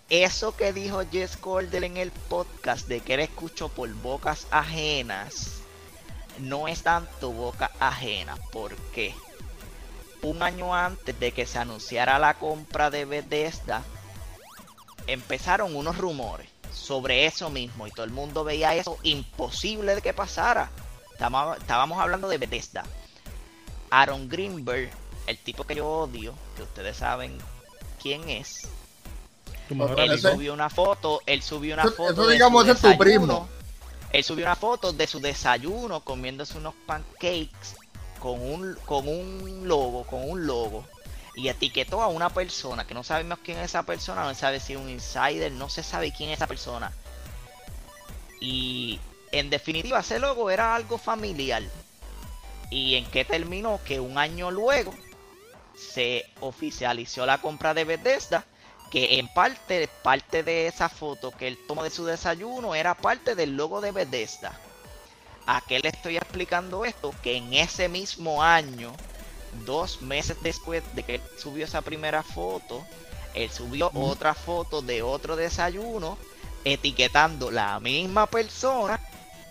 eso 0.09 0.55
que 0.57 0.73
dijo 0.73 1.01
Jess 1.09 1.37
Cordell 1.37 1.85
en 1.85 1.95
el 1.95 2.11
podcast 2.11 2.87
de 2.89 2.99
que 2.99 3.13
él 3.13 3.21
escuchó 3.21 3.69
por 3.69 3.89
bocas 3.95 4.45
ajenas, 4.51 5.58
no 6.39 6.67
es 6.67 6.83
tanto 6.83 7.31
boca 7.31 7.71
ajena. 7.79 8.35
¿Por 8.51 8.75
qué? 8.93 9.13
Un 10.21 10.43
año 10.43 10.75
antes 10.75 11.17
de 11.19 11.31
que 11.31 11.45
se 11.45 11.59
anunciara 11.59 12.19
la 12.19 12.33
compra 12.33 12.89
de 12.89 13.05
Bethesda, 13.05 13.83
empezaron 15.07 15.75
unos 15.75 15.97
rumores 15.97 16.49
sobre 16.73 17.25
eso 17.25 17.49
mismo 17.49 17.87
y 17.87 17.91
todo 17.91 18.03
el 18.05 18.11
mundo 18.11 18.43
veía 18.43 18.75
eso 18.75 18.97
imposible 19.03 19.95
de 19.95 20.01
que 20.01 20.13
pasara. 20.13 20.69
Estábamos 21.13 21.99
hablando 21.99 22.27
de 22.27 22.37
Bethesda. 22.37 22.83
Aaron 23.89 24.29
Greenberg, 24.29 24.89
el 25.27 25.37
tipo 25.37 25.63
que 25.63 25.75
yo 25.75 25.87
odio, 25.87 26.33
que 26.55 26.63
ustedes 26.63 26.97
saben 26.97 27.37
quién 28.01 28.29
es. 28.29 28.67
Tu 29.67 29.75
él 29.97 30.19
subió 30.19 30.53
una 30.53 30.69
foto, 30.69 31.21
él 31.25 31.41
subió 31.43 31.75
una 31.75 31.83
Eso- 31.83 31.91
foto 31.93 32.11
eso 32.11 32.27
de 32.27 32.33
digamos 32.33 32.65
su 32.65 32.71
es 32.71 32.81
tu 32.81 32.97
primo. 32.97 33.47
Él 34.11 34.23
subió 34.23 34.45
una 34.45 34.55
foto 34.55 34.91
de 34.91 35.07
su 35.07 35.19
desayuno 35.19 36.01
comiéndose 36.01 36.57
unos 36.57 36.73
pancakes 36.85 37.75
con 38.19 38.41
un 38.41 38.75
con 38.85 39.07
un 39.07 39.67
logo, 39.67 40.05
con 40.05 40.29
un 40.29 40.45
logo 40.45 40.85
y 41.35 41.47
etiquetó 41.47 42.01
a 42.01 42.07
una 42.07 42.29
persona 42.29 42.85
que 42.85 42.93
no 42.93 43.03
sabemos 43.03 43.39
quién 43.43 43.59
es 43.59 43.65
esa 43.65 43.83
persona, 43.83 44.23
no 44.23 44.33
se 44.33 44.41
sabe 44.41 44.59
si 44.59 44.73
es 44.73 44.79
un 44.79 44.89
insider, 44.89 45.51
no 45.51 45.69
se 45.69 45.83
sabe 45.83 46.11
quién 46.11 46.29
es 46.29 46.37
esa 46.37 46.47
persona. 46.47 46.91
Y 48.41 48.99
en 49.31 49.49
definitiva 49.49 49.99
ese 49.99 50.19
logo 50.19 50.49
era 50.49 50.75
algo 50.75 50.97
familiar. 50.97 51.63
¿Y 52.69 52.95
en 52.95 53.05
qué 53.05 53.25
terminó? 53.25 53.79
Que 53.85 53.99
un 53.99 54.17
año 54.17 54.51
luego 54.51 54.93
se 55.77 56.25
oficializó 56.41 57.25
la 57.25 57.39
compra 57.39 57.73
de 57.73 57.85
Bethesda, 57.85 58.43
que 58.89 59.19
en 59.19 59.27
parte, 59.27 59.87
parte 60.01 60.43
de 60.43 60.67
esa 60.67 60.89
foto 60.89 61.31
que 61.31 61.47
él 61.47 61.59
tomó 61.67 61.83
de 61.83 61.89
su 61.89 62.05
desayuno 62.05 62.73
era 62.75 62.95
parte 62.95 63.35
del 63.35 63.55
logo 63.55 63.81
de 63.81 63.91
Bethesda. 63.91 64.59
¿A 65.45 65.61
qué 65.61 65.79
le 65.79 65.89
estoy 65.89 66.17
explicando 66.17 66.85
esto? 66.85 67.13
Que 67.23 67.35
en 67.37 67.53
ese 67.53 67.89
mismo 67.89 68.43
año, 68.43 68.91
dos 69.65 70.01
meses 70.01 70.37
después 70.41 70.83
de 70.95 71.03
que 71.03 71.15
él 71.15 71.21
subió 71.37 71.65
esa 71.65 71.81
primera 71.81 72.23
foto, 72.23 72.83
él 73.33 73.49
subió 73.51 73.91
otra 73.93 74.33
foto 74.33 74.81
de 74.81 75.01
otro 75.01 75.35
desayuno, 75.35 76.17
etiquetando 76.63 77.51
la 77.51 77.79
misma 77.79 78.27
persona 78.27 78.99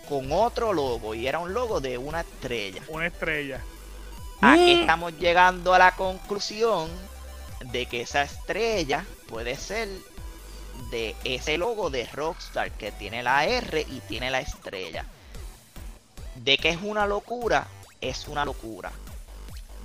con 0.07 0.31
otro 0.31 0.73
logo 0.73 1.15
y 1.15 1.27
era 1.27 1.39
un 1.39 1.53
logo 1.53 1.79
de 1.81 1.97
una 1.97 2.21
estrella. 2.21 2.81
Una 2.87 3.07
estrella. 3.07 3.61
Aquí 4.41 4.75
Mm. 4.75 4.79
estamos 4.81 5.13
llegando 5.17 5.73
a 5.73 5.79
la 5.79 5.95
conclusión 5.95 6.89
de 7.71 7.85
que 7.87 8.01
esa 8.01 8.23
estrella 8.23 9.05
puede 9.29 9.55
ser 9.55 9.87
de 10.91 11.15
ese 11.23 11.57
logo 11.57 11.89
de 11.89 12.05
Rockstar 12.07 12.71
que 12.71 12.91
tiene 12.91 13.21
la 13.21 13.45
R 13.45 13.81
y 13.81 13.99
tiene 14.01 14.31
la 14.31 14.39
estrella. 14.39 15.05
De 16.35 16.57
que 16.57 16.69
es 16.69 16.79
una 16.81 17.05
locura, 17.05 17.67
es 18.01 18.27
una 18.27 18.45
locura. 18.45 18.91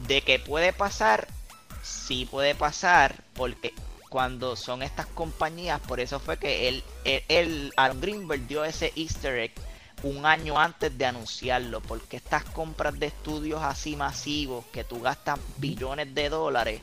De 0.06 0.22
que 0.22 0.38
puede 0.38 0.72
pasar, 0.72 1.28
sí 1.82 2.26
puede 2.30 2.54
pasar, 2.54 3.16
porque 3.34 3.74
cuando 4.08 4.56
son 4.56 4.82
estas 4.82 5.06
compañías, 5.06 5.80
por 5.80 6.00
eso 6.00 6.20
fue 6.20 6.38
que 6.38 6.68
él, 6.68 6.84
él, 7.04 7.22
él- 7.28 7.72
Aaron 7.76 8.00
Greenberg 8.00 8.46
dio 8.46 8.64
ese 8.64 8.92
easter 8.96 9.38
egg 9.38 9.52
un 10.04 10.26
año 10.26 10.58
antes 10.58 10.96
de 10.96 11.06
anunciarlo, 11.06 11.80
porque 11.80 12.16
estas 12.16 12.44
compras 12.44 12.98
de 12.98 13.06
estudios 13.06 13.62
así 13.62 13.96
masivos 13.96 14.64
que 14.66 14.84
tú 14.84 15.00
gastas 15.00 15.40
billones 15.56 16.14
de 16.14 16.28
dólares, 16.28 16.80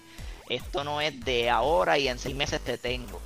esto 0.56 0.84
no 0.84 1.02
es 1.02 1.20
de 1.24 1.50
ahora 1.50 1.98
y 1.98 2.08
en 2.08 2.20
seis 2.20 2.36
meses 2.36 2.62
te 2.62 2.78
tengo. 2.78 3.22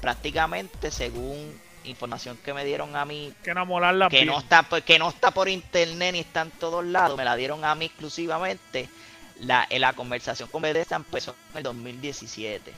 Prácticamente, 0.00 0.90
según 0.90 1.60
información 1.84 2.36
que 2.44 2.54
me 2.54 2.64
dieron 2.64 2.94
a 2.96 3.04
mí, 3.04 3.32
Que 3.42 3.50
enamorarla 3.50 4.08
que 4.08 4.18
bien. 4.18 4.28
no 4.28 4.38
está 4.38 4.62
por- 4.62 4.82
que 4.82 4.98
no 4.98 5.08
está 5.08 5.30
por 5.32 5.48
internet 5.48 6.12
ni 6.12 6.20
está 6.20 6.42
en 6.42 6.50
todos 6.52 6.84
lados, 6.84 7.16
me 7.16 7.24
la 7.24 7.36
dieron 7.36 7.64
a 7.64 7.74
mí 7.74 7.86
exclusivamente. 7.86 8.88
La, 9.40 9.66
en 9.68 9.80
la 9.80 9.92
conversación 9.92 10.48
con 10.48 10.62
Bethesda 10.62 10.96
empezó 10.96 11.34
en 11.52 11.58
el 11.58 11.62
2017. 11.64 12.72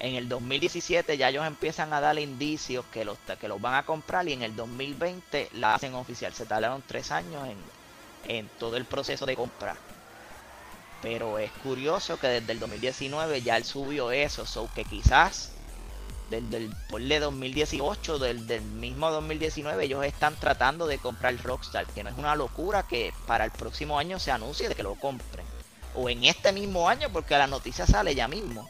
En 0.00 0.16
el 0.16 0.28
2017 0.28 1.16
ya 1.16 1.28
ellos 1.28 1.46
empiezan 1.46 1.92
a 1.92 2.00
darle 2.00 2.22
indicios 2.22 2.84
que 2.92 3.04
los, 3.04 3.18
que 3.40 3.46
los 3.46 3.60
van 3.60 3.74
a 3.74 3.84
comprar 3.84 4.26
y 4.28 4.32
en 4.32 4.42
el 4.42 4.56
2020 4.56 5.50
la 5.54 5.74
hacen 5.74 5.94
oficial. 5.94 6.32
Se 6.34 6.44
tardaron 6.44 6.82
tres 6.84 7.12
años 7.12 7.46
en, 7.46 7.56
en 8.36 8.48
todo 8.58 8.76
el 8.76 8.84
proceso 8.84 9.26
de 9.26 9.36
compra. 9.36 9.76
Pero 11.02 11.38
es 11.38 11.50
curioso 11.50 12.18
que 12.18 12.28
desde 12.28 12.52
el 12.52 12.60
2019 12.60 13.42
ya 13.42 13.56
él 13.56 13.64
subió 13.64 14.12
eso, 14.12 14.46
so 14.46 14.70
que 14.72 14.84
quizás 14.84 15.52
desde 16.30 16.56
el 16.56 16.70
ponle 16.88 17.20
2018, 17.20 18.18
del, 18.18 18.46
del 18.46 18.62
mismo 18.62 19.10
2019, 19.10 19.84
ellos 19.84 20.04
están 20.04 20.34
tratando 20.36 20.86
de 20.86 20.98
comprar 20.98 21.36
Rockstar, 21.42 21.86
que 21.86 22.02
no 22.02 22.08
es 22.08 22.16
una 22.16 22.34
locura 22.36 22.84
que 22.84 23.12
para 23.26 23.44
el 23.44 23.50
próximo 23.50 23.98
año 23.98 24.18
se 24.18 24.30
anuncie 24.30 24.68
de 24.68 24.74
que 24.74 24.82
lo 24.82 24.94
compren. 24.94 25.44
O 25.94 26.08
en 26.08 26.24
este 26.24 26.52
mismo 26.52 26.88
año, 26.88 27.10
porque 27.12 27.36
la 27.36 27.46
noticia 27.46 27.86
sale 27.86 28.14
ya 28.14 28.28
mismo. 28.28 28.66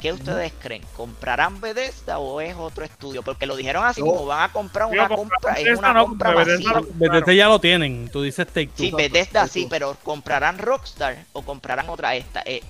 ¿Qué 0.00 0.12
ustedes 0.12 0.52
creen? 0.60 0.82
¿Comprarán 0.94 1.60
Bethesda 1.60 2.18
o 2.18 2.40
es 2.40 2.54
otro 2.54 2.84
estudio? 2.84 3.22
Porque 3.22 3.46
lo 3.46 3.56
dijeron 3.56 3.84
así, 3.84 4.02
como 4.02 4.26
van 4.26 4.42
a 4.42 4.52
comprar 4.52 4.88
una 4.88 5.08
compra, 5.08 5.38
es 5.52 5.64
Bethesda 5.64 5.78
una 5.78 5.92
no, 5.94 6.06
compra 6.06 6.30
Bethesda 6.32 6.82
Bethesda 6.94 7.32
ya 7.32 7.48
lo 7.48 7.58
tienen. 7.60 8.08
Tú 8.10 8.22
dices 8.22 8.46
Take 8.46 8.66
Two. 8.68 8.76
Sí, 8.76 8.90
Bethesda 8.92 9.46
sí, 9.48 9.66
pero 9.70 9.96
comprarán 10.02 10.58
Rockstar 10.58 11.16
o 11.32 11.42
comprarán 11.42 11.88
otra 11.88 12.14
esta. 12.14 12.42
Eh, 12.44 12.62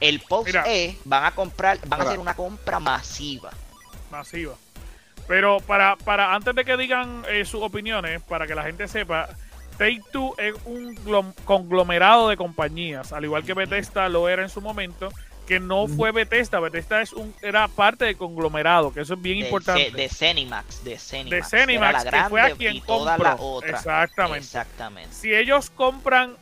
el 0.00 0.20
post 0.20 0.46
Mira. 0.46 0.62
es, 0.66 0.96
van 1.04 1.24
a 1.26 1.32
comprar, 1.32 1.78
van 1.86 2.00
a 2.00 2.04
hacer 2.04 2.18
una 2.18 2.34
compra 2.34 2.80
masiva. 2.80 3.50
masiva. 4.10 4.54
Pero 5.28 5.58
para, 5.60 5.96
para 5.96 6.34
antes 6.34 6.54
de 6.54 6.64
que 6.64 6.76
digan 6.76 7.22
eh, 7.28 7.44
sus 7.44 7.62
opiniones, 7.62 8.20
para 8.22 8.46
que 8.46 8.54
la 8.54 8.64
gente 8.64 8.88
sepa, 8.88 9.28
Take 9.78 10.02
Two 10.10 10.34
es 10.38 10.54
un 10.64 10.96
glom- 11.04 11.34
conglomerado 11.44 12.28
de 12.28 12.36
compañías, 12.36 13.12
al 13.12 13.24
igual 13.24 13.44
que 13.44 13.54
Bethesda 13.54 14.08
lo 14.08 14.28
era 14.28 14.42
en 14.42 14.48
su 14.48 14.60
momento, 14.60 15.10
que 15.46 15.58
no 15.58 15.88
fue 15.88 16.12
Bethesda, 16.12 16.60
Bethesda 16.60 17.02
es 17.02 17.12
un, 17.12 17.34
era 17.42 17.66
parte 17.68 18.04
del 18.04 18.16
conglomerado, 18.16 18.92
que 18.92 19.00
eso 19.00 19.14
es 19.14 19.22
bien 19.22 19.40
de, 19.40 19.46
importante. 19.46 19.90
De 19.90 20.08
Cenimax, 20.08 20.84
de 20.84 20.98
Cenimax, 20.98 21.30
de 21.30 21.42
Cenimax, 21.58 22.04
la 22.04 22.10
que 22.10 22.28
fue 22.28 22.40
a 22.40 22.50
quien 22.52 22.80
compró. 22.80 23.60
Exactamente. 23.64 24.38
Exactamente. 24.38 25.14
Si 25.14 25.34
ellos 25.34 25.70
compran, 25.70 26.36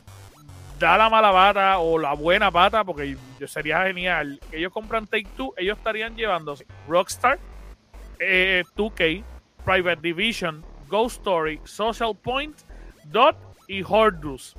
da 0.79 0.97
la 0.97 1.09
mala 1.09 1.31
pata 1.31 1.79
o 1.79 1.97
la 1.97 2.13
buena 2.13 2.51
pata, 2.51 2.83
porque 2.83 3.17
yo- 3.39 3.47
sería 3.47 3.83
genial, 3.83 4.39
que 4.49 4.57
ellos 4.57 4.71
compran 4.71 5.07
Take 5.07 5.27
Two, 5.35 5.53
ellos 5.57 5.77
estarían 5.77 6.15
llevándose 6.15 6.65
Rockstar, 6.87 7.39
eh, 8.19 8.63
2K, 8.75 9.23
Private 9.65 10.01
Division, 10.01 10.63
Ghost 10.87 11.17
Story, 11.17 11.59
Social 11.63 12.15
Point, 12.15 12.55
Dot 13.05 13.35
y 13.67 13.83
Hordus. 13.83 14.55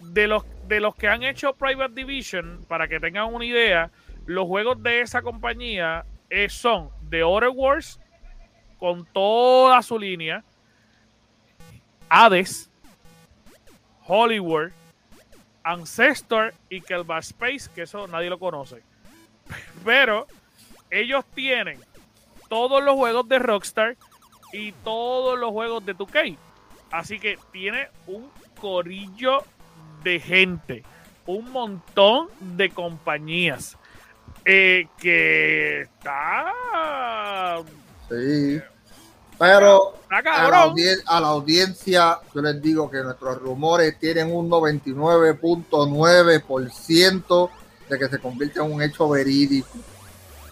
De 0.00 0.26
los, 0.26 0.44
de 0.68 0.80
los 0.80 0.94
que 0.94 1.08
han 1.08 1.22
hecho 1.22 1.54
Private 1.54 1.94
Division, 1.94 2.64
para 2.68 2.86
que 2.86 3.00
tengan 3.00 3.32
una 3.32 3.44
idea, 3.44 3.90
los 4.26 4.46
juegos 4.46 4.82
de 4.82 5.00
esa 5.00 5.22
compañía 5.22 6.04
eh, 6.28 6.48
son 6.50 6.90
The 7.08 7.22
Outer 7.22 7.48
Wars, 7.48 7.98
con 8.78 9.06
toda 9.06 9.82
su 9.82 9.98
línea, 9.98 10.44
Hades, 12.08 12.70
Hollywood, 14.06 14.70
Ancestor 15.64 16.54
y 16.68 16.80
Kelba 16.80 17.18
Space, 17.18 17.70
que 17.74 17.82
eso 17.82 18.06
nadie 18.06 18.30
lo 18.30 18.38
conoce. 18.38 18.82
Pero 19.84 20.26
ellos 20.90 21.24
tienen 21.34 21.80
todos 22.48 22.82
los 22.82 22.94
juegos 22.94 23.28
de 23.28 23.38
Rockstar 23.38 23.96
y 24.52 24.72
todos 24.72 25.38
los 25.38 25.50
juegos 25.50 25.84
de 25.84 25.96
2K. 25.96 26.36
Así 26.90 27.18
que 27.18 27.38
tiene 27.52 27.88
un 28.06 28.30
corillo 28.60 29.44
de 30.02 30.20
gente, 30.20 30.84
un 31.26 31.50
montón 31.50 32.28
de 32.40 32.70
compañías 32.70 33.76
eh, 34.44 34.86
que 34.98 35.82
está, 35.82 36.52
Sí. 38.08 38.60
Pero 39.38 39.94
está 40.02 40.18
a 40.46 40.50
la, 40.50 40.72
a 41.06 41.18
audiencia, 41.28 42.18
yo 42.34 42.42
les 42.42 42.60
digo 42.60 42.90
que 42.90 43.00
nuestros 43.02 43.38
rumores 43.38 43.96
tienen 44.00 44.34
un 44.34 44.50
99.9% 44.50 47.50
de 47.88 47.98
que 47.98 48.08
se 48.08 48.18
convierta 48.18 48.64
en 48.64 48.72
un 48.72 48.82
hecho 48.82 49.08
verídico. 49.08 49.68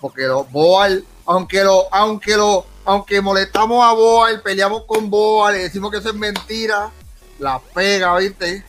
Porque 0.00 0.22
los 0.22 0.48
Boal, 0.52 1.04
aunque 1.24 1.64
lo, 1.64 1.92
aunque 1.92 2.36
lo, 2.36 2.64
aunque 2.84 3.20
molestamos 3.20 3.84
a 3.84 3.92
Boal, 3.92 4.40
peleamos 4.42 4.84
con 4.84 5.10
Boal 5.10 5.56
y 5.56 5.60
decimos 5.60 5.90
que 5.90 5.98
eso 5.98 6.10
es 6.10 6.14
mentira, 6.14 6.92
la 7.40 7.60
pega, 7.74 8.16
¿viste? 8.18 8.62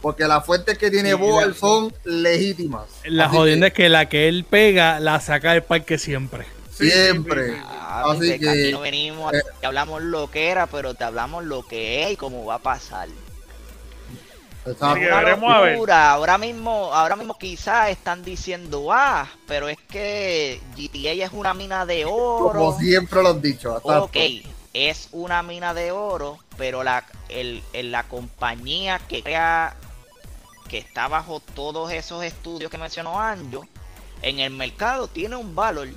Porque 0.00 0.26
las 0.26 0.44
fuentes 0.46 0.78
que 0.78 0.90
tiene 0.90 1.10
Sí, 1.10 1.16
Boal 1.16 1.54
son 1.54 1.92
legítimas. 2.04 2.84
La 3.04 3.26
Así 3.26 3.36
jodienda 3.36 3.66
es 3.68 3.72
que 3.74 3.88
la 3.88 4.08
que 4.08 4.28
él 4.28 4.44
pega 4.48 4.98
la 5.00 5.20
saca 5.20 5.52
del 5.52 5.62
parque 5.62 5.98
siempre. 5.98 6.46
Siempre. 6.72 7.48
sí, 7.48 7.54
sí. 7.56 7.62
Ah, 7.68 8.04
Así 8.12 8.38
que, 8.38 8.48
aquí 8.48 8.72
no 8.72 8.80
venimos, 8.80 9.34
eh, 9.34 9.38
aquí 9.56 9.66
hablamos 9.66 10.00
lo 10.02 10.30
que 10.30 10.48
era, 10.48 10.66
pero 10.66 10.94
te 10.94 11.04
hablamos 11.04 11.44
lo 11.44 11.66
que 11.66 12.04
es 12.04 12.12
y 12.12 12.16
cómo 12.16 12.44
va 12.46 12.54
a 12.54 12.58
pasar. 12.60 13.08
Locura. 14.64 16.10
Ahora 16.12 16.38
mismo, 16.38 16.92
ahora 16.94 17.16
mismo 17.16 17.36
quizás 17.38 17.90
están 17.90 18.22
diciendo, 18.22 18.92
ah, 18.92 19.28
pero 19.46 19.68
es 19.68 19.78
que 19.90 20.60
GTA 20.76 21.24
es 21.26 21.32
una 21.32 21.54
mina 21.54 21.86
de 21.86 22.04
oro. 22.04 22.52
Como 22.58 22.78
siempre 22.78 23.22
lo 23.22 23.30
han 23.30 23.40
dicho. 23.42 23.74
Ok, 23.82 24.16
es 24.72 25.08
una 25.12 25.42
mina 25.42 25.74
de 25.74 25.90
oro, 25.92 26.38
pero 26.56 26.82
la, 26.84 27.04
el, 27.28 27.62
el- 27.72 27.90
la 27.90 28.04
compañía 28.04 29.00
que 29.08 29.22
crea, 29.22 29.74
que 30.70 30.78
está 30.78 31.08
bajo 31.08 31.40
todos 31.40 31.90
esos 31.90 32.22
estudios 32.22 32.70
que 32.70 32.78
mencionó 32.78 33.20
Anjo, 33.20 33.66
en 34.22 34.38
el 34.38 34.52
mercado 34.52 35.08
tiene 35.08 35.34
un 35.34 35.56
valor. 35.56 35.88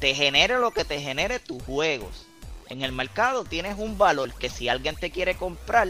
Te 0.00 0.14
genere 0.14 0.58
lo 0.58 0.72
que 0.72 0.84
te 0.84 1.00
genere 1.00 1.38
tus 1.38 1.62
juegos. 1.62 2.26
En 2.68 2.82
el 2.82 2.90
mercado 2.90 3.44
tienes 3.44 3.78
un 3.78 3.96
valor 3.96 4.34
que 4.34 4.50
si 4.50 4.68
alguien 4.68 4.96
te 4.96 5.10
quiere 5.10 5.36
comprar, 5.36 5.88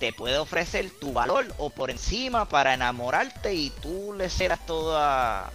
te 0.00 0.12
puede 0.12 0.36
ofrecer 0.36 0.90
tu 1.00 1.12
valor 1.12 1.46
o 1.58 1.70
por 1.70 1.90
encima 1.90 2.48
para 2.48 2.74
enamorarte 2.74 3.54
y 3.54 3.70
tú 3.70 4.12
le 4.12 4.28
serás 4.28 4.64
toda 4.66 5.50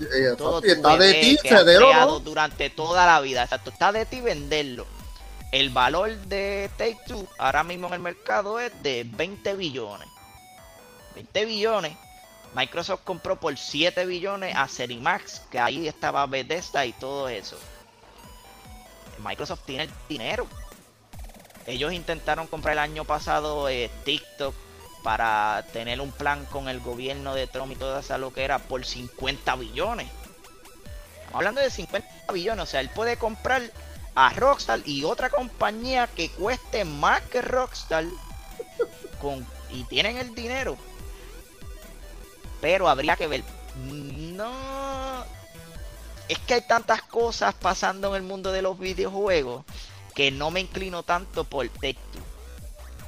Eh, 0.00 0.34
todo 0.36 0.60
papi, 0.60 0.70
está 0.70 0.96
de 0.96 1.14
ti, 1.14 1.38
que 1.42 1.54
durante 2.24 2.70
toda 2.70 3.06
la 3.06 3.20
vida. 3.20 3.44
Exacto, 3.44 3.70
está 3.70 3.92
de 3.92 4.06
ti 4.06 4.22
venderlo. 4.22 4.86
El 5.52 5.70
valor 5.70 6.16
de 6.26 6.70
Take 6.78 6.98
Two 7.06 7.28
ahora 7.38 7.62
mismo 7.62 7.86
en 7.88 7.94
el 7.94 8.00
mercado 8.00 8.58
es 8.58 8.72
de 8.82 9.06
20 9.06 9.54
billones. 9.54 10.13
20 11.14 11.44
billones. 11.44 11.96
Microsoft 12.54 13.02
compró 13.04 13.38
por 13.38 13.56
7 13.56 14.06
billones 14.06 14.54
a 14.54 14.68
Serimax, 14.68 15.40
que 15.50 15.58
ahí 15.58 15.88
estaba 15.88 16.26
Bethesda 16.26 16.86
y 16.86 16.92
todo 16.92 17.28
eso. 17.28 17.58
Microsoft 19.24 19.62
tiene 19.66 19.84
el 19.84 19.90
dinero. 20.08 20.46
Ellos 21.66 21.92
intentaron 21.92 22.46
comprar 22.46 22.74
el 22.74 22.78
año 22.78 23.04
pasado 23.04 23.68
eh, 23.68 23.90
TikTok 24.04 24.54
para 25.02 25.64
tener 25.72 26.00
un 26.00 26.12
plan 26.12 26.44
con 26.46 26.68
el 26.68 26.80
gobierno 26.80 27.34
de 27.34 27.46
Trump 27.46 27.72
y 27.72 27.76
toda 27.76 28.00
esa 28.00 28.18
lo 28.18 28.32
que 28.32 28.44
era 28.44 28.58
por 28.58 28.84
50 28.84 29.56
billones. 29.56 30.08
Hablando 31.32 31.60
de 31.60 31.70
50 31.70 32.32
billones, 32.32 32.62
o 32.62 32.66
sea, 32.66 32.80
él 32.80 32.90
puede 32.90 33.16
comprar 33.16 33.62
a 34.14 34.30
Rockstar 34.30 34.80
y 34.84 35.04
otra 35.04 35.30
compañía 35.30 36.06
que 36.06 36.30
cueste 36.30 36.84
más 36.84 37.20
que 37.22 37.42
Rockstar 37.42 38.04
con, 39.20 39.46
y 39.70 39.82
tienen 39.84 40.18
el 40.18 40.34
dinero. 40.34 40.76
Pero 42.64 42.88
habría 42.88 43.14
que 43.14 43.26
ver. 43.26 43.44
No. 43.76 44.50
Es 46.30 46.38
que 46.38 46.54
hay 46.54 46.62
tantas 46.66 47.02
cosas 47.02 47.54
pasando 47.54 48.08
en 48.16 48.22
el 48.22 48.22
mundo 48.22 48.52
de 48.52 48.62
los 48.62 48.78
videojuegos 48.78 49.66
que 50.14 50.30
no 50.30 50.50
me 50.50 50.60
inclino 50.60 51.02
tanto 51.02 51.44
por 51.44 51.68
Two. 51.68 51.92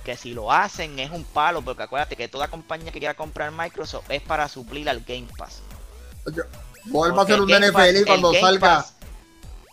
Que 0.05 0.15
si 0.19 0.35
lo 0.35 0.53
hacen 0.53 0.99
es 0.99 1.11
un 1.11 1.25
palo, 1.25 1.63
porque 1.63 1.85
acuérdate 1.85 2.17
que 2.17 2.29
toda 2.29 2.49
compañía 2.49 2.93
que 2.93 2.99
quiera 2.99 3.15
comprar 3.15 3.51
Microsoft 3.51 4.11
es 4.11 4.21
para 4.21 4.47
suplir 4.47 4.91
al 4.91 5.01
Game 5.01 5.27
Pass. 5.39 5.63
Vuelva 6.85 7.23
a 7.23 7.27
ser 7.27 7.41
un 7.41 7.47
Game 7.49 7.73
Pass- 7.73 7.89
NFL 7.95 8.05
cuando 8.07 8.29
Game 8.33 8.41
salga 8.43 8.61
Pass- 8.77 8.93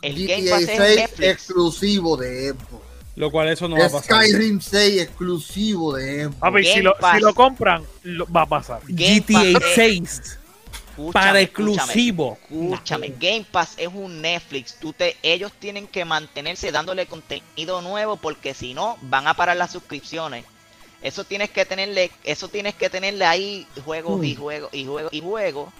el 0.01 0.27
Game 0.27 0.43
GTA 0.43 0.51
Pass 0.51 0.61
es 0.61 0.77
6 0.77 0.95
Netflix. 0.95 1.29
exclusivo 1.29 2.15
de 2.15 2.51
Xbox. 2.51 2.82
Lo 3.15 3.29
cual 3.31 3.49
eso 3.49 3.67
no 3.67 3.77
va 3.77 3.85
a 3.85 3.89
pasar. 3.89 4.25
Skyrim 4.25 4.59
6 4.59 5.01
exclusivo 5.01 5.93
de 5.95 6.23
Xbox. 6.25 6.35
Papi, 6.39 6.63
si 6.63 6.69
Game 6.69 6.81
lo, 6.83 6.95
si 7.13 7.19
lo 7.19 7.33
compran, 7.35 7.83
lo- 8.03 8.27
va 8.31 8.41
a 8.41 8.45
pasar. 8.47 8.81
Game 8.87 9.19
GTA 9.19 9.53
Pass 9.59 9.63
es- 9.69 9.75
6 9.75 10.39
Escúchame, 10.95 11.11
para 11.13 11.39
escúchame. 11.41 11.73
exclusivo. 11.73 12.37
Escúchame, 12.43 13.13
Game 13.19 13.45
Pass 13.51 13.73
es 13.77 13.87
un 13.93 14.21
Netflix. 14.21 14.75
Tú 14.79 14.93
te, 14.93 15.15
ellos 15.23 15.51
tienen 15.59 15.87
que 15.87 16.05
mantenerse 16.05 16.71
dándole 16.71 17.05
contenido 17.07 17.81
nuevo 17.81 18.15
porque 18.17 18.53
si 18.53 18.73
no 18.73 18.97
van 19.01 19.27
a 19.27 19.33
parar 19.35 19.57
las 19.57 19.71
suscripciones. 19.71 20.45
Eso 21.01 21.23
tienes 21.23 21.49
que 21.49 21.65
tenerle, 21.65 22.11
eso 22.23 22.47
tienes 22.47 22.75
que 22.75 22.89
tenerle 22.89 23.25
ahí 23.25 23.67
juegos 23.83 24.23
y 24.23 24.35
juegos 24.35 24.73
y 24.73 24.85
juegos 24.85 25.13
y 25.13 25.21
juegos. 25.21 25.73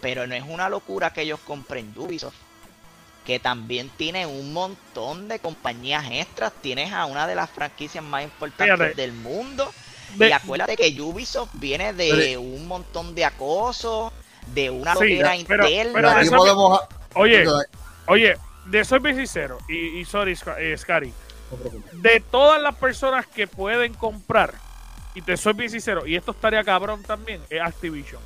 Pero 0.00 0.26
no 0.26 0.34
es 0.34 0.42
una 0.46 0.68
locura 0.68 1.12
que 1.12 1.22
ellos 1.22 1.40
compren 1.46 1.92
Ubisoft. 1.96 2.34
Que 3.28 3.38
también 3.38 3.90
tiene 3.96 4.24
un 4.26 4.52
montón 4.54 5.28
de 5.28 5.38
compañías 5.38 6.04
extras. 6.10 6.50
Tienes 6.62 6.92
a 6.92 7.04
una 7.04 7.26
de 7.26 7.34
las 7.36 7.50
franquicias 7.50 8.02
más 8.02 8.24
importantes 8.24 8.74
Fíjate. 8.74 8.94
del 9.00 9.12
mundo. 9.12 9.70
De- 10.16 10.30
y 10.30 10.32
acuérdate 10.32 10.76
que 10.78 11.00
Ubisoft 11.00 11.50
viene 11.52 11.92
de 11.92 12.38
un 12.38 12.66
montón 12.66 13.14
de 13.14 13.26
acoso, 13.26 14.10
de 14.54 14.70
una 14.70 14.94
Sí, 14.96 15.00
loquera 15.18 15.34
pero- 15.46 15.68
interna. 15.68 15.92
pero 15.94 16.08
Aquí 16.10 16.26
eso- 16.26 16.36
podemos. 16.36 16.80
Oye, 17.14 17.44
oye, 18.06 18.36
de 18.64 18.84
soy 18.86 18.98
bien 19.00 19.16
sincero, 19.16 19.58
y, 19.68 19.98
y 20.00 20.04
sorry, 20.06 20.32
Sc- 20.34 20.56
eh, 20.58 20.76
Scary, 20.78 21.12
de 21.92 22.20
todas 22.30 22.60
las 22.62 22.74
personas 22.76 23.26
que 23.26 23.46
pueden 23.46 23.92
comprar, 23.92 24.54
y 25.14 25.20
te 25.20 25.36
soy 25.36 25.52
bien 25.52 25.68
sincero, 25.70 26.06
y 26.06 26.16
esto 26.16 26.30
estaría 26.30 26.64
cabrón 26.64 27.02
también, 27.02 27.42
es 27.50 27.60
Activision. 27.60 28.22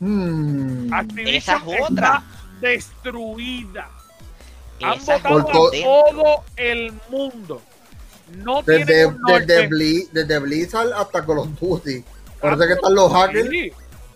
Hmm. 0.00 0.92
Activision 0.92 1.36
Esa 1.36 1.56
es 1.56 1.62
está 1.62 1.84
otra. 1.84 2.22
Destruida. 2.62 3.90
Han 4.82 4.98
votado 5.04 5.20
Por 5.22 5.40
a 5.42 5.52
todo 5.52 6.44
el 6.56 6.92
mundo. 7.10 7.62
No 8.38 8.62
Desde, 8.62 8.86
tienen 8.86 9.06
un 9.08 9.20
norte. 9.20 9.46
desde, 9.46 9.68
Bli- 9.68 10.08
desde 10.10 10.38
Blizzard 10.38 10.92
hasta 10.94 11.24
Call 11.26 11.38
of 11.38 11.48
Duty. 11.60 12.02
Parece 12.40 12.66
que 12.66 12.72
están 12.72 12.94
los 12.94 13.12
hackers. 13.12 13.48
Sí. 13.50 13.72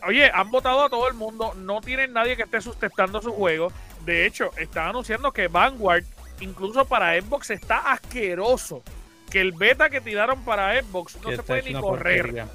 Oye, 0.06 0.30
han 0.32 0.50
votado 0.50 0.84
a 0.84 0.88
todo 0.88 1.06
el 1.08 1.14
mundo. 1.14 1.52
No 1.56 1.80
tienen 1.80 2.12
nadie 2.12 2.36
que 2.36 2.44
esté 2.44 2.60
sustentando 2.60 3.20
su 3.20 3.32
juego. 3.32 3.70
De 4.04 4.24
hecho, 4.26 4.50
están 4.56 4.88
anunciando 4.88 5.32
que 5.32 5.48
Vanguard, 5.48 6.04
incluso 6.40 6.84
para 6.86 7.20
Xbox, 7.20 7.50
está 7.50 7.92
asqueroso. 7.92 8.82
Que 9.30 9.40
el 9.40 9.52
beta 9.52 9.90
que 9.90 10.00
tiraron 10.00 10.44
para 10.44 10.80
Xbox 10.80 11.16
no 11.22 11.28
Que 11.30 11.36
se 11.36 11.42
puede 11.42 11.62
ni 11.62 11.74
correr. 11.80 12.22
porquería. 12.22 12.48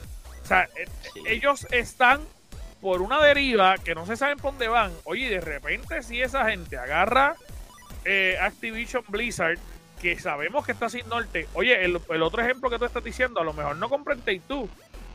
O 0.44 0.48
sea, 0.48 0.68
Sí. 1.14 1.22
ellos 1.28 1.68
están 1.72 2.22
por 2.82 3.02
una 3.02 3.22
deriva 3.22 3.78
que 3.78 3.96
no 3.96 4.06
se 4.06 4.18
saben 4.18 4.38
por 4.38 4.52
dónde 4.52 4.68
van. 4.68 4.92
Oye, 5.04 5.30
de 5.30 5.42
repente 5.42 6.02
si 6.04 6.22
esa 6.22 6.50
gente 6.50 6.78
agarra 6.78 7.36
eh, 8.06 8.38
Activision 8.42 9.04
Blizzard, 9.08 9.60
que 10.02 10.20
sabemos 10.20 10.66
que 10.66 10.72
está 10.72 10.90
sin 10.90 11.08
norte. 11.08 11.48
Oye, 11.54 11.86
el, 11.86 12.02
el 12.10 12.24
otro 12.24 12.42
ejemplo 12.42 12.70
que 12.70 12.80
tú 12.80 12.86
estás 12.86 13.04
diciendo, 13.04 13.40
a 13.40 13.44
lo 13.44 13.54
mejor 13.54 13.76
no 13.76 13.88
compran 13.88 14.20
Take 14.20 14.42
Two, 14.48 14.68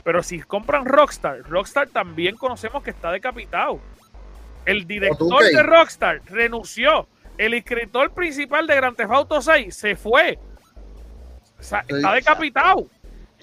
pero 0.03 0.23
si 0.23 0.39
compran 0.39 0.85
Rockstar, 0.85 1.41
Rockstar 1.41 1.89
también 1.89 2.37
conocemos 2.37 2.81
que 2.81 2.91
está 2.91 3.11
decapitado. 3.11 3.81
El 4.65 4.87
director 4.87 5.27
2K. 5.27 5.55
de 5.55 5.63
Rockstar 5.63 6.21
renunció. 6.25 7.07
El 7.37 7.53
escritor 7.53 8.11
principal 8.11 8.65
de 8.67 8.75
Grand 8.75 8.95
Theft 8.95 9.11
Auto 9.11 9.41
6 9.41 9.75
se 9.75 9.95
fue. 9.95 10.39
O 11.59 11.63
sea, 11.63 11.83
Sí, 11.87 11.95
está 11.95 12.13
decapitado. 12.13 12.87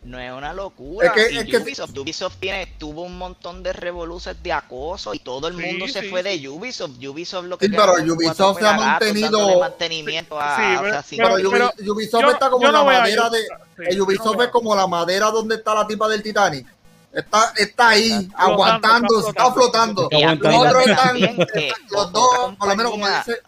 No 0.05 0.19
es 0.19 0.31
una 0.33 0.53
locura. 0.53 1.07
Es 1.09 1.13
que- 1.15 1.33
Y 1.35 1.39
es 1.39 1.45
que- 1.47 1.57
Ubisoft, 1.57 1.97
Ubisoft 1.97 2.37
tiene, 2.39 2.67
tuvo 2.79 3.03
un 3.03 3.17
montón 3.17 3.63
de 3.63 3.73
revoluciones 3.73 4.43
de 4.43 4.53
acoso 4.53 5.15
y 5.15 5.19
todo 5.19 5.49
el 5.49 5.57
Sí, 5.57 5.63
mundo 5.63 5.89
se 5.89 6.03
sí, 6.03 6.09
fue 6.11 6.23
sí. 6.23 6.39
de 6.41 6.49
Ubisoft. 6.51 6.91
Ubisoft 7.09 7.45
lo 7.47 7.57
que 7.57 7.67
Sí, 7.67 7.73
pero 7.75 7.95
Ubisoft 8.15 8.59
se 8.59 8.67
ha 8.69 8.73
mantenido- 8.77 9.59
mantenimiento 9.61 10.39
a, 10.39 10.57
Sí, 10.57 10.63
o 10.77 10.81
pero- 10.83 10.93
sea, 10.93 11.03
sí, 11.03 11.17
Pero, 11.17 11.35
Pero- 11.37 11.49
Ubi- 11.49 11.71
pero 11.79 11.93
Ubisoft 11.95 12.23
yo- 12.23 12.31
está 12.33 12.51
como 12.51 12.67
no 12.67 12.73
la 12.73 12.81
a 12.81 12.85
madera 12.85 13.31
de. 13.31 13.39
Ubisoft, 13.41 13.97
no 13.99 14.05
Ubisoft 14.05 14.37
veo. 14.37 14.43
es 14.47 14.53
como 14.53 14.77
la 14.77 14.87
madera 14.87 15.31
donde 15.31 15.55
está 15.55 15.75
la 15.75 15.87
tipa 15.87 16.07
del 16.09 16.23
Titanic. 16.23 16.67
Está, 17.11 17.53
está 17.57 17.89
ahí, 17.91 18.11
Está 18.11 18.43
aguantando, 18.43 19.09
flotando, 19.09 19.29
está 19.31 19.53
flotando. 19.53 20.09
Aguantando. 20.13 20.65
Los 20.65 20.67
otros 20.67 20.87
están, 20.87 21.17
los 21.91 22.13
dos, 22.13 22.57
por 22.57 22.69
lo 22.69 22.77
menos 22.77 22.93
como 22.93 23.07
dice, 23.09 23.39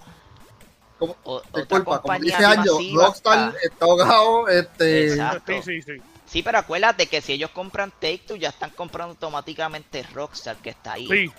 como, 0.98 1.16
o- 1.24 1.34
otra 1.34 1.60
disculpa, 1.60 2.00
como 2.00 2.18
dice 2.20 2.44
Año, 2.44 2.72
Rockstar 2.94 3.48
está- 3.48 3.58
está 3.62 3.84
ahogado, 3.84 4.48
este, 4.48 5.08
Exacto. 5.12 5.52
Sí, 5.52 5.60
sí, 5.62 5.82
sí. 5.82 6.02
Sí, 6.26 6.42
pero 6.42 6.58
acuérdate 6.58 7.06
que 7.06 7.20
si 7.20 7.32
ellos 7.32 7.50
compran 7.50 7.90
Take 7.92 8.22
Two 8.26 8.36
ya 8.36 8.48
están 8.50 8.70
comprando 8.70 9.12
automáticamente 9.12 10.02
Rockstar 10.12 10.56
que 10.56 10.70
está 10.70 10.94
ahí. 10.94 11.06
Sí, 11.08 11.30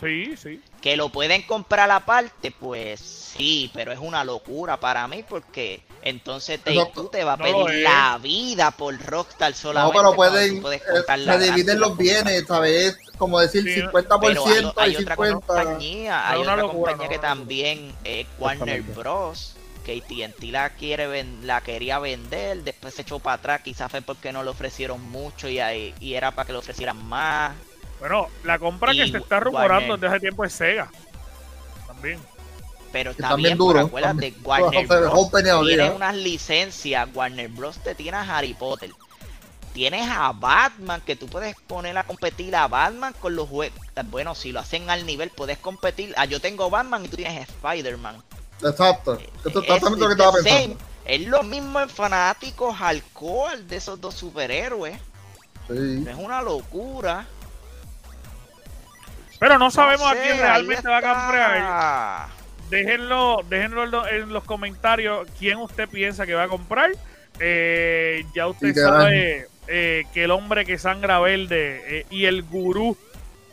sí, 0.00 0.36
sí. 0.36 0.62
Que 0.80 0.96
lo 0.96 1.08
pueden 1.08 1.42
comprar 1.42 1.90
aparte, 1.90 2.52
pues 2.52 3.00
sí, 3.00 3.70
pero 3.74 3.90
es 3.92 3.98
una 3.98 4.22
locura 4.24 4.78
para 4.78 5.08
mí 5.08 5.24
porque 5.28 5.82
entonces 6.02 6.60
Take 6.60 6.78
Exacto. 6.78 7.02
Two 7.02 7.10
te 7.10 7.24
va 7.24 7.32
a 7.32 7.36
No 7.36 7.44
pedir 7.44 7.82
la 7.82 8.18
vida 8.22 8.70
por 8.70 8.96
Rockstar 9.04 9.50
no, 9.50 9.56
solamente. 9.56 9.98
pero 9.98 10.14
cuando 10.14 10.32
pueden, 10.60 10.64
eh, 10.72 10.80
se 11.24 11.38
dividen 11.38 11.80
los 11.80 11.96
bienes, 11.96 12.46
¿sabes? 12.46 12.96
Como 13.18 13.40
decir 13.40 13.64
Sí, 13.64 13.82
50% 13.82 14.20
Pero 14.20 14.44
hay, 14.46 14.72
hay 14.76 14.92
y 14.92 14.96
otra 15.02 15.16
50%. 15.16 15.32
compañía, 15.34 16.28
hay 16.30 16.36
No, 16.36 16.42
una 16.42 16.52
otra 16.52 16.62
locura, 16.62 16.92
compañía 16.92 17.06
no, 17.06 17.10
que 17.12 17.18
también 17.18 17.92
eh, 18.04 18.26
Warner. 18.38 18.82
Bros. 18.82 19.57
Que 19.88 20.02
AT&T 20.26 20.46
la 20.48 20.68
quiere 20.68 21.06
ven- 21.06 21.46
la 21.46 21.62
quería 21.62 21.98
vender, 21.98 22.62
después 22.62 22.92
se 22.92 23.00
echó 23.00 23.20
para 23.20 23.36
atrás, 23.36 23.62
quizás 23.62 23.90
fue 23.90 24.02
porque 24.02 24.32
no 24.34 24.42
le 24.42 24.50
ofrecieron 24.50 25.02
mucho 25.10 25.48
y, 25.48 25.60
ahí- 25.60 25.94
y 25.98 26.12
era 26.12 26.30
para 26.32 26.44
que 26.44 26.52
le 26.52 26.58
ofrecieran 26.58 27.02
más. 27.08 27.54
Bueno, 27.98 28.28
la 28.44 28.58
compra 28.58 28.92
que 28.92 29.08
se 29.08 29.16
está 29.16 29.40
rumorando 29.40 29.92
Warner. 29.92 29.98
desde 29.98 30.06
hace 30.08 30.20
tiempo 30.20 30.44
es 30.44 30.52
Sega. 30.52 30.90
También. 31.86 32.20
Pero 32.92 33.12
está 33.12 33.28
también 33.30 33.48
bien, 33.50 33.58
duro, 33.58 33.80
acuérdate. 33.80 34.34
Warner 34.44 34.86
Bros. 34.86 35.30
tiene 35.30 35.84
diga. 35.84 35.92
unas 35.92 36.14
licencias, 36.14 37.08
Warner 37.14 37.48
Bros. 37.48 37.78
te 37.78 37.94
tiene 37.94 38.18
a 38.18 38.36
Harry 38.36 38.52
Potter. 38.52 38.90
Tienes 39.72 40.06
a 40.06 40.32
Batman, 40.32 41.00
que 41.00 41.16
tú 41.16 41.28
puedes 41.28 41.56
poner 41.66 41.96
a 41.96 42.04
competir 42.04 42.54
a 42.56 42.68
Batman 42.68 43.14
con 43.20 43.34
los 43.34 43.48
juegos. 43.48 43.74
Bueno, 44.10 44.34
si 44.34 44.52
lo 44.52 44.60
hacen 44.60 44.90
al 44.90 45.06
nivel, 45.06 45.30
puedes 45.30 45.56
competir. 45.56 46.12
Ah, 46.18 46.26
yo 46.26 46.40
tengo 46.40 46.68
Batman 46.68 47.06
y 47.06 47.08
tú 47.08 47.16
tienes 47.16 47.48
Spider-Man. 47.48 48.22
Exacto. 48.62 49.18
Esto 49.44 49.48
es 49.48 49.56
exactamente 49.56 50.00
lo 50.00 50.08
que 50.08 50.16
the 50.16 50.22
estaba 50.22 50.32
same. 50.38 50.44
pensando. 50.44 50.84
Es 51.04 51.20
lo 51.26 51.42
mismo 51.42 51.80
en 51.80 51.88
fanáticos 51.88 52.80
alcohol 52.80 53.66
de 53.66 53.76
esos 53.76 54.00
dos 54.00 54.14
superhéroes. 54.14 54.98
Sí. 55.68 56.04
Es 56.08 56.16
una 56.16 56.42
locura. 56.42 57.26
Pero 59.38 59.58
no 59.58 59.70
sabemos 59.70 60.02
No 60.02 60.08
a 60.08 60.22
quién 60.22 60.36
realmente 60.38 60.88
va 60.88 60.98
a 60.98 61.00
comprar. 61.02 62.28
Déjenlo, 62.70 63.38
déjenlo 63.48 63.84
en 63.84 63.90
lo- 63.90 64.06
en 64.08 64.28
los 64.32 64.44
comentarios 64.44 65.26
quién 65.38 65.58
usted 65.58 65.88
piensa 65.88 66.26
que 66.26 66.34
va 66.34 66.44
a 66.44 66.48
comprar. 66.48 66.90
Eh, 67.40 68.24
ya 68.34 68.48
usted 68.48 68.74
sabe 68.74 69.46
eh, 69.68 70.04
que 70.12 70.24
el 70.24 70.30
hombre 70.32 70.64
que 70.66 70.76
sangra 70.78 71.20
verde 71.20 71.82
eh, 72.00 72.06
y 72.10 72.24
el 72.24 72.42
gurú 72.42 72.96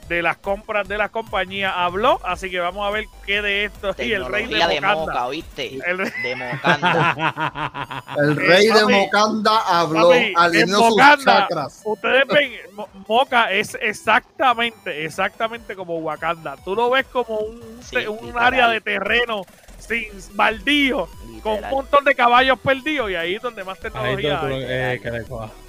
de 0.08 0.22
las 0.22 0.38
compras 0.38 0.88
de 0.88 0.98
las 1.00 1.10
compañías 1.10 1.74
habló, 1.76 2.20
así 2.24 2.50
que 2.52 2.60
vamos 2.60 2.88
a 2.88 2.92
ver 2.92 3.06
qué 3.26 3.42
de 3.42 3.66
esto 3.66 3.96
y 3.98 4.12
el 4.12 4.26
rey 4.28 4.46
de 4.46 4.56
de, 4.58 4.60
Mocanda. 4.82 4.94
Moca, 4.96 5.26
¿oíste? 5.26 5.80
El 5.86 5.98
rey- 5.98 6.12
De 6.22 6.36
Mocanda. 6.36 8.04
El 8.18 8.36
rey 8.36 8.68
de 8.68 8.86
Mocanda 8.86 9.60
habló, 9.68 10.12
alineó 10.36 10.90
sus 10.92 11.24
chakras. 11.26 11.82
Ustedes 11.84 12.24
ven, 12.28 12.52
Mo- 12.74 12.90
Moca 13.08 13.52
es 13.52 13.76
exactamente, 13.82 15.06
exactamente 15.06 15.76
como 15.76 15.98
Wakanda. 15.98 16.56
Tú 16.64 16.76
lo 16.76 16.90
ves 16.92 17.06
como 17.08 17.38
un, 17.40 17.80
Sí, 17.82 17.98
área 18.36 18.68
de 18.70 18.82
terreno 18.82 19.42
sin 19.88 20.12
baldío, 20.36 21.08
con 21.08 21.52
un 21.54 21.56
Literal. 21.58 21.72
montón 21.72 22.04
de 22.06 22.16
caballos 22.16 22.58
perdidos 22.60 23.12
y 23.12 23.16
ahí 23.16 23.36
es 23.36 23.42
donde 23.42 23.64
más 23.64 23.80
tecnología 23.80 24.42
hay. 24.42 24.64
eh. 24.68 25.02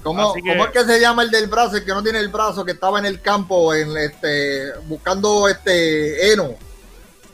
¿Cómo, 0.02 0.32
que- 0.34 0.40
¿Cómo 0.42 0.64
es 0.64 0.70
que 0.70 0.84
se 0.84 1.00
llama 1.00 1.22
el 1.22 1.30
del 1.30 1.46
brazo? 1.48 1.76
El 1.76 1.84
que 1.84 1.92
no 1.92 2.02
tiene 2.02 2.18
el 2.20 2.28
brazo, 2.28 2.64
que 2.64 2.72
estaba 2.72 2.98
en 2.98 3.06
el 3.06 3.20
campo 3.20 3.74
en 3.74 3.96
este 3.96 4.72
buscando 4.84 5.48
este 5.48 6.32
heno. 6.32 6.54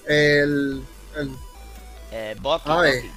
El, 0.06 0.82
el, 1.16 1.30
Eh, 2.10 2.36
Bucky, 2.40 2.70
A 2.70 2.76
ver. 2.80 2.94
Bucky. 3.02 3.10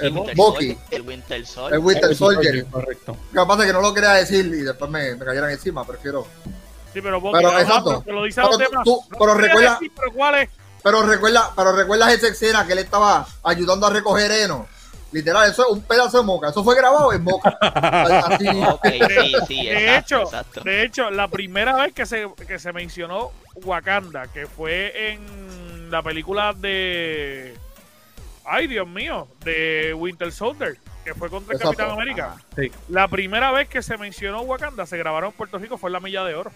el 0.00 0.12
Winter 0.12 0.36
Bucky, 0.36 0.66
Soldier, 0.74 0.88
El 0.94 1.02
Winter 1.02 1.38
el 1.38 1.46
Soldier. 1.46 1.80
Winter 1.82 2.16
Soldier. 2.16 2.66
Correcto. 2.70 3.16
Lo 3.32 3.42
que 3.42 3.48
pasa 3.48 3.60
es 3.62 3.66
que 3.66 3.72
no 3.72 3.80
lo 3.82 3.92
quería 3.94 4.12
decir 4.14 4.46
y 4.46 4.62
después 4.62 4.90
me, 4.90 5.14
me 5.16 5.24
cayeron 5.24 5.50
encima, 5.50 5.84
prefiero. 5.86 6.26
Sí, 6.92 7.00
pero, 7.00 7.20
vos, 7.20 7.32
Pero, 7.34 7.58
exacto. 7.58 8.02
lo 8.06 8.24
dicen 8.24 8.44
los 8.44 8.56
Pero 8.56 8.68
tú- 8.68 8.70
demás. 8.70 8.84
tú- 8.84 9.00
No 9.10 9.18
pero 9.18 9.34
recuerda- 9.34 9.72
decir, 9.72 9.92
pero 9.96 10.12
¿cuál 10.12 10.34
es? 10.42 10.50
Pero 10.82 11.02
recuerda, 11.02 11.50
pero 11.54 11.72
recuerdas 11.72 12.12
esa 12.12 12.28
escena 12.28 12.66
que 12.66 12.72
él 12.72 12.80
estaba 12.80 13.26
ayudando 13.42 13.86
a 13.86 13.90
recoger 13.90 14.30
heno. 14.30 14.66
Literal, 15.12 15.48
eso 15.50 15.66
es 15.66 15.72
un 15.72 15.82
pedazo 15.82 16.18
de 16.18 16.24
moca. 16.24 16.48
Eso 16.48 16.64
fue 16.64 16.74
grabado 16.74 17.12
en 17.12 17.22
moca. 17.22 17.50
Así. 17.60 18.48
Ok, 18.48 18.86
sí, 18.86 19.34
sí, 19.46 19.64
De 19.66 19.72
exacto, 19.72 19.98
hecho, 19.98 20.22
exacto. 20.22 20.60
de 20.62 20.82
hecho, 20.82 21.10
la 21.10 21.28
primera 21.28 21.76
vez 21.76 21.92
que 21.92 22.06
se, 22.06 22.26
que 22.48 22.58
se 22.58 22.72
mencionó 22.72 23.30
Wakanda, 23.56 24.26
que 24.28 24.46
fue 24.46 25.12
en 25.12 25.90
la 25.90 26.02
película 26.02 26.54
de 26.54 27.54
Ay, 28.44 28.66
Dios 28.66 28.88
mío, 28.88 29.28
de 29.44 29.94
Winter 29.94 30.32
Soldier, 30.32 30.78
que 31.04 31.14
fue 31.14 31.28
contra 31.28 31.54
el 31.54 31.60
Exacto. 31.60 31.76
Capitán 31.76 32.00
América. 32.00 32.36
Sí. 32.56 32.72
La 32.88 33.06
primera 33.06 33.52
vez 33.52 33.68
que 33.68 33.82
se 33.82 33.98
mencionó 33.98 34.40
Wakanda, 34.40 34.86
se 34.86 34.96
grabaron 34.96 35.30
en 35.30 35.36
Puerto 35.36 35.58
Rico, 35.58 35.76
fue 35.76 35.90
en 35.90 35.92
la 35.92 36.00
Milla 36.00 36.24
de 36.24 36.34
Oro. 36.34 36.50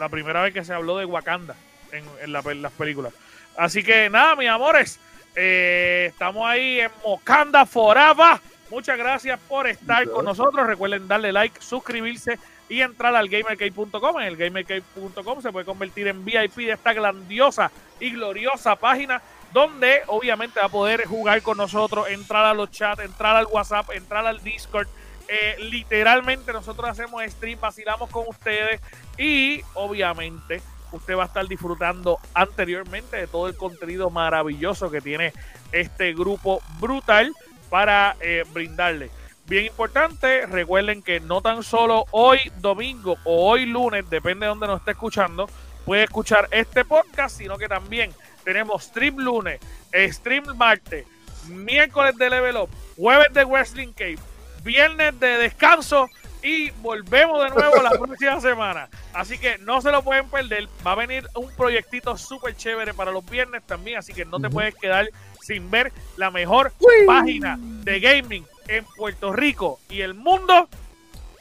La 0.00 0.08
primera 0.08 0.42
vez 0.42 0.52
que 0.52 0.64
se 0.64 0.74
habló 0.74 0.96
de 0.96 1.04
Wakanda 1.04 1.54
en, 1.92 2.04
en 2.22 2.32
la- 2.32 2.40
en 2.46 2.62
las 2.62 2.72
películas. 2.72 3.12
Así 3.56 3.82
que 3.82 4.08
nada, 4.10 4.36
mis 4.36 4.48
amores, 4.48 5.00
eh, 5.34 6.06
estamos 6.10 6.46
ahí 6.48 6.80
en 6.80 6.90
Wakanda 7.04 7.66
Forever. 7.66 8.38
Muchas 8.70 8.98
gracias 8.98 9.38
por 9.48 9.66
estar 9.66 10.08
con 10.10 10.24
nosotros. 10.24 10.66
Recuerden 10.66 11.08
darle 11.08 11.32
like, 11.32 11.60
suscribirse 11.60 12.38
y 12.68 12.82
entrar 12.82 13.16
al 13.16 13.28
gamercade.com. 13.28 14.20
En 14.20 14.26
el 14.26 14.36
gamercade.com 14.36 15.40
se 15.42 15.50
puede 15.50 15.64
convertir 15.64 16.06
en 16.08 16.24
VIP 16.24 16.56
de 16.56 16.72
esta 16.72 16.92
grandiosa 16.92 17.70
y 17.98 18.10
gloriosa 18.10 18.76
página 18.76 19.22
donde 19.52 20.02
obviamente 20.08 20.60
va 20.60 20.66
a 20.66 20.68
poder 20.68 21.06
jugar 21.06 21.40
con 21.40 21.56
nosotros, 21.56 22.08
entrar 22.10 22.44
a 22.44 22.52
los 22.52 22.70
chats, 22.70 23.00
entrar 23.02 23.34
al 23.34 23.46
WhatsApp, 23.46 23.88
entrar 23.94 24.26
al 24.26 24.42
Discord. 24.44 24.86
Eh, 25.26 25.56
literalmente 25.70 26.52
nosotros 26.52 26.88
hacemos 26.88 27.22
stream, 27.30 27.58
vacilamos 27.58 28.10
con 28.10 28.24
ustedes 28.28 28.80
y 29.16 29.62
obviamente 29.74 30.60
usted 30.92 31.16
va 31.16 31.24
a 31.24 31.26
estar 31.26 31.46
disfrutando 31.46 32.18
anteriormente 32.34 33.16
de 33.16 33.26
todo 33.26 33.48
el 33.48 33.56
contenido 33.56 34.10
maravilloso 34.10 34.90
que 34.90 35.00
tiene 35.00 35.32
este 35.72 36.12
grupo 36.14 36.60
brutal 36.80 37.32
para 37.70 38.16
eh, 38.20 38.44
brindarle. 38.52 39.10
Bien 39.46 39.64
importante, 39.64 40.46
recuerden 40.46 41.02
que 41.02 41.20
no 41.20 41.40
tan 41.40 41.62
solo 41.62 42.04
hoy 42.10 42.38
domingo 42.60 43.16
o 43.24 43.50
hoy 43.50 43.64
lunes, 43.64 44.08
depende 44.10 44.44
de 44.44 44.50
donde 44.50 44.66
nos 44.66 44.80
esté 44.80 44.90
escuchando, 44.90 45.48
puede 45.86 46.04
escuchar 46.04 46.48
este 46.50 46.84
podcast, 46.84 47.38
sino 47.38 47.56
que 47.56 47.66
también 47.66 48.12
tenemos 48.44 48.84
stream 48.84 49.16
lunes, 49.16 49.58
stream 49.94 50.44
martes, 50.56 51.06
miércoles 51.48 52.16
de 52.16 52.28
Level 52.28 52.56
Up, 52.58 52.70
jueves 52.96 53.32
de 53.32 53.44
Wrestling 53.44 53.92
Cave, 53.92 54.18
viernes 54.62 55.18
de 55.18 55.38
descanso 55.38 56.10
y 56.42 56.70
volvemos 56.70 57.42
de 57.44 57.50
nuevo 57.50 57.82
la 57.82 57.90
próxima 57.90 58.40
semana. 58.40 58.88
Así 59.12 59.38
que 59.38 59.58
no 59.58 59.80
se 59.80 59.90
lo 59.90 60.02
pueden 60.02 60.28
perder. 60.28 60.68
Va 60.86 60.92
a 60.92 60.96
venir 60.96 61.26
un 61.34 61.50
proyectito 61.52 62.16
súper 62.16 62.56
chévere 62.56 62.94
para 62.94 63.10
los 63.10 63.24
viernes 63.28 63.62
también. 63.66 63.98
Así 63.98 64.12
que 64.12 64.24
no 64.24 64.40
te 64.40 64.50
puedes 64.50 64.74
quedar 64.74 65.08
sin 65.42 65.70
ver 65.70 65.92
la 66.16 66.30
mejor 66.30 66.72
página 67.06 67.58
de 67.60 68.00
gaming 68.00 68.46
en 68.68 68.84
Puerto 68.96 69.32
Rico 69.32 69.80
y 69.88 70.00
el 70.02 70.14
mundo. 70.14 70.68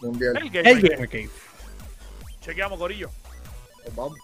El 0.01 0.49
Game, 0.49 0.71
el 0.71 1.29
Chequeamos, 2.41 2.79
Corillo. 2.79 3.09
Pues 3.83 3.95
vamos. 3.95 4.17